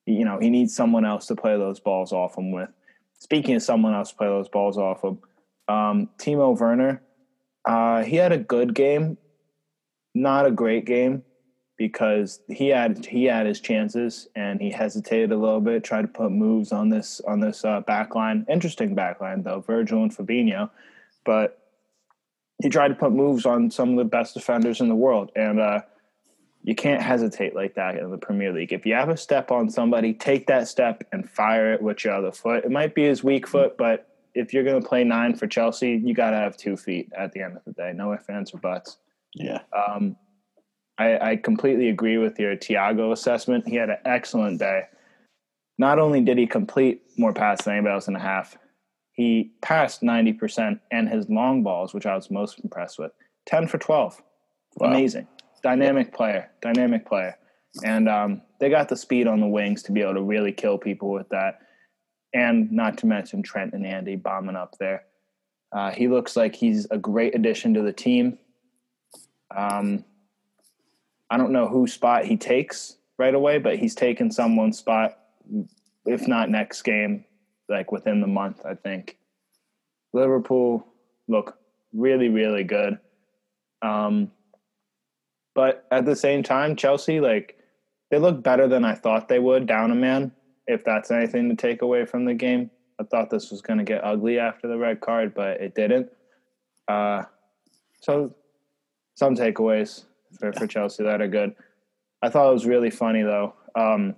he 0.06 0.14
you 0.14 0.24
know, 0.24 0.38
he 0.38 0.48
needs 0.48 0.74
someone 0.74 1.04
else 1.04 1.26
to 1.26 1.36
play 1.36 1.58
those 1.58 1.80
balls 1.80 2.12
off 2.12 2.38
him 2.38 2.52
with. 2.52 2.70
Speaking 3.18 3.56
of 3.56 3.62
someone 3.62 3.94
else 3.94 4.10
to 4.10 4.16
play 4.16 4.28
those 4.28 4.48
balls 4.48 4.78
off 4.78 5.04
him, 5.04 5.18
um, 5.68 6.08
Timo 6.16 6.58
Werner, 6.58 7.02
uh, 7.66 8.02
he 8.02 8.16
had 8.16 8.32
a 8.32 8.38
good 8.38 8.74
game, 8.74 9.18
not 10.14 10.46
a 10.46 10.50
great 10.50 10.86
game 10.86 11.24
because 11.78 12.40
he 12.48 12.68
had 12.68 13.06
he 13.06 13.24
had 13.24 13.46
his 13.46 13.60
chances 13.60 14.28
and 14.34 14.60
he 14.60 14.70
hesitated 14.70 15.32
a 15.32 15.36
little 15.36 15.60
bit, 15.60 15.84
tried 15.84 16.02
to 16.02 16.08
put 16.08 16.30
moves 16.30 16.72
on 16.72 16.90
this 16.90 17.20
on 17.26 17.40
this 17.40 17.64
uh, 17.64 17.80
back 17.80 18.14
line. 18.14 18.44
Interesting 18.50 18.94
back 18.94 19.20
line 19.20 19.42
though, 19.42 19.60
Virgil 19.60 20.02
and 20.02 20.14
Fabinho, 20.14 20.68
but 21.24 21.62
he 22.60 22.68
tried 22.68 22.88
to 22.88 22.94
put 22.94 23.12
moves 23.12 23.46
on 23.46 23.70
some 23.70 23.90
of 23.90 23.96
the 23.96 24.04
best 24.04 24.34
defenders 24.34 24.80
in 24.80 24.88
the 24.88 24.94
world, 24.94 25.30
and 25.36 25.60
uh, 25.60 25.80
you 26.64 26.74
can't 26.74 27.00
hesitate 27.00 27.54
like 27.54 27.76
that 27.76 27.96
in 27.96 28.10
the 28.10 28.18
Premier 28.18 28.52
League. 28.52 28.72
If 28.72 28.84
you 28.84 28.94
have 28.94 29.08
a 29.08 29.16
step 29.16 29.52
on 29.52 29.70
somebody, 29.70 30.12
take 30.12 30.48
that 30.48 30.66
step 30.66 31.04
and 31.12 31.30
fire 31.30 31.72
it 31.72 31.80
with 31.80 32.04
your 32.04 32.14
other 32.14 32.32
foot. 32.32 32.64
It 32.64 32.72
might 32.72 32.96
be 32.96 33.04
his 33.04 33.22
weak 33.22 33.46
foot, 33.46 33.78
but 33.78 34.08
if 34.34 34.52
you're 34.52 34.64
going 34.64 34.82
to 34.82 34.86
play 34.86 35.04
nine 35.04 35.36
for 35.36 35.46
Chelsea, 35.46 36.00
you 36.04 36.12
got 36.12 36.30
to 36.30 36.36
have 36.36 36.56
two 36.56 36.76
feet 36.76 37.10
at 37.16 37.32
the 37.32 37.40
end 37.40 37.56
of 37.56 37.64
the 37.64 37.72
day. 37.72 37.92
No 37.94 38.12
ifs, 38.12 38.28
ands, 38.28 38.52
or 38.52 38.58
buts. 38.58 38.98
Yeah. 39.34 39.60
Um, 39.72 40.16
I, 40.98 41.30
I 41.30 41.36
completely 41.36 41.88
agree 41.88 42.18
with 42.18 42.38
your 42.38 42.56
Thiago 42.56 43.12
assessment. 43.12 43.68
He 43.68 43.76
had 43.76 43.90
an 43.90 43.98
excellent 44.04 44.58
day. 44.58 44.82
Not 45.78 45.98
only 45.98 46.20
did 46.20 46.38
he 46.38 46.46
complete 46.46 47.02
more 47.16 47.32
passes 47.32 47.64
than 47.64 47.74
anybody 47.74 47.94
else 47.94 48.08
in 48.08 48.16
a 48.16 48.20
half, 48.20 48.56
he 49.12 49.52
passed 49.62 50.02
90% 50.02 50.80
and 50.90 51.08
his 51.08 51.28
long 51.28 51.62
balls, 51.62 51.94
which 51.94 52.06
I 52.06 52.16
was 52.16 52.30
most 52.30 52.60
impressed 52.60 52.98
with, 52.98 53.12
10 53.46 53.68
for 53.68 53.78
12. 53.78 54.20
Wow. 54.76 54.88
Amazing. 54.88 55.28
Dynamic 55.62 56.12
player, 56.12 56.50
dynamic 56.60 57.06
player. 57.06 57.36
And 57.84 58.08
um, 58.08 58.42
they 58.60 58.68
got 58.68 58.88
the 58.88 58.96
speed 58.96 59.26
on 59.26 59.40
the 59.40 59.46
wings 59.46 59.82
to 59.84 59.92
be 59.92 60.02
able 60.02 60.14
to 60.14 60.22
really 60.22 60.52
kill 60.52 60.78
people 60.78 61.10
with 61.10 61.28
that. 61.28 61.60
And 62.34 62.70
not 62.72 62.98
to 62.98 63.06
mention 63.06 63.42
Trent 63.42 63.72
and 63.72 63.86
Andy 63.86 64.16
bombing 64.16 64.56
up 64.56 64.76
there. 64.78 65.04
Uh, 65.72 65.90
he 65.90 66.08
looks 66.08 66.36
like 66.36 66.54
he's 66.54 66.86
a 66.90 66.98
great 66.98 67.34
addition 67.34 67.74
to 67.74 67.82
the 67.82 67.92
team. 67.92 68.38
Um, 69.56 70.04
I 71.30 71.36
don't 71.36 71.52
know 71.52 71.68
whose 71.68 71.92
spot 71.92 72.24
he 72.24 72.36
takes 72.36 72.96
right 73.18 73.34
away, 73.34 73.58
but 73.58 73.76
he's 73.76 73.94
taken 73.94 74.30
someone's 74.30 74.78
spot, 74.78 75.18
if 76.06 76.26
not 76.26 76.50
next 76.50 76.82
game, 76.82 77.24
like 77.68 77.92
within 77.92 78.20
the 78.20 78.26
month, 78.26 78.64
I 78.64 78.74
think. 78.74 79.18
Liverpool 80.12 80.86
look 81.26 81.58
really, 81.92 82.28
really 82.28 82.64
good. 82.64 82.98
Um, 83.82 84.30
but 85.54 85.86
at 85.90 86.06
the 86.06 86.16
same 86.16 86.42
time, 86.42 86.76
Chelsea, 86.76 87.20
like, 87.20 87.58
they 88.10 88.18
look 88.18 88.42
better 88.42 88.66
than 88.68 88.84
I 88.84 88.94
thought 88.94 89.28
they 89.28 89.38
would 89.38 89.66
down 89.66 89.90
a 89.90 89.94
man, 89.94 90.32
if 90.66 90.84
that's 90.84 91.10
anything 91.10 91.50
to 91.50 91.56
take 91.56 91.82
away 91.82 92.06
from 92.06 92.24
the 92.24 92.34
game. 92.34 92.70
I 92.98 93.04
thought 93.04 93.28
this 93.30 93.50
was 93.50 93.60
going 93.60 93.78
to 93.78 93.84
get 93.84 94.04
ugly 94.04 94.38
after 94.38 94.66
the 94.66 94.78
red 94.78 95.00
card, 95.00 95.34
but 95.34 95.60
it 95.60 95.74
didn't. 95.74 96.10
Uh, 96.86 97.24
so, 98.00 98.34
some 99.14 99.34
takeaways 99.34 100.04
for, 100.38 100.52
for 100.52 100.66
Chelsea 100.66 101.04
that 101.04 101.20
are 101.20 101.28
good. 101.28 101.54
I 102.22 102.28
thought 102.28 102.50
it 102.50 102.54
was 102.54 102.66
really 102.66 102.90
funny 102.90 103.22
though. 103.22 103.54
Um, 103.74 104.14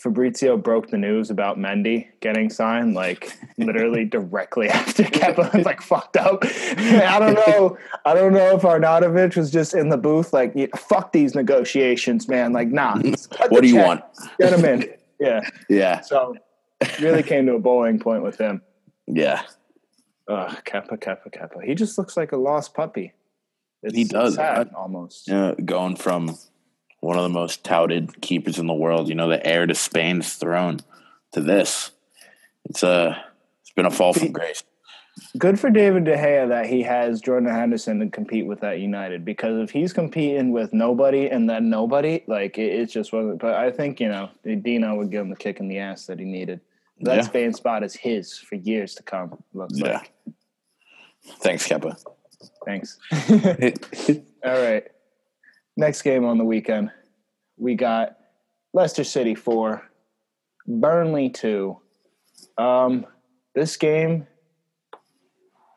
Fabrizio 0.00 0.56
broke 0.56 0.88
the 0.90 0.98
news 0.98 1.30
about 1.30 1.56
Mendy 1.56 2.08
getting 2.20 2.50
signed 2.50 2.94
like 2.94 3.32
literally 3.58 4.04
directly 4.10 4.68
after 4.68 5.04
Kepa 5.04 5.54
was 5.54 5.64
like 5.64 5.80
fucked 5.80 6.16
up. 6.16 6.38
I 6.42 7.18
don't 7.20 7.34
know. 7.34 7.78
I 8.04 8.14
don't 8.14 8.32
know 8.32 8.56
if 8.56 8.62
Arnautovic 8.62 9.36
was 9.36 9.52
just 9.52 9.72
in 9.72 9.90
the 9.90 9.96
booth 9.96 10.32
like 10.32 10.54
fuck 10.76 11.12
these 11.12 11.34
negotiations, 11.34 12.28
man. 12.28 12.52
Like 12.52 12.68
nah. 12.68 12.96
What 13.48 13.62
do 13.62 13.68
you 13.68 13.74
check. 13.74 13.86
want? 13.86 14.04
Get 14.40 14.58
him 14.58 14.64
in. 14.64 14.94
Yeah. 15.20 15.40
Yeah. 15.68 16.00
So 16.00 16.34
really 17.00 17.22
came 17.22 17.46
to 17.46 17.54
a 17.54 17.60
boiling 17.60 18.00
point 18.00 18.24
with 18.24 18.36
him. 18.36 18.62
Yeah. 19.06 19.42
Ugh, 20.28 20.56
Kepa, 20.64 20.98
Kepa, 20.98 21.30
Kepa. 21.30 21.62
He 21.64 21.74
just 21.74 21.98
looks 21.98 22.16
like 22.16 22.32
a 22.32 22.36
lost 22.36 22.74
puppy. 22.74 23.12
It's, 23.84 23.94
he 23.94 24.04
does 24.04 24.34
sad, 24.34 24.70
almost. 24.74 25.28
Yeah, 25.28 25.54
going 25.64 25.96
from 25.96 26.36
one 27.00 27.16
of 27.16 27.22
the 27.22 27.28
most 27.28 27.62
touted 27.62 28.20
keepers 28.22 28.58
in 28.58 28.66
the 28.66 28.74
world, 28.74 29.08
you 29.08 29.14
know, 29.14 29.28
the 29.28 29.46
heir 29.46 29.66
to 29.66 29.74
Spain's 29.74 30.34
throne, 30.34 30.80
to 31.32 31.40
this. 31.40 31.90
It's 32.64 32.82
a 32.82 33.22
it's 33.60 33.72
been 33.72 33.86
a 33.86 33.90
fall 33.90 34.14
from 34.14 34.32
grace. 34.32 34.64
Good 35.38 35.60
for 35.60 35.70
David 35.70 36.04
De 36.04 36.16
Gea 36.16 36.48
that 36.48 36.66
he 36.66 36.82
has 36.82 37.20
Jordan 37.20 37.48
Henderson 37.48 38.00
to 38.00 38.08
compete 38.08 38.46
with 38.46 38.60
that 38.60 38.80
United 38.80 39.24
because 39.24 39.62
if 39.62 39.70
he's 39.70 39.92
competing 39.92 40.50
with 40.50 40.72
nobody 40.72 41.28
and 41.28 41.48
then 41.48 41.70
nobody, 41.70 42.24
like 42.26 42.58
it, 42.58 42.72
it 42.72 42.86
just 42.86 43.12
wasn't. 43.12 43.38
But 43.38 43.54
I 43.54 43.70
think 43.70 44.00
you 44.00 44.08
know 44.08 44.30
Dino 44.44 44.94
would 44.96 45.10
give 45.10 45.20
him 45.22 45.30
the 45.30 45.36
kick 45.36 45.60
in 45.60 45.68
the 45.68 45.78
ass 45.78 46.06
that 46.06 46.18
he 46.18 46.24
needed. 46.24 46.60
That 47.00 47.16
yeah. 47.16 47.22
Spain 47.22 47.52
spot 47.52 47.84
is 47.84 47.94
his 47.94 48.38
for 48.38 48.54
years 48.54 48.94
to 48.94 49.02
come. 49.02 49.42
Looks 49.52 49.78
yeah. 49.78 49.98
like. 49.98 50.12
Thanks, 51.40 51.68
Kepa. 51.68 52.02
Thanks. 52.64 52.98
All 54.44 54.62
right. 54.62 54.84
Next 55.76 56.02
game 56.02 56.24
on 56.24 56.38
the 56.38 56.44
weekend, 56.44 56.90
we 57.56 57.74
got 57.74 58.16
Leicester 58.72 59.04
City 59.04 59.34
4, 59.34 59.82
Burnley 60.66 61.30
2. 61.30 61.76
Um, 62.58 63.06
this 63.54 63.76
game, 63.76 64.26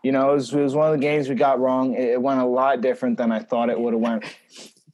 you 0.04 0.12
know, 0.12 0.32
it 0.32 0.36
was, 0.36 0.54
it 0.54 0.62
was, 0.62 0.76
one 0.76 0.88
of 0.88 0.94
the 0.94 1.02
games 1.02 1.30
we 1.30 1.36
got 1.36 1.60
wrong. 1.60 1.96
It, 1.96 2.10
it 2.10 2.22
went 2.22 2.40
a 2.40 2.46
lot 2.46 2.82
different 2.82 3.18
than 3.18 3.32
I 3.32 3.40
thought 3.40 3.70
it 3.70 3.80
would 3.80 3.94
have 3.94 4.02
went. 4.02 4.24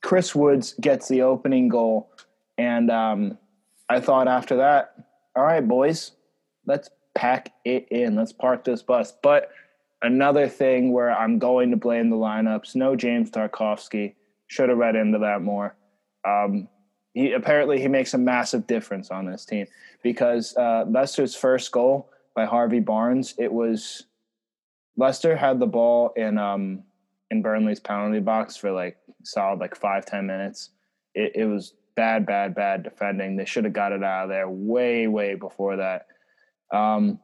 Chris 0.01 0.33
Woods 0.33 0.75
gets 0.79 1.07
the 1.07 1.21
opening 1.21 1.67
goal, 1.67 2.09
and 2.57 2.89
um, 2.89 3.37
I 3.89 3.99
thought 3.99 4.27
after 4.27 4.57
that, 4.57 4.95
all 5.35 5.43
right, 5.43 5.65
boys, 5.65 6.11
let's 6.65 6.89
pack 7.15 7.51
it 7.65 7.87
in. 7.91 8.15
Let's 8.15 8.33
park 8.33 8.63
this 8.63 8.81
bus. 8.81 9.13
But– 9.21 9.49
another 10.03 10.47
thing 10.47 10.91
where 10.91 11.11
I'm 11.11 11.39
going 11.39 11.71
to 11.71 11.77
blame 11.77 12.09
the 12.09 12.15
lineups. 12.15 12.75
No 12.75 12.95
James 12.95 13.31
Tarkowski. 13.31 14.13
Should 14.47 14.69
have 14.69 14.77
read 14.77 14.95
into 14.95 15.19
that 15.19 15.41
more. 15.41 15.75
Um, 16.27 16.67
he 17.13 17.31
apparently 17.31 17.81
he 17.81 17.87
makes 17.87 18.13
a 18.13 18.17
massive 18.19 18.67
difference 18.67 19.09
on 19.09 19.25
this 19.25 19.45
team 19.45 19.65
because 20.03 20.55
uh, 20.57 20.85
Leicester's 20.87 21.33
first 21.33 21.71
goal 21.71 22.11
by 22.35 22.45
Harvey 22.45 22.79
Barnes. 22.79 23.33
It 23.39 23.51
was 23.51 24.03
Leicester 24.95 25.35
had 25.35 25.59
the 25.59 25.65
ball 25.65 26.11
in 26.15 26.37
um, 26.37 26.83
in 27.31 27.41
Burnley's 27.41 27.79
penalty 27.79 28.19
box 28.19 28.55
for 28.55 28.71
like 28.71 28.97
solid 29.23 29.59
like 29.59 29.75
five 29.75 30.05
ten 30.05 30.27
minutes. 30.27 30.69
It, 31.15 31.31
it 31.35 31.45
was 31.45 31.73
bad, 31.95 32.25
bad, 32.25 32.53
bad 32.53 32.83
defending. 32.83 33.35
They 33.35 33.45
should 33.45 33.63
have 33.63 33.73
got 33.73 33.91
it 33.91 34.03
out 34.03 34.23
of 34.23 34.29
there 34.29 34.49
way, 34.49 35.07
way 35.07 35.35
before 35.35 35.77
that. 35.77 36.07
Um, 36.73 37.19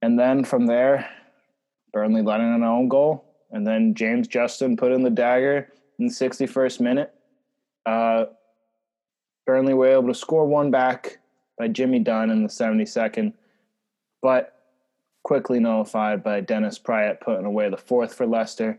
and 0.00 0.18
then 0.18 0.44
from 0.44 0.66
there, 0.66 1.08
Burnley 1.92 2.22
let 2.22 2.40
in 2.40 2.46
an 2.46 2.62
own 2.62 2.88
goal, 2.88 3.24
and 3.50 3.66
then 3.66 3.94
James 3.94 4.28
Justin 4.28 4.76
put 4.76 4.92
in 4.92 5.02
the 5.02 5.10
dagger 5.10 5.68
in 5.98 6.06
the 6.06 6.12
61st 6.12 6.80
minute. 6.80 7.14
Uh, 7.84 8.26
Burnley 9.46 9.74
were 9.74 9.88
able 9.88 10.08
to 10.08 10.14
score 10.14 10.46
one 10.46 10.70
back 10.70 11.18
by 11.58 11.68
Jimmy 11.68 11.98
Dunn 11.98 12.30
in 12.30 12.42
the 12.42 12.48
72nd, 12.48 13.32
but 14.20 14.56
quickly 15.22 15.60
nullified 15.60 16.22
by 16.22 16.40
Dennis 16.40 16.78
Praet 16.78 17.20
putting 17.20 17.46
away 17.46 17.68
the 17.68 17.76
fourth 17.76 18.14
for 18.14 18.26
Leicester. 18.26 18.78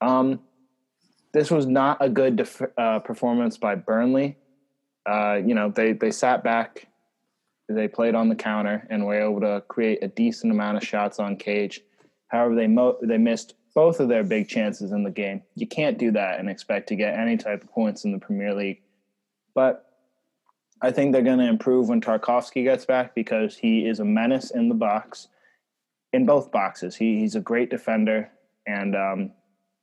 Um, 0.00 0.40
this 1.32 1.50
was 1.50 1.66
not 1.66 1.98
a 2.00 2.08
good 2.08 2.36
def- 2.36 2.62
uh, 2.78 3.00
performance 3.00 3.56
by 3.56 3.74
Burnley. 3.74 4.36
Uh, 5.06 5.40
you 5.44 5.54
know, 5.54 5.70
they 5.70 5.92
they 5.92 6.10
sat 6.10 6.44
back, 6.44 6.86
they 7.68 7.88
played 7.88 8.14
on 8.14 8.28
the 8.28 8.36
counter, 8.36 8.86
and 8.88 9.04
were 9.04 9.20
able 9.20 9.40
to 9.40 9.62
create 9.68 10.02
a 10.02 10.08
decent 10.08 10.52
amount 10.52 10.76
of 10.76 10.84
shots 10.84 11.18
on 11.18 11.36
cage. 11.36 11.80
However, 12.34 12.56
they 12.56 12.66
mo- 12.66 12.98
they 13.00 13.16
missed 13.16 13.54
both 13.76 14.00
of 14.00 14.08
their 14.08 14.24
big 14.24 14.48
chances 14.48 14.90
in 14.90 15.04
the 15.04 15.10
game. 15.10 15.42
You 15.54 15.68
can't 15.68 15.98
do 15.98 16.10
that 16.12 16.40
and 16.40 16.50
expect 16.50 16.88
to 16.88 16.96
get 16.96 17.16
any 17.16 17.36
type 17.36 17.62
of 17.62 17.70
points 17.70 18.04
in 18.04 18.10
the 18.10 18.18
Premier 18.18 18.52
League. 18.52 18.82
But 19.54 19.86
I 20.82 20.90
think 20.90 21.12
they're 21.12 21.22
going 21.22 21.38
to 21.38 21.48
improve 21.48 21.88
when 21.88 22.00
Tarkowski 22.00 22.64
gets 22.64 22.84
back 22.84 23.14
because 23.14 23.56
he 23.56 23.86
is 23.86 24.00
a 24.00 24.04
menace 24.04 24.50
in 24.50 24.68
the 24.68 24.74
box, 24.74 25.28
in 26.12 26.26
both 26.26 26.50
boxes. 26.50 26.96
He, 26.96 27.20
he's 27.20 27.36
a 27.36 27.40
great 27.40 27.70
defender 27.70 28.30
and 28.66 28.96
um, 28.96 29.32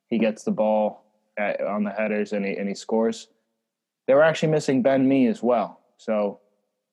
he 0.08 0.18
gets 0.18 0.44
the 0.44 0.52
ball 0.52 1.06
at, 1.38 1.62
on 1.62 1.86
the 1.86 1.92
headers 1.92 2.34
and 2.34 2.46
he, 2.46 2.58
and 2.58 2.68
he 2.68 2.76
scores. 2.76 3.30
They 4.08 4.14
were 4.14 4.24
actually 4.24 4.52
missing 4.52 4.82
Ben 4.82 5.08
Mee 5.08 5.28
as 5.28 5.42
well. 5.42 5.80
So 5.98 6.42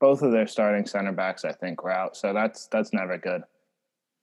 both 0.00 0.22
of 0.22 0.30
their 0.30 0.46
starting 0.46 0.86
center 0.86 1.12
backs, 1.12 1.44
I 1.44 1.52
think, 1.52 1.82
were 1.82 1.90
out. 1.90 2.16
So 2.16 2.32
that's 2.32 2.68
that's 2.68 2.92
never 2.92 3.18
good. 3.18 3.42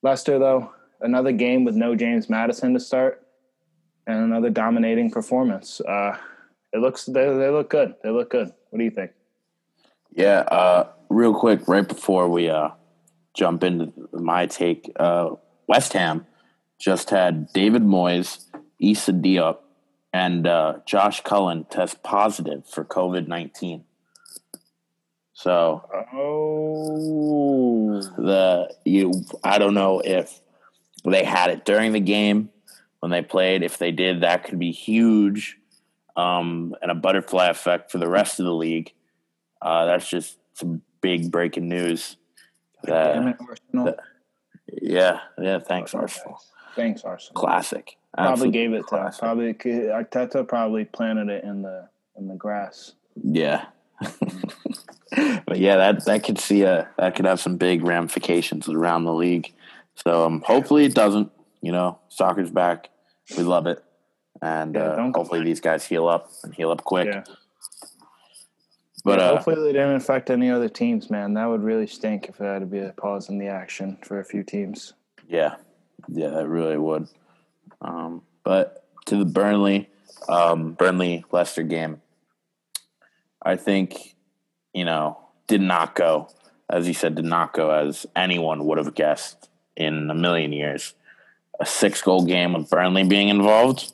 Leicester, 0.01 0.39
though, 0.39 0.71
another 1.05 1.31
game 1.31 1.63
with 1.63 1.75
no 1.75 1.95
James 1.95 2.29
Maddison 2.29 2.73
to 2.73 2.79
start, 2.79 3.25
and 4.07 4.17
another 4.17 4.49
dominating 4.49 5.11
performance. 5.11 5.79
Uh, 5.79 6.17
it 6.73 6.79
looks 6.79 7.05
they, 7.05 7.25
they 7.25 7.49
look 7.49 7.69
good. 7.69 7.95
They 8.03 8.09
look 8.09 8.31
good. 8.31 8.51
What 8.69 8.79
do 8.79 8.83
you 8.83 8.91
think? 8.91 9.11
Yeah, 10.11 10.39
uh, 10.39 10.89
real 11.09 11.33
quick, 11.33 11.67
right 11.67 11.87
before 11.87 12.27
we 12.29 12.49
uh, 12.49 12.69
jump 13.33 13.63
into 13.63 13.93
my 14.11 14.47
take, 14.47 14.91
uh, 14.97 15.31
West 15.67 15.93
Ham 15.93 16.25
just 16.79 17.09
had 17.09 17.51
David 17.53 17.83
Moyes, 17.83 18.45
Issa 18.79 19.13
Diop, 19.13 19.59
and 20.11 20.47
uh, 20.47 20.79
Josh 20.85 21.21
Cullen 21.21 21.65
test 21.65 22.03
positive 22.03 22.67
for 22.67 22.83
COVID 22.83 23.27
nineteen. 23.27 23.85
So 25.33 25.83
oh, 26.13 28.01
the 28.17 28.73
you 28.85 29.11
I 29.43 29.57
don't 29.57 29.73
know 29.73 29.99
if 29.99 30.39
they 31.11 31.23
had 31.23 31.49
it 31.49 31.65
during 31.65 31.91
the 31.91 31.99
game 31.99 32.49
when 32.99 33.11
they 33.11 33.21
played. 33.21 33.63
If 33.63 33.77
they 33.77 33.91
did, 33.91 34.21
that 34.21 34.43
could 34.43 34.59
be 34.59 34.71
huge 34.71 35.57
um, 36.15 36.75
and 36.81 36.91
a 36.91 36.95
butterfly 36.95 37.47
effect 37.47 37.91
for 37.91 37.97
the 37.97 38.07
rest 38.09 38.39
of 38.39 38.45
the 38.45 38.53
league. 38.53 38.93
Uh, 39.61 39.85
that's 39.85 40.09
just 40.09 40.37
some 40.53 40.81
big 41.01 41.31
breaking 41.31 41.67
news. 41.67 42.17
That, 42.83 43.13
damn 43.13 43.27
it, 43.29 43.37
Arsenal. 43.39 43.85
that- 43.85 43.99
yeah, 44.81 45.19
yeah. 45.39 45.59
Thanks, 45.59 45.93
Arsenal. 45.93 46.41
Thanks, 46.75 47.03
Arsenal. 47.03 47.39
Classic. 47.39 47.97
Probably 48.13 48.31
Absolute 48.31 48.51
gave 48.53 48.73
it 48.73 48.77
to 48.77 48.83
classic. 48.83 49.19
probably 49.19 49.53
Arteta 49.53 50.47
probably 50.47 50.85
planted 50.85 51.29
it 51.29 51.43
in 51.43 51.61
the 51.61 51.89
in 52.17 52.27
the 52.27 52.35
grass. 52.35 52.93
Yeah. 53.21 53.65
but 54.01 55.57
yeah, 55.57 55.77
that 55.77 56.05
that 56.05 56.23
could 56.23 56.39
see 56.39 56.63
a 56.63 56.89
that 56.97 57.15
could 57.15 57.25
have 57.25 57.39
some 57.39 57.57
big 57.57 57.83
ramifications 57.83 58.67
around 58.67 59.03
the 59.03 59.13
league. 59.13 59.53
So 59.95 60.25
um, 60.25 60.41
hopefully 60.45 60.85
it 60.85 60.93
doesn't. 60.93 61.31
You 61.61 61.71
know, 61.71 61.99
soccer's 62.09 62.51
back. 62.51 62.89
We 63.35 63.43
love 63.43 63.65
it, 63.65 63.83
and 64.41 64.75
Yeah, 64.75 64.81
uh, 64.81 65.11
hopefully 65.15 65.43
these 65.43 65.59
guys 65.59 65.85
heal 65.85 66.07
up 66.07 66.29
and 66.43 66.53
heal 66.53 66.69
up 66.69 66.83
quick. 66.83 67.07
Yeah. 67.07 67.23
But 69.03 69.19
Yeah, 69.19 69.25
uh, 69.25 69.35
hopefully 69.35 69.55
they 69.55 69.73
didn't 69.73 69.95
affect 69.95 70.29
any 70.29 70.51
other 70.51 70.69
teams, 70.69 71.09
man. 71.09 71.33
That 71.33 71.45
would 71.45 71.63
really 71.63 71.87
stink 71.87 72.27
if 72.29 72.37
there 72.37 72.53
had 72.53 72.59
to 72.59 72.65
be 72.65 72.79
a 72.79 72.93
pause 72.93 73.29
in 73.29 73.39
the 73.39 73.47
action 73.47 73.97
for 74.03 74.19
a 74.19 74.23
few 74.23 74.43
teams. 74.43 74.93
Yeah, 75.27 75.55
yeah, 76.07 76.29
that 76.29 76.47
really 76.47 76.77
would. 76.77 77.07
Um, 77.81 78.21
but 78.43 78.85
to 79.05 79.17
the 79.17 79.25
Burnley, 79.25 79.89
um, 80.29 80.73
Burnley 80.73 81.25
Leicester 81.31 81.63
game, 81.63 82.01
I 83.41 83.55
think 83.55 84.15
you 84.73 84.85
know 84.85 85.19
did 85.47 85.61
not 85.61 85.95
go 85.95 86.29
as 86.69 86.87
you 86.87 86.93
said 86.93 87.15
did 87.15 87.25
not 87.25 87.53
go 87.53 87.71
as 87.71 88.05
anyone 88.15 88.65
would 88.65 88.77
have 88.77 88.95
guessed 88.95 89.49
in 89.75 90.09
a 90.09 90.15
million 90.15 90.53
years. 90.53 90.93
A 91.59 91.65
six 91.65 92.01
goal 92.01 92.25
game 92.25 92.53
with 92.53 92.69
Burnley 92.69 93.03
being 93.03 93.29
involved, 93.29 93.91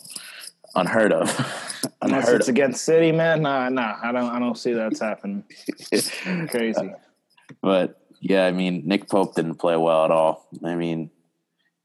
unheard 0.75 1.13
of. 1.13 1.29
Unless 2.01 2.23
unheard 2.25 2.41
it's 2.41 2.49
against 2.49 2.83
City, 2.83 3.11
man. 3.11 3.43
Nah, 3.43 3.69
nah. 3.69 3.97
I 4.01 4.11
don't. 4.11 4.29
I 4.29 4.39
don't 4.39 4.57
see 4.57 4.73
that's 4.73 4.99
happening. 4.99 5.43
of. 5.91 6.49
Crazy. 6.49 6.93
But 7.61 8.01
yeah, 8.19 8.45
I 8.45 8.51
mean, 8.51 8.83
Nick 8.85 9.09
Pope 9.09 9.35
didn't 9.35 9.55
play 9.55 9.75
well 9.75 10.05
at 10.05 10.11
all. 10.11 10.47
I 10.63 10.75
mean, 10.75 11.11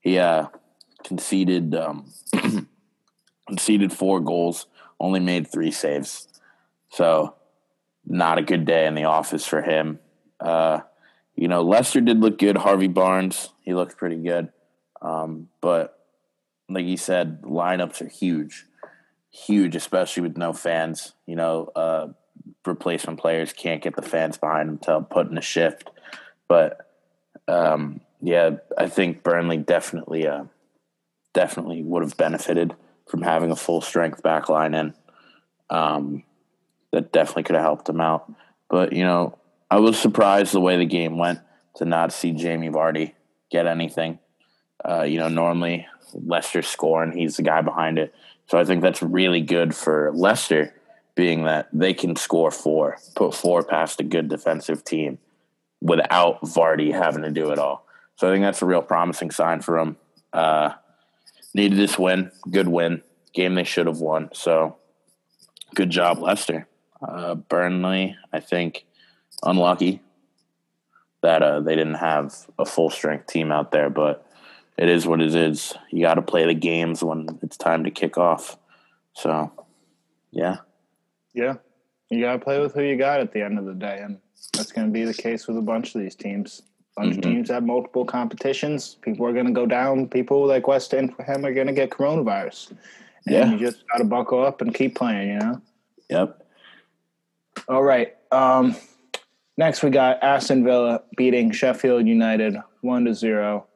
he 0.01 0.18
uh, 0.18 0.47
conceded 1.05 1.74
um, 1.74 2.12
conceded 3.49 3.92
four 3.92 4.20
goals, 4.20 4.66
only 5.01 5.20
made 5.20 5.51
three 5.51 5.70
saves. 5.70 6.28
So, 6.90 7.34
not 8.05 8.38
a 8.38 8.42
good 8.42 8.64
day 8.64 8.86
in 8.86 8.94
the 8.94 9.05
office 9.05 9.47
for 9.47 9.62
him. 9.62 9.99
Uh, 10.40 10.80
you 11.37 11.49
know, 11.49 11.62
Leicester 11.62 12.01
did 12.01 12.20
look 12.20 12.39
good. 12.39 12.57
Harvey 12.57 12.89
Barnes, 12.89 13.51
he 13.62 13.74
looked 13.74 13.97
pretty 13.97 14.16
good. 14.16 14.51
Um, 15.03 15.49
but 15.61 15.99
like 16.68 16.87
you 16.87 16.97
said, 16.97 17.43
lineups 17.43 18.01
are 18.01 18.09
huge, 18.09 18.64
huge, 19.30 19.76
especially 19.76 20.22
with 20.22 20.37
no 20.37 20.53
fans. 20.53 21.12
You 21.26 21.37
know, 21.37 21.70
uh, 21.76 22.09
replacement 22.64 23.20
players 23.20 23.53
can't 23.53 23.82
get 23.82 23.95
the 23.95 24.03
fans 24.03 24.39
behind 24.39 24.68
them 24.68 24.78
to 24.78 25.01
put 25.03 25.30
in 25.30 25.37
a 25.37 25.43
shift. 25.43 25.91
But 26.49 26.91
um, 27.47 28.01
yeah, 28.22 28.57
I 28.76 28.89
think 28.89 29.22
Burnley 29.22 29.59
definitely, 29.59 30.26
uh, 30.26 30.45
definitely 31.34 31.82
would 31.82 32.03
have 32.03 32.16
benefited 32.16 32.74
from 33.09 33.22
having 33.22 33.51
a 33.51 33.57
full 33.57 33.82
strength 33.82 34.22
back 34.22 34.49
line 34.49 34.74
in. 34.74 34.95
Um, 35.68 36.24
that 36.93 37.12
definitely 37.12 37.43
could 37.43 37.57
have 37.57 37.64
helped 37.64 37.84
them 37.84 38.01
out. 38.01 38.32
But 38.70 38.93
you 38.93 39.05
know, 39.05 39.39
I 39.70 39.78
was 39.80 39.98
surprised 39.98 40.52
the 40.52 40.60
way 40.60 40.76
the 40.76 40.86
game 40.86 41.18
went 41.18 41.40
to 41.76 41.84
not 41.84 42.12
see 42.12 42.32
Jamie 42.32 42.70
Vardy 42.70 43.12
get 43.50 43.66
anything. 43.66 44.18
Uh, 44.84 45.02
you 45.02 45.18
know, 45.18 45.28
normally 45.28 45.86
Leicester 46.12 46.62
score 46.62 47.02
and 47.02 47.12
he's 47.12 47.36
the 47.36 47.42
guy 47.42 47.62
behind 47.62 47.98
it. 47.98 48.14
So 48.46 48.58
I 48.58 48.64
think 48.64 48.82
that's 48.82 49.02
really 49.02 49.40
good 49.40 49.74
for 49.74 50.12
Leicester, 50.14 50.74
being 51.16 51.44
that 51.44 51.68
they 51.72 51.94
can 51.94 52.14
score 52.14 52.50
four, 52.50 52.98
put 53.16 53.34
four 53.34 53.64
past 53.64 54.00
a 54.00 54.04
good 54.04 54.28
defensive 54.28 54.84
team 54.84 55.18
without 55.80 56.40
Vardy 56.42 56.92
having 56.92 57.22
to 57.22 57.30
do 57.30 57.50
it 57.50 57.58
all. 57.58 57.86
So 58.16 58.28
I 58.28 58.32
think 58.32 58.44
that's 58.44 58.62
a 58.62 58.66
real 58.66 58.82
promising 58.82 59.30
sign 59.30 59.60
for 59.60 59.78
them. 59.78 59.96
Uh, 60.32 60.70
needed 61.54 61.78
this 61.78 61.98
win, 61.98 62.30
good 62.50 62.68
win, 62.68 63.02
game 63.34 63.54
they 63.54 63.64
should 63.64 63.86
have 63.86 64.00
won. 64.00 64.30
So 64.32 64.76
good 65.74 65.90
job, 65.90 66.18
Leicester. 66.18 66.66
Uh, 67.06 67.34
Burnley, 67.34 68.16
I 68.32 68.40
think, 68.40 68.86
unlucky 69.43 70.01
that 71.22 71.43
uh, 71.43 71.61
they 71.61 71.74
didn't 71.74 71.95
have 71.95 72.34
a 72.59 72.64
full 72.64 72.91
strength 72.91 73.26
team 73.26 73.51
out 73.51 73.72
there, 73.72 73.91
but 73.91 74.26
it 74.76 74.89
is 74.89 75.07
what 75.07 75.20
it 75.20 75.34
is. 75.34 75.74
You 75.91 76.03
got 76.03 76.14
to 76.14 76.22
play 76.22 76.45
the 76.47 76.55
games 76.55 77.03
when 77.03 77.39
it's 77.43 77.57
time 77.57 77.84
to 77.84 77.91
kick 77.91 78.18
off. 78.18 78.57
So, 79.14 79.51
yeah. 80.30 80.59
Yeah, 81.32 81.57
you 82.11 82.20
gotta 82.20 82.39
play 82.39 82.61
with 82.61 82.72
who 82.74 82.82
you 82.82 82.97
got 82.97 83.20
at 83.20 83.32
the 83.32 83.43
end 83.43 83.59
of 83.59 83.66
the 83.66 83.74
day, 83.74 84.01
and 84.03 84.18
that's 84.55 84.72
gonna 84.72 84.89
be 84.89 85.05
the 85.05 85.12
case 85.12 85.47
with 85.47 85.59
a 85.59 85.62
bunch 85.62 85.95
of 85.95 86.01
these 86.01 86.14
teams. 86.14 86.62
A 86.97 87.03
bunch 87.03 87.14
Mhm. 87.14 87.18
of 87.18 87.24
teams 87.24 87.51
have 87.51 87.62
multiple 87.62 88.07
competitions. 88.07 88.95
People 89.03 89.26
are 89.26 89.34
gonna 89.34 89.53
go 89.53 89.66
down. 89.66 90.09
People 90.09 90.47
like 90.47 90.66
West 90.66 90.95
End 90.95 91.14
for 91.14 91.24
him 91.24 91.45
are 91.45 91.53
gonna 91.53 91.74
get 91.74 91.91
coronavirus. 91.91 92.70
And 93.26 93.34
Yeah. 93.34 93.51
you 93.51 93.59
just 93.59 93.84
gotta 93.93 94.05
buckle 94.05 94.43
up 94.43 94.62
and 94.62 94.74
keep 94.74 94.95
playing. 94.95 95.28
You 95.28 95.39
know. 95.41 95.61
Yep. 96.09 96.43
All 97.68 97.82
right. 97.82 98.14
Um, 98.32 98.74
next, 99.57 99.82
we 99.82 99.90
got 99.90 100.22
Aston 100.22 100.64
Villa 100.64 101.02
beating 101.16 101.50
Sheffield 101.50 102.07
United 102.07 102.57
one 102.80 103.04
to 103.04 103.14
zero. 103.14 103.66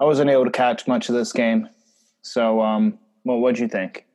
I 0.00 0.04
wasn't 0.04 0.30
able 0.30 0.44
to 0.44 0.50
catch 0.50 0.86
much 0.86 1.08
of 1.08 1.14
this 1.14 1.32
game, 1.32 1.68
so 2.22 2.60
um, 2.60 2.98
well, 3.24 3.38
what'd 3.38 3.58
you 3.58 3.68
think? 3.68 4.06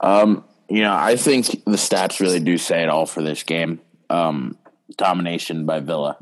Um, 0.00 0.44
you 0.68 0.82
know, 0.82 0.94
I 0.94 1.16
think 1.16 1.46
the 1.46 1.72
stats 1.72 2.20
really 2.20 2.40
do 2.40 2.58
say 2.58 2.82
it 2.82 2.88
all 2.88 3.06
for 3.06 3.22
this 3.22 3.42
game. 3.42 3.80
Um, 4.10 4.58
domination 4.96 5.66
by 5.66 5.80
Villa, 5.80 6.18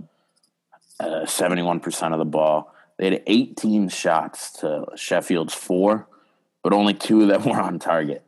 uh, 1.00 1.26
seventy-one 1.26 1.80
percent 1.80 2.14
of 2.14 2.18
the 2.18 2.24
ball. 2.24 2.72
They 2.98 3.10
had 3.10 3.22
eighteen 3.26 3.88
shots 3.88 4.52
to 4.60 4.86
Sheffield's 4.94 5.54
four, 5.54 6.06
but 6.62 6.72
only 6.72 6.94
two 6.94 7.22
of 7.22 7.28
them 7.28 7.44
were 7.50 7.60
on 7.60 7.78
target. 7.78 8.24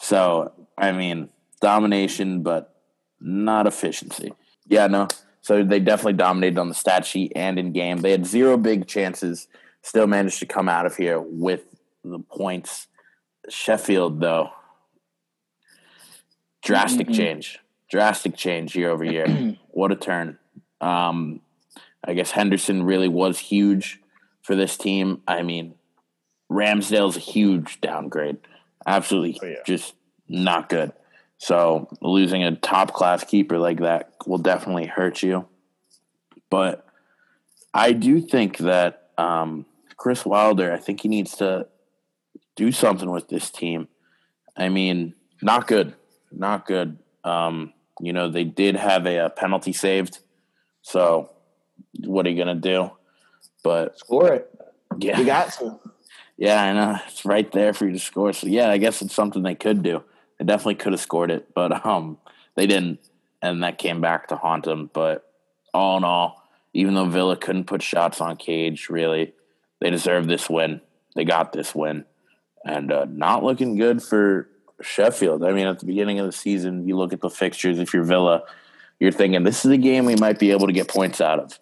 So, 0.00 0.52
I 0.76 0.92
mean, 0.92 1.28
domination, 1.60 2.42
but 2.42 2.74
not 3.20 3.66
efficiency. 3.66 4.32
Yeah, 4.66 4.86
no. 4.86 5.08
So 5.48 5.64
they 5.64 5.80
definitely 5.80 6.12
dominated 6.12 6.58
on 6.58 6.68
the 6.68 6.74
stat 6.74 7.06
sheet 7.06 7.32
and 7.34 7.58
in 7.58 7.72
game. 7.72 8.02
They 8.02 8.10
had 8.10 8.26
zero 8.26 8.58
big 8.58 8.86
chances. 8.86 9.48
Still 9.80 10.06
managed 10.06 10.40
to 10.40 10.46
come 10.46 10.68
out 10.68 10.84
of 10.84 10.94
here 10.94 11.18
with 11.22 11.62
the 12.04 12.18
points. 12.18 12.86
Sheffield, 13.48 14.20
though, 14.20 14.50
drastic 16.62 17.06
Mhm. 17.08 17.14
change, 17.16 17.58
drastic 17.90 18.36
change 18.36 18.76
year 18.76 18.90
over 18.90 19.04
year. 19.04 19.56
what 19.70 19.90
a 19.90 19.96
turn! 19.96 20.38
Um, 20.82 21.40
I 22.04 22.12
guess 22.12 22.30
Henderson 22.32 22.82
really 22.82 23.08
was 23.08 23.38
huge 23.38 24.00
for 24.42 24.54
this 24.54 24.76
team. 24.76 25.22
I 25.26 25.40
mean, 25.40 25.76
Ramsdale's 26.52 27.16
a 27.16 27.20
huge 27.20 27.80
downgrade. 27.80 28.36
Absolutely, 28.86 29.40
Oh, 29.42 29.46
yeah. 29.46 29.62
just 29.64 29.94
not 30.28 30.68
good. 30.68 30.92
So 31.38 31.88
losing 32.00 32.42
a 32.42 32.56
top 32.56 32.92
class 32.92 33.24
keeper 33.24 33.58
like 33.58 33.80
that 33.80 34.12
will 34.26 34.38
definitely 34.38 34.86
hurt 34.86 35.22
you. 35.22 35.46
But 36.50 36.86
I 37.72 37.92
do 37.92 38.20
think 38.20 38.58
that 38.58 39.10
um, 39.16 39.64
Chris 39.96 40.24
Wilder, 40.24 40.72
I 40.72 40.78
think 40.78 41.00
he 41.00 41.08
needs 41.08 41.36
to 41.36 41.68
do 42.56 42.72
something 42.72 43.10
with 43.10 43.28
this 43.28 43.50
team. 43.50 43.88
I 44.56 44.68
mean, 44.68 45.14
not 45.40 45.68
good, 45.68 45.94
not 46.32 46.66
good. 46.66 46.98
Um, 47.22 47.72
you 48.00 48.12
know, 48.12 48.28
they 48.28 48.44
did 48.44 48.76
have 48.76 49.06
a, 49.06 49.18
uh 49.18 49.28
penalty 49.28 49.72
saved, 49.72 50.18
so 50.82 51.30
what 52.04 52.26
are 52.26 52.30
you 52.30 52.36
gonna 52.36 52.54
do? 52.54 52.90
But 53.62 53.98
Score 53.98 54.32
it. 54.32 54.50
yeah, 54.98 55.18
You 55.18 55.26
got 55.26 55.52
to. 55.54 55.78
yeah, 56.36 56.62
I 56.62 56.72
know 56.72 56.98
it's 57.06 57.24
right 57.24 57.50
there 57.52 57.72
for 57.72 57.86
you 57.86 57.92
to 57.92 57.98
score. 57.98 58.32
So 58.32 58.46
yeah, 58.46 58.70
I 58.70 58.78
guess 58.78 59.02
it's 59.02 59.14
something 59.14 59.42
they 59.42 59.54
could 59.54 59.82
do. 59.82 60.02
They 60.38 60.44
definitely 60.44 60.76
could 60.76 60.92
have 60.92 61.00
scored 61.00 61.30
it, 61.30 61.52
but 61.54 61.84
um, 61.84 62.18
they 62.54 62.66
didn't, 62.66 63.00
and 63.42 63.62
that 63.62 63.78
came 63.78 64.00
back 64.00 64.28
to 64.28 64.36
haunt 64.36 64.64
them. 64.64 64.90
But 64.92 65.30
all 65.74 65.96
in 65.96 66.04
all, 66.04 66.48
even 66.72 66.94
though 66.94 67.06
Villa 67.06 67.36
couldn't 67.36 67.64
put 67.64 67.82
shots 67.82 68.20
on 68.20 68.36
Cage, 68.36 68.88
really, 68.88 69.34
they 69.80 69.90
deserve 69.90 70.26
this 70.26 70.48
win. 70.48 70.80
They 71.14 71.24
got 71.24 71.52
this 71.52 71.74
win, 71.74 72.04
and 72.64 72.92
uh, 72.92 73.06
not 73.08 73.42
looking 73.42 73.76
good 73.76 74.02
for 74.02 74.48
Sheffield. 74.80 75.42
I 75.44 75.52
mean, 75.52 75.66
at 75.66 75.80
the 75.80 75.86
beginning 75.86 76.20
of 76.20 76.26
the 76.26 76.32
season, 76.32 76.86
you 76.86 76.96
look 76.96 77.12
at 77.12 77.20
the 77.20 77.30
fixtures. 77.30 77.78
If 77.78 77.92
you're 77.92 78.04
Villa, 78.04 78.44
you're 79.00 79.12
thinking 79.12 79.42
this 79.42 79.64
is 79.64 79.72
a 79.72 79.78
game 79.78 80.04
we 80.04 80.16
might 80.16 80.38
be 80.38 80.52
able 80.52 80.68
to 80.68 80.72
get 80.72 80.88
points 80.88 81.20
out 81.20 81.40
of, 81.40 81.58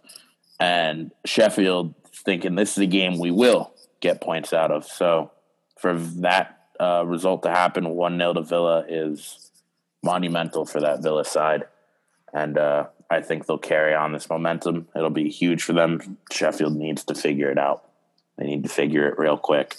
and 0.60 1.12
Sheffield 1.24 1.94
thinking 2.12 2.56
this 2.56 2.72
is 2.72 2.78
a 2.78 2.86
game 2.86 3.18
we 3.18 3.30
will 3.30 3.72
get 4.00 4.20
points 4.20 4.52
out 4.52 4.70
of. 4.70 4.84
So 4.84 5.30
for 5.78 5.94
that 5.94 6.55
uh, 6.80 7.04
result 7.06 7.42
to 7.42 7.50
happen, 7.50 7.88
one 7.90 8.18
0 8.18 8.34
to 8.34 8.42
Villa 8.42 8.84
is 8.88 9.50
monumental 10.02 10.64
for 10.64 10.80
that 10.80 11.02
Villa 11.02 11.24
side, 11.24 11.64
and 12.32 12.58
uh, 12.58 12.86
I 13.10 13.20
think 13.20 13.46
they'll 13.46 13.58
carry 13.58 13.94
on 13.94 14.12
this 14.12 14.28
momentum. 14.28 14.88
It'll 14.94 15.10
be 15.10 15.28
huge 15.28 15.62
for 15.62 15.72
them. 15.72 16.18
Sheffield 16.30 16.76
needs 16.76 17.04
to 17.04 17.14
figure 17.14 17.50
it 17.50 17.58
out. 17.58 17.88
They 18.36 18.46
need 18.46 18.62
to 18.64 18.68
figure 18.68 19.08
it 19.08 19.18
real 19.18 19.36
quick. 19.36 19.76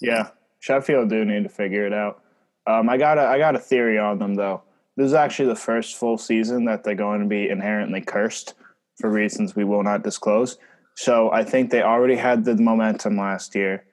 Yeah, 0.00 0.30
Sheffield 0.60 1.10
do 1.10 1.24
need 1.24 1.42
to 1.42 1.48
figure 1.48 1.86
it 1.86 1.92
out. 1.92 2.22
Um, 2.66 2.88
I 2.88 2.96
got 2.96 3.18
a 3.18 3.22
I 3.22 3.38
got 3.38 3.56
a 3.56 3.58
theory 3.58 3.98
on 3.98 4.18
them 4.18 4.34
though. 4.34 4.62
This 4.96 5.06
is 5.06 5.14
actually 5.14 5.48
the 5.48 5.56
first 5.56 5.96
full 5.96 6.18
season 6.18 6.66
that 6.66 6.84
they're 6.84 6.94
going 6.94 7.20
to 7.20 7.26
be 7.26 7.48
inherently 7.48 8.00
cursed 8.00 8.54
for 8.98 9.08
reasons 9.08 9.56
we 9.56 9.64
will 9.64 9.82
not 9.82 10.02
disclose. 10.02 10.58
So 10.94 11.32
I 11.32 11.44
think 11.44 11.70
they 11.70 11.82
already 11.82 12.16
had 12.16 12.44
the 12.44 12.56
momentum 12.56 13.16
last 13.16 13.54
year. 13.54 13.84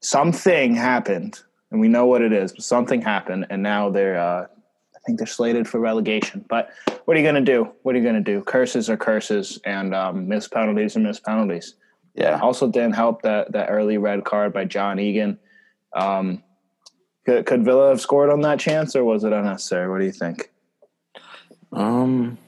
Something 0.00 0.74
happened, 0.74 1.40
and 1.70 1.80
we 1.80 1.88
know 1.88 2.06
what 2.06 2.22
it 2.22 2.32
is. 2.32 2.52
But 2.52 2.62
something 2.62 3.02
happened, 3.02 3.46
and 3.50 3.62
now 3.62 3.90
they're 3.90 4.18
uh, 4.18 4.44
I 4.44 4.98
think 5.06 5.18
they're 5.18 5.26
slated 5.26 5.68
for 5.68 5.80
relegation. 5.80 6.44
But 6.48 6.70
what 7.04 7.16
are 7.16 7.20
you 7.20 7.24
going 7.24 7.42
to 7.44 7.52
do? 7.52 7.72
What 7.82 7.94
are 7.94 7.98
you 7.98 8.04
going 8.04 8.22
to 8.22 8.32
do? 8.32 8.42
Curses 8.42 8.90
are 8.90 8.96
curses, 8.96 9.58
and 9.64 9.94
um, 9.94 10.28
miss 10.28 10.48
penalties 10.48 10.96
are 10.96 11.00
missed 11.00 11.24
penalties. 11.24 11.74
Yeah. 12.14 12.38
Also, 12.40 12.68
didn't 12.68 12.94
help 12.94 13.22
that 13.22 13.52
that 13.52 13.68
early 13.70 13.98
red 13.98 14.24
card 14.24 14.52
by 14.52 14.64
John 14.64 14.98
Egan. 14.98 15.38
Um, 15.94 16.42
could, 17.24 17.46
could 17.46 17.64
Villa 17.64 17.90
have 17.90 18.00
scored 18.00 18.30
on 18.30 18.40
that 18.42 18.58
chance, 18.58 18.96
or 18.96 19.04
was 19.04 19.24
it 19.24 19.32
unnecessary? 19.32 19.90
What 19.90 19.98
do 19.98 20.04
you 20.04 20.12
think? 20.12 20.50
Um, 21.72 22.38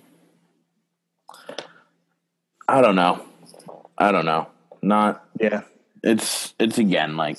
I 2.69 2.81
don't 2.81 2.97
know. 2.97 3.25
I 3.99 4.13
don't 4.13 4.25
know. 4.25 4.49
Not. 4.83 5.25
Yeah. 5.39 5.63
It's 6.03 6.55
it's 6.59 6.79
again 6.79 7.17
like 7.17 7.39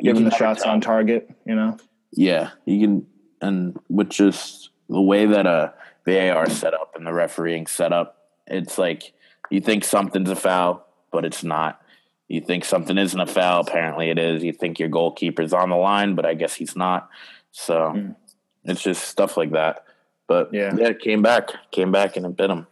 given 0.00 0.24
the 0.24 0.30
shots 0.30 0.62
on 0.62 0.80
target. 0.80 1.30
You 1.46 1.54
know. 1.54 1.78
Yeah, 2.12 2.50
you 2.64 2.80
can, 2.80 3.06
and 3.40 3.78
with 3.88 4.10
just 4.10 4.70
the 4.88 5.00
way 5.00 5.26
that 5.26 5.46
a 5.46 5.74
VAR 6.04 6.48
set 6.50 6.74
up 6.74 6.94
and 6.96 7.06
the 7.06 7.12
refereeing 7.12 7.66
set 7.66 7.92
up, 7.92 8.16
it's 8.46 8.78
like 8.78 9.12
you 9.50 9.60
think 9.60 9.84
something's 9.84 10.30
a 10.30 10.36
foul, 10.36 10.86
but 11.12 11.24
it's 11.24 11.44
not. 11.44 11.80
You 12.28 12.40
think 12.40 12.64
something 12.64 12.96
isn't 12.96 13.20
a 13.20 13.26
foul, 13.26 13.60
apparently 13.60 14.10
it 14.10 14.18
is. 14.18 14.44
You 14.44 14.52
think 14.52 14.78
your 14.78 14.88
goalkeeper's 14.88 15.52
on 15.52 15.70
the 15.70 15.76
line, 15.76 16.14
but 16.14 16.24
I 16.24 16.34
guess 16.34 16.54
he's 16.54 16.76
not. 16.76 17.08
So 17.50 17.92
mm. 17.94 18.16
it's 18.64 18.82
just 18.82 19.04
stuff 19.04 19.36
like 19.36 19.52
that. 19.52 19.84
But 20.28 20.50
yeah, 20.52 20.72
yeah, 20.76 20.88
it 20.88 21.00
came 21.00 21.22
back, 21.22 21.50
came 21.72 21.90
back 21.90 22.16
and 22.16 22.26
it 22.26 22.36
bit 22.36 22.50
him. 22.50 22.66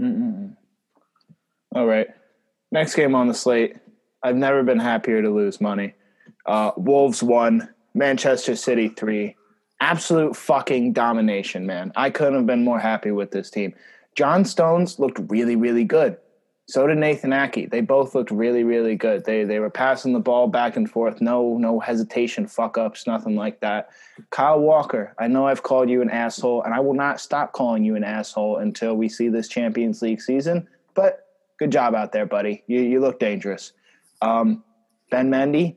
Mm. 0.00 0.56
All 1.74 1.86
right. 1.86 2.08
Next 2.74 2.96
game 2.96 3.14
on 3.14 3.28
the 3.28 3.34
slate. 3.34 3.76
I've 4.24 4.34
never 4.34 4.64
been 4.64 4.80
happier 4.80 5.22
to 5.22 5.30
lose 5.30 5.60
money. 5.60 5.94
Uh, 6.44 6.72
Wolves 6.76 7.22
won, 7.22 7.72
Manchester 7.94 8.56
City 8.56 8.88
three. 8.88 9.36
Absolute 9.80 10.34
fucking 10.34 10.92
domination, 10.92 11.66
man. 11.66 11.92
I 11.94 12.10
couldn't 12.10 12.34
have 12.34 12.46
been 12.46 12.64
more 12.64 12.80
happy 12.80 13.12
with 13.12 13.30
this 13.30 13.48
team. 13.48 13.74
John 14.16 14.44
Stones 14.44 14.98
looked 14.98 15.20
really, 15.30 15.54
really 15.54 15.84
good. 15.84 16.16
So 16.66 16.84
did 16.88 16.98
Nathan 16.98 17.32
Ake. 17.32 17.70
They 17.70 17.80
both 17.80 18.12
looked 18.12 18.32
really, 18.32 18.64
really 18.64 18.96
good. 18.96 19.24
They 19.24 19.44
they 19.44 19.60
were 19.60 19.70
passing 19.70 20.12
the 20.12 20.18
ball 20.18 20.48
back 20.48 20.76
and 20.76 20.90
forth. 20.90 21.20
No, 21.20 21.56
no 21.58 21.78
hesitation, 21.78 22.48
fuck 22.48 22.76
ups, 22.76 23.06
nothing 23.06 23.36
like 23.36 23.60
that. 23.60 23.90
Kyle 24.30 24.58
Walker, 24.58 25.14
I 25.20 25.28
know 25.28 25.46
I've 25.46 25.62
called 25.62 25.88
you 25.88 26.02
an 26.02 26.10
asshole, 26.10 26.64
and 26.64 26.74
I 26.74 26.80
will 26.80 26.94
not 26.94 27.20
stop 27.20 27.52
calling 27.52 27.84
you 27.84 27.94
an 27.94 28.02
asshole 28.02 28.56
until 28.56 28.96
we 28.96 29.08
see 29.08 29.28
this 29.28 29.46
Champions 29.46 30.02
League 30.02 30.20
season. 30.20 30.66
But 30.94 31.23
good 31.58 31.72
job 31.72 31.94
out 31.94 32.12
there, 32.12 32.26
buddy. 32.26 32.62
You 32.66 32.80
you 32.80 33.00
look 33.00 33.18
dangerous. 33.18 33.72
Um, 34.22 34.64
ben 35.10 35.30
Mendy, 35.30 35.76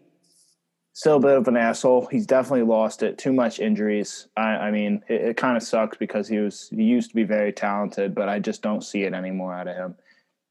still 0.94 1.18
a 1.18 1.20
bit 1.20 1.38
of 1.38 1.48
an 1.48 1.58
asshole. 1.58 2.08
He's 2.08 2.26
definitely 2.26 2.66
lost 2.66 3.04
it. 3.04 3.18
Too 3.18 3.34
much 3.34 3.60
injuries. 3.60 4.28
I, 4.36 4.42
I 4.42 4.72
mean, 4.72 5.04
it, 5.08 5.22
it 5.22 5.38
kind 5.38 5.56
of 5.56 5.64
sucks 5.64 5.98
because 5.98 6.28
he 6.28 6.40
was 6.40 6.70
he 6.70 6.84
used 6.84 7.10
to 7.10 7.16
be 7.16 7.24
very 7.24 7.54
talented, 7.54 8.16
but 8.16 8.30
I 8.30 8.40
just 8.40 8.62
don't 8.62 8.84
see 8.84 9.04
it 9.04 9.14
anymore 9.14 9.54
out 9.54 9.68
of 9.68 9.76
him. 9.76 9.96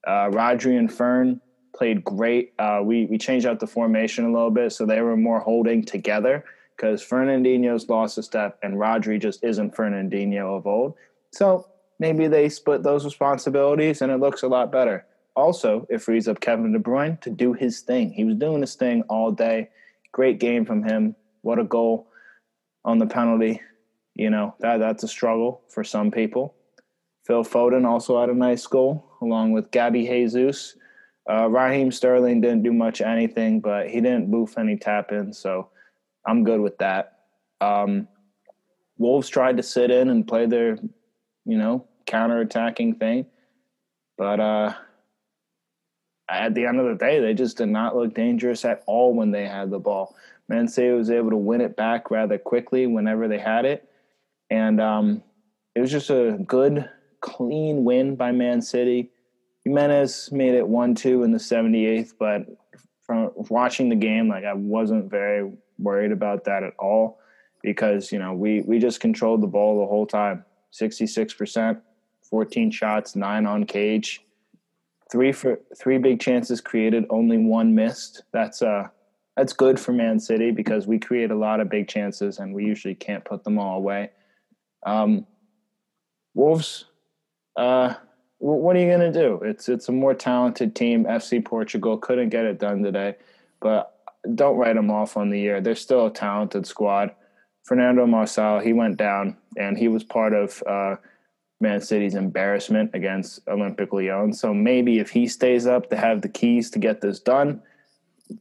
Uh, 0.07 0.31
Rodri 0.31 0.79
and 0.79 0.93
Fern 0.93 1.41
played 1.75 2.05
great. 2.05 2.53
Uh, 2.59 2.81
we 2.85 3.07
we 3.07 3.19
changed 3.19 3.47
out 3.47 3.59
the 3.59 3.67
formation 3.67 4.25
a 4.25 4.33
little 4.33 4.53
bit, 4.53 4.73
so 4.73 4.87
they 4.87 5.01
were 5.01 5.17
more 5.17 5.41
holding 5.41 5.85
together 5.85 6.45
because 6.77 7.03
Fernandinho's 7.03 7.89
lost 7.89 8.19
a 8.19 8.23
step, 8.23 8.59
and 8.63 8.75
Rodri 8.75 9.21
just 9.21 9.43
isn't 9.43 9.75
Fernandinho 9.75 10.59
of 10.59 10.67
old. 10.67 10.95
So 11.33 11.67
maybe 11.99 12.29
they 12.29 12.49
split 12.49 12.83
those 12.83 13.05
responsibilities, 13.05 14.03
and 14.03 14.13
it 14.13 14.21
looks 14.21 14.43
a 14.43 14.49
lot 14.49 14.71
better. 14.71 15.07
Also, 15.37 15.87
it 15.91 16.01
frees 16.01 16.27
up 16.27 16.41
Kevin 16.41 16.73
De 16.73 16.79
Bruyne 16.79 17.21
to 17.21 17.31
do 17.31 17.53
his 17.53 17.81
thing. 17.81 18.11
He 18.13 18.25
was 18.25 18.37
doing 18.37 18.63
his 18.63 18.75
thing 18.75 19.03
all 19.03 19.31
day. 19.31 19.69
Great 20.13 20.41
game 20.41 20.65
from 20.65 20.83
him. 20.83 21.15
What 21.43 21.59
a 21.59 21.65
goal 21.65 22.09
on 22.85 22.99
the 22.99 23.07
penalty. 23.07 23.61
You 24.15 24.31
know 24.31 24.55
that 24.61 24.79
that's 24.79 25.03
a 25.03 25.09
struggle 25.09 25.61
for 25.69 25.85
some 25.85 26.11
people. 26.11 26.55
Phil 27.27 27.45
Foden 27.45 27.87
also 27.87 28.19
had 28.19 28.31
a 28.31 28.35
nice 28.35 28.67
goal, 28.67 29.05
along 29.21 29.53
with 29.53 29.71
Gabby 29.71 30.07
Jesus. 30.07 30.77
Uh, 31.29 31.49
Raheem 31.49 31.91
Sterling 31.91 32.41
didn't 32.41 32.63
do 32.63 32.73
much 32.73 33.01
anything, 33.01 33.61
but 33.61 33.91
he 33.91 34.01
didn't 34.01 34.31
boof 34.31 34.57
any 34.57 34.77
tap 34.77 35.11
in, 35.13 35.33
so 35.33 35.69
I'm 36.25 36.45
good 36.45 36.61
with 36.61 36.79
that. 36.79 37.19
Um, 37.61 38.07
Wolves 38.97 39.29
tried 39.29 39.57
to 39.57 39.63
sit 39.63 39.91
in 39.91 40.09
and 40.09 40.27
play 40.27 40.47
their, 40.47 40.79
you 41.45 41.59
know, 41.59 41.87
counter 42.07 42.41
attacking 42.41 42.95
thing, 42.95 43.27
but 44.17 44.41
uh, 44.41 44.75
at 46.29 46.55
the 46.55 46.67
end 46.67 46.81
of 46.81 46.87
the 46.87 47.05
day, 47.05 47.21
they 47.21 47.35
just 47.35 47.59
did 47.59 47.69
not 47.69 47.97
look 47.97 48.15
dangerous 48.15 48.65
at 48.65 48.83
all 48.87 49.15
when 49.15 49.31
they 49.31 49.47
had 49.47 49.71
the 49.71 49.79
ball. 49.79 50.17
Man 50.49 50.69
City 50.69 50.91
was 50.91 51.11
able 51.11 51.31
to 51.31 51.37
win 51.37 51.61
it 51.61 51.77
back 51.77 52.11
rather 52.11 52.39
quickly 52.39 52.87
whenever 52.87 53.29
they 53.29 53.39
had 53.39 53.65
it, 53.65 53.89
and 54.51 54.81
um, 54.81 55.23
it 55.75 55.81
was 55.81 55.91
just 55.91 56.11
a 56.11 56.39
good 56.47 56.89
clean 57.21 57.85
win 57.85 58.17
by 58.17 58.33
Man 58.33 58.63
City. 58.63 59.11
Jimenez 59.65 60.31
made 60.31 60.55
it 60.55 60.67
1 60.67 60.95
2 60.95 61.25
in 61.25 61.33
the 61.33 61.39
78th, 61.39 62.13
but 62.19 62.47
from 63.07 63.31
watching 63.35 63.89
the 63.89 63.97
game, 63.97 64.29
like 64.29 64.45
I 64.45 64.53
wasn't 64.53 65.11
very 65.11 65.53
worried 65.79 66.13
about 66.13 66.45
that 66.45 66.63
at 66.63 66.73
all 66.79 67.21
because, 67.63 68.13
you 68.13 68.19
know, 68.19 68.33
we, 68.33 68.63
we 68.63 68.79
just 68.79 69.01
controlled 69.01 69.43
the 69.43 69.47
ball 69.47 69.81
the 69.81 69.87
whole 69.87 70.07
time 70.07 70.45
66%, 70.73 71.81
14 72.23 72.71
shots, 72.71 73.17
nine 73.17 73.47
on 73.47 73.65
cage. 73.65 74.23
Three 75.11 75.33
for 75.33 75.61
three 75.79 75.99
big 75.99 76.21
chances 76.21 76.61
created, 76.61 77.05
only 77.11 77.39
one 77.39 77.75
missed. 77.75 78.23
That's 78.33 78.63
uh 78.63 78.89
that's 79.37 79.53
good 79.53 79.79
for 79.79 79.93
Man 79.93 80.19
City 80.19 80.51
because 80.51 80.87
we 80.87 80.99
create 80.99 81.31
a 81.31 81.37
lot 81.37 81.61
of 81.61 81.69
big 81.69 81.89
chances 81.89 82.39
and 82.39 82.55
we 82.55 82.65
usually 82.65 82.95
can't 82.95 83.25
put 83.25 83.45
them 83.45 83.59
all 83.59 83.77
away. 83.77 84.11
Um, 84.85 85.27
Wolves 86.35 86.87
uh, 87.57 87.95
what 88.39 88.77
are 88.77 88.79
you 88.79 88.87
going 88.87 89.13
to 89.13 89.13
do? 89.13 89.41
It's 89.43 89.69
it's 89.69 89.89
a 89.89 89.93
more 89.93 90.15
talented 90.15 90.77
team. 90.77 91.05
FC 91.05 91.43
Portugal 91.45 91.97
couldn't 91.97 92.29
get 92.29 92.45
it 92.45 92.59
done 92.59 92.83
today, 92.83 93.17
but 93.61 93.99
don't 94.35 94.57
write 94.57 94.77
them 94.77 94.91
off 94.91 95.17
on 95.17 95.31
the 95.31 95.41
year. 95.41 95.61
They're 95.61 95.75
still 95.75 96.07
a 96.07 96.13
talented 96.13 96.67
squad. 96.67 97.13
Fernando 97.65 98.07
Marçal, 98.07 98.63
he 98.63 98.73
went 98.73 98.97
down, 98.99 99.37
and 99.57 99.79
he 99.79 99.89
was 99.89 100.05
part 100.05 100.35
of 100.35 100.63
uh, 100.67 100.97
Man 101.61 101.81
City's 101.81 102.15
embarrassment 102.15 102.91
against 102.95 103.45
Olympique 103.47 103.93
Lyon. 103.93 104.33
So 104.33 104.53
maybe 104.53 104.99
if 104.99 105.11
he 105.11 105.27
stays 105.27 105.67
up, 105.67 105.89
to 105.91 105.97
have 105.97 106.21
the 106.21 106.29
keys 106.29 106.71
to 106.71 106.79
get 106.79 107.01
this 107.01 107.21
done. 107.21 107.63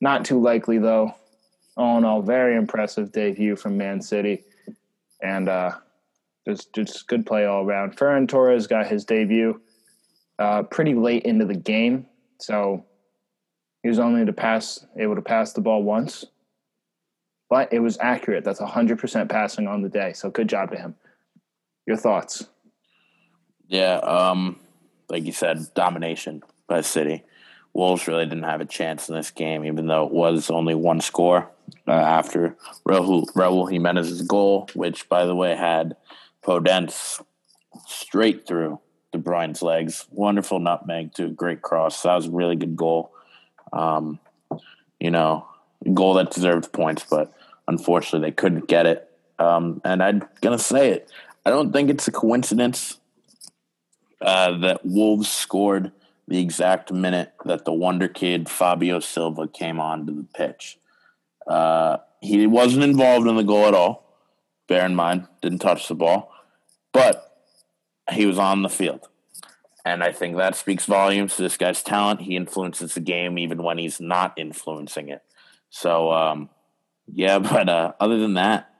Not 0.01 0.25
too 0.25 0.41
likely, 0.41 0.79
though. 0.79 1.15
All 1.77 1.97
in 1.97 2.05
all, 2.05 2.21
very 2.21 2.55
impressive 2.55 3.11
debut 3.11 3.55
from 3.55 3.77
Man 3.77 4.01
City, 4.01 4.43
and 5.21 5.49
uh, 5.49 5.71
just 6.47 6.73
just 6.73 7.07
good 7.07 7.25
play 7.25 7.45
all 7.45 7.65
around. 7.65 7.97
Ferran 7.97 8.27
Torres 8.27 8.65
got 8.65 8.87
his 8.87 9.03
debut 9.03 9.59
uh, 10.39 10.63
pretty 10.63 10.93
late 10.93 11.23
into 11.23 11.45
the 11.45 11.55
game, 11.55 12.05
so 12.39 12.85
he 13.83 13.89
was 13.89 13.99
only 13.99 14.25
to 14.25 14.33
pass 14.33 14.85
able 14.97 15.15
to 15.15 15.21
pass 15.21 15.51
the 15.51 15.61
ball 15.61 15.83
once, 15.83 16.25
but 17.49 17.73
it 17.73 17.79
was 17.79 17.97
accurate. 17.99 18.45
That's 18.45 18.59
hundred 18.59 18.99
percent 18.99 19.29
passing 19.29 19.67
on 19.67 19.81
the 19.81 19.89
day. 19.89 20.13
So 20.13 20.29
good 20.29 20.47
job 20.47 20.71
to 20.71 20.77
him. 20.77 20.95
Your 21.85 21.97
thoughts? 21.97 22.47
Yeah, 23.67 23.95
um, 23.95 24.59
like 25.09 25.25
you 25.25 25.31
said, 25.31 25.73
domination 25.73 26.43
by 26.67 26.81
City. 26.81 27.23
Wolves 27.73 28.07
really 28.07 28.25
didn't 28.25 28.43
have 28.43 28.61
a 28.61 28.65
chance 28.65 29.09
in 29.09 29.15
this 29.15 29.31
game, 29.31 29.65
even 29.65 29.87
though 29.87 30.05
it 30.05 30.11
was 30.11 30.49
only 30.49 30.75
one 30.75 31.01
score 31.01 31.49
uh, 31.87 31.91
after 31.91 32.55
Raul, 32.87 33.25
Raul 33.33 33.69
Jimenez's 33.69 34.21
goal, 34.21 34.69
which, 34.73 35.09
by 35.09 35.25
the 35.25 35.35
way, 35.35 35.55
had 35.55 35.97
Podence 36.43 37.21
straight 37.85 38.47
through 38.47 38.79
De 39.11 39.19
Bruyne's 39.19 39.61
legs. 39.61 40.05
Wonderful 40.11 40.59
nutmeg 40.59 41.13
to 41.15 41.25
a 41.25 41.29
great 41.29 41.61
cross. 41.61 42.01
That 42.03 42.15
was 42.15 42.27
a 42.27 42.31
really 42.31 42.55
good 42.55 42.77
goal. 42.77 43.11
Um, 43.73 44.19
you 44.99 45.11
know, 45.11 45.45
goal 45.93 46.13
that 46.13 46.31
deserved 46.31 46.71
points, 46.71 47.05
but 47.09 47.33
unfortunately 47.67 48.29
they 48.29 48.33
couldn't 48.33 48.67
get 48.67 48.85
it. 48.85 49.11
Um, 49.37 49.81
and 49.83 50.01
I'm 50.01 50.23
gonna 50.41 50.59
say 50.59 50.91
it. 50.91 51.11
I 51.45 51.49
don't 51.49 51.73
think 51.73 51.89
it's 51.89 52.07
a 52.07 52.11
coincidence 52.11 52.99
uh, 54.25 54.57
that 54.57 54.83
Wolves 54.83 55.29
scored 55.29 55.91
the 56.27 56.39
exact 56.39 56.91
minute 56.91 57.31
that 57.45 57.63
the 57.63 57.71
wonder 57.71 58.07
kid 58.07 58.49
Fabio 58.49 58.99
Silva 58.99 59.47
came 59.47 59.79
onto 59.79 60.15
the 60.15 60.27
pitch. 60.35 60.79
Uh, 61.47 61.97
he 62.21 62.47
wasn't 62.47 62.83
involved 62.83 63.27
in 63.27 63.35
the 63.35 63.43
goal 63.43 63.67
at 63.67 63.75
all. 63.75 64.19
Bear 64.67 64.85
in 64.85 64.95
mind, 64.95 65.27
didn't 65.41 65.59
touch 65.59 65.87
the 65.87 65.95
ball. 65.95 66.33
but 66.91 67.21
he 68.11 68.25
was 68.25 68.37
on 68.39 68.61
the 68.61 68.69
field. 68.69 69.07
And 69.83 70.03
I 70.03 70.11
think 70.11 70.37
that 70.37 70.55
speaks 70.55 70.85
volumes 70.85 71.35
to 71.35 71.43
this 71.43 71.57
guy's 71.57 71.83
talent. 71.83 72.21
He 72.21 72.35
influences 72.35 72.95
the 72.95 72.99
game 72.99 73.37
even 73.37 73.61
when 73.61 73.77
he's 73.77 73.99
not 73.99 74.33
influencing 74.37 75.09
it. 75.09 75.21
So, 75.69 76.11
um, 76.11 76.49
yeah, 77.07 77.39
but 77.53 77.69
uh, 77.69 77.93
other 77.99 78.17
than 78.17 78.35
that, 78.35 78.73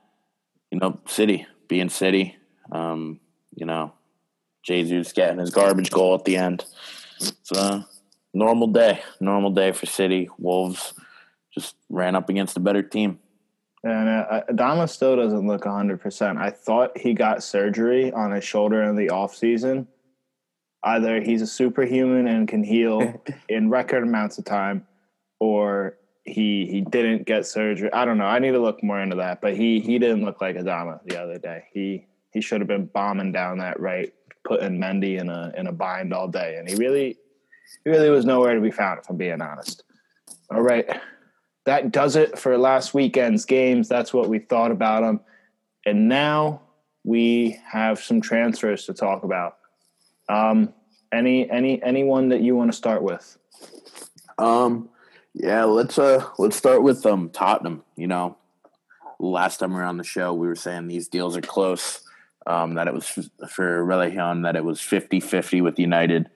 you 0.70 0.78
know, 0.80 0.98
City, 1.06 1.46
being 1.68 1.88
City, 1.88 2.36
um, 2.72 3.20
you 3.54 3.66
know, 3.66 3.92
Jesus 4.66 5.12
getting 5.12 5.38
his 5.38 5.50
garbage 5.50 5.90
goal 5.90 6.14
at 6.14 6.24
the 6.24 6.36
end. 6.36 6.64
It's 7.20 7.52
a 7.52 7.86
normal 8.34 8.66
day, 8.66 9.00
normal 9.20 9.50
day 9.50 9.72
for 9.72 9.86
City. 9.86 10.28
Wolves 10.38 10.92
just 11.54 11.76
ran 11.88 12.16
up 12.16 12.28
against 12.28 12.56
a 12.56 12.60
better 12.60 12.82
team. 12.82 13.18
And 13.84 14.08
uh, 14.08 14.42
Adama 14.50 14.88
still 14.88 15.14
doesn't 15.14 15.46
look 15.46 15.62
100%. 15.62 16.36
I 16.36 16.50
thought 16.50 16.98
he 16.98 17.14
got 17.14 17.44
surgery 17.44 18.12
on 18.12 18.32
his 18.32 18.42
shoulder 18.42 18.82
in 18.82 18.96
the 18.96 19.08
offseason. 19.08 19.86
Either 20.82 21.20
he's 21.20 21.42
a 21.42 21.46
superhuman 21.46 22.26
and 22.26 22.48
can 22.48 22.64
heal 22.64 23.22
in 23.48 23.70
record 23.70 24.02
amounts 24.02 24.38
of 24.38 24.44
time, 24.44 24.86
or 25.38 25.96
he 26.24 26.66
he 26.66 26.80
didn't 26.80 27.26
get 27.26 27.46
surgery. 27.46 27.92
I 27.92 28.04
don't 28.04 28.18
know. 28.18 28.26
I 28.26 28.40
need 28.40 28.52
to 28.52 28.60
look 28.60 28.82
more 28.82 29.00
into 29.00 29.16
that. 29.16 29.40
But 29.40 29.56
he 29.56 29.80
he 29.80 29.98
didn't 29.98 30.24
look 30.24 30.40
like 30.40 30.56
Adama 30.56 31.00
the 31.04 31.20
other 31.20 31.38
day. 31.38 31.64
He 31.72 32.06
he 32.32 32.40
should 32.40 32.60
have 32.60 32.68
been 32.68 32.86
bombing 32.86 33.32
down 33.32 33.58
that 33.58 33.80
right, 33.80 34.12
putting 34.46 34.78
Mendy 34.78 35.20
in 35.20 35.28
a 35.28 35.52
in 35.56 35.66
a 35.66 35.72
bind 35.72 36.14
all 36.14 36.28
day, 36.28 36.56
and 36.58 36.68
he 36.68 36.76
really 36.76 37.18
he 37.84 37.90
really 37.90 38.10
was 38.10 38.24
nowhere 38.24 38.54
to 38.54 38.60
be 38.60 38.70
found. 38.70 39.00
If 39.00 39.10
I'm 39.10 39.16
being 39.16 39.42
honest. 39.42 39.82
All 40.50 40.62
right, 40.62 40.88
that 41.64 41.90
does 41.90 42.14
it 42.16 42.38
for 42.38 42.56
last 42.56 42.94
weekend's 42.94 43.44
games. 43.44 43.88
That's 43.88 44.14
what 44.14 44.28
we 44.28 44.38
thought 44.38 44.70
about 44.70 45.02
them, 45.02 45.20
and 45.84 46.08
now 46.08 46.62
we 47.04 47.58
have 47.70 48.00
some 48.00 48.20
transfers 48.20 48.86
to 48.86 48.94
talk 48.94 49.24
about. 49.24 49.56
Um, 50.28 50.72
any 51.12 51.48
any 51.50 51.82
anyone 51.82 52.28
that 52.30 52.42
you 52.42 52.56
want 52.56 52.70
to 52.70 52.76
start 52.76 53.02
with? 53.02 53.36
Um 54.38 54.90
yeah, 55.34 55.64
let's 55.64 55.98
uh 55.98 56.24
let's 56.38 56.56
start 56.56 56.82
with 56.82 57.04
um 57.06 57.30
Tottenham. 57.30 57.82
You 57.96 58.06
know, 58.06 58.36
last 59.18 59.58
time 59.58 59.70
we 59.70 59.76
were 59.76 59.84
on 59.84 59.96
the 59.96 60.04
show, 60.04 60.34
we 60.34 60.46
were 60.46 60.56
saying 60.56 60.88
these 60.88 61.08
deals 61.08 61.36
are 61.36 61.42
close. 61.42 62.02
Um, 62.46 62.74
that 62.74 62.86
it 62.86 62.94
was 62.94 63.06
for 63.50 63.84
Reguilón, 63.84 64.44
that 64.44 64.54
it 64.54 64.64
was 64.64 64.78
50-50 64.78 65.62
with 65.62 65.80
United, 65.80 66.30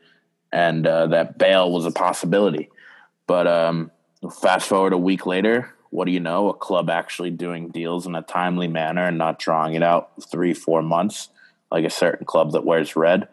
and 0.53 0.85
uh, 0.85 1.07
that 1.07 1.39
Bale 1.39 1.71
was 1.71 1.87
a 1.87 1.93
possibility. 1.93 2.69
But 3.29 3.47
um, 3.47 3.93
fast 4.43 4.69
forward 4.69 4.93
a 4.93 4.99
week 4.99 5.25
later, 5.25 5.73
what 5.91 6.07
do 6.07 6.13
you 6.13 6.21
know? 6.21 6.49
A 6.49 6.55
club 6.55 6.91
actually 6.91 7.31
doing 7.31 7.71
deals 7.71 8.07
in 8.07 8.15
a 8.17 8.23
timely 8.23 8.67
manner 8.67 9.07
and 9.07 9.19
not 9.19 9.39
drawing 9.39 9.75
it 9.75 9.83
out 9.83 10.11
three, 10.31 10.53
four 10.53 10.83
months 10.83 11.29
like 11.71 11.85
a 11.85 11.91
certain 11.91 12.27
club 12.27 12.53
that 12.53 12.65
wears 12.65 12.97
red. 12.97 13.29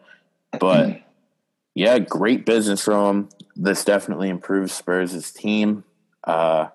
But 0.58 1.02
yeah, 1.74 1.98
great 1.98 2.46
business 2.46 2.82
from 2.84 3.16
him. 3.16 3.28
This 3.56 3.84
definitely 3.84 4.28
improves 4.28 4.72
Spurs' 4.72 5.32
team. 5.32 5.84
Uh, 6.22 6.68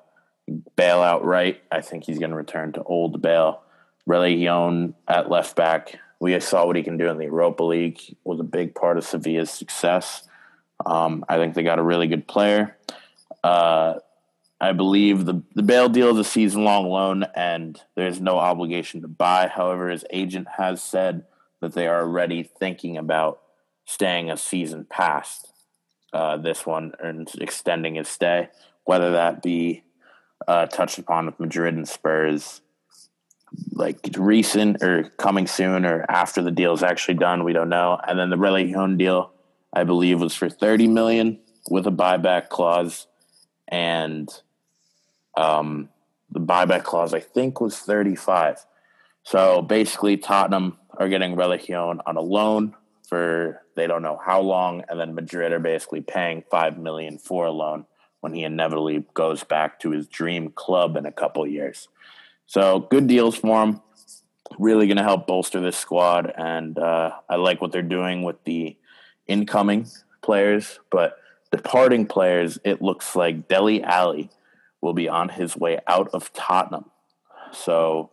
Bale 0.75 1.01
outright. 1.01 1.61
I 1.71 1.81
think 1.81 2.03
he's 2.03 2.19
going 2.19 2.31
to 2.31 2.37
return 2.37 2.73
to 2.73 2.83
old 2.83 3.21
Bale. 3.21 3.62
Reguilón 4.07 4.93
at 5.07 5.29
left 5.29 5.55
back. 5.55 5.99
We 6.19 6.39
saw 6.39 6.65
what 6.65 6.75
he 6.75 6.83
can 6.83 6.97
do 6.97 7.09
in 7.09 7.17
the 7.17 7.25
Europa 7.25 7.63
League. 7.63 7.99
Was 8.23 8.39
a 8.39 8.43
big 8.43 8.75
part 8.75 8.97
of 8.97 9.03
Sevilla's 9.03 9.51
success. 9.51 10.27
Um, 10.85 11.25
I 11.29 11.37
think 11.37 11.53
they 11.53 11.63
got 11.63 11.79
a 11.79 11.83
really 11.83 12.07
good 12.07 12.27
player. 12.27 12.77
Uh, 13.43 13.95
I 14.59 14.71
believe 14.71 15.25
the 15.25 15.41
the 15.55 15.63
Bale 15.63 15.89
deal 15.89 16.11
is 16.11 16.17
a 16.17 16.29
season 16.29 16.63
long 16.63 16.87
loan, 16.87 17.25
and 17.35 17.81
there's 17.95 18.21
no 18.21 18.37
obligation 18.37 19.01
to 19.01 19.07
buy. 19.07 19.47
However, 19.47 19.89
his 19.89 20.05
agent 20.09 20.47
has 20.57 20.81
said 20.81 21.25
that 21.59 21.73
they 21.73 21.87
are 21.87 22.01
already 22.01 22.43
thinking 22.43 22.97
about 22.97 23.41
staying 23.85 24.31
a 24.31 24.37
season 24.37 24.85
past 24.89 25.51
uh, 26.13 26.37
this 26.37 26.65
one 26.65 26.93
and 26.99 27.29
extending 27.41 27.95
his 27.95 28.07
stay, 28.07 28.49
whether 28.85 29.11
that 29.11 29.41
be 29.41 29.83
uh, 30.47 30.65
touched 30.67 30.97
upon 30.97 31.25
with 31.25 31.39
Madrid 31.39 31.75
and 31.75 31.87
Spurs, 31.87 32.61
like 33.71 33.97
recent 34.17 34.81
or 34.83 35.03
coming 35.17 35.47
soon 35.47 35.85
or 35.85 36.05
after 36.09 36.41
the 36.41 36.51
deal 36.51 36.73
is 36.73 36.83
actually 36.83 37.15
done, 37.15 37.43
we 37.43 37.53
don't 37.53 37.69
know. 37.69 37.99
And 38.07 38.17
then 38.17 38.29
the 38.29 38.35
Reguilón 38.35 38.97
deal, 38.97 39.31
I 39.71 39.83
believe, 39.83 40.21
was 40.21 40.35
for 40.35 40.49
thirty 40.49 40.87
million 40.87 41.39
with 41.69 41.87
a 41.87 41.91
buyback 41.91 42.49
clause, 42.49 43.07
and 43.67 44.29
um, 45.35 45.89
the 46.31 46.39
buyback 46.39 46.83
clause 46.83 47.13
I 47.13 47.19
think 47.19 47.61
was 47.61 47.77
thirty 47.77 48.15
five. 48.15 48.65
So 49.23 49.61
basically, 49.61 50.17
Tottenham 50.17 50.77
are 50.97 51.09
getting 51.09 51.35
Reguilón 51.35 51.99
on 52.05 52.17
a 52.17 52.21
loan 52.21 52.75
for 53.07 53.61
they 53.75 53.87
don't 53.87 54.01
know 54.01 54.19
how 54.23 54.41
long, 54.41 54.83
and 54.89 54.99
then 54.99 55.15
Madrid 55.15 55.51
are 55.51 55.59
basically 55.59 56.01
paying 56.01 56.43
five 56.49 56.77
million 56.77 57.17
for 57.17 57.45
a 57.45 57.51
loan 57.51 57.85
when 58.21 58.33
he 58.33 58.43
inevitably 58.43 59.05
goes 59.13 59.43
back 59.43 59.79
to 59.81 59.91
his 59.91 60.07
dream 60.07 60.49
club 60.49 60.95
in 60.95 61.05
a 61.05 61.11
couple 61.11 61.45
years. 61.45 61.89
So 62.53 62.81
good 62.81 63.07
deals 63.07 63.35
for 63.35 63.63
him. 63.63 63.81
Really 64.59 64.85
going 64.85 64.97
to 64.97 65.03
help 65.03 65.25
bolster 65.25 65.59
this 65.59 65.75
squad, 65.75 66.31
and 66.37 66.77
uh, 66.77 67.09
I 67.27 67.37
like 67.37 67.59
what 67.61 67.71
they're 67.71 67.81
doing 67.81 68.21
with 68.21 68.43
the 68.43 68.77
incoming 69.25 69.87
players, 70.21 70.77
but 70.91 71.17
departing 71.51 72.05
players. 72.05 72.59
It 72.63 72.79
looks 72.79 73.15
like 73.15 73.47
Dele 73.47 73.81
Alli 73.81 74.29
will 74.81 74.93
be 74.93 75.09
on 75.09 75.29
his 75.29 75.57
way 75.57 75.79
out 75.87 76.09
of 76.13 76.31
Tottenham. 76.33 76.91
So, 77.53 78.11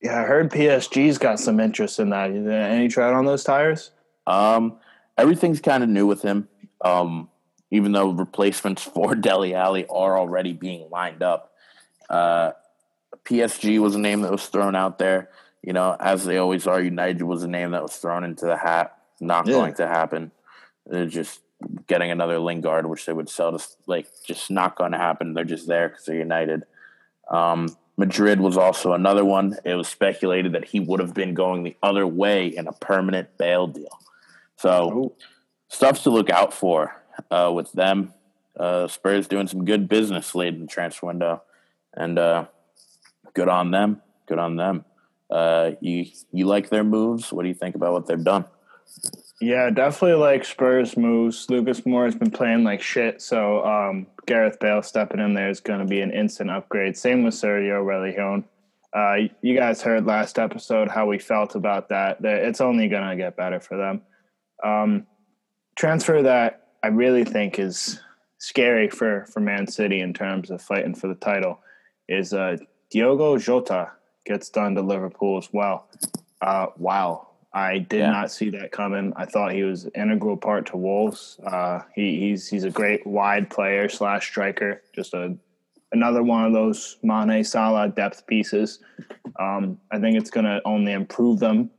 yeah, 0.00 0.22
I 0.22 0.24
heard 0.24 0.50
PSG's 0.50 1.18
got 1.18 1.38
some 1.38 1.60
interest 1.60 2.00
in 2.00 2.08
that. 2.10 2.30
Any 2.30 2.88
tread 2.88 3.12
on 3.12 3.26
those 3.26 3.44
tires? 3.44 3.90
Um, 4.26 4.78
everything's 5.18 5.60
kind 5.60 5.82
of 5.82 5.90
new 5.90 6.06
with 6.06 6.22
him. 6.22 6.48
Um, 6.82 7.28
even 7.70 7.92
though 7.92 8.08
replacements 8.08 8.82
for 8.94 9.14
Dele 9.14 9.54
Alli 9.54 9.84
are 9.84 10.18
already 10.18 10.54
being 10.54 10.88
lined 10.88 11.22
up. 11.22 11.52
Uh, 12.08 12.52
PSG 13.30 13.78
was 13.78 13.94
a 13.94 13.98
name 13.98 14.22
that 14.22 14.32
was 14.32 14.46
thrown 14.46 14.74
out 14.74 14.98
there. 14.98 15.30
You 15.62 15.72
know, 15.72 15.96
as 16.00 16.24
they 16.24 16.38
always 16.38 16.66
are, 16.66 16.80
United 16.80 17.22
was 17.22 17.42
a 17.42 17.48
name 17.48 17.70
that 17.72 17.82
was 17.82 17.96
thrown 17.96 18.24
into 18.24 18.46
the 18.46 18.56
hat. 18.56 18.98
Not 19.20 19.46
yeah. 19.46 19.52
going 19.52 19.74
to 19.74 19.86
happen. 19.86 20.32
They're 20.86 21.06
just 21.06 21.40
getting 21.86 22.10
another 22.10 22.38
Lingard, 22.38 22.86
which 22.86 23.06
they 23.06 23.12
would 23.12 23.28
sell 23.28 23.56
to 23.56 23.64
like 23.86 24.08
just 24.26 24.50
not 24.50 24.76
going 24.76 24.92
to 24.92 24.98
happen. 24.98 25.34
They're 25.34 25.44
just 25.44 25.68
there 25.68 25.90
because 25.90 26.06
they're 26.06 26.16
United. 26.16 26.64
Um, 27.30 27.76
Madrid 27.96 28.40
was 28.40 28.56
also 28.56 28.94
another 28.94 29.24
one. 29.24 29.58
It 29.64 29.74
was 29.74 29.86
speculated 29.86 30.52
that 30.52 30.64
he 30.64 30.80
would 30.80 31.00
have 31.00 31.12
been 31.12 31.34
going 31.34 31.62
the 31.62 31.76
other 31.82 32.06
way 32.06 32.46
in 32.48 32.66
a 32.66 32.72
permanent 32.72 33.36
Bale 33.36 33.66
deal. 33.66 34.00
So 34.56 34.92
Ooh. 34.92 35.12
stuff 35.68 36.02
to 36.04 36.10
look 36.10 36.30
out 36.30 36.54
for 36.54 36.96
uh, 37.30 37.52
with 37.54 37.70
them. 37.72 38.14
Uh, 38.58 38.88
Spurs 38.88 39.28
doing 39.28 39.46
some 39.46 39.64
good 39.64 39.88
business 39.88 40.34
late 40.34 40.54
in 40.54 40.62
the 40.62 40.66
transfer 40.66 41.06
window, 41.06 41.42
and 41.94 42.18
uh, 42.18 42.46
good 43.34 43.48
on 43.48 43.70
them. 43.70 44.00
Good 44.26 44.38
on 44.38 44.56
them. 44.56 44.84
Uh, 45.30 45.72
you 45.80 46.06
you 46.32 46.46
like 46.46 46.68
their 46.68 46.84
moves? 46.84 47.32
What 47.32 47.42
do 47.42 47.48
you 47.48 47.54
think 47.54 47.74
about 47.74 47.92
what 47.92 48.06
they've 48.06 48.22
done? 48.22 48.44
Yeah, 49.40 49.70
definitely 49.70 50.18
like 50.18 50.44
Spurs 50.44 50.96
moves. 50.96 51.48
Lucas 51.48 51.80
Moura 51.82 52.06
has 52.06 52.14
been 52.14 52.30
playing 52.30 52.62
like 52.62 52.82
shit, 52.82 53.22
so 53.22 53.64
um, 53.64 54.06
Gareth 54.26 54.58
Bale 54.60 54.82
stepping 54.82 55.20
in 55.20 55.32
there 55.34 55.48
is 55.48 55.60
going 55.60 55.80
to 55.80 55.86
be 55.86 56.00
an 56.00 56.10
instant 56.10 56.50
upgrade. 56.50 56.96
Same 56.96 57.22
with 57.22 57.34
Sergio 57.34 57.82
Reguilón. 57.82 58.44
Uh, 58.92 59.32
you 59.40 59.56
guys 59.56 59.80
heard 59.80 60.04
last 60.04 60.38
episode 60.38 60.88
how 60.88 61.06
we 61.06 61.18
felt 61.18 61.54
about 61.54 61.88
that. 61.88 62.18
It's 62.22 62.60
only 62.60 62.88
going 62.88 63.08
to 63.08 63.16
get 63.16 63.36
better 63.36 63.60
for 63.60 63.76
them. 63.78 64.02
Um, 64.62 65.06
transfer 65.76 66.22
that 66.22 66.68
I 66.82 66.88
really 66.88 67.24
think 67.24 67.58
is 67.58 68.00
scary 68.38 68.90
for 68.90 69.26
for 69.26 69.40
Man 69.40 69.66
City 69.66 70.00
in 70.00 70.12
terms 70.12 70.50
of 70.50 70.60
fighting 70.60 70.94
for 70.94 71.08
the 71.08 71.14
title 71.14 71.60
is 72.08 72.34
uh, 72.34 72.56
Diogo 72.90 73.38
Jota 73.38 73.92
gets 74.24 74.48
done 74.48 74.74
to 74.74 74.82
Liverpool 74.82 75.38
as 75.38 75.48
well. 75.52 75.88
Uh, 76.40 76.66
wow, 76.76 77.28
I 77.52 77.78
did 77.78 78.00
yeah. 78.00 78.10
not 78.10 78.30
see 78.30 78.50
that 78.50 78.72
coming. 78.72 79.12
I 79.16 79.26
thought 79.26 79.52
he 79.52 79.62
was 79.62 79.88
integral 79.94 80.36
part 80.36 80.66
to 80.66 80.76
Wolves. 80.76 81.38
Uh, 81.44 81.80
he, 81.94 82.20
he's 82.20 82.48
he's 82.48 82.64
a 82.64 82.70
great 82.70 83.06
wide 83.06 83.50
player 83.50 83.88
slash 83.88 84.28
striker. 84.28 84.82
Just 84.94 85.14
a 85.14 85.36
another 85.92 86.22
one 86.22 86.44
of 86.44 86.52
those 86.52 86.98
Mane 87.02 87.44
Salah 87.44 87.88
depth 87.88 88.26
pieces. 88.26 88.78
Um, 89.38 89.78
I 89.90 89.98
think 89.98 90.16
it's 90.16 90.30
going 90.30 90.46
to 90.46 90.60
only 90.64 90.92
improve 90.92 91.40
them 91.40 91.70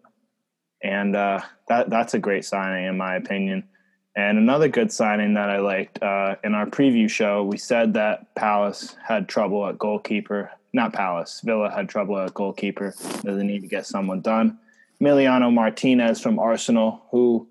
and 0.84 1.16
uh, 1.16 1.42
that 1.68 1.90
that's 1.90 2.14
a 2.14 2.20
great 2.20 2.46
signing 2.46 2.86
in 2.86 2.98
my 2.98 3.16
opinion. 3.16 3.68
And 4.16 4.38
another 4.38 4.68
good 4.68 4.92
signing 4.92 5.36
that 5.36 5.50
I 5.50 5.60
liked 5.60 6.04
uh, 6.04 6.36
in 6.44 6.54
our 6.54 6.66
preview 6.66 7.10
show, 7.10 7.44
we 7.44 7.58
said 7.58 7.94
that 7.94 8.36
Palace 8.36 8.98
had 9.02 9.30
trouble 9.30 9.66
at 9.68 9.80
goalkeeper. 9.80 10.52
Not 10.74 10.94
Palace, 10.94 11.42
Villa 11.44 11.70
had 11.70 11.90
trouble 11.90 12.18
at 12.18 12.34
goalkeeper. 12.34 12.94
Doesn't 13.24 13.48
need 13.48 13.62
to 13.62 13.68
get 13.68 13.86
someone 13.86 14.22
done. 14.22 14.58
Emiliano 15.02 15.52
Martinez 15.52 16.22
from 16.22 16.40
Arsenal, 16.40 17.02
who 17.12 17.48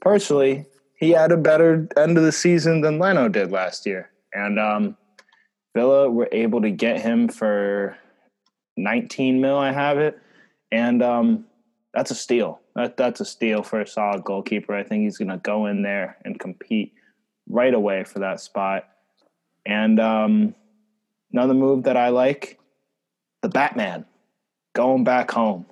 personally 0.00 0.66
he 0.96 1.10
had 1.10 1.32
a 1.32 1.36
better 1.36 1.88
end 1.96 2.18
of 2.18 2.24
the 2.24 2.32
season 2.32 2.82
than 2.82 2.98
Leno 2.98 3.28
did 3.28 3.50
last 3.50 3.86
year, 3.86 4.10
and 4.34 4.58
um, 4.58 4.96
Villa 5.74 6.10
were 6.10 6.28
able 6.32 6.60
to 6.60 6.70
get 6.70 7.00
him 7.00 7.28
for 7.28 7.96
19 8.76 9.40
mil. 9.40 9.56
I 9.56 9.72
have 9.72 9.98
it, 9.98 10.18
and 10.70 11.02
um, 11.02 11.46
that's 11.94 12.10
a 12.10 12.14
steal. 12.14 12.60
That 12.74 12.96
that's 12.96 13.20
a 13.20 13.24
steal 13.24 13.62
for 13.62 13.80
a 13.80 13.86
solid 13.86 14.24
goalkeeper. 14.24 14.74
I 14.74 14.82
think 14.82 15.04
he's 15.04 15.18
going 15.18 15.28
to 15.28 15.38
go 15.38 15.66
in 15.66 15.82
there 15.82 16.18
and 16.24 16.38
compete 16.38 16.92
right 17.48 17.74
away 17.74 18.04
for 18.04 18.20
that 18.20 18.40
spot. 18.40 18.88
And 19.66 20.00
um, 20.00 20.54
another 21.32 21.54
move 21.54 21.84
that 21.84 21.96
I 21.96 22.08
like, 22.08 22.58
the 23.42 23.48
Batman, 23.48 24.04
going 24.74 25.04
back 25.04 25.30
home. 25.30 25.66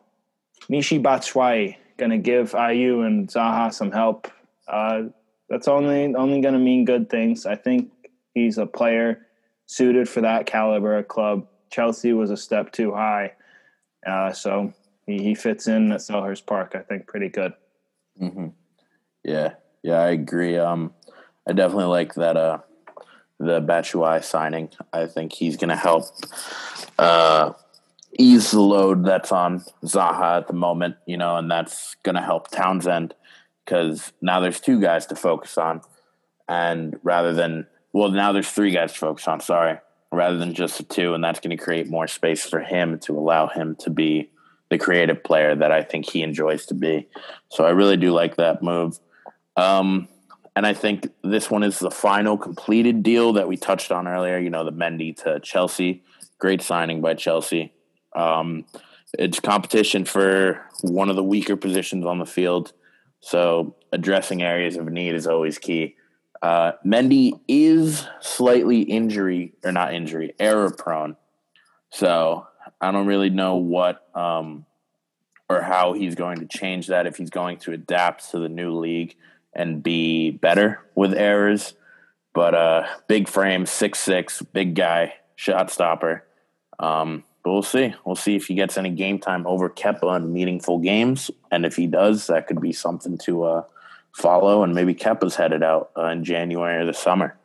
Michy 0.71 1.03
Batshuayi 1.03 1.77
going 1.97 2.11
to 2.11 2.19
give 2.19 2.53
Ayew 2.53 3.07
and 3.07 3.29
Zaha 3.29 3.73
some 3.73 3.91
help. 3.91 4.29
Uh, 4.67 5.05
that's 5.49 5.69
only 5.69 6.15
only 6.15 6.41
going 6.41 6.55
to 6.55 6.61
mean 6.61 6.85
good 6.85 7.11
things. 7.11 7.47
I 7.47 7.57
think 7.57 7.91
he's 8.35 8.59
a 8.59 8.67
player 8.67 9.27
suited 9.67 10.09
for 10.09 10.21
that 10.23 10.47
caliber 10.47 10.97
of 10.97 11.09
club. 11.09 11.47
Chelsea 11.71 12.13
was 12.13 12.31
a 12.31 12.37
step 12.37 12.73
too 12.73 12.93
high, 12.93 13.33
uh, 14.07 14.33
so 14.33 14.73
he, 15.07 15.23
he 15.23 15.35
fits 15.35 15.69
in 15.69 15.93
at 15.93 16.01
Selhurst 16.01 16.47
Park. 16.47 16.75
I 16.75 16.81
think 16.81 17.07
pretty 17.07 17.29
good. 17.29 17.53
Mm-hmm. 18.21 18.49
Yeah, 19.25 19.55
yeah, 19.83 20.01
I 20.01 20.11
agree. 20.11 20.59
Um, 20.59 20.93
I 21.47 21.53
definitely 21.53 21.87
like 21.87 22.15
that. 22.15 22.37
Uh, 22.37 22.59
the 23.39 23.61
Batshuayi 23.61 24.23
signing. 24.23 24.71
I 24.93 25.07
think 25.07 25.33
he's 25.33 25.57
going 25.57 25.69
to 25.69 25.77
help 25.77 26.05
uh, 26.99 27.53
ease 28.19 28.51
the 28.51 28.61
load 28.61 29.05
that's 29.05 29.33
on 29.33 29.65
Zaha 29.85 30.39
at 30.39 30.47
the 30.49 30.55
moment. 30.55 30.97
You 31.07 31.17
know, 31.17 31.37
and 31.37 31.51
that's 31.51 31.97
going 32.03 32.17
to 32.17 32.23
help 32.23 32.51
Townsend 32.51 33.15
because 33.65 34.13
now 34.21 34.41
there's 34.41 34.61
two 34.61 34.81
guys 34.81 35.07
to 35.07 35.17
focus 35.17 35.59
on, 35.59 35.83
and 36.49 36.99
rather 37.03 37.33
than 37.33 37.67
well, 37.93 38.11
now 38.11 38.33
there's 38.33 38.51
three 38.51 38.71
guys 38.71 38.93
to 38.93 38.99
focus 38.99 39.29
on. 39.29 39.41
Sorry, 39.41 39.79
rather 40.13 40.37
than 40.37 40.55
just 40.55 40.79
the 40.79 40.85
two, 40.85 41.15
and 41.15 41.23
that's 41.23 41.41
going 41.41 41.57
to 41.57 41.63
create 41.63 41.89
more 41.89 42.07
space 42.07 42.45
for 42.45 42.61
him 42.61 42.99
to 43.01 43.19
allow 43.19 43.47
him 43.47 43.77
to 43.81 43.91
be 43.91 44.31
the 44.71 44.79
creative 44.79 45.23
player 45.25 45.55
that 45.55 45.73
I 45.73 45.83
think 45.83 46.11
he 46.11 46.23
enjoys 46.23 46.67
to 46.67 46.75
be. 46.75 47.09
So 47.49 47.65
I 47.65 47.71
really 47.71 47.97
do 47.97 48.13
like 48.13 48.37
that 48.37 48.63
move. 48.63 48.99
Um, 49.57 50.09
and 50.59 50.67
I 50.67 50.75
think 50.75 51.07
this 51.23 51.49
one 51.53 51.63
is 51.63 51.79
the 51.79 51.89
final 51.89 52.37
completed 52.37 53.05
deal 53.05 53.35
that 53.35 53.47
we 53.47 53.57
touched 53.57 53.93
on 53.93 54.09
earlier. 54.09 54.39
You 54.39 54.51
know, 54.51 54.65
the 54.65 54.73
Mendy 54.73 55.17
to 55.23 55.39
Chelsea. 55.39 56.03
Great 56.41 56.63
signing 56.63 57.01
by 57.01 57.15
Chelsea. 57.15 57.73
Um, 58.17 58.65
it's 59.17 59.39
competition 59.39 60.05
for 60.05 60.67
one 60.83 61.11
of 61.11 61.15
the 61.15 61.23
weaker 61.23 61.55
positions 61.55 62.05
on 62.05 62.19
the 62.19 62.27
field. 62.27 62.73
So 63.21 63.77
addressing 63.93 64.43
areas 64.43 64.77
of 64.77 64.87
need 64.89 65.15
is 65.15 65.29
always 65.29 65.59
key. 65.59 65.95
Uh, 66.43 66.73
Mendy 66.85 67.39
is 67.47 68.09
slightly 68.21 68.81
injury 68.83 69.55
or 69.63 69.71
not 69.71 69.95
injury 69.95 70.35
error 70.41 70.73
prone. 70.77 71.15
So 71.91 72.49
I 72.81 72.91
don't 72.91 73.07
really 73.07 73.31
know 73.31 73.55
what 73.55 74.09
um, 74.13 74.67
or 75.49 75.63
how 75.63 75.93
he's 75.93 76.17
going 76.17 76.39
to 76.39 76.47
change 76.47 76.89
that 76.89 77.07
if 77.07 77.17
he's 77.17 77.31
going 77.31 77.59
to 77.59 77.71
adapt 77.71 78.33
to 78.33 78.41
the 78.41 78.49
new 78.49 78.77
league 78.77 79.15
and 79.59 79.83
be 79.83 80.31
better 80.31 80.81
with 80.95 81.13
errors. 81.13 81.75
But 82.33 82.55
uh, 82.55 82.87
big 83.09 83.29
frame, 83.29 83.67
six 83.67 83.99
six, 83.99 84.41
big 84.41 84.75
guy, 84.75 85.15
shot 85.35 85.71
stopper. 85.71 86.25
Um, 86.79 87.25
but 87.43 87.53
we'll 87.53 87.63
see. 87.63 87.95
We'll 88.07 88.15
see 88.15 88.37
if 88.37 88.47
he 88.47 88.55
gets 88.55 88.79
any 88.79 88.91
game 88.91 89.19
time 89.19 89.47
over 89.47 89.69
Kepa 89.69 90.17
in 90.17 90.33
meaningful 90.33 90.79
games, 90.79 91.31
and 91.51 91.67
if 91.67 91.77
he 91.77 91.87
does, 91.87 92.29
that 92.29 92.47
could 92.47 92.61
be 92.61 92.73
something 92.73 93.19
to 93.19 93.45
uh, 93.45 93.63
follow. 94.13 94.63
And 94.63 94.75
maybe 94.75 94.95
Kepa's 94.95 95.35
headed 95.35 95.63
out 95.63 95.91
uh, 95.97 96.07
in 96.07 96.25
January 96.25 96.77
or 96.77 96.87
the 96.87 96.95
summer. 96.95 97.37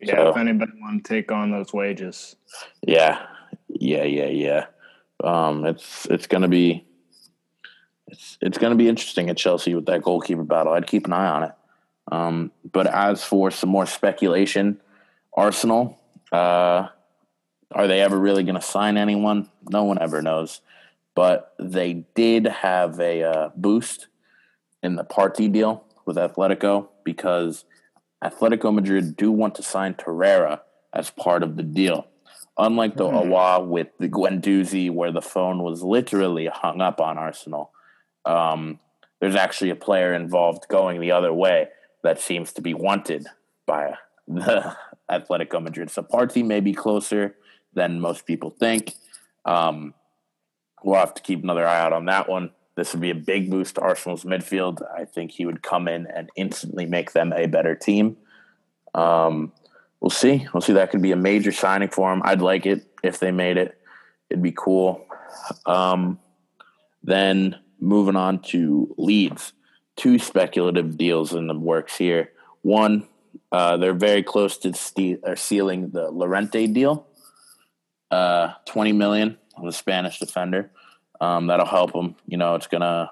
Yeah, 0.00 0.16
so, 0.16 0.28
if 0.30 0.36
anybody 0.36 0.72
want 0.80 1.04
to 1.04 1.14
take 1.14 1.32
on 1.32 1.50
those 1.50 1.72
wages. 1.72 2.36
Yeah, 2.86 3.24
yeah, 3.68 4.04
yeah, 4.04 4.26
yeah. 4.26 4.66
Um, 5.22 5.64
it's 5.64 6.06
it's 6.06 6.26
going 6.26 6.42
to 6.42 6.48
be 6.48 6.84
it's 8.10 8.38
it's 8.40 8.58
going 8.58 8.72
to 8.72 8.76
be 8.76 8.88
interesting 8.88 9.30
at 9.30 9.36
Chelsea 9.36 9.74
with 9.74 9.86
that 9.86 10.02
goalkeeper 10.02 10.44
battle. 10.44 10.72
I'd 10.72 10.86
keep 10.86 11.06
an 11.06 11.12
eye 11.12 11.28
on 11.28 11.42
it. 11.44 11.52
Um, 12.12 12.52
but 12.70 12.86
as 12.86 13.22
for 13.22 13.50
some 13.50 13.70
more 13.70 13.86
speculation, 13.86 14.80
Arsenal, 15.32 15.98
uh, 16.32 16.88
are 17.72 17.86
they 17.86 18.00
ever 18.00 18.18
really 18.18 18.42
going 18.42 18.56
to 18.56 18.60
sign 18.60 18.96
anyone? 18.96 19.48
No 19.70 19.84
one 19.84 20.00
ever 20.00 20.22
knows. 20.22 20.60
But 21.14 21.54
they 21.58 22.04
did 22.14 22.46
have 22.46 22.98
a 23.00 23.22
uh, 23.22 23.50
boost 23.56 24.08
in 24.82 24.96
the 24.96 25.04
Partey 25.04 25.52
deal 25.52 25.84
with 26.06 26.16
Atletico 26.16 26.88
because 27.04 27.64
Atletico 28.24 28.72
Madrid 28.74 29.16
do 29.16 29.30
want 29.30 29.54
to 29.56 29.62
sign 29.62 29.94
Torreira 29.94 30.60
as 30.92 31.10
part 31.10 31.42
of 31.42 31.56
the 31.56 31.62
deal. 31.62 32.06
Unlike 32.58 32.96
the 32.96 33.04
mm. 33.04 33.32
Awa 33.32 33.64
with 33.64 33.88
the 33.98 34.08
Guendouzi, 34.08 34.90
where 34.90 35.12
the 35.12 35.22
phone 35.22 35.62
was 35.62 35.82
literally 35.82 36.46
hung 36.46 36.80
up 36.80 37.00
on 37.00 37.16
Arsenal, 37.16 37.72
um, 38.24 38.78
there's 39.20 39.36
actually 39.36 39.70
a 39.70 39.76
player 39.76 40.14
involved 40.14 40.66
going 40.68 41.00
the 41.00 41.12
other 41.12 41.32
way 41.32 41.68
that 42.02 42.20
seems 42.20 42.52
to 42.54 42.62
be 42.62 42.74
wanted 42.74 43.26
by 43.66 43.94
the 44.28 44.76
Atletico 45.10 45.62
Madrid. 45.62 45.90
So 45.90 46.02
Partey 46.02 46.44
may 46.44 46.60
be 46.60 46.72
closer 46.72 47.36
than 47.74 48.00
most 48.00 48.26
people 48.26 48.50
think. 48.50 48.94
Um, 49.44 49.94
we'll 50.82 50.98
have 50.98 51.14
to 51.14 51.22
keep 51.22 51.42
another 51.42 51.66
eye 51.66 51.80
out 51.80 51.92
on 51.92 52.06
that 52.06 52.28
one. 52.28 52.50
This 52.76 52.92
would 52.92 53.02
be 53.02 53.10
a 53.10 53.14
big 53.14 53.50
boost 53.50 53.74
to 53.74 53.80
Arsenal's 53.82 54.24
midfield. 54.24 54.80
I 54.96 55.04
think 55.04 55.32
he 55.32 55.44
would 55.44 55.62
come 55.62 55.88
in 55.88 56.06
and 56.06 56.30
instantly 56.36 56.86
make 56.86 57.12
them 57.12 57.32
a 57.32 57.46
better 57.46 57.74
team. 57.74 58.16
Um, 58.94 59.52
we'll 60.00 60.10
see. 60.10 60.46
We'll 60.54 60.60
see. 60.62 60.72
That 60.72 60.90
could 60.90 61.02
be 61.02 61.12
a 61.12 61.16
major 61.16 61.52
signing 61.52 61.90
for 61.90 62.12
him. 62.12 62.22
I'd 62.24 62.40
like 62.40 62.66
it 62.66 62.86
if 63.02 63.18
they 63.18 63.32
made 63.32 63.58
it. 63.58 63.78
It'd 64.30 64.42
be 64.42 64.54
cool. 64.56 65.04
Um, 65.66 66.18
then 67.02 67.56
moving 67.80 68.16
on 68.16 68.40
to 68.40 68.94
Leeds, 68.98 69.52
two 69.96 70.18
speculative 70.18 70.96
deals 70.96 71.32
in 71.32 71.46
the 71.46 71.54
works 71.54 71.96
here. 71.96 72.32
One, 72.62 73.08
uh, 73.52 73.76
they're 73.76 73.94
very 73.94 74.22
close 74.22 74.58
to 74.58 74.74
ste- 74.74 75.24
sealing 75.36 75.90
the 75.90 76.10
Llorente 76.10 76.66
deal, 76.66 77.06
uh, 78.10 78.52
twenty 78.66 78.92
million 78.92 79.38
on 79.56 79.66
the 79.66 79.72
Spanish 79.72 80.18
defender. 80.18 80.70
Um, 81.20 81.48
that'll 81.48 81.66
help 81.66 81.92
them. 81.92 82.16
You 82.26 82.36
know, 82.36 82.54
it's 82.54 82.66
gonna. 82.66 83.10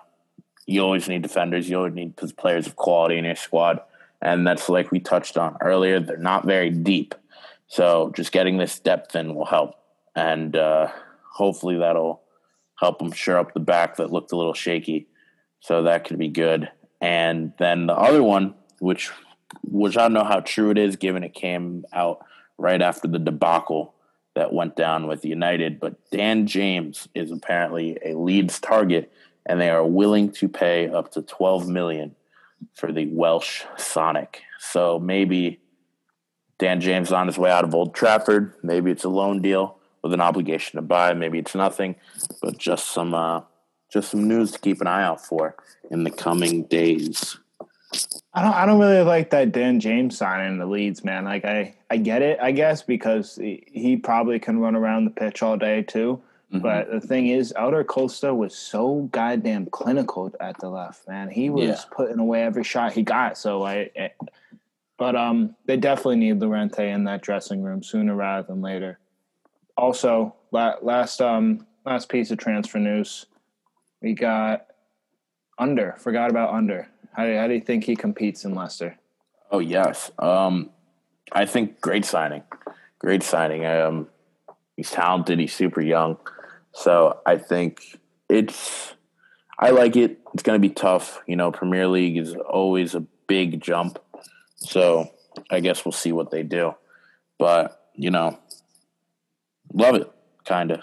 You 0.66 0.82
always 0.82 1.08
need 1.08 1.22
defenders. 1.22 1.68
You 1.68 1.78
always 1.78 1.94
need 1.94 2.16
players 2.36 2.66
of 2.66 2.76
quality 2.76 3.16
in 3.16 3.24
your 3.24 3.36
squad, 3.36 3.80
and 4.20 4.46
that's 4.46 4.68
like 4.68 4.90
we 4.90 5.00
touched 5.00 5.38
on 5.38 5.56
earlier. 5.60 5.98
They're 5.98 6.16
not 6.18 6.44
very 6.44 6.70
deep, 6.70 7.14
so 7.68 8.12
just 8.14 8.32
getting 8.32 8.58
this 8.58 8.78
depth 8.78 9.16
in 9.16 9.34
will 9.34 9.46
help, 9.46 9.74
and 10.14 10.54
uh, 10.54 10.88
hopefully 11.32 11.78
that'll 11.78 12.22
help 12.80 12.98
them 12.98 13.12
shore 13.12 13.38
up 13.38 13.54
the 13.54 13.60
back 13.60 13.96
that 13.96 14.12
looked 14.12 14.32
a 14.32 14.36
little 14.36 14.54
shaky. 14.54 15.06
So 15.60 15.82
that 15.84 16.04
could 16.04 16.18
be 16.18 16.28
good. 16.28 16.70
And 17.00 17.52
then 17.58 17.86
the 17.86 17.94
other 17.94 18.22
one, 18.22 18.54
which 18.80 19.10
which 19.62 19.96
I 19.96 20.02
don't 20.02 20.12
know 20.12 20.24
how 20.24 20.40
true 20.40 20.70
it 20.70 20.78
is, 20.78 20.96
given 20.96 21.24
it 21.24 21.34
came 21.34 21.84
out 21.92 22.24
right 22.58 22.80
after 22.80 23.08
the 23.08 23.18
debacle 23.18 23.94
that 24.34 24.52
went 24.52 24.76
down 24.76 25.06
with 25.06 25.24
United, 25.24 25.80
but 25.80 25.96
Dan 26.10 26.46
James 26.46 27.08
is 27.14 27.30
apparently 27.30 27.98
a 28.04 28.14
Leeds 28.14 28.60
target, 28.60 29.12
and 29.46 29.60
they 29.60 29.70
are 29.70 29.84
willing 29.84 30.30
to 30.32 30.48
pay 30.48 30.88
up 30.88 31.10
to 31.12 31.22
12 31.22 31.68
million 31.68 32.14
for 32.74 32.92
the 32.92 33.06
Welsh 33.06 33.62
Sonic. 33.76 34.42
So 34.58 34.98
maybe 34.98 35.60
Dan 36.58 36.80
James 36.80 37.10
on 37.12 37.26
his 37.26 37.38
way 37.38 37.50
out 37.50 37.64
of 37.64 37.74
Old 37.74 37.94
Trafford. 37.94 38.52
Maybe 38.62 38.90
it's 38.90 39.04
a 39.04 39.08
loan 39.08 39.40
deal 39.40 39.77
with 40.02 40.12
an 40.12 40.20
obligation 40.20 40.76
to 40.76 40.82
buy. 40.82 41.14
Maybe 41.14 41.38
it's 41.38 41.54
nothing, 41.54 41.96
but 42.42 42.58
just 42.58 42.90
some 42.90 43.14
uh, 43.14 43.42
just 43.92 44.10
some 44.10 44.28
news 44.28 44.52
to 44.52 44.58
keep 44.58 44.80
an 44.80 44.86
eye 44.86 45.02
out 45.02 45.24
for 45.24 45.56
in 45.90 46.04
the 46.04 46.10
coming 46.10 46.64
days. 46.64 47.38
I 48.34 48.42
don't. 48.42 48.54
I 48.54 48.66
don't 48.66 48.78
really 48.78 49.02
like 49.02 49.30
that 49.30 49.52
Dan 49.52 49.80
James 49.80 50.18
signing 50.18 50.58
the 50.58 50.66
Leeds, 50.66 51.04
man. 51.04 51.24
Like 51.24 51.44
I, 51.44 51.74
I 51.90 51.96
get 51.96 52.22
it, 52.22 52.38
I 52.40 52.52
guess, 52.52 52.82
because 52.82 53.36
he, 53.36 53.64
he 53.66 53.96
probably 53.96 54.38
can 54.38 54.58
run 54.58 54.76
around 54.76 55.06
the 55.06 55.10
pitch 55.10 55.42
all 55.42 55.56
day 55.56 55.82
too. 55.82 56.20
Mm-hmm. 56.52 56.62
But 56.62 56.90
the 56.90 57.00
thing 57.00 57.28
is, 57.28 57.52
Helder 57.56 57.84
Costa 57.84 58.34
was 58.34 58.56
so 58.56 59.08
goddamn 59.12 59.66
clinical 59.66 60.32
at 60.40 60.58
the 60.58 60.68
left, 60.68 61.08
man. 61.08 61.30
He 61.30 61.50
was 61.50 61.68
yeah. 61.68 61.80
putting 61.90 62.18
away 62.18 62.42
every 62.42 62.64
shot 62.64 62.92
he 62.92 63.02
got. 63.02 63.36
So 63.36 63.64
I, 63.64 63.90
I, 63.98 64.10
but 64.98 65.16
um, 65.16 65.56
they 65.66 65.76
definitely 65.76 66.16
need 66.16 66.40
Llorente 66.40 66.90
in 66.90 67.04
that 67.04 67.22
dressing 67.22 67.62
room 67.62 67.82
sooner 67.82 68.14
rather 68.14 68.46
than 68.46 68.60
later 68.62 68.98
also 69.78 70.34
last 70.50 71.22
um 71.22 71.66
last 71.86 72.08
piece 72.08 72.30
of 72.30 72.38
transfer 72.38 72.78
news, 72.78 73.26
we 74.02 74.12
got 74.12 74.66
Ünder. 75.58 75.98
Forgot 75.98 76.30
about 76.30 76.52
Ünder. 76.52 76.86
How 77.12 77.24
do, 77.24 77.36
how 77.36 77.46
do 77.46 77.54
you 77.54 77.60
think 77.60 77.84
he 77.84 77.96
competes 77.96 78.44
in 78.44 78.54
Leicester? 78.54 78.98
Oh 79.50 79.60
yes, 79.60 80.10
um, 80.18 80.70
I 81.32 81.46
think 81.46 81.80
great 81.80 82.04
signing, 82.04 82.42
great 82.98 83.22
signing. 83.22 83.64
Um, 83.64 84.08
he's 84.76 84.90
talented. 84.90 85.38
He's 85.38 85.54
super 85.54 85.80
young, 85.80 86.18
so 86.72 87.20
I 87.24 87.38
think 87.38 87.98
it's. 88.28 88.94
I 89.60 89.70
like 89.70 89.96
it. 89.96 90.20
It's 90.34 90.44
going 90.44 90.60
to 90.60 90.68
be 90.68 90.72
tough. 90.72 91.20
You 91.26 91.34
know, 91.34 91.50
Premier 91.50 91.88
League 91.88 92.16
is 92.16 92.34
always 92.34 92.94
a 92.94 93.00
big 93.26 93.60
jump, 93.60 93.98
so 94.56 95.10
I 95.50 95.60
guess 95.60 95.84
we'll 95.84 95.92
see 95.92 96.12
what 96.12 96.30
they 96.30 96.42
do. 96.42 96.74
But 97.38 97.90
you 97.94 98.10
know, 98.10 98.38
love 99.72 99.94
it, 99.96 100.10
kind 100.44 100.70
of. 100.70 100.80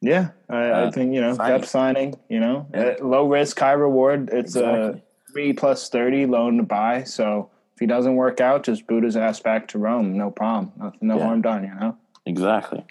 Yeah, 0.00 0.30
I, 0.48 0.70
uh, 0.70 0.86
I 0.86 0.90
think 0.90 1.14
you 1.14 1.20
know 1.20 1.34
signing. 1.34 1.64
signing. 1.64 2.14
You 2.28 2.40
know, 2.40 2.66
yeah. 2.72 2.94
uh, 3.00 3.04
low 3.04 3.28
risk, 3.28 3.58
high 3.58 3.72
reward. 3.72 4.30
It's 4.32 4.54
exactly. 4.54 5.00
a 5.00 5.32
three 5.32 5.52
plus 5.52 5.88
thirty 5.88 6.26
loan 6.26 6.58
to 6.58 6.62
buy. 6.62 7.04
So 7.04 7.50
if 7.74 7.80
he 7.80 7.86
doesn't 7.86 8.14
work 8.14 8.40
out, 8.40 8.64
just 8.64 8.86
boot 8.86 9.04
his 9.04 9.16
ass 9.16 9.40
back 9.40 9.68
to 9.68 9.78
Rome. 9.78 10.16
No 10.16 10.30
problem. 10.30 10.72
Nothing, 10.76 10.98
no 11.02 11.18
yeah. 11.18 11.24
harm 11.24 11.42
done. 11.42 11.64
You 11.64 11.74
know. 11.74 11.96
Exactly. 12.26 12.84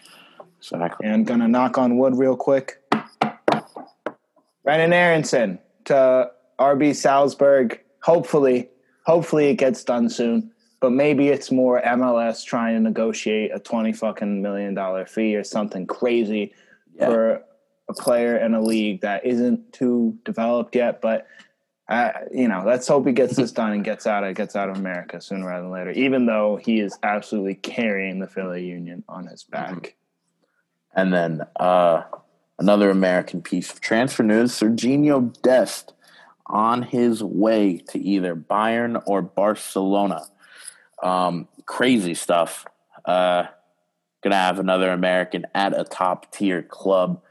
Exactly. 0.59 1.07
And 1.07 1.26
gonna 1.26 1.47
knock 1.47 1.78
on 1.78 1.97
wood 1.97 2.18
real 2.18 2.36
quick. 2.36 2.82
Brenden 4.65 4.91
Aaronson 4.91 5.59
to 5.86 6.32
RB 6.59 6.93
Salzburg. 6.93 7.80
Hopefully, 8.03 8.70
hopefully 9.05 9.49
it 9.49 9.55
gets 9.55 9.84
done 9.84 10.09
soon. 10.09 10.51
But 10.80 10.91
maybe 10.91 11.30
it's 11.30 11.51
more 11.51 11.82
MLS 11.82 12.45
trying 12.45 12.75
to 12.75 12.80
negotiate 12.80 13.51
a 13.53 13.59
twenty 13.59 13.93
fucking 13.93 14.41
million 14.41 14.73
dollar 14.73 15.05
fee 15.05 15.36
or 15.36 15.43
something 15.43 15.88
crazy 15.88 16.53
yeah. 16.95 17.07
for 17.07 17.43
a 17.89 17.93
player 17.93 18.38
in 18.38 18.53
a 18.53 18.61
league 18.61 19.01
that 19.01 19.25
isn't 19.25 19.73
too 19.73 20.17
developed 20.23 20.75
yet. 20.75 21.01
But 21.01 21.28
uh, 21.89 22.11
you 22.34 22.47
know, 22.47 22.63
let's 22.65 22.88
hope 22.88 23.07
he 23.07 23.13
gets 23.13 23.38
this 23.38 23.51
done 23.51 23.71
and 23.71 23.84
gets 23.84 24.05
out 24.05 24.23
of 24.23 24.36
gets 24.36 24.55
out 24.55 24.69
of 24.69 24.78
America 24.78 25.21
sooner 25.21 25.47
rather 25.47 25.63
than 25.63 25.71
later. 25.71 25.91
Even 25.91 26.25
though 26.25 26.57
he 26.57 26.80
is 26.80 26.97
absolutely 27.01 27.55
carrying 27.55 28.19
the 28.19 28.28
Philly 28.28 28.65
Union 28.65 29.03
on 29.07 29.28
his 29.28 29.43
back. 29.43 29.73
Mm-hmm. 29.73 30.99
And 30.99 31.13
then 31.13 31.41
uh, 31.57 32.03
another 32.59 32.89
American 32.89 33.41
piece 33.41 33.71
of 33.71 33.80
transfer 33.80 34.23
news: 34.23 34.51
Sergiño 34.51 35.39
Dest 35.41 35.93
on 36.47 36.82
his 36.82 37.23
way 37.23 37.78
to 37.89 37.99
either 37.99 38.36
Bayern 38.36 39.01
or 39.05 39.21
Barcelona. 39.21 40.25
Um, 41.04 41.48
crazy 41.66 42.14
stuff. 42.14 42.66
Uh, 43.06 43.45
gonna 44.24 44.36
have 44.36 44.60
another 44.60 44.91
American 44.91 45.45
at 45.54 45.80
a 45.80 45.84
top 45.84 46.32
tier 46.32 46.62
club, 46.64 47.22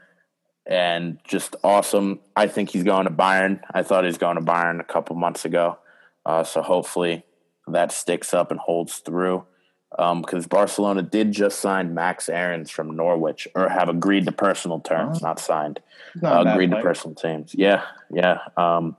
and 0.65 1.19
just 1.23 1.55
awesome. 1.63 2.19
I 2.35 2.47
think 2.47 2.69
he's 2.69 2.83
going 2.83 3.05
to 3.05 3.11
Bayern. 3.11 3.61
I 3.73 3.83
thought 3.83 4.03
he 4.03 4.07
was 4.07 4.17
going 4.17 4.37
to 4.37 4.43
Bayern 4.43 4.79
a 4.79 4.85
couple 4.85 5.15
months 5.15 5.45
ago, 5.45 5.77
uh, 6.25 6.43
so 6.43 6.61
hopefully 6.61 7.23
that 7.67 7.91
sticks 7.91 8.33
up 8.33 8.51
and 8.51 8.59
holds 8.59 8.97
through. 8.97 9.45
Because 9.91 10.43
um, 10.43 10.49
Barcelona 10.49 11.01
did 11.01 11.31
just 11.31 11.59
sign 11.59 11.93
Max 11.93 12.27
Aarons 12.27 12.69
from 12.69 12.95
Norwich, 12.95 13.47
or 13.55 13.69
have 13.69 13.87
agreed 13.87 14.25
to 14.25 14.33
personal 14.33 14.81
terms, 14.81 15.19
oh. 15.21 15.27
not 15.27 15.39
signed. 15.39 15.79
Not 16.21 16.45
uh, 16.45 16.51
agreed 16.51 16.71
to 16.71 16.81
personal 16.81 17.15
terms. 17.15 17.55
Yeah, 17.57 17.83
yeah. 18.11 18.39
Um, 18.57 18.97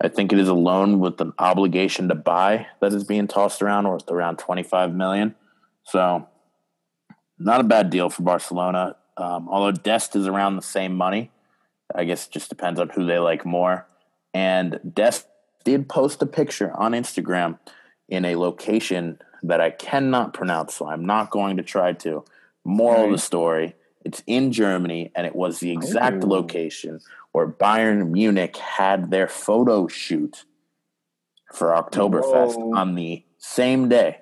I 0.00 0.08
think 0.08 0.32
it 0.32 0.38
is 0.38 0.48
a 0.48 0.54
loan 0.54 0.98
with 0.98 1.20
an 1.20 1.32
obligation 1.38 2.08
to 2.08 2.14
buy 2.14 2.66
that 2.80 2.92
is 2.92 3.04
being 3.04 3.28
tossed 3.28 3.62
around, 3.62 3.88
worth 3.88 4.10
around 4.10 4.38
twenty 4.38 4.62
five 4.62 4.94
million. 4.94 5.34
So, 5.84 6.28
not 7.38 7.60
a 7.60 7.64
bad 7.64 7.90
deal 7.90 8.10
for 8.10 8.22
Barcelona. 8.22 8.96
Um, 9.16 9.48
although 9.48 9.70
Dest 9.70 10.16
is 10.16 10.26
around 10.26 10.56
the 10.56 10.62
same 10.62 10.94
money, 10.96 11.30
I 11.94 12.04
guess 12.04 12.26
it 12.26 12.32
just 12.32 12.48
depends 12.48 12.80
on 12.80 12.88
who 12.88 13.06
they 13.06 13.18
like 13.18 13.46
more. 13.46 13.86
And 14.32 14.80
Dest 14.92 15.26
did 15.64 15.88
post 15.88 16.20
a 16.22 16.26
picture 16.26 16.72
on 16.72 16.92
Instagram 16.92 17.58
in 18.08 18.24
a 18.24 18.36
location 18.36 19.20
that 19.44 19.60
I 19.60 19.70
cannot 19.70 20.34
pronounce, 20.34 20.74
so 20.74 20.88
I'm 20.88 21.06
not 21.06 21.30
going 21.30 21.56
to 21.56 21.62
try 21.62 21.92
to. 21.92 22.24
Moral 22.64 23.04
of 23.04 23.10
the 23.12 23.18
story: 23.18 23.74
It's 24.04 24.22
in 24.26 24.50
Germany, 24.50 25.12
and 25.14 25.26
it 25.26 25.36
was 25.36 25.60
the 25.60 25.70
exact 25.70 26.24
Ooh. 26.24 26.28
location 26.28 27.00
where 27.34 27.48
Bayern 27.48 28.10
Munich 28.10 28.56
had 28.56 29.10
their 29.10 29.26
photo 29.26 29.88
shoot 29.88 30.44
for 31.52 31.70
Oktoberfest 31.70 32.54
Whoa. 32.54 32.76
on 32.76 32.94
the 32.94 33.24
same 33.38 33.88
day. 33.88 34.18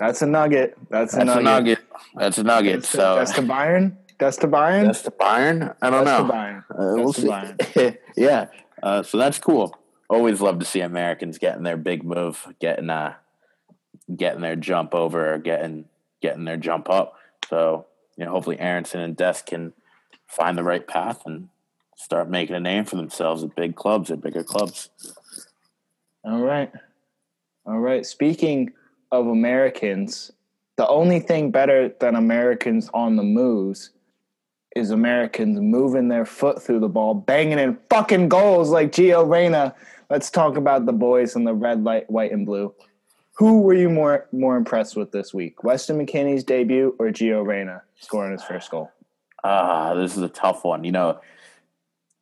That's 0.00 0.20
a 0.20 0.26
nugget. 0.26 0.76
That's, 0.90 1.14
that's 1.14 1.22
a, 1.22 1.26
nugget. 1.26 1.38
a 1.38 1.44
nugget. 1.44 1.78
That's 2.16 2.38
a 2.38 2.42
nugget. 2.42 2.74
That's 2.80 2.88
so 2.88 3.14
that's 3.14 3.32
to 3.34 3.42
Bayern. 3.42 3.96
That's 4.18 4.36
to 4.38 4.48
Bayern. 4.48 4.86
That's 4.86 5.02
to 5.02 5.12
Bayern. 5.12 5.76
I 5.80 5.90
don't 5.90 6.04
that's 6.04 6.22
know. 6.22 6.28
Bayern. 6.28 6.64
Uh, 6.70 6.94
we'll 6.96 7.12
see. 7.12 7.96
yeah. 8.16 8.48
Uh, 8.82 9.04
so 9.04 9.16
that's 9.16 9.38
cool. 9.38 9.78
Always 10.08 10.40
love 10.40 10.58
to 10.58 10.64
see 10.64 10.80
Americans 10.80 11.38
getting 11.38 11.62
their 11.62 11.76
big 11.76 12.02
move, 12.02 12.48
getting 12.58 12.90
uh, 12.90 13.14
getting 14.16 14.40
their 14.40 14.56
jump 14.56 14.92
over, 14.92 15.38
getting 15.38 15.84
getting 16.20 16.46
their 16.46 16.56
jump 16.56 16.90
up. 16.90 17.14
So 17.48 17.86
you 18.16 18.24
know, 18.24 18.32
hopefully 18.32 18.58
Aaronson 18.58 19.02
and 19.02 19.16
Dest 19.16 19.46
can 19.46 19.72
find 20.26 20.58
the 20.58 20.64
right 20.64 20.84
path 20.84 21.22
and 21.26 21.48
start 22.00 22.30
making 22.30 22.56
a 22.56 22.60
name 22.60 22.84
for 22.84 22.96
themselves 22.96 23.44
at 23.44 23.54
big 23.54 23.76
clubs, 23.76 24.10
at 24.10 24.20
bigger 24.20 24.42
clubs. 24.42 24.88
All 26.24 26.40
right. 26.40 26.72
All 27.66 27.78
right. 27.78 28.04
Speaking 28.06 28.72
of 29.12 29.26
Americans, 29.26 30.32
the 30.76 30.88
only 30.88 31.20
thing 31.20 31.50
better 31.50 31.94
than 32.00 32.16
Americans 32.16 32.88
on 32.94 33.16
the 33.16 33.22
moves 33.22 33.90
is 34.74 34.90
Americans 34.90 35.60
moving 35.60 36.08
their 36.08 36.24
foot 36.24 36.62
through 36.62 36.80
the 36.80 36.88
ball, 36.88 37.12
banging 37.14 37.58
in 37.58 37.76
fucking 37.90 38.28
goals 38.28 38.70
like 38.70 38.92
Gio 38.92 39.28
Reyna. 39.28 39.74
Let's 40.08 40.30
talk 40.30 40.56
about 40.56 40.86
the 40.86 40.92
boys 40.92 41.36
in 41.36 41.44
the 41.44 41.54
red, 41.54 41.84
light, 41.84 42.08
white, 42.08 42.32
and 42.32 42.46
blue. 42.46 42.74
Who 43.34 43.60
were 43.62 43.74
you 43.74 43.90
more 43.90 44.26
more 44.32 44.56
impressed 44.56 44.96
with 44.96 45.12
this 45.12 45.34
week? 45.34 45.64
Weston 45.64 45.98
McKennie's 45.98 46.44
debut 46.44 46.94
or 46.98 47.08
Gio 47.08 47.46
Reyna 47.46 47.82
scoring 47.98 48.32
his 48.32 48.42
first 48.42 48.70
goal? 48.70 48.90
Ah, 49.44 49.90
uh, 49.90 49.94
this 49.94 50.16
is 50.16 50.22
a 50.22 50.28
tough 50.28 50.64
one. 50.64 50.84
You 50.84 50.92
know, 50.92 51.20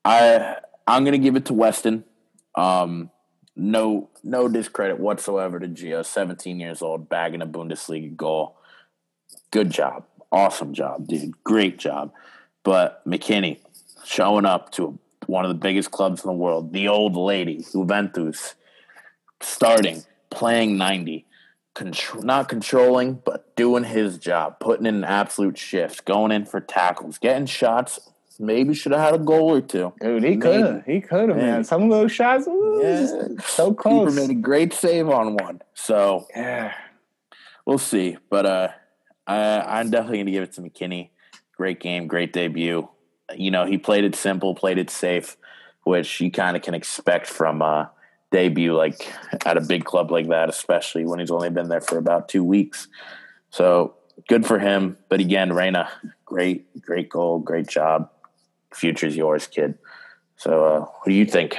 I 0.05 0.57
I'm 0.87 1.05
gonna 1.05 1.19
give 1.19 1.37
it 1.37 1.47
to 1.47 1.55
Weston. 1.55 2.05
Um, 2.55 3.11
no 3.57 4.09
no 4.23 4.49
discredit 4.49 4.99
whatsoever 4.99 5.59
to 5.61 5.69
Gio. 5.69 6.05
17 6.05 6.61
years 6.61 6.83
old, 6.83 7.09
bagging 7.09 7.43
a 7.43 7.47
Bundesliga 7.47 8.15
goal. 8.17 8.57
Good 9.51 9.71
job, 9.71 10.05
awesome 10.33 10.75
job, 10.75 11.07
dude. 11.07 11.43
Great 11.45 11.79
job. 11.79 12.13
But 12.65 13.05
McKennie 13.07 13.61
showing 14.05 14.45
up 14.45 14.73
to 14.73 14.99
one 15.27 15.45
of 15.45 15.51
the 15.51 15.55
biggest 15.55 15.91
clubs 15.91 16.25
in 16.25 16.29
the 16.29 16.35
world, 16.35 16.73
the 16.73 16.89
old 16.89 17.15
lady, 17.17 17.65
Juventus, 17.71 18.55
starting, 19.41 20.03
playing 20.31 20.79
90, 20.79 21.27
contr- 21.75 22.25
not 22.25 22.49
controlling, 22.49 23.15
but 23.25 23.55
doing 23.57 23.85
his 23.85 24.19
job, 24.19 24.59
putting 24.59 24.87
in 24.87 24.97
an 24.97 25.05
absolute 25.05 25.59
shift, 25.59 26.05
going 26.07 26.33
in 26.33 26.47
for 26.47 26.61
tackles, 26.61 27.19
getting 27.19 27.47
shots 27.47 28.01
maybe 28.39 28.75
should 28.75 28.93
have 28.93 29.01
had 29.01 29.15
a 29.15 29.19
goal 29.19 29.55
or 29.55 29.61
two. 29.61 29.93
Dude, 30.01 30.23
he 30.23 30.37
could 30.37 30.61
have. 30.61 30.85
He 30.85 31.01
could 31.01 31.29
have, 31.29 31.39
man. 31.39 31.65
Some 31.65 31.83
of 31.83 31.91
those 31.91 32.13
shots, 32.13 32.47
ooh, 32.47 32.81
yeah. 32.83 33.27
so 33.45 33.75
close. 33.75 34.15
Keeper 34.15 34.21
made 34.27 34.31
a 34.31 34.41
great 34.41 34.73
save 34.73 35.09
on 35.09 35.37
one. 35.37 35.63
So 35.75 36.27
yeah, 36.35 36.75
we'll 37.67 37.79
see. 37.79 38.17
But 38.31 38.47
uh, 38.47 38.69
I, 39.27 39.81
I'm 39.81 39.91
definitely 39.91 40.19
going 40.19 40.27
to 40.27 40.33
give 40.33 40.43
it 40.45 40.53
to 40.55 40.63
McKennie. 40.63 41.11
Great 41.57 41.81
game, 41.81 42.07
great 42.07 42.33
debut. 42.33 42.89
You 43.35 43.51
know, 43.51 43.67
he 43.67 43.77
played 43.77 44.05
it 44.05 44.15
simple, 44.15 44.55
played 44.55 44.79
it 44.79 44.91
safe, 44.91 45.37
which 45.83 46.21
you 46.21 46.31
kind 46.31 46.57
of 46.57 46.63
can 46.63 46.75
expect 46.75 47.27
from 47.27 47.61
a 47.61 47.91
debut 48.31 48.75
like 48.75 49.13
at 49.45 49.57
a 49.57 49.61
big 49.61 49.85
club 49.85 50.11
like 50.11 50.29
that, 50.29 50.49
especially 50.49 51.05
when 51.05 51.19
he's 51.19 51.31
only 51.31 51.51
been 51.51 51.69
there 51.69 51.81
for 51.81 51.99
about 51.99 52.29
two 52.29 52.45
weeks. 52.45 52.89
So 53.51 53.95
good 54.29 54.47
for 54.47 54.59
him. 54.59 54.99
But 55.09 55.21
again, 55.21 55.53
Reyna, 55.53 55.89
great, 56.25 56.81
great 56.81 57.09
goal, 57.09 57.41
great 57.41 57.67
job 57.67 58.11
future's 58.73 59.17
yours, 59.17 59.47
kid. 59.47 59.79
So, 60.37 60.65
uh, 60.65 60.81
what 60.81 61.07
do 61.07 61.15
you 61.15 61.27
think? 61.27 61.57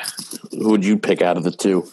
Who 0.52 0.70
would 0.70 0.86
you 0.86 0.98
pick 0.98 1.22
out 1.22 1.38
of 1.38 1.44
the 1.44 1.52
two? 1.52 1.90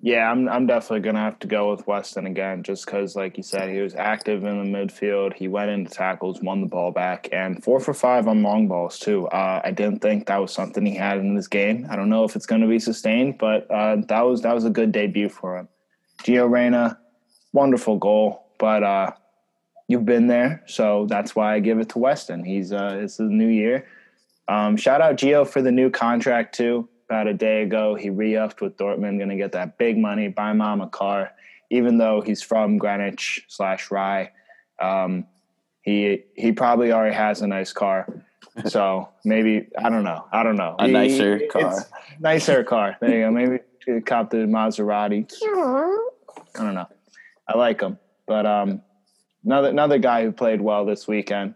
Yeah, 0.00 0.30
I'm 0.30 0.46
I'm 0.48 0.66
definitely 0.66 1.00
gonna 1.00 1.20
have 1.20 1.38
to 1.38 1.46
go 1.46 1.70
with 1.70 1.86
Weston 1.86 2.26
again, 2.26 2.62
just 2.62 2.84
because, 2.84 3.16
like 3.16 3.38
you 3.38 3.42
said, 3.42 3.70
he 3.70 3.80
was 3.80 3.94
active 3.94 4.44
in 4.44 4.72
the 4.72 4.78
midfield. 4.78 5.32
He 5.32 5.48
went 5.48 5.70
into 5.70 5.90
tackles, 5.90 6.42
won 6.42 6.60
the 6.60 6.66
ball 6.66 6.92
back, 6.92 7.28
and 7.32 7.64
four 7.64 7.80
for 7.80 7.94
five 7.94 8.28
on 8.28 8.42
long 8.42 8.68
balls 8.68 8.98
too. 8.98 9.26
Uh, 9.28 9.62
I 9.64 9.70
didn't 9.70 10.00
think 10.00 10.26
that 10.26 10.36
was 10.36 10.52
something 10.52 10.84
he 10.84 10.94
had 10.94 11.18
in 11.18 11.34
this 11.34 11.48
game. 11.48 11.86
I 11.88 11.96
don't 11.96 12.10
know 12.10 12.24
if 12.24 12.36
it's 12.36 12.46
going 12.46 12.60
to 12.60 12.68
be 12.68 12.78
sustained, 12.78 13.38
but 13.38 13.70
uh, 13.70 13.96
that 14.08 14.20
was 14.20 14.42
that 14.42 14.54
was 14.54 14.66
a 14.66 14.70
good 14.70 14.92
debut 14.92 15.30
for 15.30 15.56
him. 15.56 15.68
Gio 16.22 16.48
Reyna, 16.48 16.98
wonderful 17.52 17.96
goal, 17.96 18.46
but 18.58 18.82
uh, 18.82 19.12
you've 19.88 20.04
been 20.04 20.26
there, 20.26 20.62
so 20.66 21.06
that's 21.08 21.34
why 21.34 21.54
I 21.54 21.60
give 21.60 21.78
it 21.80 21.88
to 21.90 21.98
Weston. 21.98 22.44
He's 22.44 22.70
uh, 22.70 22.98
it's 23.00 23.18
a 23.18 23.24
new 23.24 23.48
year. 23.48 23.86
Um, 24.48 24.76
shout 24.76 25.00
out 25.00 25.16
Gio 25.16 25.46
for 25.46 25.62
the 25.62 25.72
new 25.72 25.90
contract 25.90 26.54
too. 26.54 26.88
About 27.08 27.28
a 27.28 27.34
day 27.34 27.62
ago, 27.62 27.94
he 27.94 28.10
re-upped 28.10 28.60
with 28.60 28.76
Dortmund, 28.76 29.18
going 29.18 29.28
to 29.28 29.36
get 29.36 29.52
that 29.52 29.78
big 29.78 29.96
money, 29.96 30.28
buy 30.28 30.52
mom 30.52 30.80
a 30.80 30.88
car. 30.88 31.32
Even 31.70 31.98
though 31.98 32.20
he's 32.20 32.42
from 32.42 32.78
Greenwich 32.78 33.44
slash 33.48 33.90
Rye, 33.90 34.30
um, 34.80 35.26
he 35.82 36.24
he 36.34 36.52
probably 36.52 36.92
already 36.92 37.14
has 37.14 37.42
a 37.42 37.46
nice 37.46 37.72
car. 37.72 38.24
So 38.66 39.08
maybe 39.24 39.68
I 39.78 39.88
don't 39.88 40.04
know. 40.04 40.26
I 40.32 40.42
don't 40.42 40.56
know. 40.56 40.76
A 40.78 40.86
he, 40.86 40.92
nicer 40.92 41.40
car. 41.50 41.86
Nicer 42.20 42.64
car. 42.64 42.96
There 43.00 43.10
you 43.10 43.24
go. 43.24 43.30
Maybe 43.30 44.00
cop 44.02 44.30
the 44.30 44.38
Maserati. 44.38 45.32
I 46.58 46.62
don't 46.62 46.74
know. 46.74 46.88
I 47.48 47.56
like 47.56 47.80
him, 47.80 47.98
but 48.26 48.46
um, 48.46 48.82
another 49.44 49.68
another 49.68 49.98
guy 49.98 50.24
who 50.24 50.32
played 50.32 50.60
well 50.60 50.84
this 50.84 51.06
weekend 51.06 51.54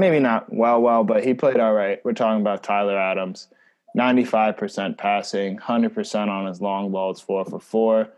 maybe 0.00 0.18
not 0.18 0.52
well, 0.52 0.80
well, 0.80 1.04
but 1.04 1.22
he 1.22 1.34
played 1.34 1.60
all 1.60 1.74
right. 1.74 2.00
We're 2.04 2.14
talking 2.14 2.40
about 2.40 2.64
Tyler 2.64 2.98
Adams. 2.98 3.48
95% 3.96 4.96
passing, 4.96 5.58
100% 5.58 6.28
on 6.28 6.46
his 6.46 6.60
long 6.60 6.90
balls, 6.90 7.20
four 7.20 7.44
for 7.44 7.60
four. 7.60 8.08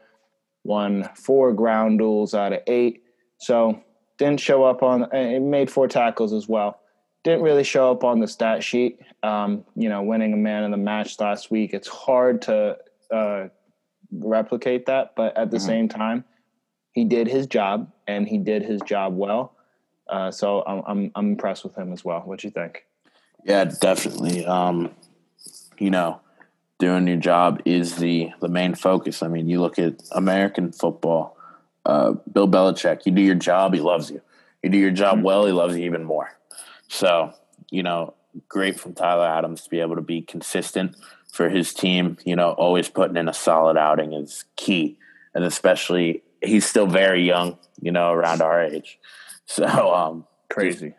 Won 0.64 1.08
four 1.14 1.52
ground 1.52 1.98
duels 1.98 2.34
out 2.34 2.52
of 2.52 2.60
eight. 2.66 3.02
So 3.38 3.82
didn't 4.18 4.40
show 4.40 4.64
up 4.64 4.82
on, 4.82 5.12
it 5.12 5.40
made 5.40 5.70
four 5.70 5.88
tackles 5.88 6.32
as 6.32 6.46
well. 6.46 6.80
didn't 7.24 7.42
really 7.42 7.64
show 7.64 7.90
up 7.90 8.04
on 8.04 8.20
the 8.20 8.28
stat 8.28 8.62
sheet. 8.62 9.00
Um, 9.22 9.64
you 9.74 9.88
know, 9.88 10.02
winning 10.02 10.32
a 10.32 10.36
man 10.36 10.64
of 10.64 10.70
the 10.70 10.76
match 10.76 11.18
last 11.18 11.50
week, 11.50 11.74
it's 11.74 11.88
hard 11.88 12.42
to 12.42 12.76
uh, 13.12 13.48
replicate 14.12 14.86
that. 14.86 15.14
But 15.16 15.36
at 15.36 15.50
the 15.50 15.56
mm-hmm. 15.56 15.66
same 15.66 15.88
time, 15.88 16.24
he 16.92 17.04
did 17.04 17.26
his 17.26 17.46
job 17.46 17.90
and 18.06 18.28
he 18.28 18.38
did 18.38 18.62
his 18.62 18.80
job 18.82 19.16
well. 19.16 19.56
Uh, 20.12 20.30
so 20.30 20.62
I'm, 20.66 20.82
I'm, 20.86 21.12
I'm 21.14 21.28
impressed 21.30 21.64
with 21.64 21.74
him 21.74 21.90
as 21.90 22.04
well. 22.04 22.20
What 22.20 22.40
do 22.40 22.46
you 22.46 22.52
think? 22.52 22.84
Yeah, 23.44 23.64
definitely. 23.64 24.44
Um, 24.44 24.90
you 25.78 25.90
know, 25.90 26.20
doing 26.78 27.06
your 27.06 27.16
job 27.16 27.62
is 27.64 27.96
the 27.96 28.30
the 28.40 28.48
main 28.48 28.74
focus. 28.74 29.22
I 29.22 29.28
mean, 29.28 29.48
you 29.48 29.60
look 29.60 29.78
at 29.78 29.94
American 30.12 30.70
football. 30.70 31.36
Uh, 31.86 32.12
Bill 32.30 32.46
Belichick, 32.46 33.06
you 33.06 33.12
do 33.12 33.22
your 33.22 33.34
job, 33.34 33.72
he 33.72 33.80
loves 33.80 34.10
you. 34.10 34.20
You 34.62 34.68
do 34.68 34.78
your 34.78 34.90
job 34.90 35.16
mm-hmm. 35.16 35.24
well, 35.24 35.46
he 35.46 35.52
loves 35.52 35.76
you 35.76 35.84
even 35.86 36.04
more. 36.04 36.28
So, 36.88 37.32
you 37.70 37.82
know, 37.82 38.14
great 38.48 38.78
from 38.78 38.92
Tyler 38.92 39.26
Adams 39.26 39.62
to 39.62 39.70
be 39.70 39.80
able 39.80 39.96
to 39.96 40.02
be 40.02 40.20
consistent 40.20 40.94
for 41.32 41.48
his 41.48 41.72
team. 41.72 42.18
You 42.24 42.36
know, 42.36 42.50
always 42.50 42.90
putting 42.90 43.16
in 43.16 43.28
a 43.28 43.34
solid 43.34 43.78
outing 43.78 44.12
is 44.12 44.44
key, 44.56 44.98
and 45.34 45.42
especially 45.42 46.22
he's 46.42 46.66
still 46.66 46.86
very 46.86 47.24
young. 47.24 47.58
You 47.80 47.92
know, 47.92 48.12
around 48.12 48.42
our 48.42 48.62
age. 48.62 48.98
So, 49.46 49.66
um, 49.66 50.26
crazy. 50.48 50.94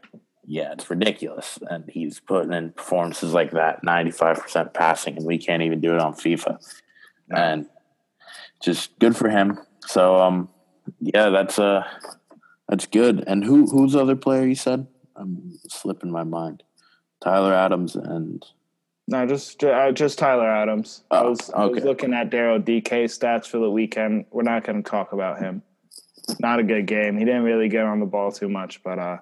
Yeah, 0.45 0.73
it's 0.73 0.89
ridiculous, 0.89 1.57
and 1.69 1.89
he's 1.89 2.19
putting 2.19 2.51
in 2.51 2.71
performances 2.71 3.33
like 3.33 3.51
that, 3.51 3.83
ninety-five 3.83 4.41
percent 4.41 4.73
passing, 4.73 5.15
and 5.15 5.25
we 5.25 5.37
can't 5.37 5.63
even 5.63 5.79
do 5.79 5.93
it 5.93 6.01
on 6.01 6.13
FIFA. 6.13 6.59
No. 7.29 7.37
And 7.37 7.69
just 8.61 8.99
good 8.99 9.15
for 9.15 9.29
him. 9.29 9.57
So, 9.87 10.17
um, 10.17 10.49
yeah, 10.99 11.29
that's 11.29 11.57
uh, 11.57 11.83
that's 12.67 12.85
good. 12.85 13.23
And 13.25 13.43
who 13.43 13.65
who's 13.67 13.93
the 13.93 14.01
other 14.01 14.17
player 14.17 14.45
you 14.45 14.55
said? 14.55 14.87
I'm 15.15 15.57
slipping 15.69 16.11
my 16.11 16.23
mind. 16.23 16.63
Tyler 17.21 17.53
Adams 17.53 17.95
and 17.95 18.45
no, 19.07 19.25
just 19.25 19.63
uh, 19.63 19.91
just 19.91 20.17
Tyler 20.17 20.49
Adams. 20.49 21.03
Oh, 21.11 21.17
I 21.17 21.23
was 21.23 21.49
okay. 21.49 21.59
I 21.61 21.65
was 21.65 21.83
looking 21.83 22.13
at 22.13 22.29
Daryl 22.29 22.63
Dike 22.63 23.09
stats 23.09 23.47
for 23.47 23.57
the 23.57 23.69
weekend. 23.69 24.25
We're 24.31 24.43
not 24.43 24.63
going 24.63 24.81
to 24.81 24.89
talk 24.89 25.11
about 25.11 25.39
him. 25.39 25.61
Not 26.39 26.59
a 26.59 26.63
good 26.63 26.85
game. 26.85 27.17
He 27.17 27.25
didn't 27.25 27.43
really 27.43 27.69
get 27.69 27.85
on 27.85 27.99
the 27.99 28.05
ball 28.05 28.31
too 28.31 28.49
much, 28.49 28.81
but 28.83 28.99
uh, 28.99 29.17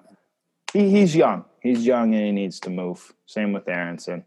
he, 0.72 0.90
he's 0.90 1.14
young. 1.16 1.44
He's 1.60 1.84
young 1.84 2.14
and 2.14 2.24
he 2.24 2.32
needs 2.32 2.60
to 2.60 2.70
move. 2.70 3.12
Same 3.26 3.52
with 3.52 3.68
Aaronson. 3.68 4.24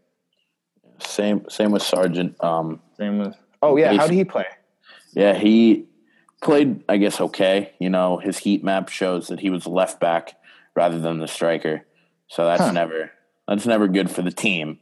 Same 0.98 1.44
same 1.48 1.72
with 1.72 1.82
Sargent. 1.82 2.42
Um, 2.42 2.80
same 2.96 3.18
with. 3.18 3.34
Oh 3.62 3.76
yeah, 3.76 3.94
how 3.94 4.06
did 4.06 4.14
he 4.14 4.24
play? 4.24 4.46
Yeah, 5.12 5.34
he 5.34 5.86
played. 6.42 6.84
I 6.88 6.96
guess 6.96 7.20
okay. 7.20 7.72
You 7.78 7.90
know, 7.90 8.16
his 8.18 8.38
heat 8.38 8.64
map 8.64 8.88
shows 8.88 9.28
that 9.28 9.40
he 9.40 9.50
was 9.50 9.66
left 9.66 10.00
back 10.00 10.38
rather 10.74 10.98
than 10.98 11.18
the 11.18 11.28
striker. 11.28 11.84
So 12.28 12.44
that's 12.44 12.62
huh. 12.62 12.72
never 12.72 13.12
that's 13.46 13.66
never 13.66 13.88
good 13.88 14.10
for 14.10 14.22
the 14.22 14.30
team. 14.30 14.80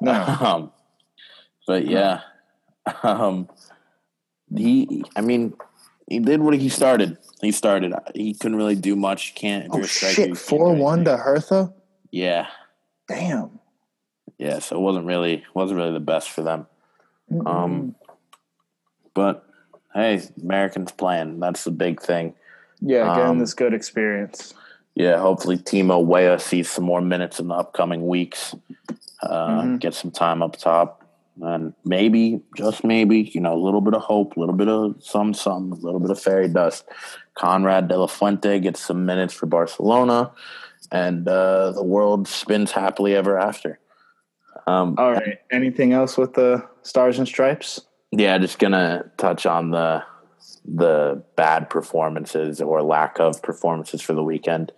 No. 0.00 0.12
Um, 0.40 0.72
but 1.66 1.86
yeah, 1.86 2.20
um, 3.02 3.48
he. 4.54 5.02
I 5.16 5.20
mean, 5.20 5.54
he 6.06 6.18
did 6.18 6.40
what 6.40 6.54
he 6.54 6.68
started. 6.68 7.18
He 7.40 7.52
started. 7.52 7.94
He 8.14 8.34
couldn't 8.34 8.56
really 8.56 8.76
do 8.76 8.96
much. 8.96 9.34
Can't. 9.34 9.68
Oh 9.70 9.82
shit! 9.82 10.36
Four 10.36 10.74
one 10.74 11.04
to 11.04 11.16
Hertha. 11.16 11.72
Yeah. 12.10 12.46
Damn. 13.08 13.58
Yeah. 14.38 14.58
So 14.58 14.76
it 14.76 14.80
wasn't 14.80 15.06
really 15.06 15.44
wasn't 15.54 15.78
really 15.78 15.92
the 15.92 16.00
best 16.00 16.30
for 16.30 16.42
them. 16.42 16.66
Mm-hmm. 17.30 17.46
Um. 17.46 17.94
But 19.14 19.46
hey, 19.94 20.22
Americans 20.42 20.92
playing. 20.92 21.40
That's 21.40 21.64
the 21.64 21.70
big 21.70 22.00
thing. 22.00 22.34
Yeah, 22.80 23.06
getting 23.14 23.30
um, 23.30 23.38
this 23.38 23.54
good 23.54 23.72
experience 23.72 24.52
yeah, 24.96 25.18
hopefully 25.18 25.58
Timo 25.58 26.02
Weah 26.02 26.38
sees 26.40 26.70
some 26.70 26.84
more 26.84 27.02
minutes 27.02 27.38
in 27.38 27.48
the 27.48 27.54
upcoming 27.54 28.06
weeks. 28.06 28.54
Uh, 29.22 29.48
mm-hmm. 29.48 29.76
Get 29.76 29.92
some 29.92 30.10
time 30.10 30.42
up 30.42 30.56
top, 30.56 31.04
and 31.42 31.74
maybe, 31.84 32.40
just 32.56 32.84
maybe, 32.84 33.30
you 33.34 33.40
know, 33.40 33.54
a 33.54 33.62
little 33.62 33.80
bit 33.80 33.94
of 33.94 34.02
hope, 34.02 34.36
a 34.36 34.40
little 34.40 34.54
bit 34.54 34.68
of 34.68 34.96
some, 35.00 35.34
some, 35.34 35.72
a 35.72 35.76
little 35.76 36.00
bit 36.00 36.10
of 36.10 36.20
fairy 36.20 36.48
dust. 36.48 36.84
Konrad 37.36 37.88
de 37.88 37.98
la 37.98 38.06
Fuente 38.06 38.58
gets 38.60 38.80
some 38.80 39.04
minutes 39.04 39.34
for 39.34 39.46
Barcelona, 39.46 40.32
and 40.90 41.28
uh, 41.28 41.72
the 41.72 41.82
world 41.82 42.26
spins 42.26 42.72
happily 42.72 43.14
ever 43.14 43.38
after. 43.38 43.78
Um, 44.66 44.96
All 44.98 45.12
right. 45.12 45.38
Anything 45.52 45.92
else 45.92 46.16
with 46.16 46.34
the 46.34 46.66
stars 46.82 47.18
and 47.18 47.28
stripes? 47.28 47.80
Yeah, 48.10 48.38
just 48.38 48.58
gonna 48.58 49.10
touch 49.16 49.46
on 49.46 49.70
the 49.70 50.02
the 50.64 51.22
bad 51.36 51.70
performances 51.70 52.60
or 52.60 52.82
lack 52.82 53.20
of 53.20 53.42
performances 53.42 54.00
for 54.00 54.14
the 54.14 54.22
weekend. 54.22 54.72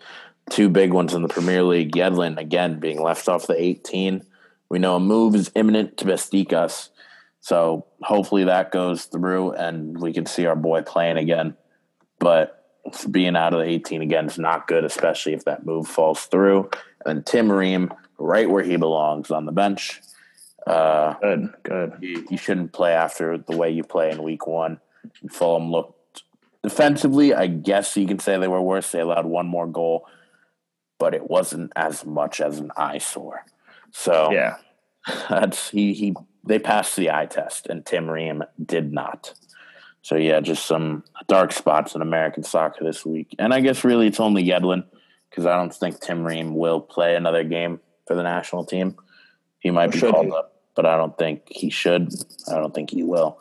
Two 0.51 0.69
big 0.69 0.93
ones 0.93 1.15
in 1.15 1.23
the 1.23 1.29
Premier 1.29 1.63
League. 1.63 1.93
Yedlin, 1.93 2.39
again, 2.39 2.79
being 2.81 3.01
left 3.01 3.29
off 3.29 3.47
the 3.47 3.61
18. 3.61 4.25
We 4.71 4.79
know 4.79 4.97
a 4.97 5.01
move 5.01 5.35
is 5.35 5.51
imminent 5.55 5.97
to 5.99 6.05
Besiktas. 6.05 6.91
So 7.41 7.87
hopefully 8.03 8.45
that 8.45 8.73
goes 8.73 9.05
through 9.05 9.53
and 9.53 9.99
we 9.99 10.13
can 10.13 10.27
see 10.27 10.47
our 10.47 10.57
boy 10.57 10.83
playing 10.83 11.17
again. 11.17 11.57
But 12.19 12.55
being 13.11 13.37
out 13.37 13.55
of 13.55 13.61
the 13.61 13.67
18 13.67 14.03
again 14.03 14.27
is 14.27 14.39
not 14.39 14.67
good, 14.67 14.85
especially 14.85 15.35
if 15.35 15.45
that 15.45 15.65
move 15.65 15.87
falls 15.87 16.25
through. 16.27 16.71
And 17.07 17.25
Tim 17.25 17.51
Ream, 17.51 17.93
right 18.19 18.49
where 18.49 18.63
he 18.63 18.77
belongs 18.77 19.31
on 19.31 19.47
the 19.47 19.53
bench. 19.53 20.01
Uh, 20.67 21.15
good, 21.15 21.55
good. 21.63 21.93
You, 22.01 22.27
you 22.31 22.37
shouldn't 22.37 22.73
play 22.73 22.93
after 22.93 23.39
the 23.39 23.57
way 23.57 23.71
you 23.71 23.85
play 23.85 24.11
in 24.11 24.23
week 24.23 24.47
one. 24.47 24.81
Fulham 25.31 25.71
looked 25.71 26.25
defensively. 26.63 27.33
I 27.33 27.47
guess 27.47 27.97
you 27.97 28.07
can 28.07 28.19
say 28.19 28.37
they 28.37 28.49
were 28.49 28.61
worse. 28.61 28.91
They 28.91 29.01
allowed 29.01 29.27
one 29.27 29.47
more 29.47 29.67
goal, 29.67 30.07
but 30.99 31.15
it 31.15 31.31
wasn't 31.31 31.73
as 31.77 32.05
much 32.05 32.41
as 32.41 32.59
an 32.59 32.71
eyesore. 32.77 33.45
So 33.93 34.31
yeah, 34.33 34.57
that's 35.29 35.71
he 35.71 35.93
he. 35.95 36.15
They 36.45 36.59
passed 36.59 36.97
the 36.97 37.11
eye 37.11 37.27
test, 37.27 37.67
and 37.67 37.85
Tim 37.85 38.09
Ream 38.09 38.43
did 38.65 38.93
not. 38.93 39.35
So 40.03 40.17
yeah, 40.17 40.41
just 40.41 40.65
some 40.65 41.05
dark 41.27 41.53
spots 41.53 41.95
in 41.95 42.01
American 42.01 42.43
soccer 42.43 42.85
this 42.85 43.05
week. 43.05 43.35
And 43.39 43.53
I 43.53 43.61
guess 43.61 43.85
really 43.85 44.07
it's 44.07 44.21
only 44.21 44.45
Yedlin 44.45 44.85
because 45.29 45.45
I 45.45 45.57
don't 45.57 45.75
think 45.75 46.01
Tim 46.01 46.25
Ream 46.25 46.55
will 46.55 46.81
play 46.81 47.17
another 47.17 47.45
game 47.45 47.81
for 48.07 48.15
the 48.15 48.23
national 48.23 48.65
team. 48.65 48.97
He 49.59 49.71
might 49.71 49.91
or 49.91 49.93
be 49.93 50.01
called 50.01 50.27
he? 50.27 50.33
up, 50.33 50.55
but 50.75 50.87
I 50.87 50.97
don't 50.97 51.19
think 51.19 51.43
he 51.51 51.69
should. 51.69 52.15
I 52.51 52.55
don't 52.55 52.75
think 52.75 52.91
he 52.91 53.03
will 53.03 53.39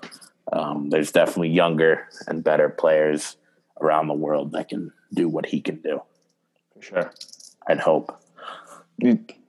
um, 0.52 0.90
there's 0.90 1.11
definitely 1.11 1.49
younger 1.49 2.07
and 2.28 2.44
better 2.44 2.69
players 2.69 3.38
around 3.82 4.07
the 4.07 4.14
world 4.14 4.52
that 4.53 4.69
can 4.69 4.91
do 5.14 5.28
what 5.28 5.45
he 5.45 5.61
can 5.61 5.82
do. 5.82 6.02
For 6.74 6.82
sure. 6.82 7.14
I'd 7.68 7.80
hope. 7.80 8.18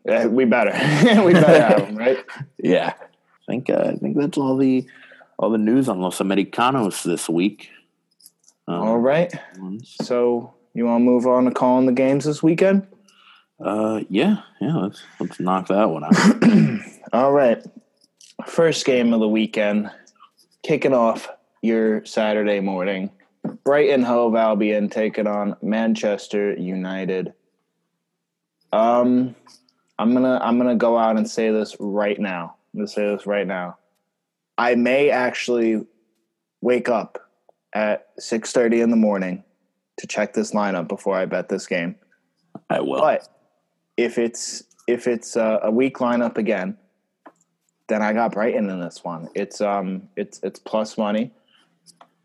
We, 0.08 0.14
uh, 0.14 0.28
we 0.28 0.44
better. 0.46 0.70
we 1.24 1.34
better 1.34 1.62
have 1.62 1.88
him, 1.88 1.96
right? 1.96 2.24
Yeah. 2.58 2.94
I 2.96 3.52
think 3.52 3.70
uh, 3.70 3.92
I 3.92 3.96
think 3.96 4.16
that's 4.16 4.36
all 4.36 4.56
the 4.56 4.86
all 5.38 5.50
the 5.50 5.58
news 5.58 5.88
on 5.88 6.00
Los 6.00 6.20
Americanos 6.20 7.02
this 7.02 7.28
week. 7.28 7.70
Um, 8.66 8.74
all 8.74 8.98
right. 8.98 9.32
So 10.02 10.54
you 10.74 10.84
want 10.84 11.00
to 11.00 11.04
move 11.04 11.26
on 11.26 11.44
to 11.44 11.50
calling 11.50 11.86
the 11.86 11.92
games 11.92 12.24
this 12.24 12.42
weekend? 12.42 12.86
Uh, 13.58 14.00
yeah, 14.10 14.42
yeah. 14.60 14.76
Let's 14.76 15.02
let's 15.18 15.40
knock 15.40 15.68
that 15.68 15.88
one 15.88 16.04
out. 16.04 16.82
all 17.12 17.32
right. 17.32 17.64
First 18.46 18.84
game 18.84 19.14
of 19.14 19.20
the 19.20 19.28
weekend 19.28 19.90
kicking 20.62 20.92
off 20.92 21.28
your 21.62 22.04
Saturday 22.04 22.60
morning. 22.60 23.10
Brighton 23.64 24.02
Hove 24.02 24.36
Albion 24.36 24.90
taking 24.90 25.26
on 25.26 25.56
Manchester 25.62 26.54
United. 26.54 27.32
Um, 28.72 29.34
I'm 29.98 30.12
gonna 30.12 30.38
I'm 30.42 30.58
gonna 30.58 30.76
go 30.76 30.96
out 30.96 31.16
and 31.16 31.28
say 31.28 31.50
this 31.50 31.76
right 31.80 32.18
now. 32.18 32.56
I'm 32.72 32.80
gonna 32.80 32.88
say 32.88 33.06
this 33.06 33.26
right 33.26 33.46
now. 33.46 33.78
I 34.56 34.74
may 34.74 35.10
actually 35.10 35.84
wake 36.60 36.88
up 36.88 37.30
at 37.72 38.08
six 38.18 38.52
thirty 38.52 38.80
in 38.80 38.90
the 38.90 38.96
morning 38.96 39.44
to 39.98 40.06
check 40.06 40.32
this 40.32 40.52
lineup 40.52 40.88
before 40.88 41.16
I 41.16 41.26
bet 41.26 41.48
this 41.48 41.66
game. 41.66 41.96
I 42.70 42.80
will. 42.80 43.00
But 43.00 43.28
if 43.96 44.18
it's 44.18 44.62
if 44.86 45.06
it's 45.06 45.36
a, 45.36 45.60
a 45.64 45.70
weak 45.70 45.98
lineup 45.98 46.38
again, 46.38 46.76
then 47.88 48.02
I 48.02 48.12
got 48.12 48.32
Brighton 48.32 48.70
in 48.70 48.80
this 48.80 49.02
one. 49.02 49.28
It's 49.34 49.60
um 49.60 50.08
it's 50.16 50.40
it's 50.42 50.60
plus 50.60 50.96
money, 50.96 51.32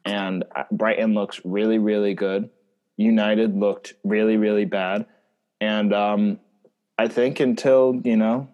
and 0.05 0.45
Brighton 0.71 1.13
looks 1.13 1.41
really 1.43 1.79
really 1.79 2.13
good. 2.13 2.49
United 2.97 3.55
looked 3.57 3.95
really 4.03 4.37
really 4.37 4.65
bad, 4.65 5.07
and 5.59 5.93
um, 5.93 6.39
I 6.97 7.07
think 7.07 7.39
until 7.39 7.99
you 8.03 8.17
know, 8.17 8.47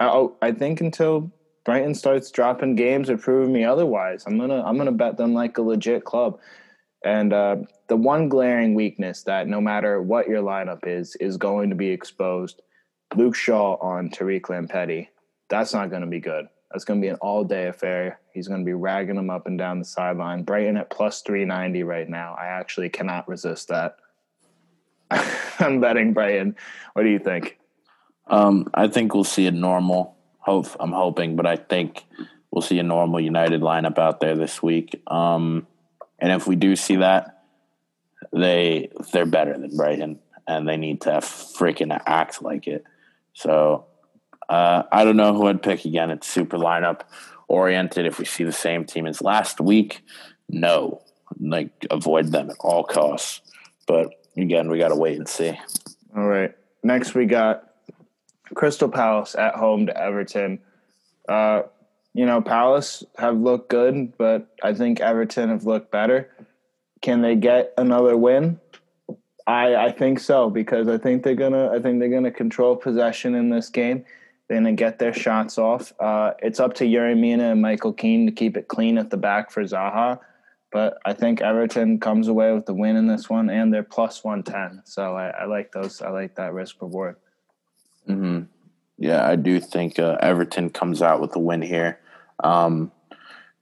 oh 0.00 0.36
I 0.40 0.52
think 0.52 0.80
until 0.80 1.32
Brighton 1.64 1.94
starts 1.94 2.30
dropping 2.30 2.76
games 2.76 3.10
or 3.10 3.18
proving 3.18 3.52
me 3.52 3.64
otherwise, 3.64 4.24
I'm 4.26 4.38
gonna 4.38 4.62
I'm 4.62 4.76
gonna 4.76 4.92
bet 4.92 5.16
them 5.16 5.34
like 5.34 5.58
a 5.58 5.62
legit 5.62 6.04
club. 6.04 6.38
And 7.04 7.32
uh, 7.32 7.56
the 7.88 7.96
one 7.96 8.28
glaring 8.28 8.74
weakness 8.74 9.22
that 9.22 9.46
no 9.46 9.60
matter 9.60 10.02
what 10.02 10.28
your 10.28 10.42
lineup 10.42 10.80
is 10.84 11.14
is 11.16 11.36
going 11.36 11.70
to 11.70 11.76
be 11.76 11.90
exposed. 11.90 12.60
Luke 13.14 13.36
Shaw 13.36 13.76
on 13.76 14.10
Tariq 14.10 14.42
Lamptey 14.42 15.08
that's 15.48 15.72
not 15.72 15.90
going 15.90 16.02
to 16.02 16.08
be 16.08 16.20
good. 16.20 16.46
That's 16.70 16.84
going 16.84 17.00
to 17.00 17.04
be 17.04 17.08
an 17.08 17.16
all 17.16 17.44
day 17.44 17.68
affair. 17.68 18.20
He's 18.34 18.48
going 18.48 18.60
to 18.60 18.66
be 18.66 18.74
ragging 18.74 19.16
them 19.16 19.30
up 19.30 19.46
and 19.46 19.58
down 19.58 19.78
the 19.78 19.84
sideline. 19.84 20.42
Brighton 20.42 20.76
at 20.76 20.90
plus 20.90 21.22
390 21.22 21.82
right 21.84 22.08
now. 22.08 22.36
I 22.38 22.46
actually 22.46 22.90
cannot 22.90 23.28
resist 23.28 23.68
that. 23.68 23.96
I'm 25.58 25.80
betting 25.80 26.12
Brighton. 26.12 26.56
What 26.92 27.02
do 27.02 27.08
you 27.08 27.18
think? 27.18 27.58
Um, 28.26 28.68
I 28.74 28.88
think 28.88 29.14
we'll 29.14 29.24
see 29.24 29.46
a 29.46 29.50
normal. 29.50 30.16
Hope 30.38 30.66
I'm 30.80 30.92
hoping, 30.92 31.36
but 31.36 31.46
I 31.46 31.56
think 31.56 32.04
we'll 32.50 32.62
see 32.62 32.78
a 32.78 32.82
normal 32.82 33.20
United 33.20 33.60
lineup 33.60 33.98
out 33.98 34.20
there 34.20 34.36
this 34.36 34.62
week. 34.62 35.02
Um, 35.06 35.66
and 36.18 36.32
if 36.32 36.46
we 36.46 36.56
do 36.56 36.76
see 36.76 36.96
that, 36.96 37.44
they 38.32 38.90
they're 39.12 39.26
better 39.26 39.56
than 39.56 39.76
Brighton, 39.76 40.18
and 40.46 40.68
they 40.68 40.76
need 40.76 41.02
to 41.02 41.10
freaking 41.10 41.98
act 42.06 42.42
like 42.42 42.66
it. 42.66 42.84
So 43.34 43.86
uh, 44.48 44.84
I 44.90 45.04
don't 45.04 45.16
know 45.16 45.34
who 45.34 45.46
I'd 45.46 45.62
pick 45.62 45.84
again. 45.84 46.10
It's 46.10 46.26
super 46.26 46.58
lineup 46.58 47.02
oriented. 47.46 48.06
If 48.06 48.18
we 48.18 48.24
see 48.24 48.44
the 48.44 48.52
same 48.52 48.84
team 48.84 49.06
as 49.06 49.22
last 49.22 49.60
week, 49.60 50.02
no, 50.48 51.02
like 51.38 51.86
avoid 51.90 52.32
them 52.32 52.50
at 52.50 52.56
all 52.60 52.84
costs. 52.84 53.40
But 53.86 54.12
again, 54.42 54.68
we 54.70 54.78
got 54.78 54.88
to 54.88 54.96
wait 54.96 55.18
and 55.18 55.28
see. 55.28 55.58
All 56.16 56.26
right. 56.26 56.54
Next, 56.82 57.14
we 57.14 57.26
got 57.26 57.72
Crystal 58.54 58.88
Palace 58.88 59.34
at 59.34 59.54
home 59.54 59.86
to 59.86 59.96
Everton. 59.96 60.60
Uh, 61.28 61.62
you 62.14 62.26
know, 62.26 62.40
Palace 62.40 63.04
have 63.18 63.38
looked 63.38 63.68
good, 63.68 64.16
but 64.16 64.48
I 64.62 64.74
think 64.74 65.00
Everton 65.00 65.50
have 65.50 65.64
looked 65.64 65.90
better. 65.90 66.30
Can 67.00 67.20
they 67.20 67.36
get 67.36 67.72
another 67.76 68.16
win? 68.16 68.58
I 69.46 69.76
I 69.76 69.92
think 69.92 70.20
so 70.20 70.50
because 70.50 70.88
I 70.88 70.98
think 70.98 71.22
they're 71.22 71.34
gonna 71.34 71.70
I 71.72 71.80
think 71.80 72.00
they're 72.00 72.08
gonna 72.10 72.30
control 72.30 72.76
possession 72.76 73.34
in 73.34 73.48
this 73.48 73.68
game. 73.68 74.04
They're 74.46 74.58
gonna 74.58 74.72
get 74.72 74.98
their 74.98 75.14
shots 75.14 75.58
off. 75.58 75.92
Uh, 76.00 76.32
it's 76.40 76.60
up 76.60 76.74
to 76.74 76.84
Yerry 76.84 77.16
Mina 77.16 77.52
and 77.52 77.62
Michael 77.62 77.92
Keane 77.92 78.26
to 78.26 78.32
keep 78.32 78.56
it 78.56 78.68
clean 78.68 78.98
at 78.98 79.10
the 79.10 79.16
back 79.16 79.50
for 79.50 79.62
Zaha. 79.62 80.18
But 80.70 80.98
I 81.04 81.14
think 81.14 81.40
Everton 81.40 81.98
comes 81.98 82.28
away 82.28 82.52
with 82.52 82.66
the 82.66 82.74
win 82.74 82.96
in 82.96 83.06
this 83.06 83.30
one, 83.30 83.48
and 83.48 83.72
they're 83.72 83.82
plus 83.82 84.22
one 84.22 84.42
ten. 84.42 84.82
So 84.84 85.16
I, 85.16 85.28
I, 85.28 85.44
like 85.46 85.72
those. 85.72 86.02
I 86.02 86.10
like 86.10 86.34
that 86.36 86.52
risk 86.52 86.76
reward. 86.82 87.16
Hmm. 88.06 88.42
Yeah, 88.98 89.26
I 89.26 89.36
do 89.36 89.60
think 89.60 89.98
uh, 89.98 90.18
Everton 90.20 90.70
comes 90.70 91.00
out 91.00 91.20
with 91.20 91.32
the 91.32 91.38
win 91.38 91.62
here. 91.62 92.00
Um, 92.42 92.92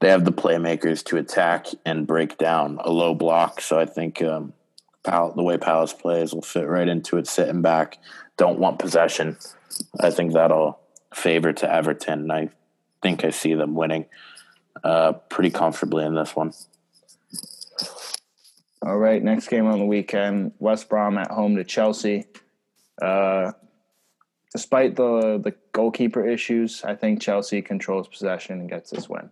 they 0.01 0.09
have 0.11 0.25
the 0.25 0.33
playmakers 0.33 1.05
to 1.05 1.17
attack 1.17 1.67
and 1.85 2.07
break 2.07 2.39
down 2.39 2.79
a 2.83 2.91
low 2.91 3.15
block. 3.15 3.61
So 3.61 3.79
I 3.79 3.87
think 3.87 4.21
um, 4.23 4.53
Pal- 5.05 5.33
the 5.33 5.43
way 5.43 5.59
Palace 5.59 5.93
plays 5.93 6.35
will 6.35 6.43
fit 6.43 6.67
right 6.67 6.89
into 6.89 7.19
it, 7.19 7.27
sitting 7.27 7.63
back, 7.63 7.99
don't 8.37 8.59
want 8.59 8.79
possession. 8.79 9.37
I 10.01 10.11
think 10.11 10.33
that'll 10.33 10.79
favor 11.15 11.53
to 11.53 11.73
Everton. 11.73 12.21
And 12.21 12.33
I 12.33 12.49
think 13.03 13.25
I 13.25 13.31
see 13.31 13.55
them 13.55 13.75
winning 13.75 14.07
uh, 14.83 15.13
pretty 15.13 15.51
comfortably 15.51 16.05
in 16.05 16.15
this 16.15 16.35
one. 16.35 16.53
All 18.87 18.99
right, 18.99 19.21
next 19.21 19.49
game 19.49 19.67
on 19.67 19.81
the 19.81 19.85
weekend: 19.85 20.53
West 20.61 20.89
Brom 20.89 21.19
at 21.19 21.33
home 21.33 21.57
to 21.57 21.65
Chelsea. 21.65 22.27
Uh, 23.03 23.51
despite 24.53 24.95
the 24.95 25.41
the 25.43 25.57
goalkeeper 25.73 26.25
issues, 26.25 26.85
I 26.85 26.95
think 26.95 27.21
Chelsea 27.21 27.63
controls 27.63 28.07
possession 28.07 28.61
and 28.61 28.71
gets 28.71 28.91
this 28.91 29.09
win. 29.09 29.31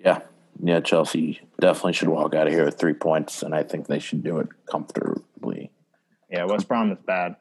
Yeah, 0.00 0.22
yeah, 0.60 0.80
Chelsea 0.80 1.40
definitely 1.60 1.92
should 1.92 2.08
walk 2.08 2.34
out 2.34 2.48
of 2.48 2.52
here 2.52 2.64
with 2.64 2.76
three 2.76 2.92
points, 2.92 3.44
and 3.44 3.54
I 3.54 3.62
think 3.62 3.86
they 3.86 4.00
should 4.00 4.24
do 4.24 4.40
it 4.40 4.48
comfortably. 4.68 5.70
Yeah, 6.28 6.44
West 6.46 6.66
Brom 6.66 6.90
is 6.90 6.98
bad. 7.06 7.36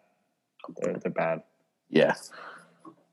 They're, 0.80 0.94
they're 0.94 1.12
bad. 1.12 1.42
Yeah, 1.90 2.14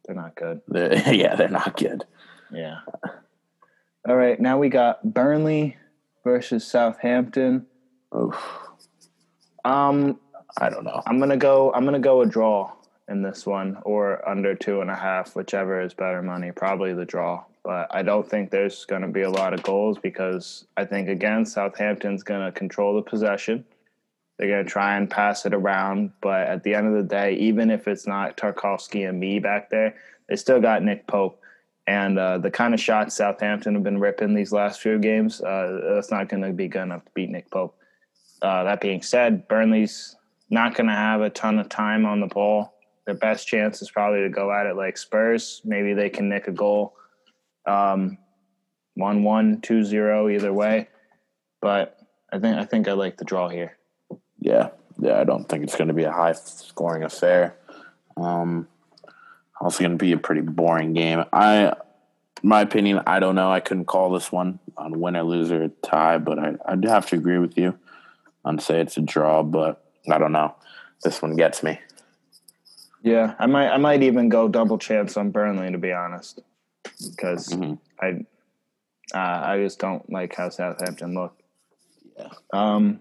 they're 0.05 0.16
not 0.16 0.35
good. 0.35 0.61
They're, 0.69 1.15
yeah, 1.15 1.35
they're 1.35 1.48
not 1.48 1.78
good. 1.78 2.05
Yeah. 2.52 2.81
All 4.06 4.16
right, 4.16 4.39
now 4.39 4.59
we 4.59 4.69
got 4.69 5.02
Burnley 5.02 5.78
versus 6.24 6.66
Southampton. 6.66 7.66
Oof. 8.16 8.34
Um, 9.64 10.18
I 10.59 10.68
don't 10.70 10.84
know. 10.84 11.02
I'm 11.06 11.18
gonna 11.18 11.36
go. 11.36 11.72
I'm 11.72 11.84
gonna 11.84 11.98
go 11.98 12.22
a 12.22 12.26
draw 12.26 12.72
in 13.09 13.22
this 13.22 13.46
one, 13.46 13.78
or 13.84 14.26
under 14.28 14.55
two 14.55 14.80
and 14.80 14.90
a 14.90 14.94
half, 14.96 15.36
whichever 15.36 15.80
is 15.80 15.94
better 15.94 16.22
money. 16.22 16.51
Probably 16.52 16.94
the 16.94 17.05
draw, 17.05 17.44
but 17.62 17.88
I 17.90 18.02
don't 18.02 18.28
think 18.28 18.51
there's 18.51 18.84
going 18.86 19.02
to 19.02 19.09
be 19.09 19.22
a 19.22 19.30
lot 19.30 19.52
of 19.52 19.62
goals 19.62 19.98
because 19.98 20.66
I 20.76 20.84
think 20.84 21.09
again 21.09 21.44
Southampton's 21.44 22.22
going 22.22 22.44
to 22.44 22.52
control 22.52 22.96
the 22.96 23.02
possession. 23.02 23.64
They're 24.38 24.48
going 24.48 24.64
to 24.64 24.70
try 24.70 24.96
and 24.96 25.09
pass 25.09 25.46
it 25.46 25.55
around, 25.55 26.12
but 26.20 26.48
at 26.48 26.64
the 26.64 26.74
end 26.74 26.88
of 26.88 26.94
the 26.94 27.09
day, 27.09 27.34
even 27.34 27.70
if 27.70 27.86
it's 27.86 28.06
not 28.06 28.36
Tarkowski 28.36 29.09
and 29.09 29.20
Mee 29.20 29.38
back 29.38 29.70
there, 29.70 29.94
they 30.28 30.36
still 30.36 30.60
got 30.60 30.82
Nick 30.82 31.06
Pope. 31.06 31.40
And 31.86 32.19
uh, 32.19 32.39
the 32.39 32.51
kind 32.51 32.73
of 32.73 32.81
shots 32.81 33.16
Southampton 33.16 33.74
have 33.74 33.82
been 33.82 34.01
ripping 34.01 34.35
these 34.35 34.52
last 34.52 34.81
few 34.81 34.98
games, 34.98 35.43
uh, 35.43 35.81
that's 35.94 36.11
not 36.11 36.28
going 36.28 36.43
to 36.43 36.52
be 36.52 36.69
good 36.69 36.82
enough 36.82 37.05
to 37.05 37.11
beat 37.15 37.31
Nick 37.31 37.51
Pope. 37.51 37.77
Uh, 38.40 38.65
that 38.65 38.81
being 38.81 39.02
said, 39.02 39.47
Burnley's 39.48 40.16
not 40.51 40.74
going 40.74 40.86
to 40.86 40.94
have 40.94 41.20
a 41.20 41.31
ton 41.31 41.59
of 41.59 41.69
time 41.69 42.06
on 42.06 42.20
the 42.20 42.27
ball. 42.27 42.74
Their 43.06 43.15
best 43.15 43.47
chance 43.47 43.82
is 43.82 43.90
probably 43.90 44.23
to 44.23 44.31
go 44.31 44.51
at 44.52 44.66
it 44.66 44.77
like 44.77 44.97
Spurs. 44.97 45.61
Maybe 45.65 45.93
they 45.93 46.09
can 46.09 46.28
nick 46.28 46.48
a 46.48 46.52
goal, 46.52 46.94
um, 47.66 48.16
one 48.94 49.23
one, 49.23 49.61
two 49.61 49.85
zero, 49.85 50.31
either 50.31 50.52
way. 50.52 50.89
But 51.61 51.98
I 52.32 52.39
think 52.39 52.56
I 52.56 52.65
think 52.65 52.89
I 52.89 52.93
like 52.93 53.19
the 53.19 53.24
draw 53.24 53.48
here. 53.48 53.77
Yeah, 54.39 54.70
yeah. 54.98 55.20
I 55.20 55.24
don't 55.24 55.47
think 55.47 55.65
it's 55.65 55.77
going 55.77 55.89
to 55.89 55.94
be 55.94 56.05
a 56.05 56.12
high 56.12 56.32
scoring 56.32 57.02
affair. 57.02 57.56
Um, 58.16 58.69
also 59.60 59.81
going 59.81 59.98
to 59.98 60.05
be 60.05 60.12
a 60.12 60.18
pretty 60.18 60.40
boring 60.40 60.93
game. 60.93 61.24
I, 61.32 61.74
my 62.43 62.60
opinion, 62.60 63.01
I 63.06 63.20
don't 63.20 63.35
know. 63.35 63.51
I 63.51 63.60
couldn't 63.60 63.86
call 63.86 64.10
this 64.10 64.31
one 64.31 64.59
on 64.76 65.01
winner, 65.01 65.22
loser, 65.22 65.68
tie, 65.82 66.18
but 66.18 66.39
I, 66.39 66.55
I'd 66.66 66.85
have 66.85 67.06
to 67.06 67.16
agree 67.16 67.39
with 67.39 67.56
you 67.56 67.78
and 68.44 68.60
say 68.60 68.81
it's 68.81 68.97
a 68.97 69.01
draw. 69.01 69.43
But 69.43 69.82
I 70.10 70.18
don't 70.18 70.32
know. 70.32 70.55
This 71.02 71.22
one 71.22 71.36
gets 71.36 71.62
me. 71.62 71.78
Yeah, 73.02 73.35
I 73.39 73.47
might 73.47 73.68
I 73.68 73.76
might 73.76 74.02
even 74.02 74.31
go 74.31 74.48
double 74.48 74.78
chance 74.78 75.16
on 75.18 75.31
Burnley 75.31 75.70
to 75.70 75.78
be 75.78 75.93
honest, 75.93 76.40
because 76.82 77.48
mm-hmm. 77.48 77.74
I 78.01 78.24
uh, 79.14 79.47
I 79.47 79.59
just 79.59 79.78
don't 79.78 80.10
like 80.10 80.35
how 80.35 80.48
Southampton 80.48 81.14
look. 81.14 81.39
Yeah. 82.18 82.28
Um, 82.52 83.01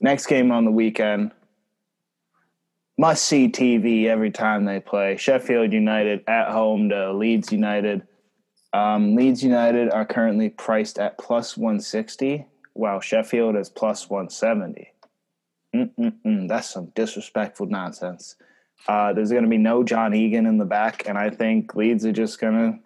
next 0.00 0.26
game 0.26 0.52
on 0.52 0.66
the 0.66 0.70
weekend, 0.70 1.32
must 2.98 3.24
see 3.24 3.48
TV 3.48 4.06
every 4.06 4.32
time 4.32 4.64
they 4.64 4.80
play. 4.80 5.16
Sheffield 5.16 5.72
United 5.72 6.24
at 6.26 6.50
home 6.50 6.88
to 6.88 7.12
Leeds 7.12 7.52
United. 7.52 8.06
Um, 8.72 9.14
Leeds 9.14 9.42
United 9.42 9.88
are 9.90 10.04
currently 10.04 10.50
priced 10.50 10.98
at 10.98 11.16
plus 11.16 11.56
160, 11.56 12.44
while 12.74 13.00
Sheffield 13.00 13.56
is 13.56 13.70
plus 13.70 14.10
170. 14.10 14.92
Mm-mm-mm, 15.74 16.48
that's 16.48 16.68
some 16.68 16.86
disrespectful 16.94 17.66
nonsense. 17.66 18.34
Uh, 18.86 19.12
there's 19.12 19.30
going 19.30 19.44
to 19.44 19.48
be 19.50 19.58
no 19.58 19.84
John 19.84 20.14
Egan 20.14 20.46
in 20.46 20.58
the 20.58 20.64
back, 20.64 21.08
and 21.08 21.16
I 21.16 21.30
think 21.30 21.74
Leeds 21.74 22.04
are 22.04 22.12
just 22.12 22.40
gonna 22.40 22.78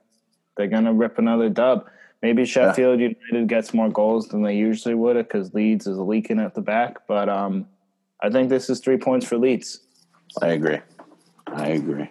they're 0.57 0.69
gonna 0.69 0.93
rip 0.93 1.19
another 1.19 1.49
dub. 1.49 1.87
Maybe 2.23 2.45
Sheffield 2.45 3.01
yeah. 3.01 3.09
United 3.31 3.49
gets 3.49 3.75
more 3.75 3.89
goals 3.89 4.29
than 4.29 4.43
they 4.43 4.57
usually 4.57 4.95
would 4.95 5.17
because 5.17 5.53
Leeds 5.55 5.87
is 5.87 5.99
leaking 5.99 6.39
at 6.39 6.55
the 6.55 6.61
back. 6.61 7.07
But 7.07 7.29
um, 7.29 7.67
I 8.23 8.31
think 8.31 8.49
this 8.49 8.71
is 8.71 8.81
three 8.81 8.97
points 8.97 9.27
for 9.27 9.37
Leeds. 9.37 9.82
I 10.41 10.49
agree. 10.49 10.79
I 11.47 11.69
agree. 11.69 12.11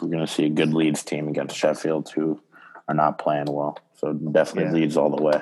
We're 0.00 0.08
going 0.08 0.26
to 0.26 0.32
see 0.32 0.46
a 0.46 0.50
good 0.50 0.74
Leeds 0.74 1.02
team 1.02 1.28
against 1.28 1.56
Sheffield, 1.56 2.10
who 2.10 2.40
are 2.88 2.94
not 2.94 3.18
playing 3.18 3.46
well. 3.46 3.78
So 3.98 4.12
definitely 4.12 4.70
yeah. 4.70 4.82
Leeds 4.82 4.96
all 4.96 5.14
the 5.14 5.22
way. 5.22 5.40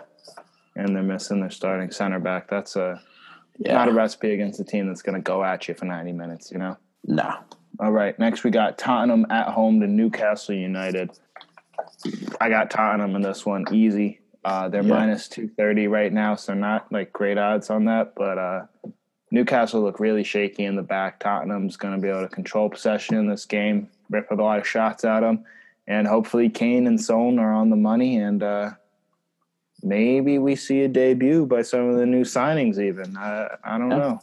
And 0.76 0.94
they're 0.94 1.02
missing 1.02 1.40
their 1.40 1.50
starting 1.50 1.90
center 1.90 2.18
back. 2.18 2.48
That's 2.48 2.76
a 2.76 3.00
yeah. 3.58 3.74
not 3.74 3.88
a 3.88 3.92
recipe 3.92 4.32
against 4.32 4.60
a 4.60 4.64
team 4.64 4.86
that's 4.86 5.02
going 5.02 5.14
to 5.14 5.22
go 5.22 5.44
at 5.44 5.68
you 5.68 5.74
for 5.74 5.84
90 5.84 6.12
minutes, 6.12 6.50
you 6.50 6.58
know? 6.58 6.76
No. 7.04 7.36
All 7.80 7.92
right. 7.92 8.18
Next, 8.18 8.44
we 8.44 8.50
got 8.50 8.78
Tottenham 8.78 9.26
at 9.30 9.48
home 9.48 9.80
to 9.80 9.86
Newcastle 9.86 10.54
United. 10.54 11.10
I 12.40 12.48
got 12.48 12.70
Tottenham 12.70 13.16
in 13.16 13.22
this 13.22 13.44
one 13.46 13.64
easy. 13.72 14.20
Uh, 14.44 14.68
they're 14.68 14.82
yeah. 14.82 14.88
minus 14.88 15.28
230 15.28 15.88
right 15.88 16.12
now, 16.12 16.34
so 16.34 16.52
not 16.54 16.90
like 16.92 17.12
great 17.12 17.38
odds 17.38 17.70
on 17.70 17.84
that. 17.86 18.14
But 18.14 18.38
uh, 18.38 18.66
Newcastle 19.32 19.80
look 19.80 19.98
really 19.98 20.24
shaky 20.24 20.66
in 20.66 20.76
the 20.76 20.82
back. 20.82 21.18
Tottenham's 21.18 21.78
going 21.78 21.94
to 21.94 22.00
be 22.00 22.08
able 22.08 22.20
to 22.20 22.28
control 22.28 22.68
possession 22.68 23.16
in 23.16 23.26
this 23.26 23.46
game, 23.46 23.88
rip 24.10 24.30
a 24.30 24.34
lot 24.34 24.58
of 24.58 24.68
shots 24.68 25.04
at 25.04 25.20
them. 25.20 25.44
And 25.86 26.06
hopefully, 26.06 26.50
Kane 26.50 26.86
and 26.86 27.00
Son 27.00 27.38
are 27.38 27.54
on 27.54 27.70
the 27.70 27.76
money. 27.76 28.18
And 28.18 28.42
uh, 28.42 28.72
maybe 29.82 30.38
we 30.38 30.54
see 30.54 30.82
a 30.82 30.88
debut 30.88 31.46
by 31.46 31.62
some 31.62 31.88
of 31.88 31.96
the 31.96 32.04
new 32.04 32.24
signings, 32.24 32.78
even. 32.78 33.16
I, 33.16 33.48
I 33.64 33.78
don't 33.78 33.90
yeah. 33.90 33.96
know. 33.96 34.20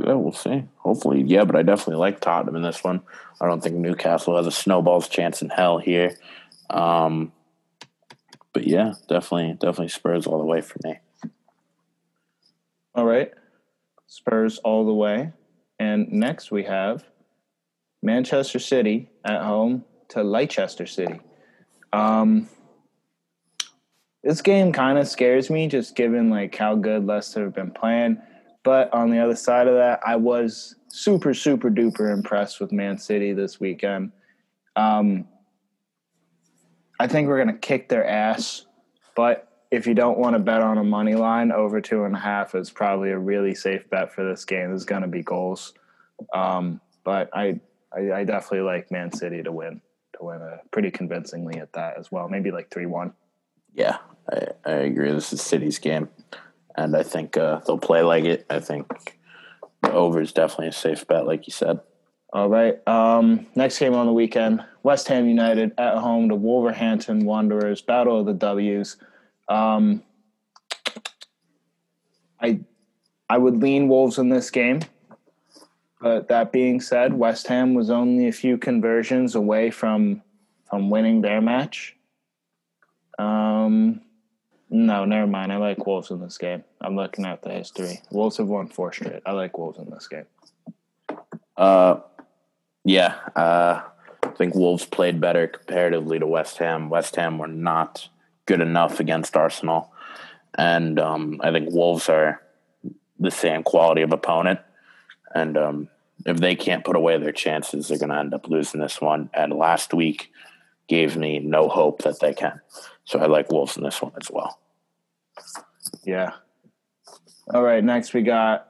Yeah, 0.00 0.14
we'll 0.14 0.32
see. 0.32 0.64
Hopefully, 0.78 1.22
yeah, 1.22 1.44
but 1.44 1.54
I 1.54 1.62
definitely 1.62 1.96
like 1.96 2.20
Tottenham 2.20 2.56
in 2.56 2.62
this 2.62 2.82
one. 2.82 3.02
I 3.40 3.46
don't 3.46 3.62
think 3.62 3.76
Newcastle 3.76 4.36
has 4.36 4.48
a 4.48 4.50
snowball's 4.50 5.08
chance 5.08 5.42
in 5.42 5.50
hell 5.50 5.78
here. 5.78 6.16
Um, 6.70 7.32
but 8.52 8.66
yeah, 8.66 8.94
definitely, 9.08 9.52
definitely 9.52 9.88
Spurs 9.88 10.26
all 10.26 10.38
the 10.38 10.44
way 10.44 10.60
for 10.60 10.78
me. 10.82 10.98
All 12.96 13.04
right, 13.04 13.32
Spurs 14.10 14.58
all 14.58 14.84
the 14.84 14.92
way. 14.92 15.32
And 15.78 16.10
next 16.10 16.50
we 16.50 16.64
have 16.64 17.04
Manchester 18.02 18.58
City 18.58 19.08
at 19.24 19.40
home 19.40 19.84
to 20.08 20.24
Leicester 20.24 20.84
City. 20.84 21.20
Um, 21.92 22.48
this 24.24 24.42
game 24.42 24.72
kind 24.72 24.98
of 24.98 25.06
scares 25.06 25.48
me, 25.48 25.68
just 25.68 25.94
given 25.94 26.28
like 26.28 26.56
how 26.56 26.74
good 26.74 27.06
Leicester 27.06 27.44
have 27.44 27.54
been 27.54 27.70
playing. 27.70 28.20
but 28.64 28.92
on 28.92 29.10
the 29.10 29.18
other 29.18 29.36
side 29.36 29.68
of 29.68 29.74
that, 29.74 30.00
I 30.04 30.16
was 30.16 30.74
super, 30.88 31.32
super 31.32 31.70
duper 31.70 32.12
impressed 32.12 32.60
with 32.60 32.72
Man 32.72 32.98
City 32.98 33.32
this 33.32 33.60
weekend. 33.60 34.10
Um, 34.74 35.28
I 36.98 37.06
think 37.06 37.28
we're 37.28 37.42
to 37.54 37.60
kick 37.60 37.88
their 37.88 38.04
ass, 38.04 38.66
but 39.14 39.49
if 39.70 39.86
you 39.86 39.94
don't 39.94 40.18
want 40.18 40.34
to 40.34 40.40
bet 40.40 40.62
on 40.62 40.78
a 40.78 40.84
money 40.84 41.14
line, 41.14 41.52
over 41.52 41.80
two 41.80 42.04
and 42.04 42.14
a 42.14 42.18
half 42.18 42.54
is 42.54 42.70
probably 42.70 43.10
a 43.10 43.18
really 43.18 43.54
safe 43.54 43.88
bet 43.88 44.12
for 44.12 44.28
this 44.28 44.44
game. 44.44 44.68
There's 44.68 44.84
going 44.84 45.02
to 45.02 45.08
be 45.08 45.22
goals, 45.22 45.74
um, 46.34 46.80
but 47.04 47.30
I, 47.32 47.60
I, 47.92 48.12
I 48.12 48.24
definitely 48.24 48.62
like 48.62 48.90
Man 48.90 49.12
City 49.12 49.42
to 49.42 49.52
win 49.52 49.80
to 50.14 50.24
win 50.24 50.42
a 50.42 50.60
pretty 50.72 50.90
convincingly 50.90 51.60
at 51.60 51.72
that 51.74 51.96
as 51.98 52.10
well. 52.10 52.28
Maybe 52.28 52.50
like 52.50 52.70
three 52.70 52.86
one. 52.86 53.12
Yeah, 53.72 53.98
I, 54.32 54.46
I 54.64 54.72
agree. 54.72 55.12
This 55.12 55.32
is 55.32 55.40
City's 55.40 55.78
game, 55.78 56.08
and 56.76 56.96
I 56.96 57.04
think 57.04 57.36
uh, 57.36 57.60
they'll 57.66 57.78
play 57.78 58.02
like 58.02 58.24
it. 58.24 58.46
I 58.50 58.58
think 58.58 59.18
the 59.82 59.92
over 59.92 60.20
is 60.20 60.32
definitely 60.32 60.68
a 60.68 60.72
safe 60.72 61.06
bet, 61.06 61.26
like 61.26 61.46
you 61.46 61.52
said. 61.52 61.80
All 62.32 62.48
right. 62.48 62.86
Um, 62.86 63.46
next 63.54 63.78
game 63.78 63.94
on 63.94 64.06
the 64.06 64.12
weekend: 64.12 64.64
West 64.82 65.06
Ham 65.08 65.28
United 65.28 65.72
at 65.78 65.98
home 65.98 66.28
to 66.28 66.34
Wolverhampton 66.34 67.24
Wanderers. 67.24 67.82
Battle 67.82 68.18
of 68.18 68.26
the 68.26 68.34
Ws. 68.34 68.96
Um, 69.50 70.02
I 72.40 72.60
I 73.28 73.36
would 73.36 73.60
lean 73.60 73.88
Wolves 73.88 74.18
in 74.18 74.30
this 74.30 74.50
game. 74.50 74.80
But 76.00 76.28
that 76.28 76.50
being 76.50 76.80
said, 76.80 77.12
West 77.12 77.46
Ham 77.48 77.74
was 77.74 77.90
only 77.90 78.26
a 78.26 78.32
few 78.32 78.56
conversions 78.56 79.34
away 79.34 79.70
from 79.70 80.22
from 80.68 80.88
winning 80.88 81.20
their 81.20 81.42
match. 81.42 81.96
Um, 83.18 84.00
no, 84.70 85.04
never 85.04 85.26
mind. 85.26 85.52
I 85.52 85.56
like 85.56 85.84
Wolves 85.84 86.10
in 86.10 86.20
this 86.20 86.38
game. 86.38 86.64
I'm 86.80 86.96
looking 86.96 87.26
at 87.26 87.42
the 87.42 87.50
history. 87.50 88.00
Wolves 88.10 88.38
have 88.38 88.46
won 88.46 88.68
four 88.68 88.92
straight. 88.92 89.20
I 89.26 89.32
like 89.32 89.58
Wolves 89.58 89.78
in 89.78 89.90
this 89.90 90.08
game. 90.08 90.26
Uh, 91.56 91.96
yeah, 92.84 93.16
uh, 93.36 93.82
I 94.22 94.28
think 94.38 94.54
Wolves 94.54 94.86
played 94.86 95.20
better 95.20 95.48
comparatively 95.48 96.18
to 96.18 96.26
West 96.26 96.56
Ham. 96.58 96.88
West 96.88 97.16
Ham 97.16 97.36
were 97.36 97.48
not 97.48 98.08
good 98.50 98.60
enough 98.60 98.98
against 98.98 99.36
Arsenal, 99.36 99.92
and 100.58 100.98
um, 100.98 101.40
I 101.40 101.52
think 101.52 101.70
Wolves 101.70 102.08
are 102.08 102.42
the 103.20 103.30
same 103.30 103.62
quality 103.62 104.02
of 104.02 104.12
opponent. 104.12 104.58
And 105.32 105.56
um, 105.56 105.88
if 106.26 106.38
they 106.38 106.56
can't 106.56 106.84
put 106.84 106.96
away 106.96 107.16
their 107.16 107.30
chances, 107.30 107.86
they're 107.86 107.98
going 107.98 108.10
to 108.10 108.18
end 108.18 108.34
up 108.34 108.48
losing 108.48 108.80
this 108.80 109.00
one. 109.00 109.30
And 109.32 109.52
last 109.52 109.94
week 109.94 110.32
gave 110.88 111.16
me 111.16 111.38
no 111.38 111.68
hope 111.68 112.02
that 112.02 112.18
they 112.18 112.34
can. 112.34 112.60
So 113.04 113.20
I 113.20 113.26
like 113.26 113.52
Wolves 113.52 113.76
in 113.76 113.84
this 113.84 114.02
one 114.02 114.12
as 114.20 114.28
well. 114.28 114.58
Yeah. 116.02 116.32
All 117.54 117.62
right. 117.62 117.84
Next, 117.84 118.12
we 118.12 118.22
got 118.22 118.66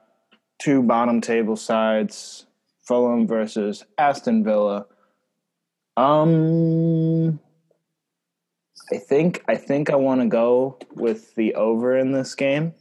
two 0.58 0.82
bottom 0.82 1.22
table 1.22 1.56
sides 1.56 2.44
Fulham 2.82 3.26
versus 3.26 3.82
Aston 3.96 4.44
Villa. 4.44 4.84
Um, 5.96 6.30
I 8.92 8.98
think 8.98 9.44
I 9.48 9.56
think 9.56 9.90
I 9.90 9.96
want 9.96 10.20
to 10.20 10.26
go 10.26 10.78
with 10.94 11.34
the 11.34 11.54
over 11.54 11.96
in 11.96 12.12
this 12.12 12.34
game. 12.34 12.74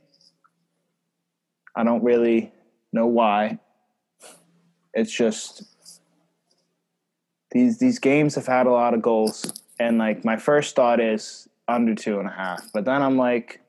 I 1.76 1.84
don't 1.84 2.04
really 2.04 2.52
know 2.92 3.08
why. 3.08 3.60
It's 4.94 5.12
just 5.12 5.64
these 7.52 7.78
these 7.78 8.00
games 8.00 8.36
have 8.36 8.48
had 8.48 8.68
a 8.68 8.72
lot 8.72 8.94
of 8.94 9.02
goals, 9.02 9.62
and 9.80 9.98
like 9.98 10.26
my 10.26 10.38
first 10.38 10.76
thought 10.76 11.00
is 11.00 11.48
under 11.68 11.94
two 11.94 12.20
and 12.20 12.28
a 12.28 12.32
half, 12.32 12.72
but 12.74 12.86
then 12.86 13.02
I'm 13.02 13.18
like, 13.18 13.62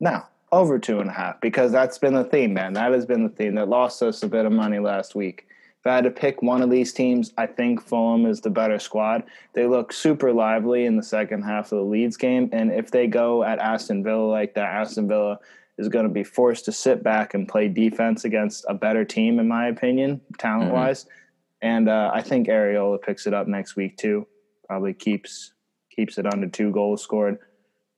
no, 0.00 0.24
over 0.50 0.78
two 0.78 0.98
and 0.98 1.08
a 1.08 1.12
half 1.12 1.40
because 1.40 1.70
that's 1.70 1.98
been 1.98 2.14
the 2.14 2.24
theme, 2.24 2.54
man. 2.54 2.72
That 2.72 2.92
has 2.92 3.06
been 3.06 3.22
the 3.22 3.30
theme 3.30 3.54
that 3.54 3.68
lost 3.68 4.02
us 4.02 4.22
a 4.22 4.28
bit 4.28 4.46
of 4.46 4.52
money 4.52 4.80
last 4.80 5.14
week. 5.14 5.46
If 5.80 5.86
I 5.86 5.94
had 5.94 6.04
to 6.04 6.10
pick 6.10 6.42
one 6.42 6.60
of 6.60 6.68
these 6.68 6.92
teams, 6.92 7.32
I 7.38 7.46
think 7.46 7.82
Fulham 7.82 8.26
is 8.26 8.42
the 8.42 8.50
better 8.50 8.78
squad. 8.78 9.22
They 9.54 9.66
look 9.66 9.94
super 9.94 10.30
lively 10.30 10.84
in 10.84 10.96
the 10.96 11.02
second 11.02 11.42
half 11.42 11.72
of 11.72 11.78
the 11.78 11.84
Leeds 11.84 12.18
game, 12.18 12.50
and 12.52 12.70
if 12.70 12.90
they 12.90 13.06
go 13.06 13.42
at 13.42 13.58
Aston 13.58 14.04
Villa 14.04 14.26
like 14.26 14.54
that, 14.54 14.74
Aston 14.74 15.08
Villa 15.08 15.38
is 15.78 15.88
going 15.88 16.04
to 16.04 16.12
be 16.12 16.22
forced 16.22 16.66
to 16.66 16.72
sit 16.72 17.02
back 17.02 17.32
and 17.32 17.48
play 17.48 17.66
defense 17.66 18.24
against 18.24 18.66
a 18.68 18.74
better 18.74 19.04
team, 19.04 19.38
in 19.40 19.48
my 19.48 19.68
opinion, 19.68 20.20
talent 20.38 20.72
wise. 20.72 21.04
Mm-hmm. 21.04 21.14
And 21.62 21.88
uh, 21.88 22.10
I 22.12 22.22
think 22.22 22.48
Areola 22.48 23.00
picks 23.00 23.26
it 23.26 23.34
up 23.34 23.48
next 23.48 23.76
week 23.76 23.96
too. 23.96 24.26
Probably 24.66 24.94
keeps 24.94 25.52
keeps 25.90 26.18
it 26.18 26.26
under 26.26 26.48
two 26.48 26.70
goals 26.70 27.02
scored. 27.02 27.38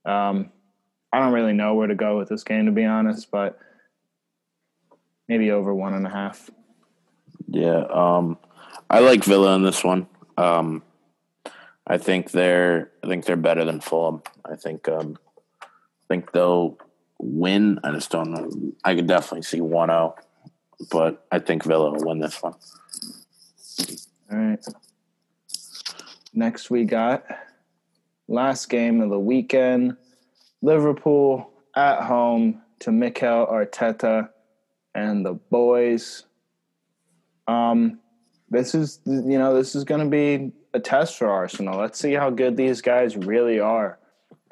Um, 0.05 0.51
I 1.13 1.19
don't 1.19 1.33
really 1.33 1.53
know 1.53 1.75
where 1.75 1.87
to 1.87 1.95
go 1.95 2.19
with 2.19 2.29
this 2.29 2.43
game 2.45 2.67
to 2.67 2.73
be 2.73 2.85
honest, 2.85 3.31
but 3.31 3.59
maybe 5.29 5.51
over 5.51 5.75
one 5.75 5.95
and 5.95 6.07
a 6.07 6.11
half. 6.11 6.51
Yeah, 7.53 7.85
um, 7.91 8.39
I 8.89 9.01
like 9.01 9.25
Villa 9.25 9.55
in 9.57 9.63
this 9.63 9.85
one. 9.85 10.07
Um, 10.39 10.83
I 11.87 11.99
think 11.99 12.31
they're 12.31 12.91
I 13.05 13.09
think 13.09 13.27
they're 13.27 13.37
better 13.37 13.65
than 13.65 13.81
Fulham. 13.81 14.23
I 14.45 14.57
think 14.57 14.89
um, 14.89 15.19
I 15.63 15.67
think 16.09 16.33
they'll 16.33 16.79
win. 17.19 17.79
I 17.85 17.93
just 17.93 18.11
don't 18.11 18.31
know. 18.31 18.51
I 18.85 18.95
could 18.95 19.07
definitely 19.07 19.43
see 19.43 19.61
1-0, 19.61 20.15
but 20.91 21.27
I 21.31 21.39
think 21.39 21.65
Villa 21.65 21.93
will 21.93 22.07
win 22.07 22.19
this 22.21 22.43
one. 22.43 22.55
All 24.31 24.39
right. 24.39 24.65
Next 26.33 26.71
we 26.71 26.85
got 26.85 27.25
last 28.29 28.71
game 28.71 29.03
of 29.03 29.11
the 29.11 29.19
weekend. 29.19 29.97
Liverpool 30.63 31.51
at 31.77 32.03
home 32.05 32.63
to 32.81 32.93
Mikel 32.93 33.47
Arteta 33.47 34.31
and 34.95 35.27
the 35.27 35.35
boys. 35.35 36.25
Um, 37.47 37.99
this 38.51 38.75
is 38.75 39.01
you 39.07 39.39
know 39.39 39.55
this 39.55 39.75
is 39.75 39.85
going 39.85 40.01
to 40.01 40.09
be 40.09 40.53
a 40.75 40.81
test 40.81 41.19
for 41.19 41.29
Arsenal. 41.29 41.79
Let's 41.79 41.99
see 41.99 42.13
how 42.13 42.31
good 42.31 42.57
these 42.57 42.81
guys 42.81 43.17
really 43.17 43.61
are. 43.61 43.99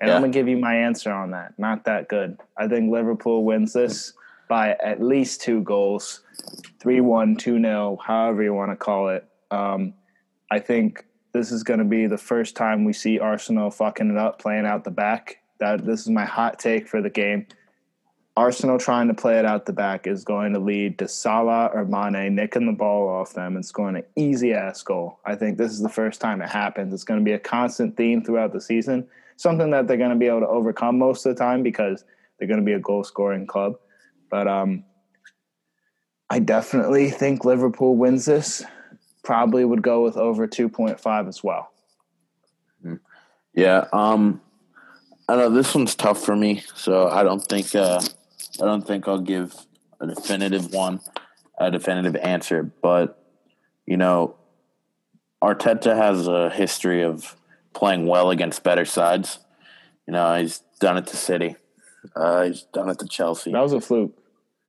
And 0.00 0.08
yeah. 0.08 0.16
I'm 0.16 0.22
gonna 0.22 0.32
give 0.32 0.48
you 0.48 0.56
my 0.56 0.74
answer 0.74 1.12
on 1.12 1.32
that. 1.32 1.58
Not 1.58 1.84
that 1.84 2.08
good. 2.08 2.38
I 2.56 2.68
think 2.68 2.90
Liverpool 2.90 3.44
wins 3.44 3.74
this 3.74 4.14
by 4.48 4.76
at 4.82 5.00
least 5.00 5.42
two 5.42 5.62
goals, 5.62 6.22
3-1, 6.80 7.36
2-0, 7.38 7.98
however 8.04 8.42
you 8.42 8.52
want 8.52 8.72
to 8.72 8.76
call 8.76 9.10
it. 9.10 9.24
Um, 9.52 9.94
I 10.50 10.58
think 10.58 11.06
this 11.32 11.52
is 11.52 11.62
going 11.62 11.78
to 11.78 11.84
be 11.84 12.08
the 12.08 12.18
first 12.18 12.56
time 12.56 12.84
we 12.84 12.92
see 12.92 13.20
Arsenal 13.20 13.70
fucking 13.70 14.10
it 14.10 14.16
up, 14.16 14.40
playing 14.40 14.66
out 14.66 14.82
the 14.82 14.90
back. 14.90 15.36
That 15.60 15.84
this 15.84 16.00
is 16.00 16.08
my 16.08 16.24
hot 16.24 16.58
take 16.58 16.88
for 16.88 17.00
the 17.00 17.10
game. 17.10 17.46
Arsenal 18.40 18.78
trying 18.78 19.06
to 19.06 19.12
play 19.12 19.38
it 19.38 19.44
out 19.44 19.66
the 19.66 19.72
back 19.74 20.06
is 20.06 20.24
going 20.24 20.54
to 20.54 20.58
lead 20.58 20.98
to 20.98 21.06
Salah 21.06 21.66
or 21.74 21.84
Mane 21.84 22.34
nicking 22.34 22.64
the 22.64 22.72
ball 22.72 23.06
off 23.06 23.34
them 23.34 23.54
and 23.54 23.64
scoring 23.64 23.96
an 23.96 24.04
easy 24.16 24.54
ass 24.54 24.82
goal. 24.82 25.20
I 25.26 25.34
think 25.34 25.58
this 25.58 25.72
is 25.72 25.80
the 25.80 25.90
first 25.90 26.22
time 26.22 26.40
it 26.40 26.48
happens. 26.48 26.94
It's 26.94 27.04
going 27.04 27.20
to 27.20 27.24
be 27.24 27.34
a 27.34 27.38
constant 27.38 27.98
theme 27.98 28.24
throughout 28.24 28.54
the 28.54 28.60
season, 28.62 29.06
something 29.36 29.70
that 29.72 29.86
they're 29.86 29.98
going 29.98 30.08
to 30.08 30.16
be 30.16 30.26
able 30.26 30.40
to 30.40 30.48
overcome 30.48 30.98
most 30.98 31.26
of 31.26 31.36
the 31.36 31.38
time 31.38 31.62
because 31.62 32.02
they're 32.38 32.48
going 32.48 32.60
to 32.60 32.64
be 32.64 32.72
a 32.72 32.78
goal 32.78 33.04
scoring 33.04 33.46
club. 33.46 33.74
But 34.30 34.48
um, 34.48 34.84
I 36.30 36.38
definitely 36.38 37.10
think 37.10 37.44
Liverpool 37.44 37.94
wins 37.94 38.24
this. 38.24 38.64
Probably 39.22 39.66
would 39.66 39.82
go 39.82 40.02
with 40.02 40.16
over 40.16 40.48
2.5 40.48 41.28
as 41.28 41.44
well. 41.44 41.70
Hmm. 42.82 42.94
Yeah. 43.52 43.84
Um, 43.92 44.40
I 45.28 45.36
know 45.36 45.50
this 45.50 45.74
one's 45.74 45.94
tough 45.94 46.24
for 46.24 46.34
me, 46.34 46.62
so 46.74 47.06
I 47.08 47.22
don't 47.22 47.44
think 47.44 47.74
uh, 47.74 48.00
I 48.60 48.64
don't 48.64 48.86
think 48.86 49.06
I'll 49.08 49.20
give 49.20 49.54
a 50.00 50.06
definitive 50.06 50.72
one, 50.72 51.00
a 51.58 51.70
definitive 51.70 52.16
answer. 52.16 52.62
But 52.62 53.22
you 53.86 53.96
know, 53.96 54.36
Arteta 55.42 55.96
has 55.96 56.28
a 56.28 56.50
history 56.50 57.02
of 57.02 57.36
playing 57.74 58.06
well 58.06 58.30
against 58.30 58.62
better 58.62 58.84
sides. 58.84 59.38
You 60.06 60.12
know, 60.12 60.40
he's 60.40 60.60
done 60.80 60.96
it 60.98 61.06
to 61.08 61.16
City. 61.16 61.56
Uh, 62.16 62.44
he's 62.44 62.62
done 62.72 62.88
it 62.88 62.98
to 62.98 63.06
Chelsea. 63.06 63.52
That 63.52 63.62
was 63.62 63.72
a 63.72 63.80
fluke. 63.80 64.16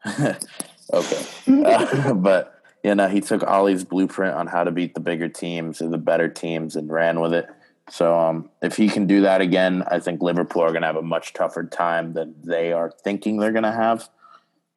okay, 0.19 1.25
uh, 1.47 2.13
but 2.15 2.61
you 2.83 2.95
know, 2.95 3.07
he 3.07 3.21
took 3.21 3.43
Ole's 3.43 3.83
blueprint 3.83 4.35
on 4.35 4.47
how 4.47 4.63
to 4.63 4.71
beat 4.71 4.95
the 4.95 4.99
bigger 4.99 5.29
teams 5.29 5.81
and 5.81 5.93
the 5.93 5.97
better 5.97 6.27
teams 6.27 6.75
and 6.75 6.91
ran 6.91 7.19
with 7.19 7.33
it. 7.33 7.47
So 7.91 8.17
um, 8.17 8.49
if 8.61 8.77
he 8.77 8.87
can 8.87 9.05
do 9.05 9.19
that 9.21 9.41
again, 9.41 9.83
I 9.85 9.99
think 9.99 10.21
Liverpool 10.21 10.61
are 10.61 10.69
going 10.69 10.81
to 10.81 10.87
have 10.87 10.95
a 10.95 11.01
much 11.01 11.33
tougher 11.33 11.65
time 11.65 12.13
than 12.13 12.33
they 12.41 12.71
are 12.71 12.89
thinking 12.89 13.37
they're 13.37 13.51
going 13.51 13.63
to 13.63 13.71
have. 13.73 14.07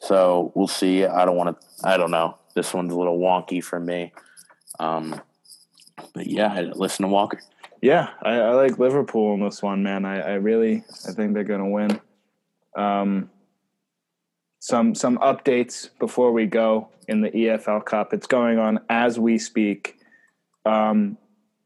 So 0.00 0.50
we'll 0.56 0.66
see. 0.66 1.04
I 1.04 1.24
don't 1.24 1.36
want 1.36 1.56
to. 1.56 1.88
I 1.88 1.96
don't 1.96 2.10
know. 2.10 2.38
This 2.56 2.74
one's 2.74 2.92
a 2.92 2.98
little 2.98 3.20
wonky 3.20 3.62
for 3.62 3.78
me. 3.78 4.12
Um, 4.80 5.20
but 6.12 6.26
yeah, 6.26 6.72
listen 6.74 7.04
to 7.04 7.08
Walker. 7.08 7.40
Yeah, 7.80 8.08
I, 8.20 8.32
I, 8.32 8.50
like 8.54 8.80
Liverpool 8.80 9.34
in 9.34 9.44
this 9.44 9.62
one, 9.62 9.84
man. 9.84 10.04
I, 10.04 10.20
I 10.20 10.32
really, 10.34 10.82
I 11.06 11.12
think 11.12 11.34
they're 11.34 11.44
going 11.44 11.60
to 11.60 11.66
win. 11.66 12.00
Um, 12.74 13.30
some 14.58 14.92
some 14.96 15.18
updates 15.18 15.88
before 16.00 16.32
we 16.32 16.46
go 16.46 16.88
in 17.06 17.20
the 17.20 17.30
EFL 17.30 17.84
Cup. 17.84 18.12
It's 18.12 18.26
going 18.26 18.58
on 18.58 18.80
as 18.88 19.20
we 19.20 19.38
speak. 19.38 19.98
Um, 20.66 21.16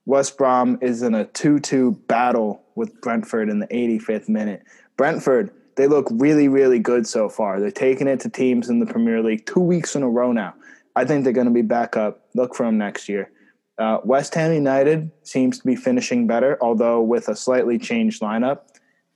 West 0.09 0.39
Brom 0.39 0.79
is 0.81 1.03
in 1.03 1.15
a 1.15 1.27
2 1.27 1.59
2 1.61 1.93
battle 2.09 2.63
with 2.75 2.99
Brentford 3.03 3.51
in 3.51 3.59
the 3.59 3.67
85th 3.67 4.27
minute. 4.27 4.63
Brentford, 4.97 5.51
They 5.77 5.87
look 5.87 6.09
really, 6.11 6.49
really 6.49 6.79
good 6.79 7.07
so 7.07 7.29
far. 7.29 7.61
They're 7.61 7.71
taking 7.71 8.09
it 8.09 8.19
to 8.21 8.31
teams 8.31 8.71
in 8.71 8.81
the 8.81 8.87
Premier 8.87 9.23
League 9.23 9.45
two 9.45 9.61
weeks 9.61 9.95
in 9.95 10.03
a 10.03 10.09
row 10.09 10.33
now. 10.33 10.55
I 10.97 11.05
think 11.05 11.25
they're 11.25 11.35
going 11.35 11.47
to 11.47 11.53
be 11.53 11.61
back 11.61 11.95
up. 11.95 12.23
Look 12.35 12.55
for 12.55 12.65
them 12.65 12.79
next 12.79 13.07
year. 13.07 13.31
Uh, 13.79 13.99
West 14.03 14.35
Ham 14.35 14.55
United 14.55 15.11
seems 15.25 15.59
to 15.59 15.67
be 15.67 15.77
finishing 15.77 16.27
better, 16.27 16.57
although 16.63 17.03
with 17.03 17.29
a 17.29 17.37
slightly 17.37 17.79
changed 17.79 18.23
lineup. 18.23 18.61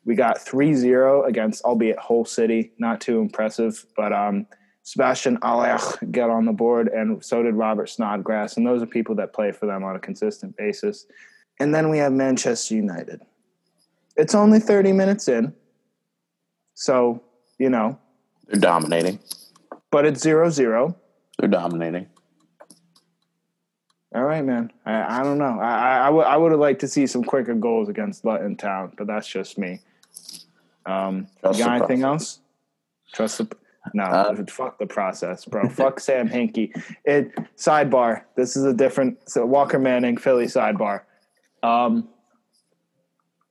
We 0.04 0.14
got 0.14 0.42
3 0.42 0.74
0 0.74 1.24
against, 1.24 1.64
albeit 1.64 1.98
Hull 2.00 2.26
City. 2.26 2.70
Not 2.78 3.00
too 3.00 3.18
impressive, 3.18 3.86
but 3.96 4.12
um, 4.12 4.46
Sebastian 4.84 5.38
Haller 5.42 5.78
got 6.10 6.30
on 6.30 6.44
the 6.44 6.52
board, 6.52 6.88
and 6.88 7.24
so 7.24 7.42
did 7.42 7.54
Robert 7.54 7.88
Snodgrass. 7.88 8.56
And 8.56 8.66
those 8.66 8.82
are 8.82 8.86
people 8.86 9.14
that 9.16 9.32
play 9.32 9.52
for 9.52 9.66
them 9.66 9.84
on 9.84 9.94
a 9.94 10.00
consistent 10.00 10.56
basis. 10.56 11.06
And 11.60 11.74
then 11.74 11.88
we 11.88 11.98
have 11.98 12.12
Manchester 12.12 12.74
United. 12.74 13.20
It's 14.16 14.34
only 14.34 14.58
30 14.58 14.92
minutes 14.92 15.28
in. 15.28 15.54
So, 16.74 17.22
you 17.58 17.70
know. 17.70 17.98
They're 18.48 18.60
dominating. 18.60 19.20
But 19.90 20.04
it's 20.04 20.20
0 20.20 20.50
0. 20.50 20.96
They're 21.38 21.48
dominating. 21.48 22.08
All 24.14 24.24
right, 24.24 24.44
man. 24.44 24.72
I, 24.84 25.20
I 25.20 25.22
don't 25.22 25.38
know. 25.38 25.58
I, 25.60 25.70
I, 25.70 26.02
I, 26.02 26.06
w- 26.06 26.24
I 26.24 26.36
would 26.36 26.50
have 26.50 26.60
liked 26.60 26.80
to 26.80 26.88
see 26.88 27.06
some 27.06 27.24
quicker 27.24 27.54
goals 27.54 27.88
against 27.88 28.24
Luton 28.24 28.56
Town, 28.56 28.92
but 28.98 29.06
that's 29.06 29.26
just 29.26 29.56
me. 29.56 29.80
Um, 30.84 31.28
you 31.44 31.58
got 31.58 31.76
anything 31.76 32.02
else? 32.02 32.40
Trust 33.12 33.38
the 33.38 33.48
no. 33.94 34.04
Uh, 34.04 34.44
fuck 34.48 34.78
the 34.78 34.86
process, 34.86 35.44
bro. 35.44 35.68
fuck 35.68 36.00
Sam 36.00 36.28
Hinkie. 36.28 36.70
It 37.04 37.32
sidebar. 37.56 38.22
This 38.36 38.56
is 38.56 38.64
a 38.64 38.72
different 38.74 39.28
so 39.28 39.44
Walker 39.46 39.78
Manning 39.78 40.16
Philly 40.16 40.46
sidebar. 40.46 41.02
Um, 41.62 42.08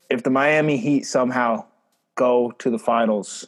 if 0.09 0.23
the 0.23 0.29
Miami 0.29 0.77
Heat 0.77 1.05
somehow 1.05 1.65
go 2.15 2.51
to 2.59 2.69
the 2.69 2.79
finals, 2.79 3.47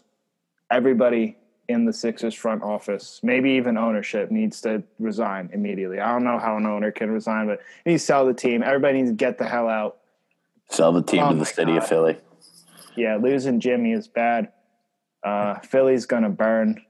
everybody 0.72 1.38
in 1.68 1.86
the 1.86 1.94
Sixers 1.94 2.34
front 2.34 2.64
office, 2.64 3.20
maybe 3.24 3.52
even 3.52 3.78
ownership, 3.78 4.32
needs 4.32 4.62
to 4.62 4.84
resign 5.00 5.50
immediately. 5.54 6.00
I 6.00 6.12
don't 6.12 6.24
know 6.24 6.40
how 6.40 6.58
an 6.58 6.66
owner 6.66 6.92
can 6.92 7.12
resign, 7.12 7.48
but 7.48 7.60
he 7.84 7.92
needs 7.92 8.04
to 8.04 8.08
sell 8.08 8.26
the 8.26 8.34
team. 8.34 8.64
Everybody 8.64 9.00
needs 9.00 9.10
to 9.10 9.16
get 9.16 9.38
the 9.38 9.48
hell 9.48 9.68
out. 9.68 9.98
Sell 10.70 10.92
the 10.92 11.04
team 11.04 11.24
oh 11.24 11.32
to 11.32 11.38
the 11.38 11.46
city 11.46 11.74
God. 11.74 11.84
of 11.84 11.88
Philly. 11.88 12.18
Yeah, 12.96 13.18
losing 13.18 13.60
Jimmy 13.60 13.92
is 13.92 14.08
bad. 14.08 14.52
Uh, 15.24 15.60
Philly's 15.60 16.06
gonna 16.06 16.30
burn. 16.30 16.82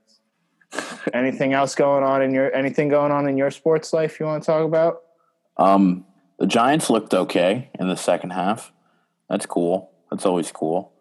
anything 1.12 1.52
else 1.52 1.74
going 1.74 2.02
on 2.02 2.22
in 2.22 2.32
your 2.32 2.52
anything 2.54 2.88
going 2.88 3.12
on 3.12 3.28
in 3.28 3.36
your 3.36 3.50
sports 3.50 3.92
life 3.92 4.18
you 4.18 4.26
want 4.26 4.42
to 4.42 4.46
talk 4.46 4.64
about? 4.64 5.02
Um, 5.56 6.04
the 6.38 6.46
Giants 6.46 6.90
looked 6.90 7.14
okay 7.14 7.70
in 7.78 7.88
the 7.88 7.96
second 7.96 8.30
half. 8.30 8.72
That's 9.28 9.46
cool. 9.46 9.90
That's 10.10 10.26
always 10.26 10.50
cool. 10.50 10.92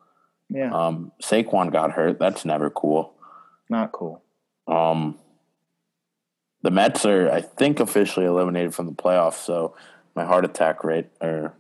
Yeah. 0.50 0.72
Um, 0.72 1.12
Saquon 1.22 1.72
got 1.72 1.92
hurt. 1.92 2.20
That's 2.20 2.46
never 2.46 2.70
cool. 2.70 3.14
Not 3.70 3.92
cool. 3.92 4.24
Um, 4.68 5.18
the 6.62 6.72
Mets 6.72 7.06
are, 7.06 7.32
I 7.32 7.42
think, 7.42 7.80
officially 7.80 8.26
eliminated 8.26 8.74
from 8.74 8.86
the 8.86 8.94
playoffs. 8.94 9.44
So 9.44 9.76
my 10.16 10.26
heart 10.26 10.46
attack 10.46 10.84
rate 10.84 11.08
or 11.22 11.54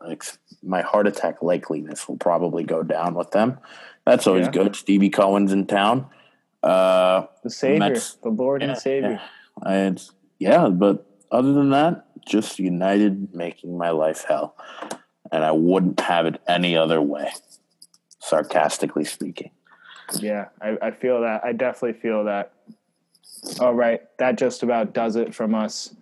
like 0.00 0.24
my 0.62 0.82
heart 0.82 1.06
attack 1.06 1.40
likeliness 1.40 2.08
will 2.08 2.16
probably 2.16 2.64
go 2.64 2.82
down 2.82 3.14
with 3.14 3.30
them. 3.32 3.58
That's 4.06 4.26
always 4.26 4.46
yeah. 4.46 4.52
good. 4.52 4.76
Stevie 4.76 5.10
Cohen's 5.10 5.52
in 5.52 5.66
town. 5.66 6.06
Uh, 6.62 7.26
the 7.42 7.50
Savior, 7.50 7.96
the 8.22 8.28
Lord 8.30 8.62
yeah, 8.62 8.68
and 8.68 8.78
Savior. 8.78 9.20
Yeah. 9.64 9.70
And 9.70 10.02
yeah, 10.38 10.68
but 10.68 11.06
other 11.30 11.52
than 11.52 11.70
that, 11.70 12.06
just 12.24 12.58
United 12.58 13.34
making 13.34 13.76
my 13.76 13.90
life 13.90 14.24
hell. 14.26 14.56
And 15.32 15.44
I 15.44 15.52
wouldn't 15.52 16.00
have 16.00 16.26
it 16.26 16.40
any 16.46 16.76
other 16.76 17.02
way, 17.02 17.32
sarcastically 18.20 19.04
speaking. 19.04 19.50
Yeah, 20.20 20.46
I, 20.60 20.76
I 20.80 20.90
feel 20.92 21.20
that. 21.22 21.44
I 21.44 21.52
definitely 21.52 22.00
feel 22.00 22.24
that. 22.24 22.52
All 23.60 23.74
right, 23.74 24.02
that 24.18 24.38
just 24.38 24.62
about 24.62 24.94
does 24.94 25.16
it 25.16 25.34
from 25.34 25.54
us. 25.54 25.94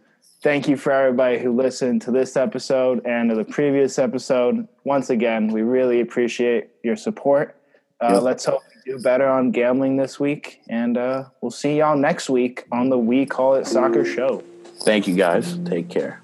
Thank 0.43 0.69
you 0.69 0.77
for 0.77 0.93
everybody 0.93 1.39
who 1.39 1.57
listened 1.57 2.03
to 2.03 2.11
this 2.11 2.37
episode 2.37 3.05
and 3.07 3.31
to 3.31 3.37
the 3.37 3.45
previous 3.45 3.99
episode. 3.99 4.69
Once 4.85 5.09
again, 5.09 5.49
we 5.49 5.63
really 5.63 6.01
appreciate 6.01 6.69
your 6.83 6.97
support. 6.97 7.57
Uh, 8.01 8.15
yep. 8.15 8.23
Let's 8.23 8.45
hope 8.45 8.62
we 8.85 8.93
do 8.93 8.99
better 9.01 9.29
on 9.29 9.51
gambling 9.51 9.97
this 9.97 10.19
week, 10.19 10.61
and 10.69 10.99
uh, 10.99 11.25
we'll 11.41 11.51
see 11.51 11.79
y'all 11.79 11.97
next 11.97 12.29
week 12.29 12.65
on 12.73 12.89
the 12.89 12.99
We 12.99 13.25
Call 13.25 13.55
It 13.55 13.66
Soccer 13.66 14.05
show. 14.05 14.43
Thank 14.83 15.07
you, 15.07 15.15
guys. 15.15 15.59
Take 15.65 15.89
care. 15.89 16.21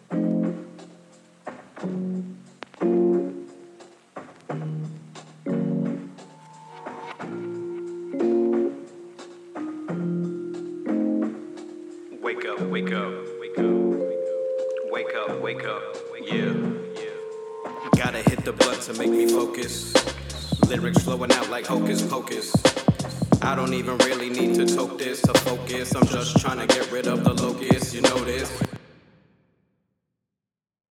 Lyrics 20.71 21.03
flowing 21.03 21.33
out 21.33 21.51
like 21.51 21.67
hocus 21.67 22.01
pocus. 22.01 22.55
I 23.43 23.57
don't 23.57 23.75
even 23.75 23.99
really 23.99 24.31
need 24.31 24.55
to 24.55 24.67
toke 24.67 24.99
this 24.99 25.21
to 25.23 25.35
focus. 25.41 25.97
I'm 25.97 26.07
just 26.07 26.39
trying 26.39 26.65
to 26.65 26.67
get 26.73 26.93
rid 26.93 27.09
of 27.09 27.25
the 27.25 27.35
locust, 27.35 27.93
you 27.93 28.03
know 28.03 28.19
this. 28.21 28.70